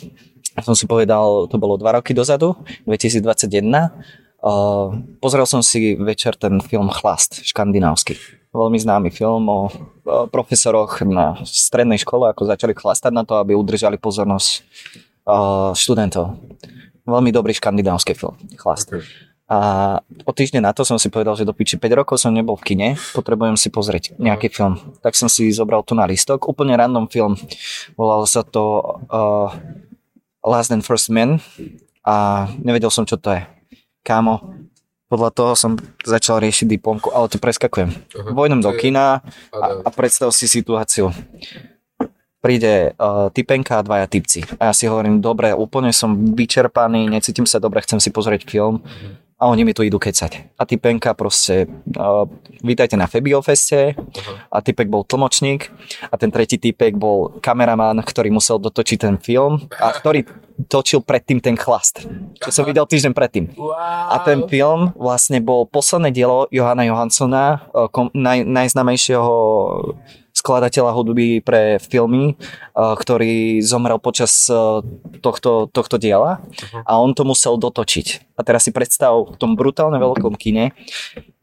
som 0.57 0.73
si 0.73 0.89
povedal, 0.89 1.45
to 1.45 1.61
bolo 1.61 1.77
dva 1.77 2.01
roky 2.01 2.17
dozadu, 2.17 2.57
2021, 2.89 3.93
Uh, 4.37 5.01
pozrel 5.17 5.49
som 5.49 5.65
si 5.65 5.97
večer 5.97 6.37
ten 6.37 6.61
film 6.61 6.93
Chlast, 6.93 7.41
škandinávsky. 7.41 8.21
Veľmi 8.57 8.81
známy 8.81 9.13
film 9.13 9.45
o, 9.45 9.69
profesoroch 10.33 11.05
na 11.05 11.37
strednej 11.45 12.01
škole, 12.01 12.25
ako 12.33 12.49
začali 12.49 12.73
chlastať 12.73 13.13
na 13.13 13.21
to, 13.21 13.37
aby 13.37 13.53
udržali 13.53 14.01
pozornosť 14.01 14.65
študentov. 15.75 16.39
Veľmi 17.07 17.31
dobrý 17.31 17.51
škandinávsky 17.55 18.15
film, 18.15 18.35
Chlast. 18.55 18.91
Okay. 18.91 19.03
A 19.47 19.59
o 20.27 20.31
týždeň 20.35 20.59
na 20.59 20.75
to 20.75 20.83
som 20.83 20.99
si 20.99 21.07
povedal, 21.07 21.39
že 21.39 21.47
do 21.47 21.55
piči 21.55 21.79
5 21.79 22.03
rokov 22.03 22.19
som 22.19 22.35
nebol 22.35 22.59
v 22.59 22.67
kine, 22.67 22.89
potrebujem 23.15 23.55
si 23.55 23.71
pozrieť 23.71 24.19
nejaký 24.19 24.51
film. 24.51 24.75
Tak 24.99 25.15
som 25.15 25.31
si 25.31 25.47
zobral 25.55 25.87
tu 25.87 25.95
na 25.95 26.03
listok, 26.03 26.51
úplne 26.51 26.75
random 26.75 27.07
film. 27.07 27.39
Volal 27.95 28.27
sa 28.27 28.43
to 28.43 28.83
uh, 29.07 29.47
Last 30.43 30.75
and 30.75 30.83
First 30.83 31.07
Man 31.07 31.39
a 32.03 32.47
nevedel 32.59 32.91
som, 32.91 33.07
čo 33.07 33.15
to 33.15 33.39
je. 33.39 33.47
Kámo, 34.03 34.66
podľa 35.07 35.31
toho 35.31 35.51
som 35.55 35.71
začal 36.03 36.43
riešiť 36.43 36.67
diplomku, 36.67 37.11
ale 37.15 37.31
to 37.31 37.39
preskakujem. 37.39 37.91
Aha. 37.91 38.31
Vojdem 38.35 38.59
do 38.59 38.71
kina 38.75 39.23
a, 39.55 39.65
a 39.83 39.89
predstav 39.91 40.31
si 40.35 40.51
situáciu. 40.51 41.15
Príde 42.37 42.93
uh, 42.95 43.33
typenka 43.33 43.81
a 43.81 43.85
dvaja 43.87 44.05
typci. 44.07 44.45
A 44.61 44.69
ja 44.69 44.73
si 44.75 44.85
hovorím, 44.85 45.23
dobre, 45.23 45.55
úplne 45.55 45.89
som 45.95 46.13
vyčerpaný, 46.35 47.09
necítim 47.09 47.49
sa 47.49 47.57
dobre, 47.57 47.81
chcem 47.81 47.97
si 47.97 48.13
pozrieť 48.13 48.45
film. 48.45 48.83
A 49.38 49.53
oni 49.53 49.61
mi 49.61 49.69
tu 49.69 49.85
idú 49.85 50.01
kecať. 50.01 50.57
A 50.57 50.65
typenka 50.65 51.13
proste, 51.13 51.69
uh, 51.93 52.25
vítajte 52.65 52.97
na 52.97 53.05
Fabio 53.05 53.45
Feste. 53.45 53.93
A 54.49 54.65
typek 54.65 54.89
bol 54.89 55.05
tlmočník. 55.05 55.69
A 56.09 56.17
ten 56.17 56.33
tretí 56.33 56.57
typek 56.57 56.97
bol 56.97 57.38
kameraman, 57.38 58.01
ktorý 58.01 58.33
musel 58.33 58.57
dotočiť 58.57 58.97
ten 58.97 59.21
film. 59.21 59.69
A 59.77 59.93
ktorý 59.93 60.25
točil 60.65 61.05
predtým 61.05 61.38
ten 61.38 61.53
chlast. 61.53 62.01
Čo 62.41 62.49
som 62.49 62.65
videl 62.65 62.89
týždeň 62.89 63.13
predtým. 63.13 63.53
Wow. 63.53 63.77
A 64.09 64.25
ten 64.25 64.41
film 64.49 64.97
vlastne 64.97 65.38
bol 65.38 65.69
posledné 65.69 66.09
dielo 66.09 66.49
Johana 66.49 66.89
Johanssona, 66.89 67.61
kom, 67.93 68.09
naj, 68.17 68.41
najznamejšieho 68.41 69.33
skladateľa 70.47 70.95
hudby 70.95 71.43
pre 71.43 71.75
filmy, 71.83 72.31
eh, 72.31 72.95
ktorý 72.95 73.59
zomrel 73.59 73.99
počas 73.99 74.47
eh, 74.47 74.55
tohto, 75.19 75.67
tohto 75.67 75.99
diela 75.99 76.39
a 76.87 76.95
on 76.95 77.11
to 77.11 77.27
musel 77.27 77.59
dotočiť. 77.59 78.39
A 78.39 78.47
teraz 78.47 78.63
si 78.63 78.71
predstav 78.71 79.11
v 79.27 79.35
tom 79.35 79.59
brutálne 79.59 79.99
veľkom 79.99 80.39
kine 80.39 80.71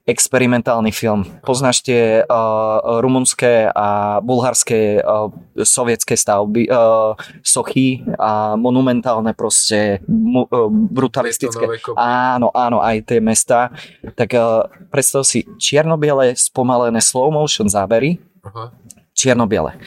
experimentálny 0.04 0.92
film. 0.92 1.24
Poznáš 1.40 1.80
tie 1.80 2.20
uh, 2.20 3.00
rumunské 3.00 3.72
a 3.72 4.20
bulharské 4.20 5.00
uh, 5.00 5.32
sovietské 5.56 6.12
stavby, 6.12 6.68
uh, 6.68 7.16
sochy 7.40 8.04
a 8.20 8.52
monumentálne 8.52 9.32
proste 9.32 10.04
mu, 10.04 10.44
uh, 10.44 10.68
brutalistické. 10.68 11.80
Áno, 11.96 12.52
áno, 12.52 12.84
aj 12.84 13.00
tie 13.08 13.20
mesta. 13.24 13.72
Tak 14.12 14.28
uh, 14.36 14.68
predstav 14.92 15.24
si 15.24 15.48
čierno-biele 15.56 16.36
spomalené 16.36 17.00
slow 17.00 17.32
motion 17.32 17.72
zábery, 17.72 18.20
Aha. 18.44 18.76
Čierno-biele. 19.14 19.78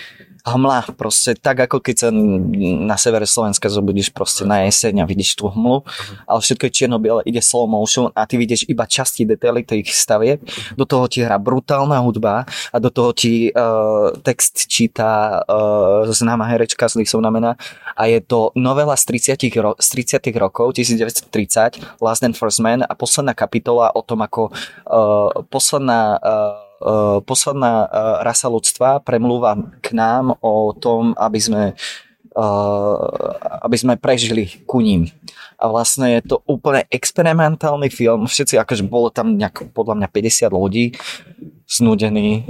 Hmla, 0.47 0.95
proste 0.95 1.36
tak 1.36 1.67
ako 1.67 1.84
keď 1.84 1.95
sa 1.99 2.09
na 2.88 2.95
severe 2.95 3.28
Slovenska 3.28 3.67
zobudíš 3.67 4.15
proste 4.15 4.47
na 4.47 4.63
jeseň 4.63 5.03
a 5.03 5.05
vidíš 5.05 5.36
tú 5.36 5.51
hmlu, 5.51 5.84
ale 6.23 6.39
všetko 6.39 6.71
je 6.71 6.71
čierno-biele, 6.71 7.19
ide 7.28 7.43
slow 7.43 7.67
motion 7.67 8.07
a 8.15 8.23
ty 8.23 8.39
vidíš 8.39 8.63
iba 8.71 8.88
časti 8.88 9.28
detaily 9.28 9.67
tých 9.67 9.91
stavieb, 9.91 10.39
do 10.80 10.88
toho 10.88 11.11
ti 11.11 11.19
hrá 11.19 11.36
brutálna 11.36 11.99
hudba 11.99 12.47
a 12.47 12.78
do 12.80 12.88
toho 12.88 13.11
ti 13.11 13.51
uh, 13.51 14.15
text 14.23 14.71
číta 14.71 15.43
uh, 15.43 16.07
známa 16.07 16.47
herečka 16.47 16.88
z 16.88 17.03
Lisov 17.03 17.19
na 17.19 17.28
mena 17.28 17.59
a 17.99 18.07
je 18.07 18.23
to 18.23 18.55
novela 18.55 18.95
z 18.95 19.36
30, 19.36 19.51
ro- 19.59 19.75
z 19.75 19.88
30 20.15 20.32
rokov, 20.39 20.71
1930, 20.80 21.99
Last 21.99 22.23
and 22.23 22.39
First 22.39 22.63
Man 22.63 22.88
a 22.88 22.93
posledná 22.95 23.36
kapitola 23.36 23.91
o 23.91 23.99
tom, 23.99 24.23
ako 24.23 24.55
uh, 24.88 25.43
posledná 25.51 26.15
uh, 26.23 26.66
posledná 27.25 27.86
uh, 27.86 27.89
rasa 28.21 28.47
ľudstva 28.47 29.01
premlúva 29.01 29.57
k 29.82 29.97
nám 29.97 30.38
o 30.41 30.73
tom, 30.78 31.17
aby 31.17 31.39
sme 31.41 31.63
uh, 32.38 32.97
aby 33.65 33.75
sme 33.78 33.93
prežili 33.97 34.61
ku 34.69 34.80
ním. 34.80 35.09
A 35.57 35.65
vlastne 35.73 36.21
je 36.21 36.21
to 36.21 36.45
úplne 36.45 36.86
experimentálny 36.93 37.89
film. 37.89 38.30
Všetci, 38.30 38.61
akože 38.61 38.86
bolo 38.86 39.09
tam 39.09 39.41
nejak, 39.41 39.73
podľa 39.73 39.97
mňa 39.97 40.07
50 40.13 40.53
ľudí 40.53 40.86
znudení. 41.65 42.45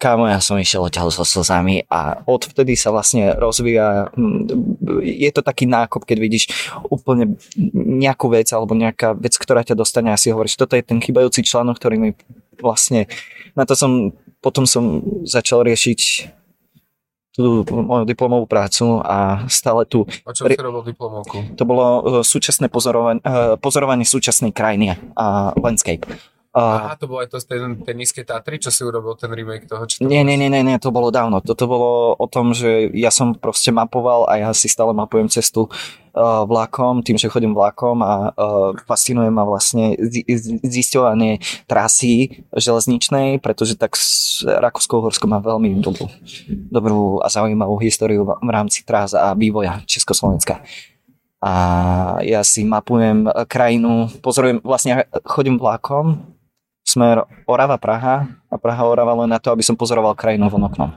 Kámo, 0.00 0.24
ja 0.24 0.40
som 0.40 0.56
išiel 0.56 0.88
odtiaľ 0.88 1.12
so 1.12 1.28
slzami 1.28 1.84
a 1.92 2.24
odvtedy 2.24 2.72
sa 2.72 2.88
vlastne 2.88 3.36
rozvíja, 3.36 4.08
hm, 4.16 4.48
je 5.04 5.28
to 5.28 5.44
taký 5.44 5.68
nákop, 5.68 6.08
keď 6.08 6.16
vidíš 6.24 6.44
úplne 6.88 7.36
nejakú 7.76 8.32
vec 8.32 8.48
alebo 8.48 8.72
nejaká 8.72 9.12
vec, 9.12 9.36
ktorá 9.36 9.60
ťa 9.60 9.76
dostane 9.76 10.08
a 10.08 10.16
si 10.16 10.32
hovoríš, 10.32 10.56
toto 10.56 10.72
je 10.72 10.88
ten 10.88 11.04
chybajúci 11.04 11.44
článok, 11.44 11.76
ktorý 11.76 11.96
mi 12.00 12.10
vlastne, 12.60 13.10
na 13.56 13.64
to 13.64 13.74
som, 13.74 14.14
potom 14.44 14.64
som 14.64 15.04
začal 15.24 15.64
riešiť 15.64 16.00
tú 17.30 17.62
moju 17.64 18.04
diplomovú 18.04 18.44
prácu 18.50 18.98
a 19.06 19.46
stále 19.46 19.86
tu 19.86 20.02
A 20.26 20.34
čo 20.34 20.50
si 20.50 20.58
robil 20.58 20.82
diplomovku? 20.92 21.54
to 21.54 21.62
bolo 21.62 21.86
uh, 21.86 22.02
súčasné 22.26 22.66
pozorovanie, 22.66 23.22
pozorovanie 23.62 24.02
súčasnej 24.02 24.50
krajiny 24.50 24.98
a 25.14 25.54
landscape. 25.54 26.04
Uh, 26.50 26.90
Aha, 26.90 26.98
to 26.98 27.06
bolo 27.06 27.22
aj 27.22 27.30
to 27.30 27.38
z 27.38 27.46
tej, 27.46 27.58
tej 27.86 27.94
nízkej 27.94 28.24
Tatry, 28.26 28.58
čo 28.58 28.74
si 28.74 28.82
urobil 28.82 29.14
ten 29.14 29.30
remake 29.30 29.70
toho? 29.70 29.86
Či 29.86 30.02
to 30.02 30.10
nie, 30.10 30.26
nie, 30.26 30.34
nie, 30.34 30.50
nie, 30.50 30.66
nie, 30.66 30.82
to 30.82 30.90
bolo 30.90 31.14
dávno. 31.14 31.38
Toto 31.38 31.70
bolo 31.70 32.18
o 32.18 32.26
tom, 32.26 32.50
že 32.50 32.90
ja 32.90 33.14
som 33.14 33.38
proste 33.38 33.70
mapoval 33.70 34.26
a 34.26 34.34
ja 34.34 34.50
si 34.50 34.66
stále 34.66 34.90
mapujem 34.90 35.30
cestu 35.30 35.70
vlakom, 36.16 37.02
tým, 37.06 37.14
že 37.14 37.30
chodím 37.30 37.54
vlakom 37.54 38.02
a 38.02 38.34
uh, 38.34 38.74
fascinuje 38.84 39.30
ma 39.30 39.46
vlastne 39.46 39.94
zi- 39.98 40.26
zi- 40.26 40.60
zisťovanie 40.62 41.38
trasy 41.70 42.44
železničnej, 42.54 43.38
pretože 43.38 43.78
tak 43.78 43.94
Rakúsko-Uhorsko 44.44 45.30
má 45.30 45.38
veľmi 45.38 45.78
dobrú, 45.78 46.10
dobrú 46.48 47.22
a 47.22 47.30
zaujímavú 47.30 47.78
históriu 47.78 48.26
v 48.26 48.50
rámci 48.50 48.82
trás 48.82 49.14
a 49.14 49.32
vývoja 49.38 49.82
Československa. 49.86 50.62
A 51.40 51.52
ja 52.20 52.44
si 52.44 52.68
mapujem 52.68 53.24
krajinu, 53.48 54.12
pozorujem, 54.20 54.60
vlastne 54.60 55.08
chodím 55.24 55.56
vlakom, 55.56 56.20
smer 56.84 57.24
Orava-Praha 57.48 58.28
a 58.50 58.56
Praha-Orava 58.58 59.24
len 59.24 59.30
na 59.30 59.38
to, 59.38 59.54
aby 59.54 59.64
som 59.64 59.78
pozoroval 59.78 60.18
krajinu 60.18 60.50
von 60.50 60.66
oknom. 60.66 60.90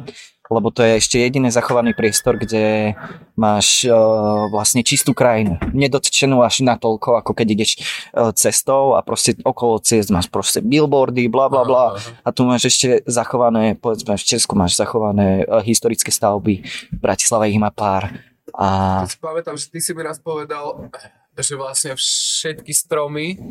Lebo 0.53 0.69
to 0.69 0.85
je 0.85 1.01
ešte 1.01 1.17
jediný 1.17 1.49
zachovaný 1.49 1.97
priestor, 1.97 2.38
kde 2.38 2.93
máš 3.34 3.89
uh, 3.89 4.45
vlastne 4.53 4.85
čistú 4.85 5.17
krajinu. 5.17 5.57
Nedotčenú 5.73 6.45
až 6.45 6.61
natoľko, 6.61 7.19
ako 7.25 7.31
keď 7.34 7.47
ideš 7.57 7.71
uh, 8.13 8.30
cestou 8.38 8.93
a 8.93 9.01
proste 9.01 9.34
okolo 9.41 9.81
ciest 9.81 10.13
máš 10.13 10.30
proste 10.30 10.61
billboardy, 10.61 11.25
bla 11.25 11.49
bla 11.49 11.65
bla. 11.65 11.97
A 12.21 12.30
tu 12.30 12.45
máš 12.45 12.69
ešte 12.69 13.01
zachované, 13.09 13.73
povedzme 13.73 14.13
v 14.13 14.23
Česku 14.23 14.53
máš 14.53 14.77
zachované 14.77 15.43
uh, 15.49 15.59
historické 15.65 16.13
stavby, 16.13 16.61
v 16.93 16.99
Bratislave 17.01 17.49
ich 17.49 17.57
má 17.57 17.73
pár. 17.73 18.13
A 18.53 19.01
pamätám, 19.17 19.57
že 19.57 19.65
ty 19.65 19.81
si 19.81 19.97
mi 19.97 20.05
raz 20.05 20.21
povedal, 20.21 20.93
že 21.38 21.57
vlastne 21.57 21.91
všetky 21.97 22.72
stromy 22.73 23.41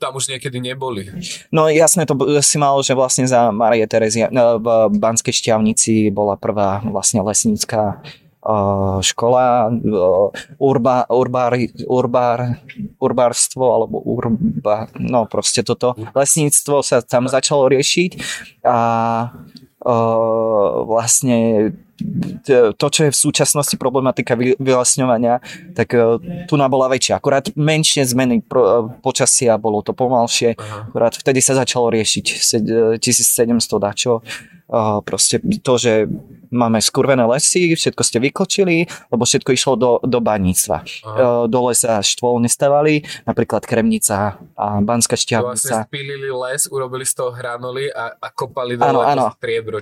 tam 0.00 0.16
už 0.16 0.32
niekedy 0.32 0.58
neboli. 0.64 1.06
No 1.52 1.68
jasné, 1.68 2.08
to 2.08 2.16
si 2.40 2.56
mal, 2.56 2.80
že 2.80 2.96
vlastne 2.96 3.28
za 3.28 3.52
Marie 3.52 3.84
Terezia 3.84 4.32
no, 4.32 4.56
v 4.58 4.96
Banskej 4.96 5.30
šťavnici 5.36 6.08
bola 6.10 6.40
prvá 6.40 6.80
vlastne 6.88 7.20
lesnícka 7.20 8.00
škola, 9.04 9.68
urba, 10.56 11.04
urbár, 11.12 11.52
urbár, 11.84 12.56
urbárstvo 12.96 13.64
alebo 13.68 14.00
urba, 14.00 14.88
no 14.96 15.28
proste 15.28 15.60
toto 15.60 15.92
lesníctvo 16.16 16.80
sa 16.80 17.04
tam 17.04 17.28
začalo 17.28 17.68
riešiť 17.68 18.10
a 18.64 18.78
vlastne 20.88 21.68
to, 22.74 22.86
čo 22.90 23.00
je 23.06 23.10
v 23.12 23.18
súčasnosti 23.18 23.76
problematika 23.76 24.34
vy- 24.34 24.56
vylesňovania, 24.56 25.40
tak 25.74 25.92
uh, 25.92 26.16
tu 26.48 26.54
bola 26.56 26.88
väčšia. 26.88 27.16
Akurát 27.16 27.50
menšie 27.54 28.06
zmeny 28.06 28.40
uh, 28.42 28.88
počasia, 29.02 29.58
bolo 29.60 29.82
to 29.82 29.92
pomalšie. 29.92 30.54
Aha. 30.56 30.88
Akurát 30.88 31.14
vtedy 31.14 31.42
sa 31.42 31.54
začalo 31.54 31.90
riešiť 31.90 32.26
se- 32.26 32.62
1700 32.98 33.78
dačo. 33.78 34.22
Uh, 34.70 35.02
proste 35.02 35.42
to, 35.66 35.74
že 35.82 36.06
máme 36.54 36.78
skurvené 36.78 37.26
lesy, 37.26 37.74
všetko 37.74 38.02
ste 38.06 38.22
vykočili, 38.22 38.86
lebo 39.10 39.26
všetko 39.26 39.50
išlo 39.50 39.74
do, 39.74 39.90
do 40.06 40.22
baníctva. 40.22 40.86
Aha. 41.02 41.50
Dole 41.50 41.74
sa 41.74 41.98
štôl 41.98 42.38
nestavali, 42.38 43.02
napríklad 43.26 43.66
Kremnica 43.66 44.38
a 44.54 44.78
Banská 44.78 45.18
To 45.18 45.50
vlastne 45.50 45.74
šťavnica. 45.74 45.74
spílili 45.90 46.30
les, 46.30 46.70
urobili 46.70 47.02
z 47.02 47.18
toho 47.18 47.34
hranuly 47.34 47.90
a, 47.90 48.14
a 48.14 48.28
kopali 48.30 48.78
Áno, 48.78 49.02
dole 49.02 49.10
áno. 49.10 49.26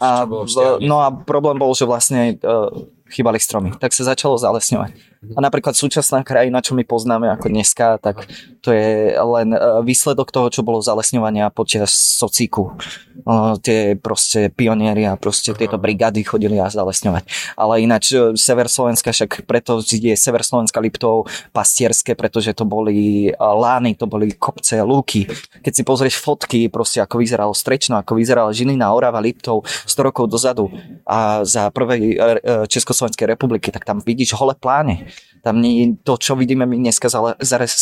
či 0.01 0.09
A, 0.09 0.25
čo 0.25 0.25
bolo 0.25 0.45
v 0.49 0.49
no 0.81 0.97
a 1.05 1.13
problém 1.13 1.61
bol, 1.61 1.77
že 1.77 1.85
vlastne 1.85 2.08
uh, 2.41 2.69
chýbali 3.09 3.41
stromy. 3.41 3.73
Tak 3.77 3.93
sa 3.93 4.15
začalo 4.15 4.37
zalesňovať. 4.41 4.93
A 5.19 5.39
napríklad 5.43 5.75
súčasná 5.75 6.23
krajina, 6.23 6.63
čo 6.63 6.79
my 6.79 6.87
poznáme 6.87 7.27
ako 7.35 7.51
dneska, 7.51 7.99
tak 7.99 8.31
to 8.63 8.71
je 8.71 9.19
len 9.19 9.51
uh, 9.51 9.83
výsledok 9.83 10.31
toho, 10.31 10.47
čo 10.51 10.63
bolo 10.63 10.79
zalesňovania 10.79 11.51
počas 11.51 11.91
socíku. 11.91 12.79
Uh, 13.27 13.59
tie 13.59 13.99
proste 13.99 14.49
pionieri 14.55 15.11
a 15.11 15.19
proste 15.19 15.51
tieto 15.59 15.75
brigády 15.75 16.23
chodili 16.23 16.63
a 16.63 16.71
zalesňovať. 16.71 17.55
Ale 17.59 17.83
ináč 17.83 18.15
uh, 18.15 18.31
sever 18.39 18.71
Slovenska, 18.71 19.11
však 19.11 19.43
preto 19.43 19.83
je 19.83 20.15
sever 20.15 20.47
Slovenska 20.47 20.79
Liptov 20.79 21.27
pastierské, 21.51 22.15
pretože 22.15 22.55
to 22.55 22.63
boli 22.63 23.35
lány, 23.35 23.99
to 23.99 24.07
boli 24.07 24.31
kopce, 24.39 24.79
lúky. 24.87 25.27
Keď 25.67 25.73
si 25.75 25.83
pozrieš 25.83 26.17
fotky, 26.23 26.71
proste 26.71 27.03
ako 27.03 27.19
vyzeralo 27.19 27.53
Strečno, 27.53 27.99
ako 27.99 28.15
vyzerala 28.15 28.55
Žilina, 28.55 28.95
Orava, 28.95 29.19
Liptov 29.19 29.67
100 29.67 30.07
rokov 30.07 30.31
dozadu 30.31 30.71
a 31.09 31.43
za 31.43 31.73
prvej 31.73 32.01
e, 32.01 32.15
e, 32.15 32.39
Československej 32.69 33.27
republiky, 33.27 33.73
tak 33.73 33.85
tam 33.89 33.99
vidíš 34.05 34.37
holé 34.37 34.55
pláne. 34.55 35.08
Tam 35.39 35.63
nie, 35.63 35.95
to, 36.03 36.19
čo 36.19 36.35
vidíme 36.35 36.67
my 36.67 36.75
dneska 36.75 37.07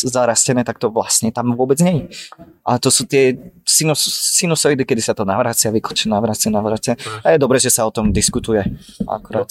zarastené, 0.05 0.61
tak 0.63 0.77
to 0.77 0.93
vlastne 0.93 1.33
tam 1.33 1.57
vôbec 1.57 1.81
nie 1.81 2.05
je. 2.05 2.05
Ale 2.63 2.79
to 2.79 2.93
sú 2.93 3.09
tie 3.09 3.33
sinus, 3.65 4.05
sinusoidy, 4.37 4.85
kedy 4.85 5.01
sa 5.01 5.17
to 5.17 5.25
navracia, 5.25 5.73
vykočí, 5.73 6.13
navracia, 6.13 6.53
navracia. 6.53 6.95
A 7.25 7.33
je 7.33 7.41
dobré, 7.41 7.57
že 7.57 7.73
sa 7.73 7.89
o 7.89 7.95
tom 7.95 8.13
diskutuje. 8.13 8.61
Akurát. 9.09 9.49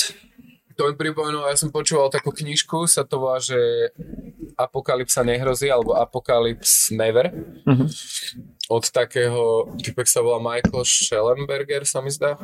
To 0.76 0.92
mi 0.92 0.94
pripomenulo, 1.00 1.48
ja 1.48 1.56
som 1.56 1.72
počúval 1.72 2.12
takú 2.12 2.36
knižku, 2.36 2.84
sa 2.84 3.08
to 3.08 3.24
volá, 3.24 3.40
že 3.40 3.56
Apokalypsa 4.60 5.24
nehrozí, 5.24 5.72
alebo 5.72 5.96
Apocalypse 5.96 6.92
Never. 6.92 7.32
Mhm. 7.64 7.88
Od 8.68 8.84
takého, 8.92 9.72
typek 9.80 10.04
sa 10.04 10.20
volá 10.20 10.44
Michael 10.44 10.84
Schellenberger, 10.84 11.88
sa 11.88 12.04
mi 12.04 12.12
zdá. 12.12 12.36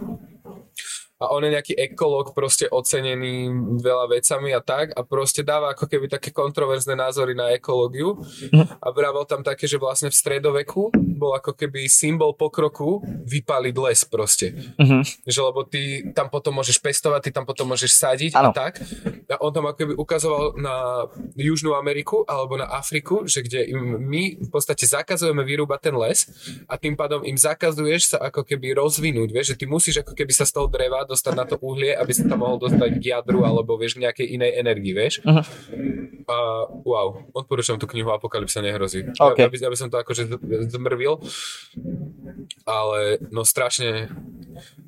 A 1.22 1.30
on 1.30 1.45
je 1.45 1.53
nejaký 1.53 1.77
ekológ, 1.77 2.34
proste 2.34 2.65
ocenený 2.65 3.45
veľa 3.77 4.10
vecami 4.10 4.49
a 4.52 4.60
tak 4.60 4.89
a 4.98 5.06
proste 5.06 5.45
dáva 5.45 5.72
ako 5.72 5.85
keby 5.85 6.10
také 6.10 6.34
kontroverzné 6.34 6.98
názory 6.98 7.38
na 7.38 7.53
ekológiu 7.53 8.18
a 8.81 8.88
vravel 8.89 9.23
tam 9.30 9.45
také, 9.45 9.69
že 9.69 9.77
vlastne 9.77 10.10
v 10.10 10.18
stredoveku 10.18 10.89
bol 10.98 11.38
ako 11.38 11.53
keby 11.53 11.85
symbol 11.85 12.34
pokroku 12.34 13.06
vypaliť 13.06 13.76
les 13.77 14.02
proste 14.03 14.48
Mhm. 14.81 15.06
že 15.30 15.39
lebo 15.39 15.61
ty 15.64 16.10
tam 16.18 16.34
potom 16.34 16.57
môžeš 16.57 16.81
pestovať, 16.81 17.30
ty 17.30 17.31
tam 17.31 17.45
potom 17.45 17.69
môžeš 17.69 17.91
sadiť 17.93 18.31
Áno. 18.34 18.49
a 18.49 18.57
tak. 18.57 18.81
A 19.30 19.38
on 19.38 19.53
tam 19.53 19.69
ako 19.69 19.77
keby 19.77 19.93
ukazoval 19.93 20.57
na 20.57 21.06
Južnú 21.38 21.77
Ameriku 21.77 22.26
alebo 22.26 22.57
na 22.57 22.65
Afriku, 22.65 23.30
že 23.30 23.45
kde 23.45 23.69
im 23.69 24.02
my 24.02 24.41
v 24.41 24.49
podstate 24.49 24.89
zakazujeme 24.89 25.45
vyrúbať 25.45 25.80
ten 25.91 25.95
les 25.95 26.26
a 26.65 26.76
tým 26.76 26.98
pádom 26.98 27.22
im 27.22 27.38
zakazuješ 27.38 28.15
sa 28.15 28.18
ako 28.18 28.41
keby 28.41 28.73
rozvinúť, 28.73 29.30
vieš, 29.30 29.53
že 29.53 29.60
ty 29.61 29.65
musíš 29.69 30.02
ako 30.02 30.18
keby 30.18 30.34
sa 30.34 30.49
z 30.49 30.57
toho 30.57 30.65
dreva 30.65 31.06
dostať 31.11 31.33
na 31.35 31.43
to 31.43 31.59
uhlie, 31.59 31.91
aby 31.91 32.11
sa 32.15 32.23
tam 32.23 32.47
mohol 32.47 32.55
dostať 32.55 33.03
k 33.03 33.11
jadru 33.11 33.43
alebo 33.43 33.75
vieš 33.75 33.99
k 33.99 34.07
nejakej 34.07 34.27
inej 34.39 34.51
energii, 34.55 34.93
vieš. 34.95 35.19
Mhm. 35.27 35.43
A 36.31 36.35
wow, 36.88 37.27
odporúčam 37.35 37.75
tú 37.75 37.91
knihu 37.91 38.07
Apokalypsa 38.15 38.63
nehrozí. 38.63 39.03
OK. 39.19 39.39
Aby, 39.43 39.59
aby 39.59 39.75
som 39.75 39.91
to 39.91 39.99
akože 39.99 40.31
zmrvil. 40.71 41.19
Ale 42.63 43.19
no 43.35 43.43
strašne 43.43 44.07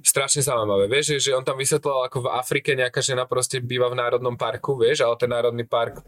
strašne 0.03 0.43
zaujímavé. 0.43 0.91
Vieš, 0.91 1.17
že, 1.17 1.31
že 1.31 1.35
on 1.35 1.43
tam 1.47 1.55
vysvetloval, 1.55 2.07
ako 2.07 2.27
v 2.27 2.31
Afrike 2.35 2.75
nejaká 2.75 2.99
žena 2.99 3.23
proste 3.23 3.63
býva 3.63 3.87
v 3.87 3.99
národnom 3.99 4.35
parku, 4.35 4.75
vieš, 4.75 5.07
ale 5.07 5.15
ten 5.15 5.31
národný 5.31 5.63
park 5.63 6.03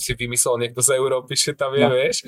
si 0.00 0.16
vymyslel 0.16 0.58
niekto 0.58 0.80
z 0.80 0.96
Európy, 0.98 1.36
že 1.36 1.52
tam 1.54 1.76
je, 1.76 1.84
No. 1.86 1.92
vieš. 1.94 2.24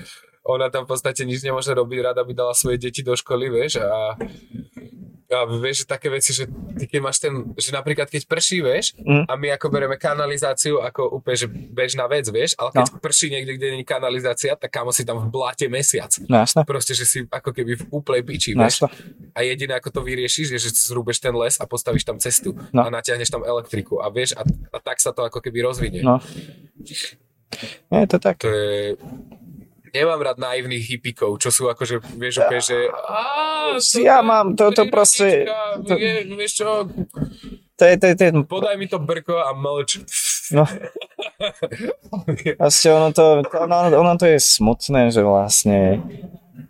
Ona 0.46 0.70
tam 0.70 0.86
v 0.86 0.94
podstate 0.94 1.26
nič 1.26 1.42
nemôže 1.42 1.74
robiť, 1.74 1.98
rada 2.06 2.22
by 2.22 2.30
dala 2.30 2.54
svoje 2.54 2.78
deti 2.78 3.02
do 3.02 3.18
školy, 3.18 3.50
vieš, 3.50 3.82
a, 3.82 4.14
a 5.28 5.38
vieš, 5.44 5.82
že 5.82 5.86
také 5.86 6.06
veci, 6.06 6.30
že 6.30 6.46
ty 6.74 6.86
keď 6.86 7.00
máš 7.00 7.18
ten, 7.18 7.30
že 7.52 7.70
napríklad 7.70 8.06
keď 8.06 8.22
prší, 8.24 8.58
vieš, 8.60 8.94
Mm. 8.96 9.24
a 9.24 9.32
my 9.34 9.48
ako 9.52 9.66
bereme 9.68 9.96
kanalizáciu 9.96 10.78
ako 10.78 11.18
úplne, 11.18 11.36
že 11.36 11.46
bežná 11.48 12.06
vec, 12.06 12.26
vieš, 12.26 12.54
ale 12.54 12.70
keď 12.72 12.84
No. 12.88 12.98
prší 12.98 13.26
niekde, 13.28 13.52
kde 13.54 13.66
nie 13.72 13.82
je 13.82 13.88
kanalizácia, 13.88 14.52
tak 14.52 14.70
kamo 14.70 14.90
si 14.90 15.02
tam 15.02 15.18
v 15.18 15.28
bláte 15.28 15.66
mesiac. 15.66 16.10
No 16.24 16.38
jasné. 16.38 16.62
Proste, 16.62 16.92
že 16.92 17.02
si 17.02 17.18
ako 17.24 17.50
keby 17.50 17.72
v 17.74 17.84
úplnej 17.90 18.22
piči, 18.22 18.54
No 18.54 18.62
vieš. 18.62 18.86
A 19.32 19.42
jediné, 19.42 19.74
ako 19.74 19.90
to 19.90 20.00
vyriešiš, 20.00 20.54
je, 20.54 20.58
že 20.58 20.70
zrúbeš 20.72 21.18
ten 21.18 21.32
les 21.32 21.58
a 21.58 21.64
postavíš 21.64 22.02
tam 22.02 22.16
cestu 22.16 22.54
No. 22.70 22.82
a 22.82 22.88
natiahneš 22.88 23.28
tam 23.28 23.42
elektriku 23.42 23.98
a 23.98 24.08
vieš, 24.08 24.32
a, 24.32 24.46
a 24.46 24.78
tak 24.78 24.98
sa 24.98 25.10
to 25.10 25.22
ako 25.22 25.40
keby 25.40 25.60
rozvinie. 25.60 26.00
No. 26.00 26.22
Je 27.90 28.06
to 28.06 28.18
tak. 28.18 28.38
To 28.38 28.48
je... 28.48 28.94
Nemám 29.88 30.20
rád 30.22 30.38
naivných 30.38 30.84
hippíkov, 30.88 31.38
čo 31.38 31.48
sú 31.48 31.66
akože, 31.66 32.00
vieš, 32.14 32.40
úplne, 32.40 32.60
že... 32.60 32.76
"Á, 32.88 33.20
to 33.76 33.98
Ja 33.98 34.20
mám, 34.20 34.54
to- 34.54 34.70
to 34.70 34.86
proste- 34.86 35.46
vieš 36.30 36.52
čo, 36.56 36.88
To 37.76 37.84
je, 37.84 37.94
to 37.94 38.06
je, 38.06 38.14
to 38.14 38.22
je, 38.22 38.30
podaj 38.42 38.74
mi 38.74 38.86
to 38.86 38.96
brko 38.96 39.36
a 39.36 39.52
mlč. 39.52 40.00
no, 40.50 40.64
Proste 42.58 42.88
ono 42.88 43.12
to, 43.12 43.24
ono, 43.52 43.76
ono 43.92 44.12
to 44.14 44.24
je 44.24 44.38
smutné, 44.38 45.10
že 45.10 45.20
vlastne 45.20 46.00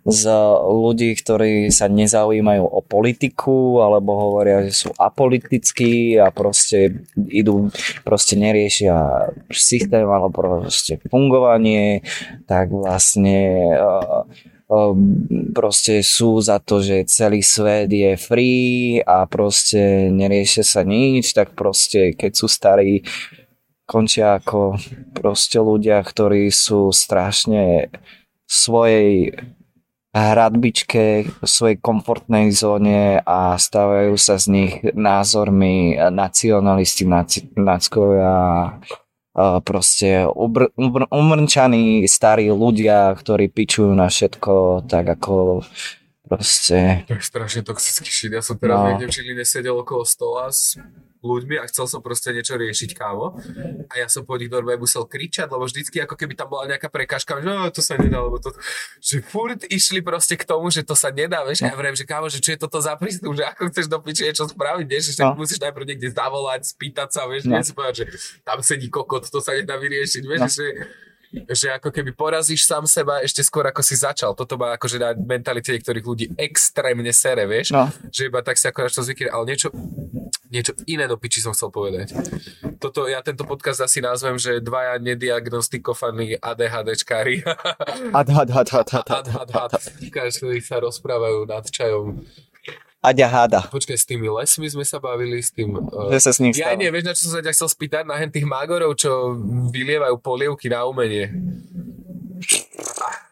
z 0.07 0.23
ľudí, 0.63 1.11
ktorí 1.19 1.67
sa 1.67 1.91
nezaujímajú 1.91 2.63
o 2.63 2.79
politiku 2.79 3.83
alebo 3.83 4.15
hovoria, 4.15 4.63
že 4.63 4.87
sú 4.87 4.89
apolitickí 4.95 6.15
a 6.15 6.31
proste 6.31 7.03
idú, 7.27 7.67
proste 8.07 8.39
neriešia 8.39 9.27
systém 9.51 10.07
alebo 10.07 10.31
proste 10.31 10.99
fungovanie, 11.11 12.07
tak 12.47 12.71
vlastne 12.71 13.67
uh, 13.75 14.23
uh, 14.71 14.95
proste 15.51 15.99
sú 15.99 16.39
za 16.39 16.63
to, 16.63 16.79
že 16.79 17.07
celý 17.11 17.43
svet 17.43 17.91
je 17.91 18.15
free 18.15 19.03
a 19.03 19.27
proste 19.27 20.07
neriešia 20.07 20.63
sa 20.63 20.81
nič, 20.87 21.35
tak 21.35 21.51
proste 21.51 22.15
keď 22.15 22.31
sú 22.31 22.47
starí, 22.47 23.03
končia 23.87 24.35
ako 24.39 24.75
proste 25.15 25.63
ľudia, 25.63 26.03
ktorí 26.03 26.51
sú 26.51 26.91
strašne 26.91 27.87
svojej 28.47 29.35
hradbičke, 30.33 31.05
v 31.41 31.47
svojej 31.47 31.77
komfortnej 31.77 32.49
zóne 32.49 33.21
a 33.21 33.55
stávajú 33.55 34.17
sa 34.17 34.41
z 34.41 34.45
nich 34.49 34.73
názormi 34.93 35.97
nacionalisti, 36.09 37.03
naci, 37.05 37.39
nackovia 37.53 38.33
a 39.37 39.61
proste 39.61 40.25
ubr, 40.25 40.73
ubr, 40.73 41.05
umrčaní 41.13 42.09
starí 42.09 42.49
ľudia, 42.49 43.13
ktorí 43.13 43.53
pičujú 43.53 43.93
na 43.93 44.09
všetko, 44.09 44.85
tak 44.89 45.05
ako 45.13 45.61
proste... 46.25 47.05
To 47.05 47.13
je 47.13 47.21
strašne 47.21 47.61
toxický 47.61 48.09
shit. 48.09 48.33
Ja 48.33 48.41
som 48.41 48.57
teraz 48.57 48.81
No. 48.81 48.89
niekde 48.89 49.05
v 49.05 49.13
Žiline 49.13 49.45
sedel 49.45 49.77
okolo 49.77 50.03
stola 50.09 50.49
s 50.49 50.81
ľuďmi 51.23 51.57
a 51.57 51.65
chcel 51.65 51.89
som 51.89 51.99
proste 51.99 52.29
niečo 52.29 52.55
riešiť, 52.55 52.93
kámo. 52.93 53.37
A 53.89 53.93
ja 53.97 54.07
som 54.07 54.21
po 54.21 54.37
nich 54.37 54.47
normálne 54.47 54.79
musel 54.79 55.03
kričať, 55.03 55.49
lebo 55.49 55.65
vždycky 55.65 56.01
ako 56.01 56.13
keby 56.13 56.37
tam 56.37 56.47
bola 56.49 56.69
nejaká 56.69 56.87
prekážka, 56.87 57.41
že 57.41 57.47
no, 57.47 57.67
to 57.69 57.81
sa 57.81 57.97
nedá, 57.97 58.21
lebo 58.21 58.37
to... 58.37 58.53
Že 59.01 59.15
furt 59.25 59.61
išli 59.67 59.99
proste 60.01 60.37
k 60.37 60.45
tomu, 60.45 60.69
že 60.69 60.85
to 60.85 60.93
sa 60.93 61.09
nedá, 61.09 61.41
vieš. 61.43 61.65
A 61.65 61.71
ja 61.71 61.75
vrem, 61.75 61.93
že 61.97 62.05
kámo, 62.05 62.29
že 62.29 62.37
čo 62.37 62.53
je 62.53 62.59
toto 62.59 62.77
za 62.77 62.93
prístup, 62.95 63.33
že 63.33 63.43
ako 63.43 63.69
chceš 63.73 63.87
do 63.89 63.97
piči 63.99 64.29
niečo 64.29 64.45
spraviť, 64.45 64.85
vieš, 64.85 65.17
že 65.17 65.23
No. 65.25 65.33
musíš 65.33 65.59
najprv 65.59 65.85
niekde 65.87 66.09
zavolať, 66.13 66.61
spýtať 66.71 67.09
sa, 67.11 67.25
vieš, 67.25 67.49
No. 67.49 67.57
si 67.59 67.73
povedať, 67.73 67.95
že 68.01 68.05
tam 68.45 68.61
sedí 68.61 68.87
kokot, 68.87 69.25
to 69.25 69.39
sa 69.41 69.57
nedá 69.57 69.75
vyriešiť, 69.75 70.23
vieš, 70.23 70.41
No. 70.41 70.49
že 70.49 70.65
že 71.51 71.75
ako 71.75 71.91
keby 71.91 72.15
porazíš 72.15 72.63
sám 72.63 72.87
seba 72.87 73.19
ešte 73.19 73.43
skôr 73.43 73.67
ako 73.67 73.83
si 73.83 73.99
začal. 73.99 74.31
Toto 74.31 74.55
má 74.55 74.71
akože 74.79 74.95
na 74.95 75.11
mentalite 75.11 75.75
niektorých 75.75 76.05
ľudí 76.07 76.25
extrémne 76.39 77.11
sere, 77.11 77.43
vieš? 77.43 77.75
No. 77.75 77.91
Že 78.15 78.31
iba 78.31 78.39
tak 78.39 78.55
si 78.55 78.63
ako 78.63 78.79
na 78.79 78.87
to 78.87 79.03
zvykne, 79.03 79.27
ale 79.27 79.43
niečo, 79.43 79.67
niečo 80.47 80.71
iné 80.87 81.07
do 81.07 81.15
piči 81.15 81.39
som 81.39 81.51
chcel 81.51 81.69
povedať. 81.69 82.11
Toto, 82.79 83.05
ja 83.05 83.19
tento 83.19 83.43
podcast 83.43 83.83
asi 83.83 83.99
nazvem, 83.99 84.35
že 84.35 84.59
dvaja 84.59 84.97
nediagnostikovaní 84.97 86.39
ADHDčkári. 86.39 87.43
Had, 88.13 88.29
had, 88.37 88.49
had, 88.49 88.67
had, 88.69 88.87
had, 88.89 89.05
Had, 89.07 89.27
had, 89.27 89.49
had. 89.51 89.71
Ktorí 90.07 90.59
sa 90.63 90.79
rozprávajú 90.79 91.45
nad 91.45 91.67
čajom. 91.67 92.23
Aďa 92.97 93.27
háda. 93.29 93.59
Počkaj, 93.69 93.93
s 93.93 94.05
tými 94.09 94.25
lesmi 94.27 94.67
sme 94.67 94.81
sa 94.81 94.97
bavili, 94.97 95.39
s 95.39 95.53
tým... 95.53 95.69
Uh, 95.79 96.09
Že 96.11 96.19
sa 96.19 96.31
s 96.33 96.39
ním 96.41 96.51
ja 96.51 96.73
stalo. 96.73 96.81
nie, 96.81 96.89
vieš, 96.89 97.05
na 97.05 97.13
čo 97.13 97.21
som 97.29 97.33
sa 97.37 97.41
ťa 97.45 97.53
chcel 97.53 97.69
spýtať? 97.69 98.03
Na 98.09 98.17
hen 98.17 98.33
tých 98.33 98.43
mágorov, 98.43 98.97
čo 98.97 99.37
vylievajú 99.69 100.17
polievky 100.17 100.67
na 100.67 100.83
umenie. 100.83 101.29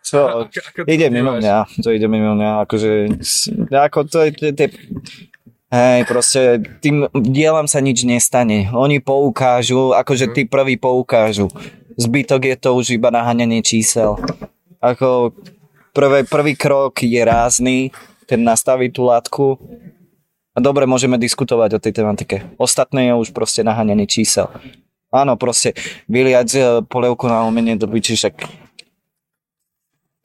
Čo, 0.05 0.17
Ako- 0.45 0.53
ako 0.53 0.79
to 0.85 0.91
ide 0.93 1.09
mimo 1.09 1.33
mňa, 1.33 1.81
to 1.81 1.89
ide 1.91 2.05
mimo 2.05 2.37
mňa, 2.37 2.61
akože, 2.69 2.91
ako 3.73 3.97
je, 4.05 4.53
to 4.53 4.61
je 4.63 4.69
hej, 5.75 5.99
proste 6.07 6.63
tým 6.79 7.11
dielam 7.11 7.67
sa 7.67 7.83
nič 7.83 8.07
nestane. 8.07 8.71
Oni 8.71 9.03
poukážu, 9.03 9.91
akože 9.91 10.31
tí 10.31 10.47
prví 10.47 10.79
poukážu. 10.79 11.51
Zbytok 11.99 12.47
je 12.47 12.55
to 12.55 12.75
už 12.79 12.95
iba 12.95 13.11
naháňanie 13.11 13.59
čísel. 13.59 14.15
Ako 14.79 15.35
prvé, 15.91 16.23
prvý 16.23 16.55
krok 16.55 17.03
je 17.03 17.19
rázny, 17.19 17.91
ten 18.27 18.43
nastaví 18.43 18.91
tú 18.91 19.07
látku. 19.07 19.59
A 20.55 20.63
dobre, 20.63 20.87
môžeme 20.87 21.19
diskutovať 21.19 21.75
o 21.75 21.83
tej 21.83 21.99
tematike. 21.99 22.47
Ostatné 22.55 23.11
je 23.11 23.27
už 23.27 23.35
proste 23.35 23.59
naháňanie 23.59 24.07
čísel. 24.07 24.47
Áno, 25.11 25.35
proste 25.35 25.75
vyliať 26.11 26.49
eh, 26.55 26.63
polievku 26.83 27.27
na 27.27 27.43
umenie 27.43 27.75
do 27.79 27.87
biči, 27.87 28.15
však 28.15 28.65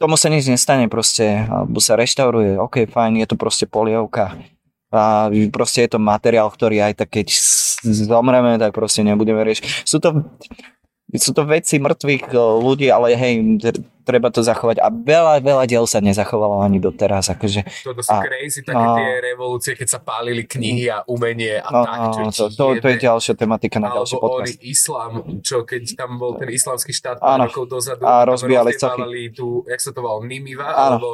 tomu 0.01 0.17
sa 0.17 0.33
nič 0.33 0.49
nestane 0.49 0.89
proste, 0.89 1.45
alebo 1.45 1.77
sa 1.79 1.93
reštauruje, 1.93 2.57
ok, 2.57 2.89
fajn, 2.89 3.21
je 3.21 3.27
to 3.29 3.37
proste 3.37 3.69
polievka. 3.69 4.33
A 4.91 5.31
proste 5.55 5.87
je 5.87 5.95
to 5.95 6.03
materiál, 6.03 6.51
ktorý 6.51 6.83
aj 6.83 7.07
tak 7.07 7.15
keď 7.15 7.31
zomreme, 7.87 8.59
tak 8.59 8.75
proste 8.75 9.07
nebudeme 9.07 9.39
riešiť. 9.47 9.87
Sú 9.87 10.03
to, 10.03 10.27
sú 11.15 11.31
to 11.31 11.43
veci 11.47 11.79
mŕtvych 11.79 12.27
eh, 12.31 12.39
ľudí, 12.39 12.91
ale 12.91 13.15
hej, 13.15 13.63
tr- 13.63 13.83
treba 14.03 14.35
to 14.35 14.43
zachovať. 14.43 14.83
A 14.83 14.91
veľa, 14.91 15.39
veľa 15.39 15.65
diel 15.71 15.87
sa 15.87 16.03
nezachovalo 16.03 16.67
ani 16.67 16.83
doteraz, 16.83 17.31
akože, 17.31 17.63
Toto 17.87 18.03
sú 18.03 18.11
A- 18.11 18.27
crazy, 18.27 18.67
také 18.67 18.83
no. 18.83 18.99
tie 18.99 19.11
revolúcie, 19.23 19.73
keď 19.79 19.87
sa 19.87 19.99
pálili 20.03 20.43
knihy 20.43 20.91
a 20.91 21.07
umenie 21.07 21.63
a 21.63 21.69
no, 21.71 21.81
tak. 21.87 21.99
no, 22.19 22.31
čo 22.35 22.51
to, 22.51 22.51
ti 22.51 22.57
to, 22.59 22.65
to 22.83 22.87
je 22.91 22.97
ďalšia 22.99 23.35
tematika 23.39 23.79
na 23.79 23.95
ďalší 23.95 24.19
Alebo 24.19 24.27
podcast. 24.27 24.43
oni 24.43 24.55
islám, 24.67 25.13
čo 25.47 25.57
keď 25.63 25.83
tam 25.95 26.11
bol 26.19 26.35
ten 26.35 26.51
islamský 26.51 26.91
štát 26.91 27.23
pár 27.23 27.47
rokov 27.47 27.71
dozadu, 27.71 28.03
A 28.03 28.27
rozbíjali 28.27 28.75
rozbievali 28.75 29.23
tú, 29.31 29.63
jak 29.71 29.79
sa 29.79 29.95
to 29.95 30.03
volalo, 30.03 30.27
Nimiva, 30.27 30.67
Áno. 30.75 30.99
alebo 30.99 31.09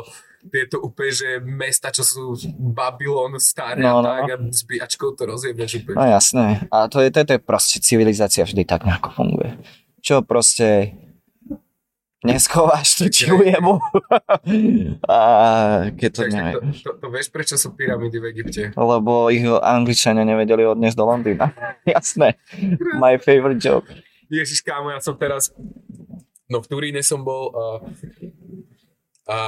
tieto 0.49 0.81
úplne, 0.81 1.13
že 1.13 1.29
mesta, 1.41 1.91
čo 1.91 2.03
sú 2.03 2.23
Babylon 2.55 3.37
staré 3.39 3.83
No, 3.83 4.01
a 4.01 4.03
no, 4.03 4.07
tak, 4.07 4.23
a 4.31 4.37
zbíjačkou 4.51 5.15
to 5.15 5.27
rozjebeš 5.27 5.83
úplne. 5.83 5.97
No 5.99 6.05
jasné. 6.07 6.45
A 6.71 6.87
to 6.87 7.03
je, 7.03 7.11
to, 7.11 7.23
je- 7.23 7.27
to 7.27 7.33
je 7.37 7.43
proste 7.43 7.77
civilizácia 7.83 8.43
vždy 8.43 8.63
tak 8.63 8.87
nejako 8.87 9.11
funguje. 9.13 9.59
Čo 10.01 10.23
proste 10.23 10.95
neschováš, 12.23 12.99
to 12.99 13.05
ti 13.07 13.31
ujemu. 13.39 13.79
A 15.07 15.19
keď 15.95 16.11
to 16.11 16.23
neviem. 16.27 16.55
to, 16.55 16.61
to, 16.83 16.91
to, 16.99 17.07
vieš, 17.11 17.31
prečo 17.31 17.55
sú 17.55 17.75
pyramídy 17.75 18.19
v 18.19 18.27
Egypte? 18.35 18.63
Lebo 18.75 19.31
ich 19.31 19.47
Angličania 19.47 20.27
nevedeli 20.27 20.67
odniesť 20.67 20.97
do 20.99 21.05
Londýna. 21.07 21.55
Jasné. 21.87 22.35
My 22.99 23.15
favorite 23.19 23.63
joke. 23.63 23.87
Ježiš, 24.27 24.67
kámo, 24.67 24.91
ja 24.91 24.99
som 24.99 25.15
teraz, 25.15 25.55
no 26.51 26.59
v 26.59 26.67
Turíne 26.67 26.99
som 26.99 27.23
bol 27.23 27.55
a, 27.55 27.63
a, 29.27 29.41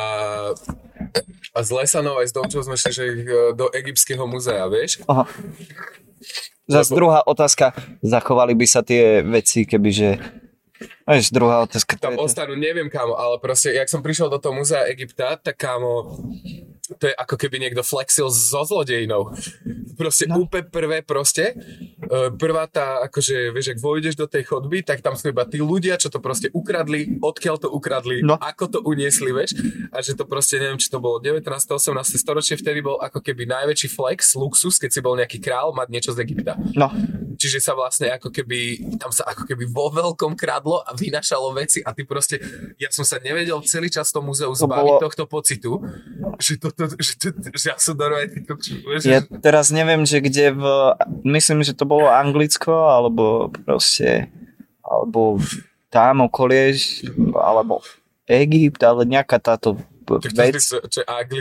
a 1.54 1.58
z 1.62 1.70
Lesanov 1.70 2.18
aj 2.18 2.28
z 2.28 2.32
Domčov 2.34 2.66
sme 2.66 2.74
šli 2.74 2.92
že, 2.92 3.04
e, 3.06 3.34
do 3.54 3.70
Egyptského 3.70 4.26
muzea, 4.26 4.66
vieš? 4.66 5.06
Aha. 5.06 5.24
Zas 6.68 6.90
Lebo- 6.90 6.96
druhá 7.00 7.20
otázka. 7.24 7.72
Zachovali 8.02 8.52
by 8.58 8.66
sa 8.66 8.82
tie 8.82 9.22
veci, 9.22 9.64
kebyže... 9.64 10.18
Vieš, 11.08 11.32
druhá 11.32 11.64
otázka. 11.64 11.96
Tam 11.96 12.20
ostanú, 12.20 12.52
neviem 12.54 12.92
kámo, 12.92 13.16
ale 13.16 13.40
proste, 13.40 13.72
jak 13.72 13.88
som 13.88 14.04
prišiel 14.04 14.28
do 14.28 14.36
toho 14.38 14.52
muzea 14.52 14.86
Egypta, 14.92 15.40
tak 15.40 15.56
kámo, 15.56 16.20
to 16.96 17.04
je 17.12 17.14
ako 17.14 17.36
keby 17.36 17.60
niekto 17.60 17.84
flexil 17.84 18.32
so 18.32 18.64
zlodejinou. 18.64 19.36
Proste 20.00 20.24
no. 20.24 20.48
úplne 20.48 20.64
prvé 20.64 21.04
proste, 21.04 21.52
e, 21.52 22.32
prvá 22.32 22.64
tá, 22.64 23.04
akože, 23.04 23.52
vieš, 23.52 23.76
ak 23.76 23.78
vojdeš 23.84 24.14
do 24.16 24.24
tej 24.24 24.48
chodby, 24.48 24.80
tak 24.80 25.04
tam 25.04 25.12
sú 25.12 25.28
iba 25.28 25.44
tí 25.44 25.60
ľudia, 25.60 26.00
čo 26.00 26.08
to 26.08 26.22
proste 26.22 26.48
ukradli, 26.56 27.20
odkiaľ 27.20 27.56
to 27.60 27.68
ukradli, 27.68 28.24
No. 28.24 28.40
ako 28.40 28.64
to 28.72 28.78
uniesli, 28.88 29.34
vieš, 29.34 29.58
a 29.92 30.00
že 30.00 30.16
to 30.16 30.24
proste, 30.24 30.56
neviem, 30.56 30.80
či 30.80 30.88
to 30.88 30.96
bolo 31.02 31.20
19. 31.20 31.44
18. 31.44 31.92
storočie, 32.16 32.56
vtedy 32.56 32.80
bol 32.80 32.96
ako 33.04 33.20
keby 33.20 33.44
najväčší 33.44 33.88
flex, 33.92 34.32
luxus, 34.38 34.80
keď 34.80 34.90
si 34.94 35.00
bol 35.04 35.18
nejaký 35.18 35.38
král, 35.42 35.76
mať 35.76 35.88
niečo 35.92 36.10
z 36.16 36.24
Egypta. 36.24 36.56
No, 36.72 36.88
Čiže 37.38 37.62
sa 37.62 37.72
vlastne 37.78 38.10
ako 38.10 38.34
keby, 38.34 38.82
tam 38.98 39.14
sa 39.14 39.22
ako 39.30 39.46
keby 39.46 39.70
vo 39.70 39.88
veľkom 39.94 40.34
kradlo 40.34 40.82
a 40.82 40.90
vynašalo 40.92 41.54
veci 41.54 41.78
a 41.86 41.94
ty 41.94 42.02
proste, 42.02 42.42
ja 42.76 42.90
som 42.90 43.06
sa 43.06 43.22
nevedel 43.22 43.62
celý 43.62 43.86
čas 43.88 44.10
v 44.10 44.14
tom 44.18 44.24
múzeu 44.26 44.50
To 44.50 44.66
zbaviť 44.66 44.90
bolo- 44.98 45.02
tohto 45.06 45.24
pocitu, 45.30 45.78
že, 46.42 46.58
to, 46.58 46.74
to, 46.74 46.84
že, 46.98 47.12
to, 47.16 47.26
že 47.54 47.66
ja 47.70 47.76
som 47.78 47.94
normálne, 47.94 48.34
ja 49.06 49.22
teraz 49.38 49.70
neviem, 49.70 50.02
že 50.02 50.18
kde 50.18 50.58
v... 50.58 50.64
Myslím, 51.22 51.62
že 51.62 51.78
to 51.78 51.86
bolo 51.86 52.10
Anglicko, 52.10 52.74
alebo 52.90 53.54
proste... 53.64 54.26
Alebo 54.82 55.38
tam 55.92 56.24
okolie, 56.24 56.76
alebo 57.36 57.84
Egypt, 58.28 58.80
ale 58.84 59.08
nejaká 59.08 59.40
táto 59.40 59.80
vec. 60.16 60.56
čo, 60.62 60.80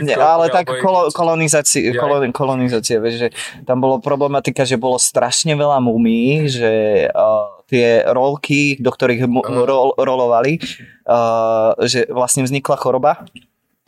Nie, 0.04 0.20
ale 0.20 0.52
tak 0.52 0.68
alebo 0.68 0.84
kolo, 0.84 1.00
Egypt. 1.08 1.16
kolonizácie, 1.16 1.80
Ja. 1.88 2.00
kolon, 2.04 2.30
kolonizácie, 2.30 3.00
vieš, 3.00 3.16
že 3.16 3.28
tam 3.64 3.80
bolo 3.80 3.96
problematika, 3.98 4.68
že 4.68 4.76
bolo 4.76 5.00
strašne 5.00 5.56
veľa 5.56 5.80
mumí, 5.80 6.44
že 6.52 7.06
uh, 7.08 7.64
tie 7.64 8.04
rolky, 8.04 8.76
do 8.76 8.92
ktorých 8.92 9.24
mu, 9.24 9.40
Aha. 9.40 9.64
rol, 9.64 9.88
rolovali, 9.96 10.60
uh, 11.08 11.72
že 11.84 12.04
vlastne 12.12 12.44
vznikla 12.44 12.76
choroba 12.76 13.24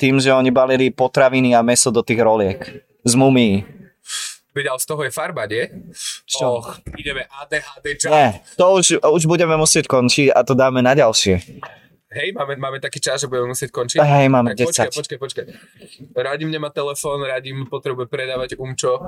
tým, 0.01 0.17
že 0.17 0.33
oni 0.33 0.49
balili 0.49 0.89
potraviny 0.89 1.53
a 1.53 1.61
meso 1.61 1.93
do 1.93 2.01
tých 2.01 2.25
roliek 2.25 2.61
z 3.05 3.13
mumí. 3.21 3.69
Veď, 4.51 4.67
ale 4.75 4.81
z 4.83 4.87
toho 4.89 5.03
je 5.07 5.13
farba, 5.15 5.47
nie? 5.47 5.63
Čo? 6.27 6.59
Och, 6.59 6.83
ideme 6.99 7.23
ADHD, 7.31 7.87
čo? 7.95 8.11
Nie, 8.11 8.43
to 8.59 8.83
už, 8.83 8.99
už 8.99 9.23
budeme 9.31 9.55
musieť 9.55 9.87
končiť 9.87 10.35
a 10.35 10.43
to 10.43 10.59
dáme 10.59 10.83
na 10.83 10.91
ďalšie. 10.99 11.39
Hej, 12.11 12.35
máme, 12.35 12.59
máme 12.59 12.83
taký 12.83 12.99
čas, 12.99 13.23
že 13.23 13.31
budeme 13.31 13.55
musieť 13.55 13.71
končiť. 13.71 14.03
Hej, 14.03 14.27
máme 14.27 14.59
Tak 14.59 14.67
počkaj, 14.67 14.91
10. 14.91 14.99
počkaj, 14.99 15.19
počkaj. 15.23 15.47
Radim 16.19 16.51
nemá 16.51 16.75
telefón, 16.75 17.23
Radim 17.23 17.71
potrebuje 17.71 18.11
predávať 18.11 18.59
umčo. 18.59 18.99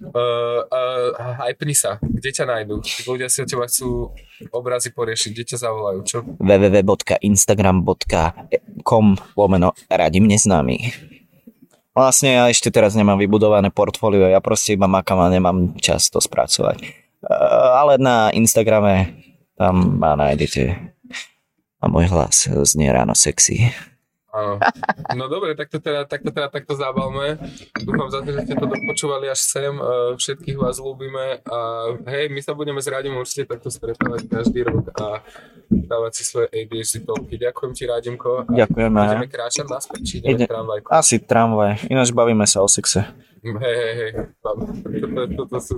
Uh, 0.00 0.62
uh, 0.70 1.42
hypni 1.50 1.74
sa, 1.74 1.98
kde 1.98 2.30
ťa 2.30 2.46
nájdu? 2.46 2.78
Ľudia 3.10 3.26
si 3.26 3.42
od 3.42 3.50
teba 3.50 3.66
chcú 3.66 4.14
obrazy 4.54 4.94
poriešiť, 4.94 5.34
kde 5.34 5.50
ťa 5.50 5.66
zavolajú, 5.66 5.98
čo? 6.06 6.22
www.instagram.com 6.38 9.06
lomeno 9.34 9.74
radím 9.90 10.30
neznámy. 10.30 11.10
Vlastne 11.94 12.34
ja 12.34 12.50
ešte 12.50 12.74
teraz 12.74 12.98
nemám 12.98 13.22
vybudované 13.22 13.70
portfólio, 13.70 14.26
ja 14.26 14.42
proste 14.42 14.74
iba 14.74 14.90
makám 14.90 15.22
a 15.22 15.30
nemám 15.30 15.78
čas 15.78 16.10
to 16.10 16.18
spracovať. 16.18 16.82
Uh, 17.22 17.70
ale 17.82 17.98
na 17.98 18.30
Instagrame 18.34 19.14
tam 19.54 20.02
ma 20.02 20.18
nájdete 20.18 20.94
a 21.84 21.92
môj 21.92 22.08
hlas 22.08 22.48
znie 22.48 22.88
ráno 22.88 23.12
sexy. 23.12 23.68
Áno. 24.34 24.58
No 25.14 25.30
dobre, 25.30 25.54
tak 25.54 25.70
to 25.70 25.78
teda, 25.78 26.10
tak 26.10 26.26
to 26.26 26.34
teda 26.34 26.50
takto 26.50 26.74
zábavme. 26.74 27.38
Dúfam 27.86 28.10
za 28.10 28.18
to, 28.18 28.34
že 28.34 28.50
ste 28.50 28.54
to 28.58 28.66
dopočúvali 28.66 29.30
až 29.30 29.38
sem. 29.38 29.70
Uh, 29.78 30.18
všetkých 30.18 30.58
vás 30.58 30.82
ľúbime 30.82 31.38
a 31.46 31.58
hej, 32.10 32.34
my 32.34 32.40
sa 32.42 32.50
budeme 32.50 32.82
s 32.82 32.90
Radim 32.90 33.14
určite 33.14 33.46
takto 33.46 33.70
stretávať 33.70 34.26
každý 34.26 34.66
rok 34.66 34.90
a 34.98 35.22
dávať 35.70 36.12
si 36.18 36.22
svoje 36.26 36.50
ADHD 36.50 37.06
topky. 37.06 37.38
Ďakujem 37.38 37.72
ti, 37.78 37.82
Radimko. 37.86 38.50
A 38.50 38.50
Ďakujeme. 38.50 39.00
Ideme 39.06 39.30
kráčať 39.30 39.66
naspäť, 39.70 40.00
či 40.02 40.14
ideme 40.18 40.42
Ide- 40.42 40.50
tramvajku. 40.50 40.88
Asi 40.90 41.16
tramvaj, 41.22 41.86
ináč 41.86 42.10
bavíme 42.10 42.42
sa 42.50 42.58
o 42.58 42.66
sexe. 42.66 43.06
Hej, 43.44 43.60
hej, 43.60 43.94
hej. 44.00 44.10
Toto, 45.36 45.60
sú 45.60 45.76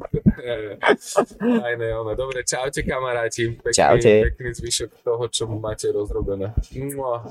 tajné 1.43 1.87
ono. 1.99 2.15
Dobre, 2.15 2.47
čaute 2.47 2.87
kamaráti. 2.87 3.59
Pekný, 3.59 3.75
Čaute. 3.75 4.13
Pekný 4.31 4.55
zvyšok 4.55 5.03
toho, 5.03 5.27
čo 5.27 5.51
máte 5.51 5.91
rozrobené. 5.91 6.55
Mua. 6.95 7.19